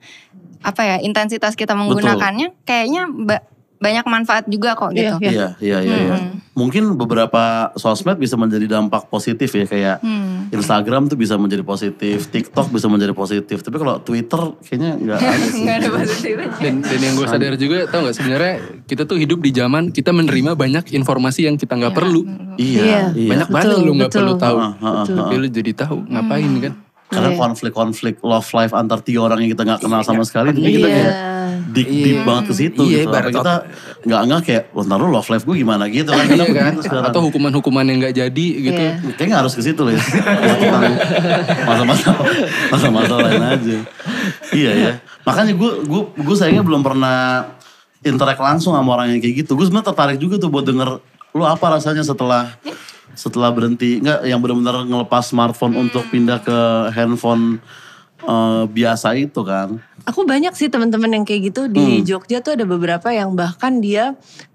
apa 0.66 0.82
ya 0.84 0.96
intensitas 1.00 1.56
kita 1.56 1.78
menggunakannya, 1.80 2.52
kayaknya 2.68 3.08
ba- 3.08 3.46
banyak 3.78 4.06
manfaat 4.10 4.46
juga 4.50 4.74
kok 4.74 4.90
gitu. 4.94 5.22
Iya, 5.22 5.54
iya, 5.62 5.78
iya. 5.86 5.98
iya. 6.10 6.16
Hmm. 6.18 6.42
Mungkin 6.58 6.98
beberapa 6.98 7.70
sosmed 7.78 8.18
bisa 8.18 8.34
menjadi 8.34 8.66
dampak 8.66 9.08
positif 9.08 9.54
ya 9.54 9.66
kayak 9.66 9.98
Hmm. 10.02 10.50
Instagram 10.50 11.12
tuh 11.12 11.20
bisa 11.20 11.36
menjadi 11.36 11.62
positif, 11.62 12.32
TikTok 12.32 12.72
bisa 12.72 12.88
menjadi 12.88 13.14
positif. 13.14 13.62
Tapi 13.62 13.78
kalau 13.78 14.00
Twitter 14.02 14.42
kayaknya 14.64 14.92
nggak 14.98 15.18
ada 15.20 15.48
sih. 15.52 15.64
Ada 15.68 15.88
positifnya. 15.92 16.50
dan 16.58 16.74
dan 16.82 17.00
yang 17.04 17.14
gue 17.14 17.28
sadar 17.28 17.54
juga 17.60 17.78
tau 17.86 18.00
nggak 18.08 18.16
sebenarnya 18.16 18.54
kita 18.88 19.04
tuh 19.06 19.18
hidup 19.20 19.40
di 19.44 19.52
zaman 19.52 19.92
kita 19.92 20.10
menerima 20.16 20.56
banyak 20.56 20.96
informasi 20.96 21.46
yang 21.46 21.60
kita 21.60 21.78
nggak 21.78 21.94
perlu. 21.94 22.26
Iya, 22.58 23.14
iya. 23.14 23.30
Banyak 23.30 23.50
banget 23.54 23.78
lu 23.78 23.94
nggak 23.94 24.14
perlu 24.14 24.34
tahu. 24.40 24.58
Ah, 24.58 24.74
ah, 24.82 24.88
ah, 25.04 25.06
Tapi 25.06 25.34
lu 25.38 25.48
jadi 25.52 25.72
tahu 25.76 25.98
ngapain 26.10 26.52
kan? 26.64 26.74
Karena 27.08 27.32
Iya. 27.32 27.40
konflik-konflik 27.40 28.20
love 28.20 28.52
life 28.52 28.76
antar 28.76 29.00
tiga 29.00 29.24
orang 29.24 29.40
yang 29.40 29.56
kita 29.56 29.64
nggak 29.64 29.80
kenal 29.80 30.04
sama 30.04 30.28
sekali, 30.28 30.52
jadi 30.52 30.70
kita 30.76 30.88
Iya. 30.92 30.96
kayak 31.00 31.14
deep, 31.72 31.88
deep 31.88 32.20
banget 32.28 32.44
ke 32.52 32.54
situ 32.60 32.82
Iya, 32.84 33.08
gitu. 33.08 33.16
Apa 33.16 33.32
kita 33.32 33.54
nggak 34.04 34.22
nggak 34.28 34.42
kayak, 34.44 34.64
oh, 34.76 34.84
ntar 34.84 35.00
lu 35.00 35.08
love 35.08 35.30
life 35.32 35.46
gue 35.48 35.56
gimana 35.56 35.88
gitu 35.88 36.12
kan? 36.12 36.28
Iya 36.28 36.44
Kita 36.52 36.92
kan? 37.00 37.04
Atau 37.08 37.22
hukuman-hukuman 37.32 37.88
yang 37.88 37.98
nggak 38.04 38.12
jadi 38.12 38.48
gitu. 38.60 38.82
Iya. 38.84 38.94
Kayaknya 39.16 39.28
nggak 39.32 39.42
harus 39.48 39.56
ke 39.56 39.62
situ 39.64 39.82
Lis. 39.88 40.04
Tentang 40.04 40.84
masa-masa 41.64 42.10
masa-masa 42.76 43.14
lain 43.24 43.44
aja. 43.56 43.78
Iya 44.52 44.72
ya. 44.76 44.92
Makanya 45.24 45.56
gue 45.56 45.72
gue 45.88 46.02
gue 46.12 46.36
sayangnya 46.36 46.68
belum 46.68 46.84
pernah 46.84 47.48
interact 48.04 48.40
langsung 48.44 48.76
sama 48.76 49.00
orang 49.00 49.16
yang 49.16 49.24
kayak 49.24 49.48
gitu. 49.48 49.56
Gue 49.56 49.64
sebenarnya 49.64 49.96
tertarik 49.96 50.20
juga 50.20 50.36
tuh 50.44 50.52
buat 50.52 50.68
denger 50.68 51.00
lu 51.32 51.44
apa 51.48 51.80
rasanya 51.80 52.04
setelah 52.04 52.52
setelah 53.18 53.50
berhenti 53.50 53.98
nggak 53.98 54.24
yang 54.24 54.38
benar-benar 54.38 54.86
ngelepas 54.86 55.26
smartphone 55.26 55.74
untuk 55.76 56.06
pindah 56.08 56.38
ke 56.40 56.58
handphone 56.94 57.58
eh, 58.22 58.64
biasa 58.64 59.18
itu 59.18 59.42
kan. 59.42 59.82
Aku 60.06 60.24
banyak 60.24 60.54
sih 60.54 60.70
teman-teman 60.70 61.12
yang 61.12 61.26
kayak 61.26 61.52
gitu 61.52 61.66
di 61.66 62.00
Jogja 62.02 62.40
tuh 62.40 62.54
ada 62.54 62.64
beberapa 62.64 63.10
yang 63.10 63.34
bahkan 63.34 63.82
dia 63.82 64.14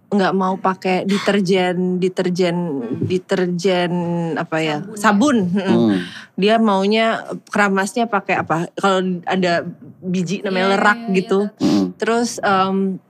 nggak 0.08 0.32
mau 0.32 0.54
pakai 0.56 1.08
deterjen 1.08 1.96
deterjen 1.96 2.84
deterjen 3.02 3.92
apa 4.36 4.60
ya 4.60 4.76
sabun, 4.92 5.48
Mm-mm. 5.48 5.64
Hmm. 5.64 5.98
dia 6.36 6.60
maunya 6.60 7.24
keramasnya 7.48 8.04
pakai 8.04 8.36
apa 8.36 8.68
kalau 8.76 9.00
ada 9.24 9.64
biji 10.00 10.44
namanya 10.44 10.66
Iya, 10.66 10.72
lerak 10.76 10.98
iya, 10.98 11.06
iya, 11.08 11.14
gitu 11.16 11.40
Hmm. 11.56 11.84
terus 11.96 12.36
em, 12.38 13.00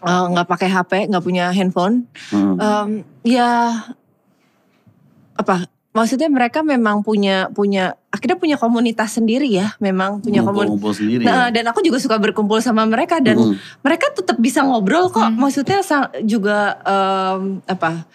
eh, 0.00 0.24
nggak 0.36 0.44
pakai 0.46 0.68
HP 0.68 0.92
nggak 1.08 1.24
punya 1.24 1.48
handphone 1.48 2.04
Hmm. 2.28 2.54
Em, 2.56 2.88
ya 3.24 3.72
apa 5.40 5.64
maksudnya 5.90 6.30
mereka 6.30 6.62
memang 6.62 7.02
punya 7.02 7.50
punya 7.50 7.98
akhirnya 8.14 8.38
punya 8.38 8.56
komunitas 8.60 9.18
sendiri 9.18 9.50
ya 9.50 9.74
memang 9.82 10.22
punya 10.22 10.46
komunitas 10.46 10.78
Ngumpul-ngumpul 10.78 10.92
sendiri. 10.94 11.22
Nah, 11.26 11.50
ya. 11.50 11.54
dan 11.58 11.64
aku 11.66 11.82
juga 11.82 11.98
suka 11.98 12.16
berkumpul 12.22 12.62
sama 12.62 12.86
mereka 12.86 13.18
dan 13.18 13.34
Hmm. 13.38 13.58
mereka 13.82 14.06
tetap 14.14 14.38
bisa 14.38 14.62
ngobrol 14.62 15.10
kok. 15.10 15.26
Hmm. 15.26 15.34
Maksudnya 15.34 15.82
juga 16.22 16.78
em, 16.86 17.58
apa 17.66 18.06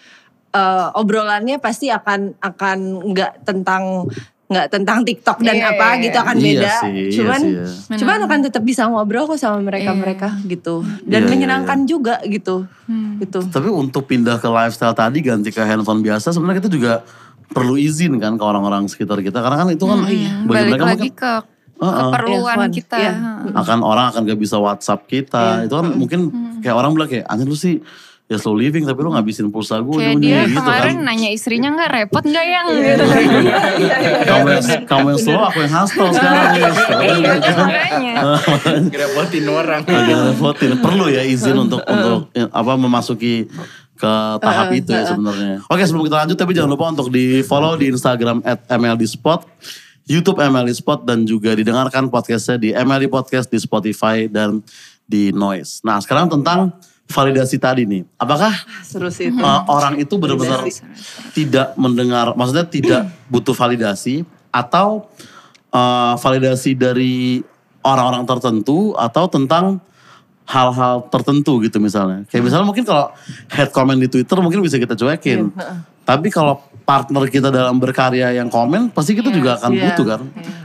eh, 0.56 0.88
obrolannya 0.96 1.60
pasti 1.60 1.92
akan 1.92 2.40
akan 2.40 2.78
nggak 3.12 3.44
tentang 3.44 4.08
nggak 4.46 4.66
tentang 4.70 5.02
TikTok 5.02 5.38
dan 5.40 5.54
Iya, 5.54 5.68
apa 5.68 5.86
iya, 5.90 6.02
gitu 6.02 6.14
iya. 6.14 6.22
akan 6.22 6.36
Iya 6.36 6.46
beda. 6.46 6.70
sih, 6.78 6.92
iya 6.92 7.10
cuman 7.12 7.40
sih, 7.40 7.50
ya. 7.52 7.96
cuman 7.96 8.16
akan 8.22 8.38
tetap 8.42 8.62
bisa 8.62 8.82
ngobrol 8.84 9.26
kok 9.26 9.36
sama 9.36 9.58
mereka-mereka 9.60 10.28
gitu. 10.44 10.86
Dan 11.02 11.02
Iya, 11.02 11.18
iya, 11.20 11.28
menyenangkan 11.28 11.78
juga 11.84 12.22
gitu. 12.22 12.62
Hmm. 12.86 13.18
Gitu. 13.18 13.42
Tapi 13.44 13.66
untuk 13.66 14.06
pindah 14.06 14.36
ke 14.36 14.46
lifestyle 14.46 14.94
tadi 14.94 15.18
ganti 15.20 15.50
ke 15.50 15.58
handphone 15.58 15.98
biasa 16.00 16.30
sebenarnya 16.30 16.60
kita 16.60 16.70
juga 16.70 17.02
perlu 17.48 17.74
izin 17.74 18.16
kan 18.16 18.34
ke 18.34 18.44
orang-orang 18.44 18.86
sekitar 18.86 19.18
kita 19.18 19.34
karena 19.36 19.56
kan 19.56 19.68
itu 19.68 19.82
kan 19.82 19.98
bagi 20.00 20.18
Hmm, 20.20 20.46
Balik 20.46 20.62
mereka 20.68 20.84
lagi 20.84 21.00
mungkin 21.04 21.14
ke 21.16 21.32
Heeh. 21.76 21.94
keperluan 22.00 22.56
Handphone, 22.56 22.72
kita. 22.72 22.96
iya. 22.96 23.12
akan 23.52 23.78
orang 23.80 24.06
akan 24.08 24.20
gak 24.24 24.40
bisa 24.40 24.56
WhatsApp 24.56 25.00
kita 25.04 25.44
Iya. 25.60 25.66
itu 25.66 25.74
kan 25.74 25.86
mungkin 25.92 26.20
kayak 26.58 26.76
orang 26.76 26.90
bilang 26.92 27.06
kayak 27.08 27.26
anjir 27.26 27.44
lu 27.44 27.54
sih 27.54 27.82
ya 28.26 28.36
slow 28.36 28.58
living 28.58 28.82
tapi 28.82 28.98
lu 29.00 29.14
ngabisin 29.14 29.54
pulsa 29.54 29.78
gue 29.78 30.02
Kayak 30.02 30.18
dia 30.18 30.50
gitu 30.50 30.58
kemarin 30.58 30.98
kan 30.98 31.06
nanya 31.06 31.30
istrinya 31.30 31.68
nggak 31.72 31.90
repot 31.94 32.24
nggak 32.26 32.46
yang 32.46 32.66
Iya, 32.66 32.82
gitu. 32.82 33.04
kamu 34.26 34.46
yang, 34.50 34.64
kamu 34.82 35.06
yang 35.14 35.20
slow 35.22 35.42
aku 35.46 35.58
yang 35.62 35.72
hustle 35.72 36.10
sekarang 36.10 36.46
ya 36.50 36.70
Iya 37.06 37.34
makanya. 37.54 38.14
Ngerepotin 38.90 39.44
orang. 39.46 39.80
agak 39.86 40.18
repotin 40.34 40.72
perlu 40.78 41.06
ya 41.06 41.22
izin 41.22 41.56
untuk 41.56 41.80
untuk 41.80 42.34
eh, 42.34 42.50
apa 42.50 42.72
memasuki 42.74 43.46
ke 43.96 44.12
tahap 44.42 44.68
itu 44.74 44.90
ya 44.90 45.08
sebenarnya. 45.08 45.62
Oke 45.70 45.86
sebelum 45.86 46.04
kita 46.04 46.16
lanjut 46.20 46.36
tapi 46.36 46.52
jangan 46.52 46.70
lupa 46.74 46.92
untuk 46.92 47.08
di 47.08 47.40
follow 47.40 47.78
di 47.78 47.88
Instagram 47.88 48.42
at 48.42 48.60
MLDspot, 48.68 49.46
YouTube 50.04 50.36
MLD 50.36 50.74
Spot 50.74 51.00
dan 51.00 51.24
juga 51.24 51.54
didengarkan 51.54 52.10
podcastnya 52.10 52.58
di 52.58 52.74
MLD 52.74 53.06
Podcast 53.06 53.48
di 53.48 53.56
Spotify 53.56 54.26
dan 54.26 54.60
di 55.02 55.30
Noise. 55.30 55.80
Nah 55.80 55.96
sekarang 55.96 56.28
tentang 56.28 56.74
validasi 57.06 57.56
tadi 57.56 57.86
nih, 57.86 58.02
apakah 58.18 58.50
Seru 58.82 59.06
sih 59.08 59.30
itu. 59.30 59.38
uh, 59.38 59.62
orang 59.70 59.94
itu 59.96 60.14
benar-benar 60.18 60.66
tidak 61.30 61.72
mendengar, 61.78 62.34
maksudnya 62.34 62.66
tidak 62.66 63.02
butuh 63.30 63.54
validasi 63.54 64.26
atau 64.50 65.06
uh, 65.70 66.14
validasi 66.18 66.74
dari 66.74 67.40
orang-orang 67.80 68.26
tertentu 68.26 68.90
atau 68.98 69.30
tentang 69.30 69.78
hal-hal 70.46 71.06
tertentu 71.10 71.58
gitu 71.62 71.78
misalnya. 71.78 72.22
Kayak 72.30 72.50
misalnya 72.50 72.66
mungkin 72.66 72.86
kalau 72.86 73.10
head 73.50 73.70
comment 73.70 73.98
di 73.98 74.06
Twitter 74.06 74.38
mungkin 74.38 74.62
bisa 74.62 74.78
kita 74.78 74.94
cuekin. 74.94 75.50
Tapi 76.06 76.30
kalau 76.30 76.62
partner 76.86 77.26
kita 77.26 77.50
dalam 77.50 77.82
berkarya 77.82 78.30
yang 78.30 78.46
komen 78.46 78.94
pasti 78.94 79.18
kita 79.18 79.34
juga 79.34 79.58
akan 79.58 79.74
Iya. 79.74 79.82
butuh 79.90 80.06
kan. 80.06 80.20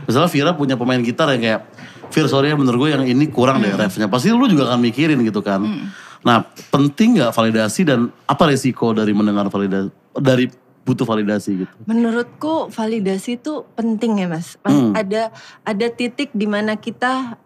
Misalnya 0.06 0.30
Vira 0.30 0.52
punya 0.54 0.78
pemain 0.78 1.02
gitar 1.02 1.34
yang 1.34 1.42
kayak 1.42 1.62
Fir 2.12 2.28
sorry 2.30 2.52
ya 2.52 2.60
menurut 2.60 2.78
gue 2.78 2.90
yang 2.94 3.06
ini 3.10 3.26
kurang 3.32 3.58
deh 3.64 3.74
refnya. 3.74 4.06
Pasti 4.06 4.30
lu 4.30 4.46
juga 4.46 4.70
akan 4.70 4.86
mikirin 4.86 5.18
gitu 5.26 5.42
kan. 5.42 5.66
Nah 6.22 6.46
penting 6.70 7.22
gak 7.22 7.34
validasi 7.34 7.82
dan 7.88 8.14
apa 8.30 8.44
resiko 8.50 8.94
dari 8.94 9.12
mendengar 9.12 9.50
validasi 9.50 9.90
dari 10.18 10.46
butuh 10.82 11.06
validasi 11.06 11.66
gitu. 11.66 11.74
Menurutku 11.86 12.70
validasi 12.74 13.38
itu 13.38 13.66
penting 13.78 14.26
ya 14.26 14.28
mas. 14.28 14.58
Mas, 14.66 14.74
Hmm. 14.74 14.94
Ada 14.98 15.30
ada 15.62 15.88
titik 15.94 16.34
di 16.34 16.50
mana 16.50 16.74
kita 16.78 17.38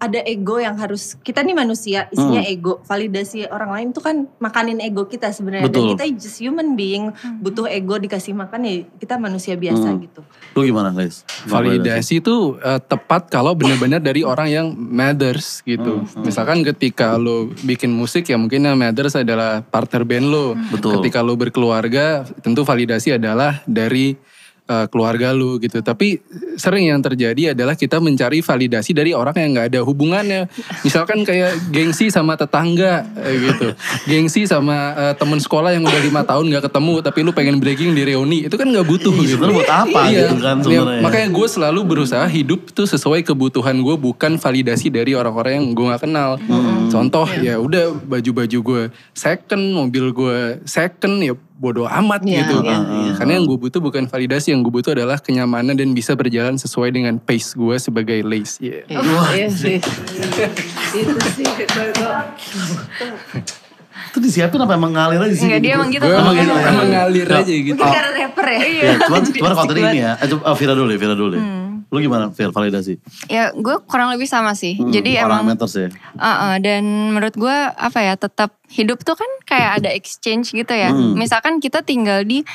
ada 0.00 0.24
ego 0.24 0.56
yang 0.56 0.74
harus 0.74 1.20
kita 1.20 1.44
nih 1.44 1.52
manusia 1.52 2.08
isinya 2.08 2.40
Hmm. 2.40 2.48
ego. 2.50 2.72
Validasi 2.82 3.44
orang 3.46 3.70
lain 3.70 3.88
tuh 3.92 4.00
kan 4.00 4.16
makanin 4.40 4.80
ego 4.80 5.04
kita 5.04 5.28
sebenarnya. 5.28 5.68
Dan 5.68 5.92
kita 5.92 6.08
just 6.10 6.40
human 6.40 6.72
being 6.72 7.12
butuh 7.38 7.68
ego 7.68 8.00
dikasih 8.00 8.32
makan 8.32 8.64
ya 8.64 8.74
kita 8.96 9.14
manusia 9.14 9.54
biasa 9.54 9.92
Hmm. 9.92 10.00
gitu. 10.00 10.20
Lu 10.56 10.64
gimana 10.64 10.88
guys? 10.90 11.22
Validasi 11.44 12.18
itu 12.18 12.56
eh, 12.58 12.80
tepat 12.80 13.28
kalau 13.28 13.52
benar-benar 13.52 14.00
dari 14.00 14.24
orang 14.24 14.48
yang 14.48 14.66
matters 14.72 15.60
gitu. 15.62 16.00
Hmm, 16.00 16.24
Misalkan 16.24 16.64
ketika 16.64 17.14
lo 17.14 17.52
bikin 17.60 17.92
musik 17.92 18.24
ya 18.24 18.40
mungkin 18.40 18.64
yang 18.64 18.74
matters 18.74 19.14
adalah 19.14 19.60
partner 19.60 20.02
band 20.02 20.26
lo. 20.26 20.56
Betul. 20.72 20.96
Ketika 20.98 21.20
lo 21.20 21.36
berkeluarga 21.36 22.24
tentu 22.40 22.64
validasi 22.64 23.14
adalah 23.14 23.60
dari 23.64 24.16
eh, 24.70 24.86
keluarga 24.86 25.34
lo 25.34 25.58
gitu. 25.58 25.82
Tapi 25.82 26.22
sering 26.54 26.86
yang 26.86 27.02
terjadi 27.02 27.58
adalah 27.58 27.74
kita 27.74 27.98
mencari 27.98 28.38
validasi 28.38 28.94
dari 28.94 29.10
orang 29.10 29.34
yang 29.34 29.50
nggak 29.58 29.68
ada 29.74 29.80
hubungannya. 29.82 30.46
Misalkan 30.86 31.26
kayak 31.26 31.58
gengsi 31.74 32.08
sama 32.08 32.38
tetangga 32.38 33.02
eh, 33.18 33.34
gitu. 33.50 33.74
Gengsi 34.06 34.46
sama 34.46 34.94
eh, 34.94 35.14
temen 35.18 35.42
sekolah 35.42 35.74
yang 35.74 35.82
udah 35.82 36.00
lima 36.00 36.22
tahun 36.22 36.46
nggak 36.46 36.70
ketemu 36.70 36.94
tapi 37.02 37.18
lu 37.26 37.32
pengen 37.34 37.58
breaking 37.58 37.92
di 37.92 38.02
reuni. 38.06 38.46
Itu 38.46 38.54
kan 38.54 38.70
nggak 38.70 38.86
butuh 38.86 39.10
Iya, 39.10 39.20
gitu. 39.26 39.32
sebenarnya 39.34 39.56
buat 39.58 39.72
apa 39.72 40.00
Iya, 40.06 40.20
gitu 40.22 40.36
kan 40.38 40.56
sebenarnya. 40.62 41.02
makanya 41.02 41.28
gue 41.34 41.46
selalu 41.50 41.80
berusaha 41.82 42.26
hidup 42.30 42.60
tuh 42.70 42.86
sesuai 42.86 43.26
kebutuhan 43.26 43.74
gue 43.80 43.96
bukan 43.98 44.38
validasi 44.38 44.92
dari 44.92 45.18
orang-orang 45.18 45.58
yang 45.58 45.66
gue 45.74 45.86
gak 45.90 46.02
kenal. 46.06 46.38
Contoh 46.88 47.26
ya 47.40 47.58
udah 47.58 47.90
baju-baju 47.96 48.58
gue 48.60 48.82
second, 49.10 49.64
mobil 49.72 50.12
gue 50.12 50.38
second 50.62 51.16
ya 51.18 51.34
bodoh 51.60 51.84
amat 51.84 52.24
Iya, 52.24 52.40
gitu. 52.40 52.64
iya, 52.64 52.76
iya. 52.80 53.12
Karena 53.14 53.32
yang 53.36 53.44
gue 53.44 53.58
butuh 53.60 53.78
bukan 53.78 54.08
validasi, 54.08 54.56
yang 54.56 54.64
gue 54.64 54.72
butuh 54.72 54.96
adalah 54.96 55.20
kenyamanan 55.20 55.76
dan 55.76 55.92
bisa 55.92 56.16
berjalan 56.16 56.56
sesuai 56.56 56.88
dengan 56.88 57.20
pace 57.20 57.52
gue 57.52 57.76
sebagai 57.76 58.24
lace. 58.24 58.56
Iya. 58.58 58.88
Iya 58.88 59.48
sih. 59.52 59.76
Itu 59.76 61.20
sih. 61.28 61.44
Itu 64.10 64.18
disiapin 64.18 64.58
apa 64.58 64.74
emang 64.74 64.90
ngalir 64.90 65.20
aja 65.20 65.34
sih? 65.36 65.46
Enggak 65.46 65.60
dia 65.60 65.72
emang 65.76 65.88
gitu. 65.92 66.02
Gue 66.02 66.16
Emang 66.16 66.34
gitu, 66.34 66.50
emang 66.50 66.88
ya? 66.88 66.92
ngalir 66.96 67.26
Ya. 67.28 67.38
aja 67.38 67.52
gitu. 67.52 67.76
Mungkin 67.76 67.92
karena 67.94 68.10
rapper 68.16 68.46
ya. 68.48 68.58
Ya, 68.64 68.92
cuman, 68.98 69.20
cuman 69.28 69.50
kalau 69.52 69.68
tadi 69.68 69.80
ini 69.84 69.98
ya, 70.00 70.12
eh, 70.16 70.28
oh, 70.32 70.56
Vira 70.56 70.74
dulu 70.74 70.90
ya, 70.90 70.98
Vira 70.98 71.14
dulu 71.14 71.34
ya. 71.36 71.44
Hmm. 71.44 71.59
Lu 71.90 71.98
gimana 71.98 72.30
Vira 72.30 72.54
validasi? 72.54 73.02
Ya 73.26 73.50
gue 73.50 73.76
kurang 73.90 74.14
lebih 74.14 74.30
sama 74.30 74.54
sih. 74.54 74.78
Hmm, 74.78 74.94
Jadi 74.94 75.18
emang 75.18 75.42
parameters 75.42 75.74
ya. 75.74 75.88
Uh-uh, 76.14 76.54
dan 76.62 76.82
menurut 77.10 77.34
gue 77.34 77.56
apa 77.74 77.98
ya 77.98 78.14
tetap 78.14 78.54
hidup 78.70 79.02
tuh 79.02 79.18
kan 79.18 79.30
kayak 79.42 79.82
ada 79.82 79.90
exchange 79.90 80.54
gitu 80.54 80.70
ya. 80.70 80.94
Hmm. 80.94 81.18
Misalkan 81.18 81.58
kita 81.58 81.82
tinggal 81.82 82.22
di 82.22 82.46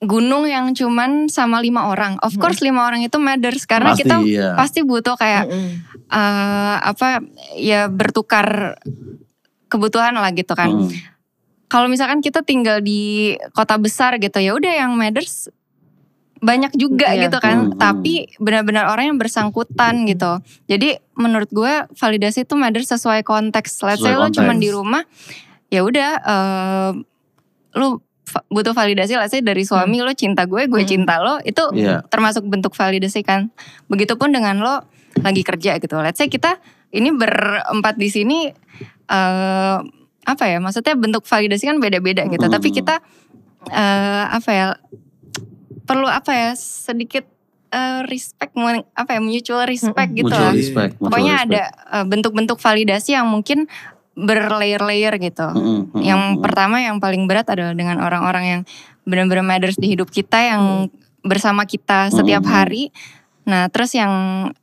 gunung 0.00 0.48
yang 0.48 0.72
cuman 0.72 1.28
sama 1.28 1.60
lima 1.60 1.92
orang. 1.92 2.16
Of 2.24 2.40
course 2.40 2.64
lima 2.64 2.88
orang 2.88 3.04
itu 3.04 3.20
matters 3.20 3.68
karena 3.68 3.92
Pasti, 3.92 4.00
kita 4.04 4.16
iya. 4.24 4.48
pasti 4.56 4.80
butuh 4.84 5.16
kayak 5.16 5.48
uh, 6.08 6.76
apa 6.80 7.24
ya 7.56 7.92
bertukar 7.92 8.80
kebutuhan 9.68 10.16
lah 10.16 10.32
gitu 10.32 10.56
kan. 10.56 10.72
Hmm. 10.72 10.88
Kalau 11.68 11.92
misalkan 11.92 12.24
kita 12.24 12.40
tinggal 12.40 12.80
di 12.80 13.34
kota 13.52 13.76
besar 13.76 14.16
gitu 14.16 14.38
ya 14.40 14.56
udah 14.56 14.72
yang 14.86 14.96
matters 14.96 15.52
banyak 16.36 16.72
juga 16.74 17.08
Iya. 17.10 17.26
gitu 17.26 17.38
kan. 17.40 17.56
Hmm, 17.56 17.68
hmm. 17.72 17.78
Tapi 17.78 18.14
benar-benar 18.36 18.86
orang 18.86 19.10
yang 19.10 19.18
bersangkutan 19.18 20.04
gitu. 20.04 20.38
Jadi 20.66 20.96
menurut 21.14 21.48
gue 21.48 21.72
validasi 21.90 22.44
itu 22.44 22.54
matters 22.54 22.88
sesuai 22.88 23.22
konteks. 23.22 23.80
Let's 23.80 24.00
say 24.00 24.12
Sesuai 24.12 24.20
lo 24.20 24.28
cuman 24.28 24.56
di 24.56 24.68
rumah 24.68 25.02
ya 25.66 25.80
udah 25.80 26.10
eh, 26.20 26.90
lu 27.74 27.98
va- 28.26 28.46
butuh 28.48 28.70
validasi 28.70 29.16
let's 29.16 29.30
say 29.30 29.40
dari 29.40 29.62
suami 29.62 29.98
lo 29.98 30.12
cinta 30.12 30.44
gue, 30.44 30.66
gue 30.66 30.82
Hmm. 30.82 30.88
cinta 30.88 31.18
lo 31.18 31.40
itu 31.40 31.62
Iya. 31.72 32.04
termasuk 32.06 32.44
bentuk 32.44 32.72
validasi 32.72 33.20
kan. 33.20 33.48
Begitupun 33.86 34.30
dengan 34.30 34.60
lo 34.60 34.84
lagi 35.18 35.40
kerja 35.40 35.78
gitu. 35.78 35.96
Let's 35.98 36.16
say 36.16 36.28
kita 36.28 36.60
ini 36.90 37.10
berempat 37.10 37.96
di 37.96 38.08
sini 38.08 38.52
eh 39.06 39.78
apa 40.26 40.44
ya? 40.44 40.58
Maksudnya 40.58 40.94
bentuk 40.94 41.24
validasi 41.24 41.64
kan 41.64 41.78
beda-beda 41.78 42.26
gitu. 42.26 42.44
Hmm. 42.44 42.52
Tapi 42.52 42.68
kita 42.70 43.00
eh 43.66 44.24
apa 44.28 44.50
ya? 44.52 44.68
Perlu 45.86 46.06
apa 46.06 46.30
ya? 46.30 46.50
Sedikit 46.54 47.24
eh, 47.68 48.00
respect 48.04 48.52
apa 48.92 49.10
ya? 49.10 49.20
Mutual 49.20 49.64
respect 49.64 50.10
gitu 50.12 50.26
Mutual 50.28 50.50
lah. 50.50 50.54
respect. 50.54 50.92
mutual 50.96 51.06
Pokoknya 51.08 51.34
respect. 51.38 51.50
ada 51.50 51.62
eh, 51.94 52.04
bentuk-bentuk 52.04 52.58
validasi 52.58 53.10
yang 53.14 53.26
mungkin 53.26 53.70
berlayer-layer 54.16 55.12
gitu. 55.20 55.44
Mm-mm, 55.46 55.92
mm-mm, 55.92 56.00
Yang 56.00 56.20
pertama 56.40 56.80
yang 56.80 56.96
paling 56.98 57.28
berat 57.28 57.46
adalah 57.46 57.76
dengan 57.76 58.00
orang-orang 58.00 58.44
yang 58.44 58.60
benar-benar 59.04 59.44
matters 59.44 59.76
di 59.76 59.92
hidup 59.92 60.08
kita 60.08 60.40
yang 60.40 60.88
bersama 61.20 61.62
kita 61.62 62.08
setiap 62.10 62.42
Hmm. 62.42 62.52
hari. 62.52 62.82
Nah, 63.44 63.68
terus 63.68 63.92
yang 63.92 64.10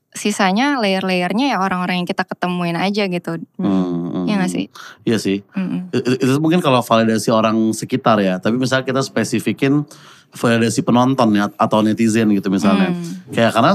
sisanya 0.09 0.77
layer-layernya 0.77 1.53
ya 1.53 1.57
orang-orang 1.57 2.01
yang 2.01 2.07
kita 2.07 2.21
ketemuin 2.21 2.77
aja 2.77 3.05
gitu. 3.05 3.41
Hmm, 3.57 3.69
hmm. 4.13 4.25
Iya 4.25 4.35
gak 4.41 4.51
sih? 4.51 4.65
Iya 5.03 5.17
sih. 5.17 5.37
Mm-mm. 5.53 5.89
Itu, 5.91 6.11
itu 6.17 6.33
mungkin 6.37 6.57
kalau 6.57 6.81
validasi 6.81 7.29
orang 7.29 7.57
sekitar 7.73 8.21
ya. 8.21 8.37
Tapi 8.37 8.57
misalnya 8.57 8.85
kita 8.85 9.01
spesifikin 9.01 9.85
validasi 10.33 10.81
penonton 10.81 11.29
ya 11.37 11.45
atau 11.53 11.85
netizen 11.85 12.33
gitu 12.33 12.49
misalnya. 12.49 12.89
Hmm. 12.89 13.29
Kayak 13.29 13.51
karena 13.53 13.73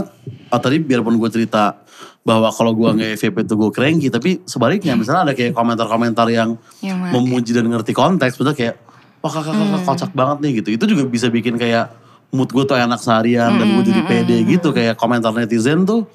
oh, 0.50 0.60
tadi 0.60 0.76
biarpun 0.82 1.14
gue 1.16 1.30
cerita 1.30 1.78
bahwa 2.26 2.50
kalau 2.52 2.74
gue 2.74 2.90
nge 2.98 3.08
FVP 3.22 3.36
itu 3.46 3.54
gue 3.54 3.70
cranky. 3.70 4.08
Tapi 4.10 4.30
sebaliknya 4.44 4.98
misalnya 4.98 5.30
ada 5.30 5.34
kayak 5.38 5.54
komentar-komentar 5.54 6.26
yang 6.28 6.58
Yang 6.82 6.98
mana? 6.98 7.12
memuji 7.14 7.50
dan 7.54 7.66
ngerti 7.70 7.94
konteks. 7.94 8.36
Misalnya 8.36 8.58
kayak 8.58 8.74
wah 9.22 9.32
kakak 9.32 9.54
kakak 9.54 9.82
kocak 9.86 10.10
banget 10.12 10.38
nih 10.42 10.52
gitu. 10.60 10.68
Itu 10.74 10.84
juga 10.90 11.02
bisa 11.06 11.30
bikin 11.30 11.54
kayak 11.56 11.94
mood 12.34 12.50
gue 12.52 12.64
tuh 12.66 12.76
enak 12.76 13.00
seharian 13.00 13.56
dan 13.56 13.66
gue 13.78 13.82
jadi 13.88 14.02
pede 14.04 14.36
gitu. 14.44 14.74
Kayak 14.74 14.98
komentar 14.98 15.30
netizen 15.30 15.86
tuh 15.86 16.10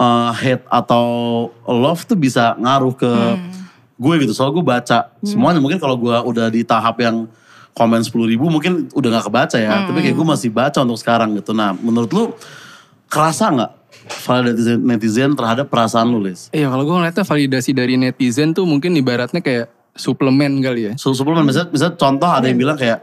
uh, 0.00 0.32
hate 0.32 0.64
atau 0.72 1.06
love 1.68 2.02
tuh 2.08 2.16
bisa 2.16 2.56
ngaruh 2.56 2.96
ke 2.96 3.12
gue 4.00 4.14
gitu. 4.24 4.32
Soalnya 4.32 4.54
gue 4.56 4.66
baca 4.66 4.98
semuanya. 5.20 5.60
Mungkin 5.60 5.78
kalau 5.78 6.00
gue 6.00 6.16
udah 6.16 6.48
di 6.48 6.64
tahap 6.64 6.96
yang 7.04 7.28
komen 7.76 8.00
10 8.00 8.16
ribu 8.32 8.48
mungkin 8.48 8.88
udah 8.96 9.20
gak 9.20 9.28
kebaca 9.28 9.56
ya. 9.60 9.84
Tapi 9.84 10.00
kayak 10.00 10.16
gue 10.16 10.26
masih 10.26 10.48
baca 10.48 10.80
untuk 10.80 10.96
sekarang 10.96 11.36
gitu. 11.36 11.52
Nah 11.52 11.76
menurut 11.76 12.10
lu 12.10 12.24
kerasa 13.12 13.52
gak 13.52 13.72
validasi 14.24 14.80
netizen 14.80 15.36
terhadap 15.36 15.68
perasaan 15.68 16.08
lu 16.08 16.24
Liz? 16.24 16.48
Iya 16.56 16.72
kalau 16.72 16.88
gue 16.88 16.96
ngeliatnya 16.96 17.24
validasi 17.28 17.70
dari 17.76 18.00
netizen 18.00 18.56
tuh 18.56 18.64
mungkin 18.64 18.96
ibaratnya 18.96 19.44
kayak 19.44 19.68
suplemen 19.96 20.60
kali 20.64 20.92
ya. 20.92 20.94
So, 21.00 21.16
suplemen 21.16 21.44
misalnya, 21.44 21.72
misalnya 21.72 21.96
contoh 21.96 22.28
ada 22.28 22.46
yang 22.46 22.60
bilang 22.60 22.76
kayak 22.76 23.02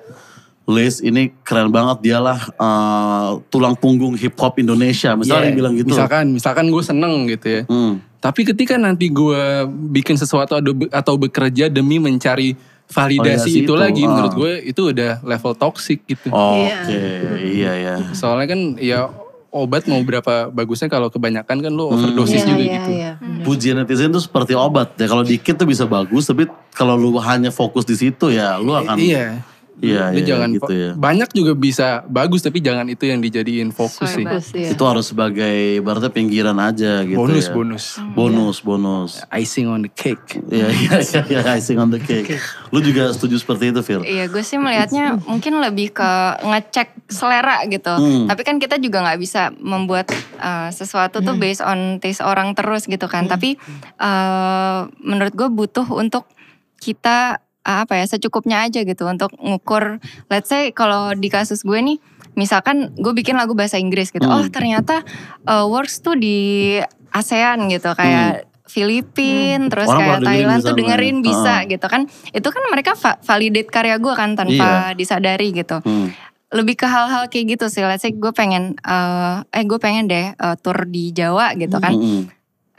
Liz 0.63 1.03
ini 1.03 1.35
keren 1.43 1.75
banget 1.75 1.99
dialah 1.99 2.39
uh, 2.55 3.35
tulang 3.51 3.75
punggung 3.75 4.15
hip 4.15 4.39
hop 4.39 4.55
Indonesia. 4.55 5.11
Misalnya 5.11 5.43
Iya, 5.43 5.47
yang 5.51 5.59
bilang 5.59 5.73
gitu. 5.75 5.91
Misalkan, 5.91 6.25
misalkan 6.31 6.65
gue 6.71 6.83
seneng 6.85 7.27
gitu 7.27 7.47
ya. 7.51 7.61
Hmm. 7.67 7.99
Tapi 8.23 8.47
ketika 8.47 8.79
nanti 8.79 9.11
gue 9.11 9.67
bikin 9.91 10.15
sesuatu 10.15 10.55
atau 10.87 11.13
bekerja 11.19 11.67
demi 11.67 11.99
mencari 11.99 12.55
validasi, 12.93 13.49
Validasi 13.49 13.49
itu, 13.49 13.65
itu, 13.65 13.73
lagi, 13.73 14.01
ah. 14.05 14.09
menurut 14.13 14.33
gue 14.37 14.51
itu 14.63 14.81
udah 14.93 15.11
level 15.25 15.53
toxic 15.57 16.05
gitu. 16.05 16.29
Oke, 16.29 16.69
Iya. 16.93 17.33
iya 17.41 17.71
ya. 17.73 17.95
Soalnya 18.13 18.47
kan 18.53 18.59
ya 18.77 19.09
obat 19.53 19.85
mau 19.85 20.01
berapa 20.01 20.49
bagusnya 20.49 20.89
kalau 20.89 21.13
kebanyakan 21.13 21.57
kan 21.61 21.71
lo 21.73 21.93
overdosis 21.93 22.41
Iya, 22.41 22.47
juga 22.49 22.61
iya, 22.61 22.73
gitu. 22.73 22.91
iya. 22.93 23.11
Pujian 23.45 23.75
netizen 23.77 24.09
tuh 24.09 24.21
seperti 24.21 24.57
obat 24.57 24.97
ya. 24.97 25.05
Kalau 25.05 25.21
dikit 25.21 25.57
tuh 25.57 25.69
bisa 25.69 25.85
bagus, 25.85 26.25
tapi 26.25 26.49
kalau 26.73 26.97
lu 26.97 27.17
hanya 27.21 27.53
fokus 27.53 27.85
di 27.85 27.93
situ 27.93 28.33
ya, 28.33 28.57
lu 28.57 28.73
akan. 28.73 28.97
Iya. 28.97 29.45
Iya, 29.81 30.13
Lu 30.13 30.21
iya, 30.21 30.25
jangan 30.25 30.49
gitu 30.53 30.73
ya. 30.73 30.91
banyak 30.93 31.29
juga 31.33 31.51
bisa 31.57 31.87
bagus 32.05 32.45
tapi 32.45 32.61
jangan 32.61 32.85
itu 32.87 33.09
yang 33.09 33.19
dijadiin 33.19 33.73
fokus 33.73 34.13
sih. 34.13 34.21
Sorry, 34.21 34.69
iya. 34.69 34.69
Itu 34.77 34.83
harus 34.85 35.09
sebagai 35.09 35.81
berarti 35.81 36.13
pinggiran 36.13 36.61
aja 36.61 37.01
gitu 37.01 37.17
bonus 37.17 37.49
ya. 37.49 37.53
bonus. 37.57 37.85
Bonus, 38.13 38.57
bonus. 38.61 39.11
Icing 39.33 39.65
on 39.65 39.81
the 39.83 39.91
cake. 39.91 40.39
Iya, 40.53 40.69
iya, 40.69 40.95
iya, 41.01 41.21
iya, 41.25 41.41
icing 41.57 41.81
on 41.81 41.89
the 41.89 41.97
cake. 41.97 42.37
Lu 42.69 42.85
juga 42.85 43.09
setuju 43.17 43.41
seperti 43.41 43.73
itu, 43.73 43.81
Fir? 43.81 44.01
Iya 44.05 44.29
gue 44.29 44.43
sih 44.45 44.61
melihatnya 44.61 45.17
mungkin 45.25 45.57
lebih 45.57 45.97
ke 45.97 46.11
ngecek 46.45 47.09
selera 47.09 47.65
gitu. 47.65 47.91
Hmm. 47.97 48.29
Tapi 48.29 48.41
kan 48.45 48.61
kita 48.61 48.77
juga 48.77 49.01
nggak 49.01 49.19
bisa 49.19 49.49
membuat 49.57 50.13
uh, 50.37 50.69
sesuatu 50.69 51.25
tuh 51.25 51.35
based 51.35 51.65
on 51.65 51.97
taste 51.97 52.21
orang 52.21 52.53
terus 52.53 52.85
gitu 52.85 53.09
kan. 53.09 53.25
Tapi 53.25 53.57
uh, 53.97 54.85
menurut 55.01 55.33
gue 55.33 55.49
butuh 55.49 55.87
untuk 55.89 56.29
kita 56.77 57.41
apa 57.63 57.95
ya 57.95 58.05
secukupnya 58.05 58.67
aja 58.67 58.83
gitu 58.83 59.07
untuk 59.07 59.31
ngukur. 59.39 60.03
Let's 60.27 60.51
say 60.51 60.69
kalau 60.69 61.15
di 61.15 61.31
kasus 61.31 61.63
gue 61.63 61.79
nih, 61.79 61.97
misalkan 62.35 62.91
gue 62.93 63.15
bikin 63.15 63.39
lagu 63.39 63.55
bahasa 63.55 63.79
Inggris 63.79 64.11
gitu. 64.11 64.27
Hmm. 64.27 64.43
Oh 64.43 64.45
ternyata 64.51 65.01
uh, 65.47 65.63
works 65.65 66.03
tuh 66.03 66.13
di 66.13 66.75
ASEAN 67.09 67.71
gitu 67.71 67.95
kayak 67.95 68.51
Filipin, 68.67 69.69
terus 69.69 69.85
Hmm. 69.85 70.01
Orang 70.01 70.19
kayak 70.19 70.27
Thailand 70.27 70.59
tuh 70.59 70.73
dengerin 70.73 71.17
bisa 71.21 71.61
Heeh. 71.61 71.77
gitu 71.77 71.85
kan. 71.85 72.09
Itu 72.31 72.47
kan 72.49 72.63
mereka 72.67 72.97
va- 72.97 73.19
validate 73.21 73.69
karya 73.69 73.95
gue 73.95 74.13
kan 74.13 74.33
tanpa 74.33 74.91
disadari 74.93 75.53
gitu. 75.53 75.77
Hmm. 75.79 76.09
Lebih 76.49 76.75
ke 76.75 76.87
hal-hal 76.89 77.29
kayak 77.29 77.57
gitu 77.57 77.65
sih. 77.69 77.81
Let's 77.81 78.01
say 78.01 78.11
gue 78.11 78.29
pengen, 78.29 78.73
eh 78.81 79.35
eh 79.45 79.63
gue 79.63 79.77
pengen 79.77 80.05
deh 80.05 80.33
eh, 80.33 80.55
tour 80.59 80.85
di 80.85 81.09
Jawa 81.09 81.53
gitu 81.53 81.77
kan. 81.77 81.93
Mm-mm. 81.93 82.29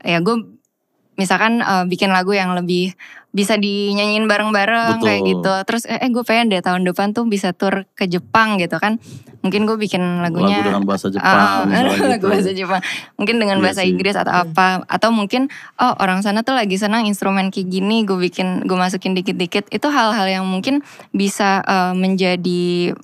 Ya 0.03 0.18
gue 0.18 0.37
misalkan 1.15 1.62
eh, 1.62 1.85
bikin 1.87 2.11
lagu 2.11 2.35
yang 2.35 2.55
lebih 2.55 2.95
bisa 3.35 3.59
dinyanyiin 3.59 4.31
bareng-bareng 4.31 5.03
kayak 5.03 5.23
gitu. 5.27 5.53
Terus 5.67 5.83
eh, 5.91 5.99
eh 5.99 6.11
gue 6.11 6.23
pengen 6.23 6.55
deh 6.55 6.62
tahun 6.62 6.87
depan 6.87 7.11
tuh 7.11 7.27
bisa 7.27 7.51
tour 7.51 7.83
ke 7.99 8.07
Jepang 8.07 8.62
gitu 8.62 8.79
kan. 8.79 9.03
Mungkin 9.43 9.67
gue 9.67 9.75
bikin 9.75 10.23
lagunya 10.23 10.62
Lagu 10.62 10.71
dengan 10.71 10.85
bahasa 10.87 11.11
Ah, 11.19 11.67
Jepang. 11.67 12.07
lagu 12.15 12.23
gitu. 12.23 12.27
bahasa 12.31 12.51
Jepang. 12.55 12.83
Mungkin 13.19 13.37
dengan 13.43 13.59
Iya 13.59 13.65
bahasa 13.67 13.83
sih. 13.83 13.91
Inggris 13.91 14.15
atau 14.15 14.31
apa. 14.31 14.87
Atau 14.87 15.11
mungkin 15.11 15.51
oh 15.83 15.95
orang 15.99 16.23
sana 16.23 16.47
tuh 16.47 16.55
lagi 16.55 16.79
senang 16.79 17.11
instrumen 17.11 17.51
kayak 17.51 17.69
gini. 17.75 18.07
Gue 18.07 18.23
bikin, 18.31 18.62
gue 18.62 18.79
masukin 18.79 19.19
dikit-dikit. 19.19 19.67
Itu 19.75 19.91
hal-hal 19.91 20.31
yang 20.31 20.47
mungkin 20.47 20.87
bisa 21.11 21.59
eh, 21.67 21.93
menjadi 21.99 22.95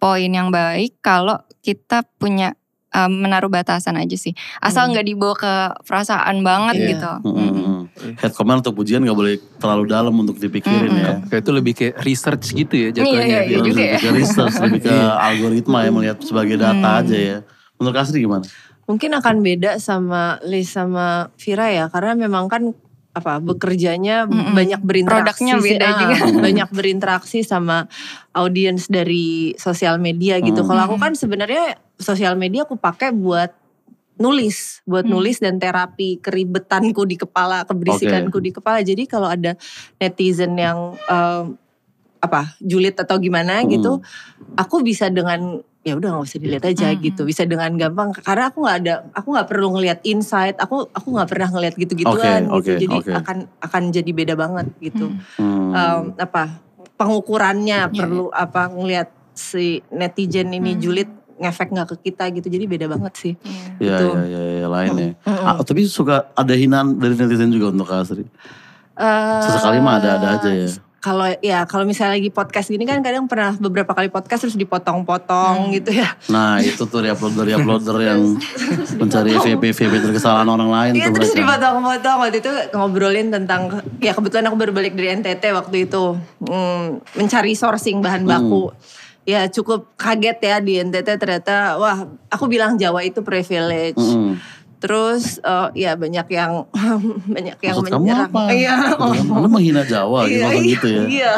poin 0.00 0.30
yang 0.32 0.48
baik 0.48 0.96
kalau 1.04 1.44
kita 1.60 2.08
punya 2.16 2.56
eh, 2.88 3.10
menaruh 3.10 3.48
batasan 3.48 3.96
aja 3.96 4.16
sih. 4.16 4.32
Asal 4.58 4.88
nggak 4.88 5.06
dibawa 5.06 5.34
ke 5.34 5.52
perasaan 5.84 6.40
banget 6.40 6.76
Iya. 6.76 6.88
gitu. 6.94 7.12
Mm-mm. 7.28 7.76
Head 8.18 8.32
comment 8.32 8.62
atau 8.62 8.70
pujian 8.70 9.02
gak 9.02 9.12
boleh 9.12 9.36
terlalu 9.58 9.84
dalam 9.90 10.14
untuk 10.14 10.38
dipikirin 10.38 10.92
ya. 10.94 11.12
Kayak 11.26 11.42
itu 11.42 11.50
lebih 11.50 11.72
kayak 11.74 11.94
research 12.00 12.44
gitu 12.52 12.74
ya 12.74 12.88
Iya, 12.88 12.94
jatuhnya. 12.94 13.24
iya, 13.26 13.40
iya 13.42 13.56
Lebih 13.58 13.72
juga 13.74 13.82
ya. 13.84 13.98
ke 13.98 14.10
research, 14.14 14.56
lebih 14.62 14.80
ke 14.86 14.94
algoritma 15.18 15.78
ya 15.82 15.90
melihat 15.90 16.18
sebagai 16.22 16.56
data 16.56 16.88
aja 17.02 17.16
ya. 17.18 17.38
Menurut 17.76 17.94
Kasri 17.94 18.22
gimana? 18.22 18.46
Mungkin 18.86 19.10
akan 19.12 19.36
beda 19.42 19.76
sama 19.76 20.40
Liz 20.42 20.72
sama 20.72 21.28
Vira 21.36 21.68
ya 21.68 21.92
karena 21.92 22.16
memang 22.16 22.48
kan 22.48 22.62
apa 23.12 23.42
bekerjanya 23.42 24.30
Mm-mm. 24.30 24.54
banyak 24.54 24.80
berinteraksi 24.80 25.42
Produknya 25.42 25.54
sih, 25.58 25.66
beda 25.74 25.86
ah, 25.86 25.96
juga. 25.98 26.16
banyak 26.38 26.68
berinteraksi 26.70 27.38
sama 27.42 27.90
audiens 28.30 28.86
dari 28.86 29.52
sosial 29.58 29.98
media 29.98 30.38
gitu. 30.38 30.62
Hmm. 30.62 30.68
Kalau 30.70 30.82
aku 30.86 30.96
kan 30.96 31.12
sebenarnya 31.18 31.82
sosial 31.98 32.34
media 32.34 32.62
aku 32.62 32.78
pakai 32.78 33.10
buat 33.10 33.50
nulis, 34.18 34.82
buat 34.82 35.06
Hmm. 35.06 35.14
nulis 35.14 35.38
dan 35.38 35.62
terapi 35.62 36.18
keribetanku 36.18 37.06
di 37.06 37.14
kepala, 37.14 37.62
keberisikanku 37.62 38.38
di 38.42 38.50
kepala. 38.50 38.82
Jadi 38.82 39.06
kalau 39.06 39.30
ada 39.30 39.54
netizen 39.96 40.58
yang 40.58 40.98
em, 41.06 41.54
apa 42.18 42.58
julid 42.58 42.98
atau 42.98 43.14
gimana 43.18 43.62
Hmm. 43.62 43.70
gitu, 43.70 43.92
aku 44.58 44.82
bisa 44.82 45.06
dengan 45.06 45.62
ya 45.86 45.94
udah 45.94 46.18
nggak 46.18 46.26
usah 46.26 46.42
dilihat 46.42 46.64
aja 46.66 46.90
Hmm. 46.90 46.98
gitu, 46.98 47.22
bisa 47.22 47.46
dengan 47.46 47.70
gampang 47.78 48.10
karena 48.10 48.50
aku 48.50 48.66
nggak 48.66 48.78
ada, 48.82 48.94
aku 49.14 49.28
nggak 49.38 49.48
perlu 49.48 49.68
ngelihat 49.78 49.98
insight, 50.02 50.58
aku 50.58 50.90
aku 50.90 51.08
nggak 51.14 51.28
pernah 51.30 51.48
ngelihat 51.54 51.74
gitu-gituan 51.78 52.42
Oke, 52.50 52.58
gitu, 52.58 52.70
oke, 52.74 52.82
jadi 52.82 52.96
oke. 52.98 53.12
akan 53.22 53.36
akan 53.62 53.82
jadi 53.94 54.10
beda 54.10 54.34
banget 54.34 54.66
gitu. 54.82 55.14
Hmm. 55.38 55.70
Em, 55.72 56.02
apa 56.18 56.58
pengukurannya 56.98 57.86
Iya. 57.86 57.94
perlu 57.94 58.34
apa 58.34 58.66
ngelihat 58.66 59.08
si 59.30 59.78
netizen 59.94 60.50
ini 60.50 60.74
Hmm. 60.74 60.82
julid 60.82 61.10
ngefek 61.38 61.68
nggak 61.70 61.88
ke 61.88 61.96
kita 62.06 62.24
gitu, 62.30 62.46
jadi 62.46 62.64
beda 62.66 62.86
banget 62.86 63.12
sih. 63.14 63.32
Iya. 63.78 63.88
Ya, 63.88 63.96
gitu. 63.96 64.06
ya, 64.12 64.24
ya, 64.26 64.40
ya, 64.58 64.68
lain 64.68 64.90
ya. 64.92 65.10
Mm-mm. 65.22 65.46
Ah, 65.46 65.62
tapi 65.62 65.86
suka 65.86 66.30
ada 66.32 66.52
hinaan 66.52 66.94
dari 66.94 67.14
netizen 67.14 67.48
juga 67.48 67.70
untuk 67.70 67.86
Kasri. 67.86 68.26
Eh, 68.98 69.40
Sesekali 69.40 69.78
mah 69.78 69.96
ada-ada 69.96 70.28
aja 70.36 70.50
ya. 70.50 70.68
Kalau 70.98 71.30
ya 71.38 71.62
kalau 71.62 71.86
misalnya 71.86 72.18
lagi 72.18 72.26
podcast 72.26 72.66
gini 72.66 72.82
kan 72.82 72.98
kadang 72.98 73.30
pernah 73.30 73.54
beberapa 73.54 73.94
kali 73.94 74.10
podcast 74.10 74.42
terus 74.42 74.58
dipotong-potong 74.58 75.70
Hmm. 75.70 75.72
gitu 75.72 75.94
ya. 75.94 76.10
Nah 76.26 76.58
itu 76.58 76.82
tuh 76.82 77.06
uploader 77.06 77.54
uploader 77.54 77.96
yang 78.10 78.34
mencari 78.98 79.30
VP 79.30 79.62
VP 79.70 79.92
kesalahan 80.10 80.50
orang 80.50 80.66
lain 80.66 80.92
Iya 80.98 81.14
tuh 81.14 81.22
terus 81.22 81.38
dipotong-potong 81.38 82.16
waktu 82.18 82.42
itu 82.42 82.50
ngobrolin 82.74 83.30
tentang 83.30 83.70
ya 84.02 84.10
kebetulan 84.10 84.50
aku 84.50 84.58
baru 84.58 84.72
balik 84.74 84.98
dari 84.98 85.14
NTT 85.14 85.54
waktu 85.54 85.86
itu 85.86 86.18
Hmm, 86.42 86.98
mencari 87.14 87.54
sourcing 87.54 88.02
bahan 88.02 88.26
baku. 88.26 88.74
Ya 89.28 89.44
cukup 89.46 89.92
kaget 89.94 90.38
ya 90.40 90.56
di 90.56 90.80
NTT 90.80 91.08
ternyata 91.14 91.76
wah 91.76 91.98
aku 92.26 92.48
bilang 92.48 92.74
Jawa 92.74 93.04
itu 93.04 93.20
privilege. 93.20 94.00
Mm-mm. 94.00 94.40
Terus 94.78 95.36
eh, 95.38 95.68
ya 95.76 95.92
banyak 95.94 96.24
yang 96.30 96.64
banyak 97.36 97.58
yang 97.58 97.76
Maksud 97.76 97.92
kamu 97.92 98.04
menyerang. 98.06 98.30
apa? 98.30 98.42
Iya. 98.48 98.74
Kan, 98.94 99.26
Anda 99.28 99.48
menghina 99.50 99.82
Jawa 99.82 100.24
gitu, 100.24 100.32
Iya, 100.32 100.48
iya, 100.48 100.62
gitu 100.64 100.86
ya. 100.86 101.02
Iya, 101.02 101.32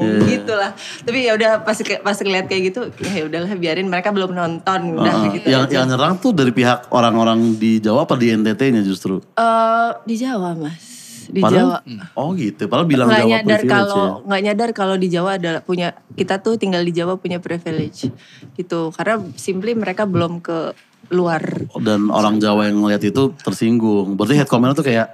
Iya. 0.00 0.18
gitulah. 0.32 0.70
Tapi 1.04 1.18
ya 1.20 1.32
udah 1.36 1.50
pas 1.62 1.76
pas 1.78 2.16
ngeliat 2.16 2.48
kayak 2.48 2.62
gitu, 2.66 2.80
ya 3.06 3.22
udahlah 3.22 3.54
biarin 3.54 3.86
mereka 3.86 4.08
belum 4.08 4.32
nonton 4.32 4.96
udah 4.96 5.04
Heeh. 5.14 5.30
gitu. 5.36 5.46
yang 5.46 5.62
aja. 5.62 5.74
yang 5.76 5.86
nyerang 5.86 6.16
tuh 6.16 6.32
dari 6.32 6.50
pihak 6.50 6.88
orang-orang 6.88 7.38
di 7.54 7.78
Jawa 7.78 8.02
apa 8.02 8.16
di 8.16 8.32
NTT-nya 8.32 8.82
justru? 8.82 9.20
Eh, 9.30 9.88
di 10.02 10.14
Jawa 10.16 10.56
mas, 10.56 10.97
di 11.28 11.40
Padahal- 11.44 11.84
Jawa. 11.84 12.08
Oh 12.16 12.32
gitu, 12.32 12.62
padahal 12.66 12.88
bilang 12.88 13.06
Nggak 13.06 13.20
Jawa 13.20 13.28
nyadar 13.30 13.44
privilege 13.60 13.70
kalau 13.70 14.00
ya. 14.00 14.24
nggak 14.24 14.42
nyadar 14.42 14.70
kalau 14.72 14.94
di 14.96 15.08
Jawa 15.08 15.30
adalah 15.36 15.60
punya 15.60 15.88
kita 16.16 16.34
tuh 16.40 16.56
tinggal 16.56 16.82
di 16.82 16.92
Jawa 16.92 17.14
punya 17.16 17.38
privilege 17.38 18.08
gitu. 18.56 18.80
Karena 18.90 19.14
simply 19.36 19.76
mereka 19.76 20.08
belum 20.08 20.40
ke 20.40 20.72
luar. 21.08 21.40
dan 21.80 22.08
orang 22.08 22.36
Jawa 22.36 22.68
yang 22.68 22.80
ngeliat 22.80 23.00
itu 23.00 23.32
tersinggung. 23.38 24.16
Berarti 24.16 24.34
head 24.36 24.48
comment 24.48 24.72
tuh 24.72 24.84
kayak 24.84 25.08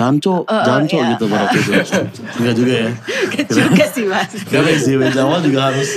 janco, 0.00 0.34
Uh, 0.48 0.52
uh, 0.56 0.64
janco 0.64 0.96
iya. 0.96 1.08
gitu 1.12 1.24
pada 1.28 1.42
waktu 1.44 1.58
itu. 1.60 1.72
Enggak 2.40 2.54
juga 2.56 2.72
ya. 2.72 2.88
juga 3.44 3.84
sih 3.92 4.04
mas. 4.08 4.32
Karena 4.48 4.70
si 4.80 4.90
Jawa 4.96 5.36
juga 5.44 5.60
harus 5.68 5.88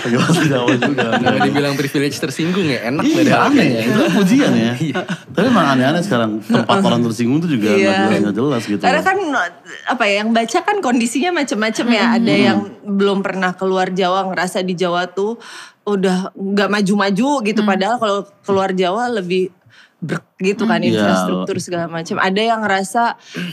pakai 0.00 0.16
bahasa 0.16 0.42
Jawa 0.48 0.72
juga. 0.80 1.06
Kalau 1.20 1.38
dibilang 1.44 1.74
privilege 1.76 2.16
tersinggung 2.16 2.64
ya 2.64 2.88
enak 2.88 3.04
Iya 3.04 3.16
beda 3.20 3.34
aneh 3.52 3.66
ya, 3.68 3.80
itu 3.84 3.98
kan 4.00 4.10
pujian 4.16 4.52
ya. 4.56 4.72
Tapi 5.30 5.46
emang 5.46 5.66
aneh-aneh 5.76 6.00
sekarang 6.00 6.40
tempat 6.40 6.80
orang 6.80 7.04
tersinggung 7.04 7.38
tuh 7.44 7.50
juga 7.52 7.76
nggak 7.76 7.84
Iya. 7.84 7.92
jelas 8.08 8.20
nggak 8.24 8.36
jelas 8.40 8.62
gitu. 8.64 8.80
Karena 8.80 9.02
kan 9.04 9.16
apa 9.92 10.02
ya 10.08 10.14
yang 10.24 10.30
baca 10.32 10.58
kan 10.64 10.76
kondisinya 10.80 11.30
macam-macam 11.36 11.86
ya. 11.92 12.04
Ada 12.16 12.34
yang 12.34 12.58
belum 12.88 13.20
pernah 13.20 13.52
keluar 13.52 13.92
Jawa 13.92 14.24
ngerasa 14.32 14.64
di 14.64 14.72
Jawa 14.72 15.04
tuh 15.12 15.36
udah 15.84 16.32
nggak 16.32 16.68
maju-maju 16.70 17.28
gitu. 17.44 17.60
Padahal 17.60 17.96
kalau 18.00 18.18
keluar 18.46 18.70
Jawa 18.72 19.10
lebih 19.10 19.52
gitu 20.40 20.64
kan 20.64 20.80
Iya. 20.80 20.96
infrastruktur 20.96 21.56
segala 21.60 21.86
macam. 21.86 22.16
Ada 22.16 22.40
yang 22.40 22.60
ngerasa 22.64 23.02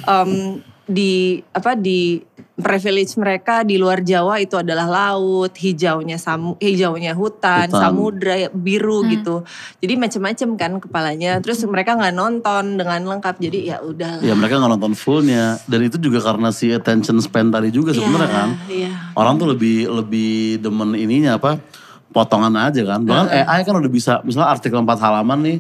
em, 0.08 0.64
di 0.88 1.44
apa 1.52 1.76
di 1.76 2.24
privilege 2.58 3.14
mereka 3.22 3.62
di 3.62 3.78
luar 3.78 4.02
Jawa 4.02 4.42
itu 4.42 4.58
adalah 4.58 4.90
laut, 4.90 5.54
hijaunya 5.54 6.18
samu, 6.18 6.58
hijaunya 6.58 7.14
hutan, 7.14 7.70
Hutan. 7.70 7.78
samudra 7.78 8.50
biru 8.50 9.06
gitu. 9.06 9.46
Jadi 9.78 9.94
macam-macam 9.94 10.50
kan 10.58 10.72
kepalanya. 10.82 11.38
Terus 11.38 11.62
mereka 11.70 11.94
nggak 11.94 12.16
nonton 12.18 12.82
dengan 12.82 13.04
lengkap. 13.14 13.36
Jadi 13.38 13.70
ya 13.70 13.78
udah. 13.86 14.26
Ya 14.26 14.34
mereka 14.34 14.58
nggak 14.58 14.74
nonton 14.74 14.98
fullnya 14.98 15.62
dan 15.70 15.86
itu 15.86 16.02
juga 16.02 16.18
karena 16.24 16.50
si 16.50 16.74
attention 16.74 17.22
span 17.22 17.54
tadi 17.54 17.70
juga 17.70 17.94
sebenarnya 17.94 18.32
kan. 18.32 18.50
Iya. 18.66 18.92
Orang 19.14 19.38
tuh 19.38 19.54
lebih 19.54 19.86
lebih 19.94 20.58
demen 20.58 20.98
ininya 20.98 21.38
apa 21.38 21.62
potongan 22.12 22.54
aja 22.56 22.82
kan. 22.84 23.00
Bahkan 23.04 23.28
AI 23.30 23.60
kan 23.68 23.76
udah 23.76 23.92
bisa 23.92 24.14
misalnya 24.24 24.50
artikel 24.52 24.80
4 24.80 24.88
halaman 24.88 25.40
nih. 25.44 25.58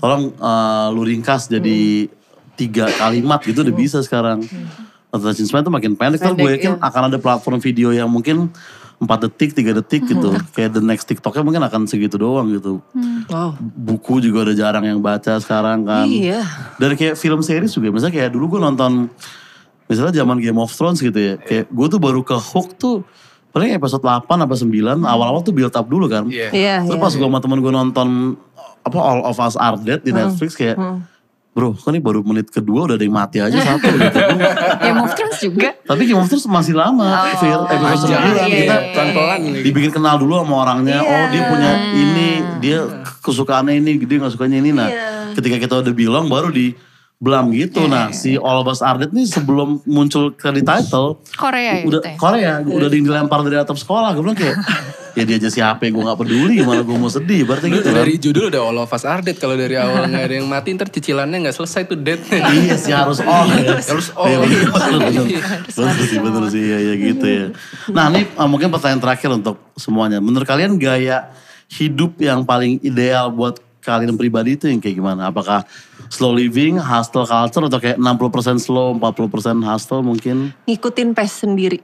Tolong 0.00 0.32
eh, 0.32 0.86
lu 0.92 1.02
ringkas 1.04 1.48
jadi 1.48 2.08
tiga 2.54 2.86
kalimat 2.94 3.42
gitu 3.42 3.62
udah 3.62 3.74
bisa 3.74 3.98
sekarang. 4.00 4.42
Attention 5.14 5.46
span 5.46 5.62
tuh 5.62 5.70
makin 5.70 5.94
pendek. 5.94 6.18
Terus 6.18 6.34
gue 6.34 6.50
yakin 6.58 6.72
iya. 6.74 6.82
akan 6.82 7.02
ada 7.12 7.18
platform 7.22 7.62
video 7.62 7.94
yang 7.94 8.10
mungkin 8.10 8.50
4 8.98 9.06
detik, 9.30 9.54
3 9.54 9.78
detik 9.78 10.02
gitu. 10.10 10.34
Kayak 10.54 10.78
the 10.78 10.82
next 10.82 11.06
TikToknya 11.06 11.42
mungkin 11.46 11.62
akan 11.62 11.86
segitu 11.86 12.18
doang 12.18 12.50
gitu. 12.50 12.82
Wow. 13.30 13.54
Buku 13.60 14.18
juga 14.18 14.50
udah 14.50 14.56
jarang 14.58 14.82
yang 14.86 14.98
baca 14.98 15.38
sekarang 15.38 15.86
kan. 15.86 16.06
Iya. 16.10 16.42
Dari 16.82 16.94
kayak 16.98 17.14
film 17.14 17.42
series 17.46 17.74
juga. 17.74 17.94
Misalnya 17.94 18.14
kayak 18.14 18.30
dulu 18.34 18.58
gue 18.58 18.60
nonton, 18.62 19.06
misalnya 19.86 20.14
zaman 20.18 20.42
Game 20.42 20.58
of 20.58 20.74
Thrones 20.74 20.98
gitu 20.98 21.14
ya. 21.14 21.34
Kayak 21.38 21.70
gue 21.70 21.86
tuh 21.86 22.00
baru 22.02 22.26
ke 22.26 22.34
hook 22.34 22.74
tuh, 22.74 23.06
paling 23.54 23.70
episode 23.70 24.02
8 24.02 24.26
apa 24.26 24.54
9, 24.58 24.66
awal-awal 25.00 25.40
tuh 25.40 25.54
build 25.54 25.70
up 25.70 25.86
dulu 25.86 26.10
kan. 26.10 26.26
Iya. 26.26 26.50
Iya, 26.50 26.76
Terus 26.82 26.98
iya. 26.98 27.04
pas 27.06 27.12
gue 27.14 27.22
sama 27.22 27.38
temen 27.38 27.62
gue 27.62 27.70
nonton 27.70 28.34
apa 28.82 28.98
All 28.98 29.22
of 29.22 29.38
Us 29.38 29.54
Are 29.54 29.78
Dead 29.78 30.02
di 30.02 30.10
Netflix 30.10 30.52
kayak, 30.52 30.74
bro 31.54 31.70
kan 31.72 31.94
ini 31.94 32.02
baru 32.02 32.26
menit 32.26 32.50
kedua 32.50 32.90
udah 32.90 32.98
ada 32.98 33.04
yang 33.06 33.14
mati 33.14 33.38
aja 33.38 33.54
satu 33.54 33.86
gitu. 33.86 34.18
Game 34.84 34.98
of 34.98 35.14
Thrones 35.14 35.38
juga. 35.38 35.70
Tapi 35.80 36.02
Game 36.02 36.18
of 36.18 36.26
Thrones 36.26 36.50
masih 36.50 36.74
lama, 36.74 37.30
Fir. 37.38 37.54
Episode 37.54 38.10
Panjang, 38.10 38.22
9 38.26 38.26
iya, 38.26 38.44
kita 38.50 38.74
iya, 38.74 38.76
pelan-pelan 38.90 39.38
lagi. 39.46 39.62
dibikin 39.62 39.90
kenal 39.94 40.18
dulu 40.18 40.42
sama 40.42 40.54
orangnya. 40.66 40.98
Iya. 40.98 41.14
Oh 41.14 41.24
dia 41.30 41.42
punya 41.46 41.70
ini, 41.94 42.28
dia 42.58 42.78
kesukaannya 43.22 43.74
ini, 43.78 44.02
dia 44.02 44.16
gak 44.18 44.34
sukanya 44.34 44.58
ini. 44.58 44.70
Nah 44.74 44.88
Iya. 44.90 45.38
ketika 45.38 45.56
kita 45.56 45.74
udah 45.80 45.94
bilang 45.94 46.26
baru 46.26 46.50
di 46.50 46.74
belam 47.22 47.48
gitu. 47.54 47.86
Nah 47.86 48.10
si 48.10 48.36
All 48.36 48.60
of 48.60 48.68
Us 48.68 48.82
Are 48.82 48.98
Dead 48.98 49.10
nih 49.14 49.24
sebelum 49.24 49.80
muncul 49.86 50.34
credit 50.34 50.66
title. 50.66 51.22
Korea 51.38 51.80
ya 51.80 51.84
udah 51.86 52.00
ya? 52.02 52.16
Korea, 52.18 52.52
udah 52.60 52.86
ada 52.90 52.94
yang 52.94 53.06
dilempar 53.06 53.40
dari 53.46 53.56
atap 53.56 53.78
sekolah. 53.78 54.12
Gue 54.12 54.22
bilang 54.28 54.36
kayak, 54.36 54.56
ya 55.16 55.22
dia 55.24 55.36
aja 55.38 55.48
siapa 55.48 55.88
gue 55.88 56.02
gak 56.04 56.18
peduli, 56.20 56.60
malah 56.66 56.84
gue 56.84 56.96
mau 56.98 57.08
sedih. 57.08 57.46
Berarti 57.48 57.70
gitu 57.70 57.86
kan. 57.86 58.02
Dari 58.02 58.14
judul 58.18 58.50
udah 58.52 58.60
all 58.60 58.78
of 58.82 58.90
us 58.92 59.06
are 59.06 59.22
dead. 59.24 59.38
Kalau 59.38 59.54
dari 59.56 59.78
awal 59.78 60.04
nggak 60.10 60.24
ada 60.26 60.34
yang 60.42 60.48
mati, 60.50 60.74
ntar 60.74 60.90
cicilannya 60.90 61.48
nggak 61.48 61.56
selesai 61.56 61.88
tuh 61.88 61.96
dead. 61.96 62.20
iya 62.28 62.76
sih 62.76 62.92
harus 62.92 63.22
all 63.24 63.48
ya. 63.56 63.78
Harus 63.78 64.08
all. 64.18 64.28
Iya, 64.28 64.36
bener, 64.42 64.58
bener, 64.68 65.00
bener. 65.00 65.24
Iya, 65.24 65.40
Bener 65.70 66.04
sih, 66.04 66.18
bener 66.20 66.44
sih, 66.50 66.62
ya, 66.66 66.78
ya 66.82 66.94
gitu 66.98 67.26
ya. 67.26 67.44
Nah 67.94 68.10
ini 68.12 68.28
uh, 68.36 68.48
mungkin 68.50 68.68
pertanyaan 68.68 69.00
terakhir 69.00 69.30
untuk 69.32 69.56
semuanya. 69.78 70.18
Menurut 70.20 70.44
kalian 70.44 70.76
gaya 70.76 71.30
hidup 71.72 72.20
yang 72.20 72.44
paling 72.44 72.78
ideal 72.84 73.32
buat 73.32 73.58
kalian 73.84 74.16
pribadi 74.16 74.56
itu 74.56 74.66
yang 74.66 74.80
kayak 74.80 74.96
gimana? 74.96 75.28
Apakah 75.28 75.68
slow 76.08 76.32
living, 76.32 76.80
hustle 76.80 77.28
culture 77.28 77.68
atau 77.68 77.78
kayak 77.78 78.00
60% 78.00 78.56
slow, 78.56 78.96
40% 78.96 79.60
hustle 79.60 80.00
mungkin? 80.00 80.56
Ngikutin 80.64 81.12
pace 81.12 81.44
sendiri. 81.44 81.78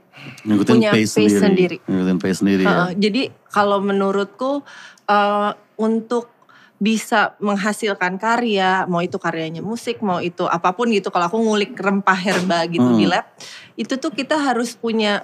Ngikutin 0.49 0.75
Punya 0.81 0.91
pace, 0.97 1.13
pace 1.13 1.37
sendiri. 1.37 1.41
sendiri. 1.45 1.77
Ngikutin 1.85 2.17
pace 2.19 2.37
sendiri 2.41 2.63
ya. 2.65 2.69
Heeh, 2.73 2.91
jadi 2.97 3.23
kalau 3.53 3.79
menurutku 3.85 4.65
eh, 5.07 5.53
untuk 5.77 6.40
bisa 6.81 7.37
menghasilkan 7.45 8.17
karya, 8.17 8.89
mau 8.89 9.05
itu 9.05 9.21
karyanya 9.21 9.61
musik, 9.61 10.01
mau 10.01 10.17
itu 10.19 10.49
apa 10.49 10.73
pun 10.73 10.89
gitu. 10.89 11.13
Kalau 11.13 11.29
aku 11.29 11.37
ngulik 11.37 11.77
rempah 11.77 12.17
herba 12.17 12.65
gitu 12.73 12.89
Hmm. 12.89 12.97
di 12.97 13.05
lab, 13.05 13.29
itu 13.77 14.01
tuh 14.01 14.09
kita 14.09 14.41
harus 14.41 14.81
punya 14.81 15.21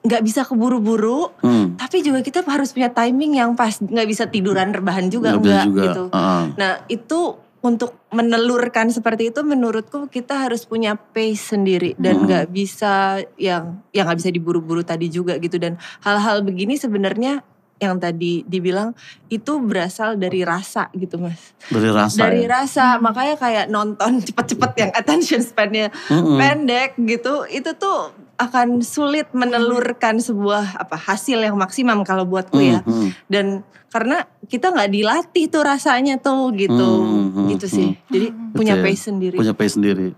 nggak 0.00 0.22
bisa 0.24 0.40
keburu-buru, 0.48 1.36
Hmm. 1.44 1.76
tapi 1.76 2.00
juga 2.00 2.24
kita 2.24 2.40
harus 2.48 2.72
punya 2.72 2.88
timing 2.88 3.36
yang 3.36 3.52
pas, 3.52 3.76
nggak 3.76 4.08
bisa 4.08 4.24
tiduran 4.32 4.72
rebahan 4.72 5.12
juga 5.12 5.36
bisa 5.36 5.38
enggak 5.38 5.64
juga. 5.68 5.82
gitu. 5.84 6.04
Heeh. 6.16 6.44
Nah 6.56 6.72
itu 6.88 7.20
untuk 7.60 8.00
menelurkan 8.08 8.88
seperti 8.88 9.28
itu 9.28 9.44
menurutku 9.44 10.08
kita 10.08 10.48
harus 10.48 10.64
punya 10.64 10.96
pace 10.96 11.52
sendiri 11.52 11.92
dan 12.00 12.16
Hmm. 12.16 12.24
nggak 12.24 12.46
bisa 12.48 13.20
yang 13.36 13.84
yang 13.92 14.08
nggak 14.08 14.16
bisa 14.16 14.32
diburu-buru 14.32 14.80
tadi 14.80 15.12
juga 15.12 15.36
gitu 15.36 15.60
dan 15.60 15.76
hal-hal 16.00 16.40
begini 16.40 16.80
sebenarnya 16.80 17.44
yang 17.80 17.96
tadi 17.96 18.44
dibilang 18.44 18.92
itu 19.26 19.56
berasal 19.58 20.14
dari 20.14 20.40
rasa 20.40 20.92
gitu 20.92 21.16
mas 21.16 21.56
Dari 21.66 21.88
rasa 21.88 22.16
dari 22.18 22.44
ya. 22.44 22.48
rasa 22.54 22.84
makanya 22.98 23.34
kayak 23.34 23.66
nonton 23.66 24.20
cepet-cepet 24.26 24.72
yang 24.78 24.90
attention 24.92 25.40
span-nya 25.40 25.88
Mm-mm. 26.06 26.36
pendek 26.36 26.94
gitu 26.98 27.42
itu 27.46 27.72
tuh 27.74 28.12
akan 28.36 28.80
sulit 28.80 29.32
menelurkan 29.32 30.16
sebuah 30.16 30.78
apa 30.78 30.94
hasil 30.94 31.40
yang 31.40 31.56
maksimum 31.56 32.00
kalau 32.02 32.24
buatku 32.24 32.56
ya 32.58 32.80
Mm, 32.80 32.92
mm. 32.94 33.08
dan 33.26 33.46
karena 33.86 34.22
kita 34.44 34.70
nggak 34.70 34.86
dilatih 34.88 35.44
tuh 35.46 35.62
rasanya 35.62 36.14
tuh 36.16 36.52
gitu 36.52 36.78
Hmm, 36.78 37.28
hmm, 37.34 37.46
gitu 37.50 37.66
sih 37.66 37.88
Hmm. 37.90 38.06
jadi 38.06 38.26
punya 38.50 38.74
Gitu 38.74 38.80
ya. 38.80 38.86
pace 38.86 39.02
sendiri 39.02 39.36
Punya 39.36 39.52
pace 39.52 39.74
sendiri. 39.74 40.08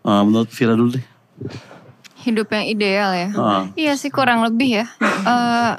Uh, 0.00 0.20
menurut 0.20 0.50
Vira 0.50 0.74
dulu 0.74 0.92
deh. 0.92 1.04
Hidup 2.18 2.48
yang 2.50 2.66
ideal 2.66 3.10
ya. 3.12 3.28
Heeh. 3.30 3.62
Iya 3.78 3.92
sih 3.94 4.08
kurang 4.08 4.40
lebih 4.42 4.82
ya. 4.82 4.86
Eh 5.00 5.72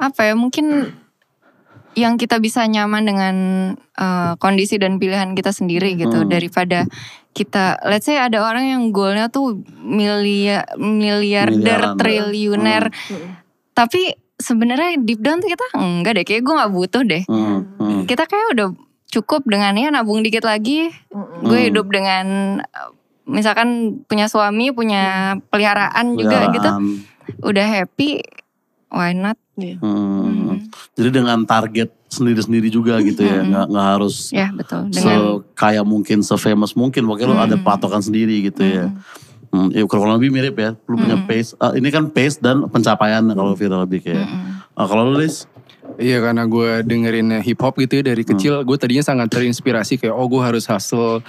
apa 0.00 0.20
ya 0.24 0.34
mungkin 0.34 0.96
yang 1.92 2.14
kita 2.14 2.38
bisa 2.38 2.64
nyaman 2.64 3.02
dengan 3.02 3.36
eh, 3.76 4.32
kondisi 4.36 4.76
dan 4.76 4.96
pilihan 4.96 5.34
kita 5.34 5.50
sendiri 5.50 5.94
gitu 5.94 6.22
Hmm. 6.22 6.30
daripada 6.30 6.86
kita 7.30 7.78
let's 7.84 8.06
say 8.06 8.16
ada 8.16 8.40
orang 8.40 8.64
yang 8.64 8.82
goalnya 8.88 9.26
tuh 9.26 9.60
miliar 9.76 10.64
miliarder 10.74 11.54
Miliaran. 11.54 11.96
triliuner 11.96 12.84
tapi 13.72 14.10
sebenarnya 14.36 14.98
deep 14.98 15.20
down 15.20 15.38
tuh 15.38 15.46
kita 15.48 15.66
enggak 15.76 16.12
deh 16.16 16.24
kayak 16.24 16.42
gue 16.42 16.54
nggak 16.54 16.72
butuh 16.72 17.02
deh 17.02 17.22
Hmm, 17.26 17.60
hmm. 17.76 18.00
kita 18.06 18.24
kayak 18.24 18.46
udah 18.52 18.68
cukup 19.10 19.42
dengan 19.44 19.74
ya 19.74 19.90
nabung 19.90 20.22
dikit 20.22 20.42
lagi 20.42 20.90
gue 21.42 21.58
Hmm. 21.58 21.66
hidup 21.68 21.86
dengan 21.86 22.26
misalkan 23.26 24.00
punya 24.06 24.26
suami 24.26 24.70
punya 24.70 25.02
peliharaan 25.50 26.14
juga 26.14 26.50
gitu 26.50 26.66
Peliharaan. 26.66 27.42
udah 27.42 27.66
happy 27.68 28.22
why 28.90 29.10
not 29.10 29.38
Iya. 29.54 29.76
Hmm. 29.84 30.72
Jadi 30.96 31.20
dengan 31.20 31.44
target 31.44 31.92
sendiri-sendiri 32.08 32.72
juga 32.72 32.96
gitu 33.04 33.20
ya, 33.20 33.44
Hmm. 33.44 33.52
nggak 33.52 33.66
nggak 33.68 33.86
harus 33.92 34.32
ya 34.32 34.48
betul 34.50 34.88
dengan 34.88 35.44
sekaya 35.52 35.82
mungkin, 35.84 36.24
se-famous 36.24 36.72
mungkin, 36.72 37.04
pokoknya 37.04 37.28
lu 37.28 37.36
ada 37.36 37.56
Hmm. 37.60 37.64
patokan 37.64 38.00
sendiri 38.00 38.40
gitu 38.40 38.64
ya. 38.64 38.88
Hmm, 39.52 39.68
ya 39.68 39.84
kurang 39.84 40.16
lebih 40.16 40.32
mirip 40.32 40.56
ya, 40.56 40.80
lu 40.88 40.96
punya 40.96 41.20
Hmm. 41.20 41.28
pace. 41.28 41.52
Ah, 41.58 41.76
ini 41.76 41.92
kan 41.92 42.08
pace 42.08 42.40
dan 42.40 42.64
pencapaian 42.66 43.20
kalau 43.28 43.52
Vira 43.52 43.84
lebih 43.84 44.00
kayak. 44.00 44.24
Hmm. 44.24 44.64
Ah, 44.72 44.88
kalau 44.88 45.12
lu 45.12 45.20
Lis? 45.20 45.44
Iya 45.98 46.22
karena 46.22 46.46
gue 46.46 46.80
dengerin 46.80 47.42
hip 47.42 47.60
hop 47.60 47.76
gitu 47.76 48.00
ya 48.00 48.04
dari 48.06 48.22
kecil 48.22 48.62
gue 48.62 48.76
tadinya 48.78 49.02
sangat 49.02 49.28
terinspirasi 49.28 49.98
kayak 49.98 50.14
oh 50.14 50.24
gue 50.24 50.38
harus 50.38 50.64
hustle 50.64 51.20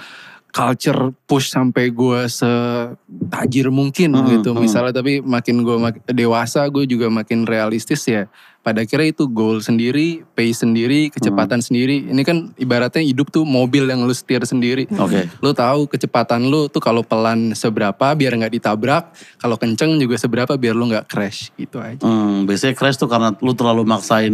culture 0.52 1.16
push 1.24 1.48
sampai 1.48 1.88
gue 1.88 2.28
setajir 2.28 3.72
mungkin 3.72 4.12
Hmm, 4.12 4.28
gitu 4.30 4.52
hmm. 4.52 4.60
misalnya. 4.60 4.92
Tapi 4.92 5.18
makin 5.18 5.64
gue 5.64 5.76
mak- 5.80 6.04
dewasa 6.06 6.68
gue 6.68 6.84
juga 6.84 7.08
makin 7.08 7.48
realistis 7.48 8.04
ya. 8.04 8.28
Pada 8.62 8.86
akhirnya 8.86 9.10
itu 9.10 9.26
goal 9.26 9.58
sendiri 9.58 10.22
pace 10.38 10.62
sendiri 10.62 11.10
kecepatan 11.10 11.58
sendiri. 11.58 12.06
Ini 12.06 12.22
kan 12.22 12.54
ibaratnya 12.54 13.02
hidup 13.02 13.34
tuh 13.34 13.42
mobil 13.42 13.90
yang 13.90 14.06
lu 14.06 14.14
setir 14.14 14.38
sendiri. 14.46 14.86
Oke. 14.94 15.26
lu 15.42 15.50
tahu 15.50 15.90
kecepatan 15.90 16.46
lu 16.46 16.70
tuh 16.70 16.78
kalau 16.78 17.02
pelan 17.02 17.58
seberapa 17.58 18.14
biar 18.14 18.38
nggak 18.38 18.54
ditabrak 18.54 19.18
kalau 19.42 19.58
kenceng 19.58 19.98
juga 19.98 20.14
seberapa 20.14 20.54
biar 20.54 20.78
lu 20.78 20.86
nggak 20.94 21.10
crash. 21.10 21.50
Gitu 21.58 21.82
aja. 21.82 22.06
Hmm, 22.06 22.46
biasanya 22.46 22.78
crash 22.78 23.02
tuh 23.02 23.10
karena 23.10 23.34
lu 23.42 23.50
terlalu 23.50 23.82
maksain 23.82 24.30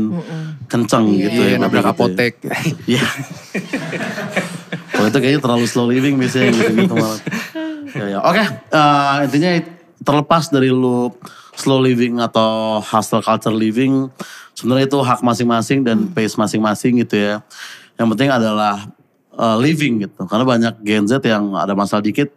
kenceng 0.69 1.09
gitu 1.17 1.41
ya. 1.41 1.57
Iya, 1.57 1.65
nabrak 1.65 1.89
gitu 1.89 2.53
ya. 2.85 3.01
itu 5.09 5.19
kayaknya 5.19 5.41
terlalu 5.41 5.67
slow 5.67 5.89
living 5.89 6.15
biasanya 6.21 6.55
gitu 6.55 6.73
gitu 6.85 6.95
malah. 7.03 7.21
Ya, 7.97 8.05
ya. 8.17 8.19
Oke, 8.21 8.45
eh, 8.45 9.17
intinya 9.25 9.51
terlepas 10.05 10.53
dari 10.53 10.69
lu 10.69 11.11
slow 11.59 11.83
living 11.83 12.23
atau 12.23 12.79
hustle 12.79 13.25
culture 13.25 13.53
living, 13.53 14.07
sebenarnya 14.55 14.87
itu 14.87 14.99
hak 15.03 15.21
masing-masing 15.25 15.83
dan 15.83 16.07
pace 16.13 16.39
masing-masing 16.39 17.03
gitu 17.03 17.19
ya. 17.19 17.35
Yang 17.99 18.09
penting 18.15 18.31
adalah 18.31 18.87
uh, 19.35 19.59
living 19.59 20.07
gitu. 20.07 20.23
Karena 20.31 20.47
banyak 20.47 20.75
Gen 20.87 21.11
Z 21.11 21.19
yang 21.27 21.55
ada 21.59 21.75
masalah 21.75 22.03
dikit. 22.03 22.31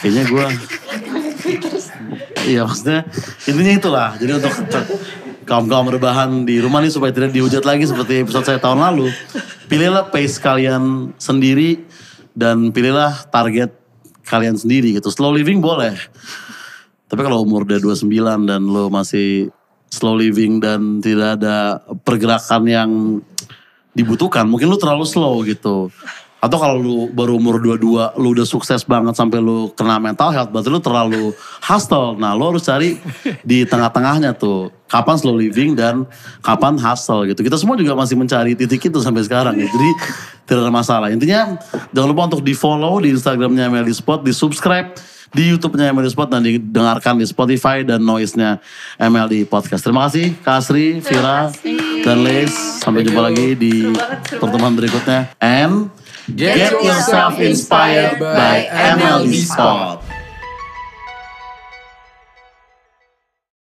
Kayaknya 0.00 0.24
gue 0.30 0.46
Iya 2.48 2.68
maksudnya 2.68 3.04
intinya 3.48 3.72
itulah. 3.76 4.08
Jadi 4.20 4.32
untuk 4.40 4.52
kaum-kaum 5.44 5.86
rebahan 5.92 6.48
di 6.48 6.58
rumah 6.58 6.80
nih 6.80 6.92
supaya 6.92 7.12
tidak 7.12 7.30
dihujat 7.36 7.62
lagi 7.62 7.84
seperti 7.84 8.24
episode 8.24 8.48
saya 8.48 8.58
tahun 8.58 8.80
lalu. 8.80 9.12
Pilihlah 9.70 10.08
pace 10.08 10.40
kalian 10.40 11.14
sendiri 11.20 11.84
dan 12.34 12.72
pilihlah 12.74 13.28
target 13.30 13.72
kalian 14.24 14.56
sendiri 14.56 14.96
gitu. 14.96 15.12
Slow 15.12 15.30
living 15.30 15.60
boleh. 15.60 15.94
Tapi 17.06 17.20
kalau 17.20 17.44
umur 17.44 17.68
udah 17.68 17.78
29 17.78 18.10
dan 18.48 18.64
lo 18.64 18.90
masih 18.90 19.52
slow 19.92 20.18
living 20.18 20.58
dan 20.58 20.98
tidak 20.98 21.38
ada 21.38 21.78
pergerakan 22.02 22.62
yang 22.66 22.90
dibutuhkan, 23.94 24.42
mungkin 24.50 24.66
lu 24.66 24.74
terlalu 24.74 25.06
slow 25.06 25.46
gitu. 25.46 25.94
Atau 26.44 26.60
kalau 26.60 26.76
lu 26.76 26.96
baru 27.08 27.40
umur 27.40 27.56
22, 27.56 28.20
lu 28.20 28.36
udah 28.36 28.44
sukses 28.44 28.84
banget 28.84 29.16
sampai 29.16 29.40
lu 29.40 29.72
kena 29.72 29.96
mental 29.96 30.28
health, 30.28 30.52
berarti 30.52 30.68
lu 30.68 30.76
terlalu 30.76 31.32
hustle. 31.64 32.20
Nah, 32.20 32.36
lu 32.36 32.52
harus 32.52 32.68
cari 32.68 33.00
di 33.40 33.64
tengah-tengahnya 33.64 34.36
tuh. 34.36 34.68
Kapan 34.84 35.16
slow 35.16 35.40
living 35.40 35.72
dan 35.72 36.04
kapan 36.44 36.76
hustle 36.76 37.24
gitu. 37.24 37.40
Kita 37.40 37.56
semua 37.56 37.80
juga 37.80 37.96
masih 37.96 38.20
mencari 38.20 38.52
titik 38.52 38.92
itu 38.92 39.00
sampai 39.00 39.24
sekarang 39.24 39.56
gitu. 39.56 39.72
Jadi 39.72 39.90
tidak 40.44 40.68
ada 40.68 40.72
masalah. 40.76 41.08
Intinya 41.08 41.56
jangan 41.96 42.08
lupa 42.12 42.28
untuk 42.28 42.44
di 42.44 42.52
follow 42.52 43.00
di 43.00 43.16
Instagramnya 43.16 43.72
Melly 43.72 43.96
Spot, 43.96 44.20
di 44.20 44.36
subscribe 44.36 44.92
di 45.34 45.50
YouTube-nya 45.50 45.90
MLD 45.90 46.14
Spot 46.14 46.30
dan 46.30 46.46
didengarkan 46.46 47.18
di 47.18 47.26
Spotify 47.26 47.82
dan 47.82 48.06
noise-nya 48.06 48.62
MLD 49.02 49.50
Podcast. 49.50 49.82
Terima 49.82 50.06
kasih 50.06 50.38
Kak 50.44 50.62
Asri, 50.62 51.02
Vira, 51.02 51.50
dan 52.06 52.22
Les. 52.22 52.52
Sampai 52.78 53.02
jumpa 53.02 53.18
lagi 53.18 53.58
di 53.58 53.90
pertemuan 54.38 54.78
berikutnya. 54.78 55.34
And 55.42 55.90
Get 56.32 56.72
yourself 56.82 57.38
inspired 57.38 58.18
by 58.18 58.66
MLD 58.70 59.34
Spot. 59.34 60.03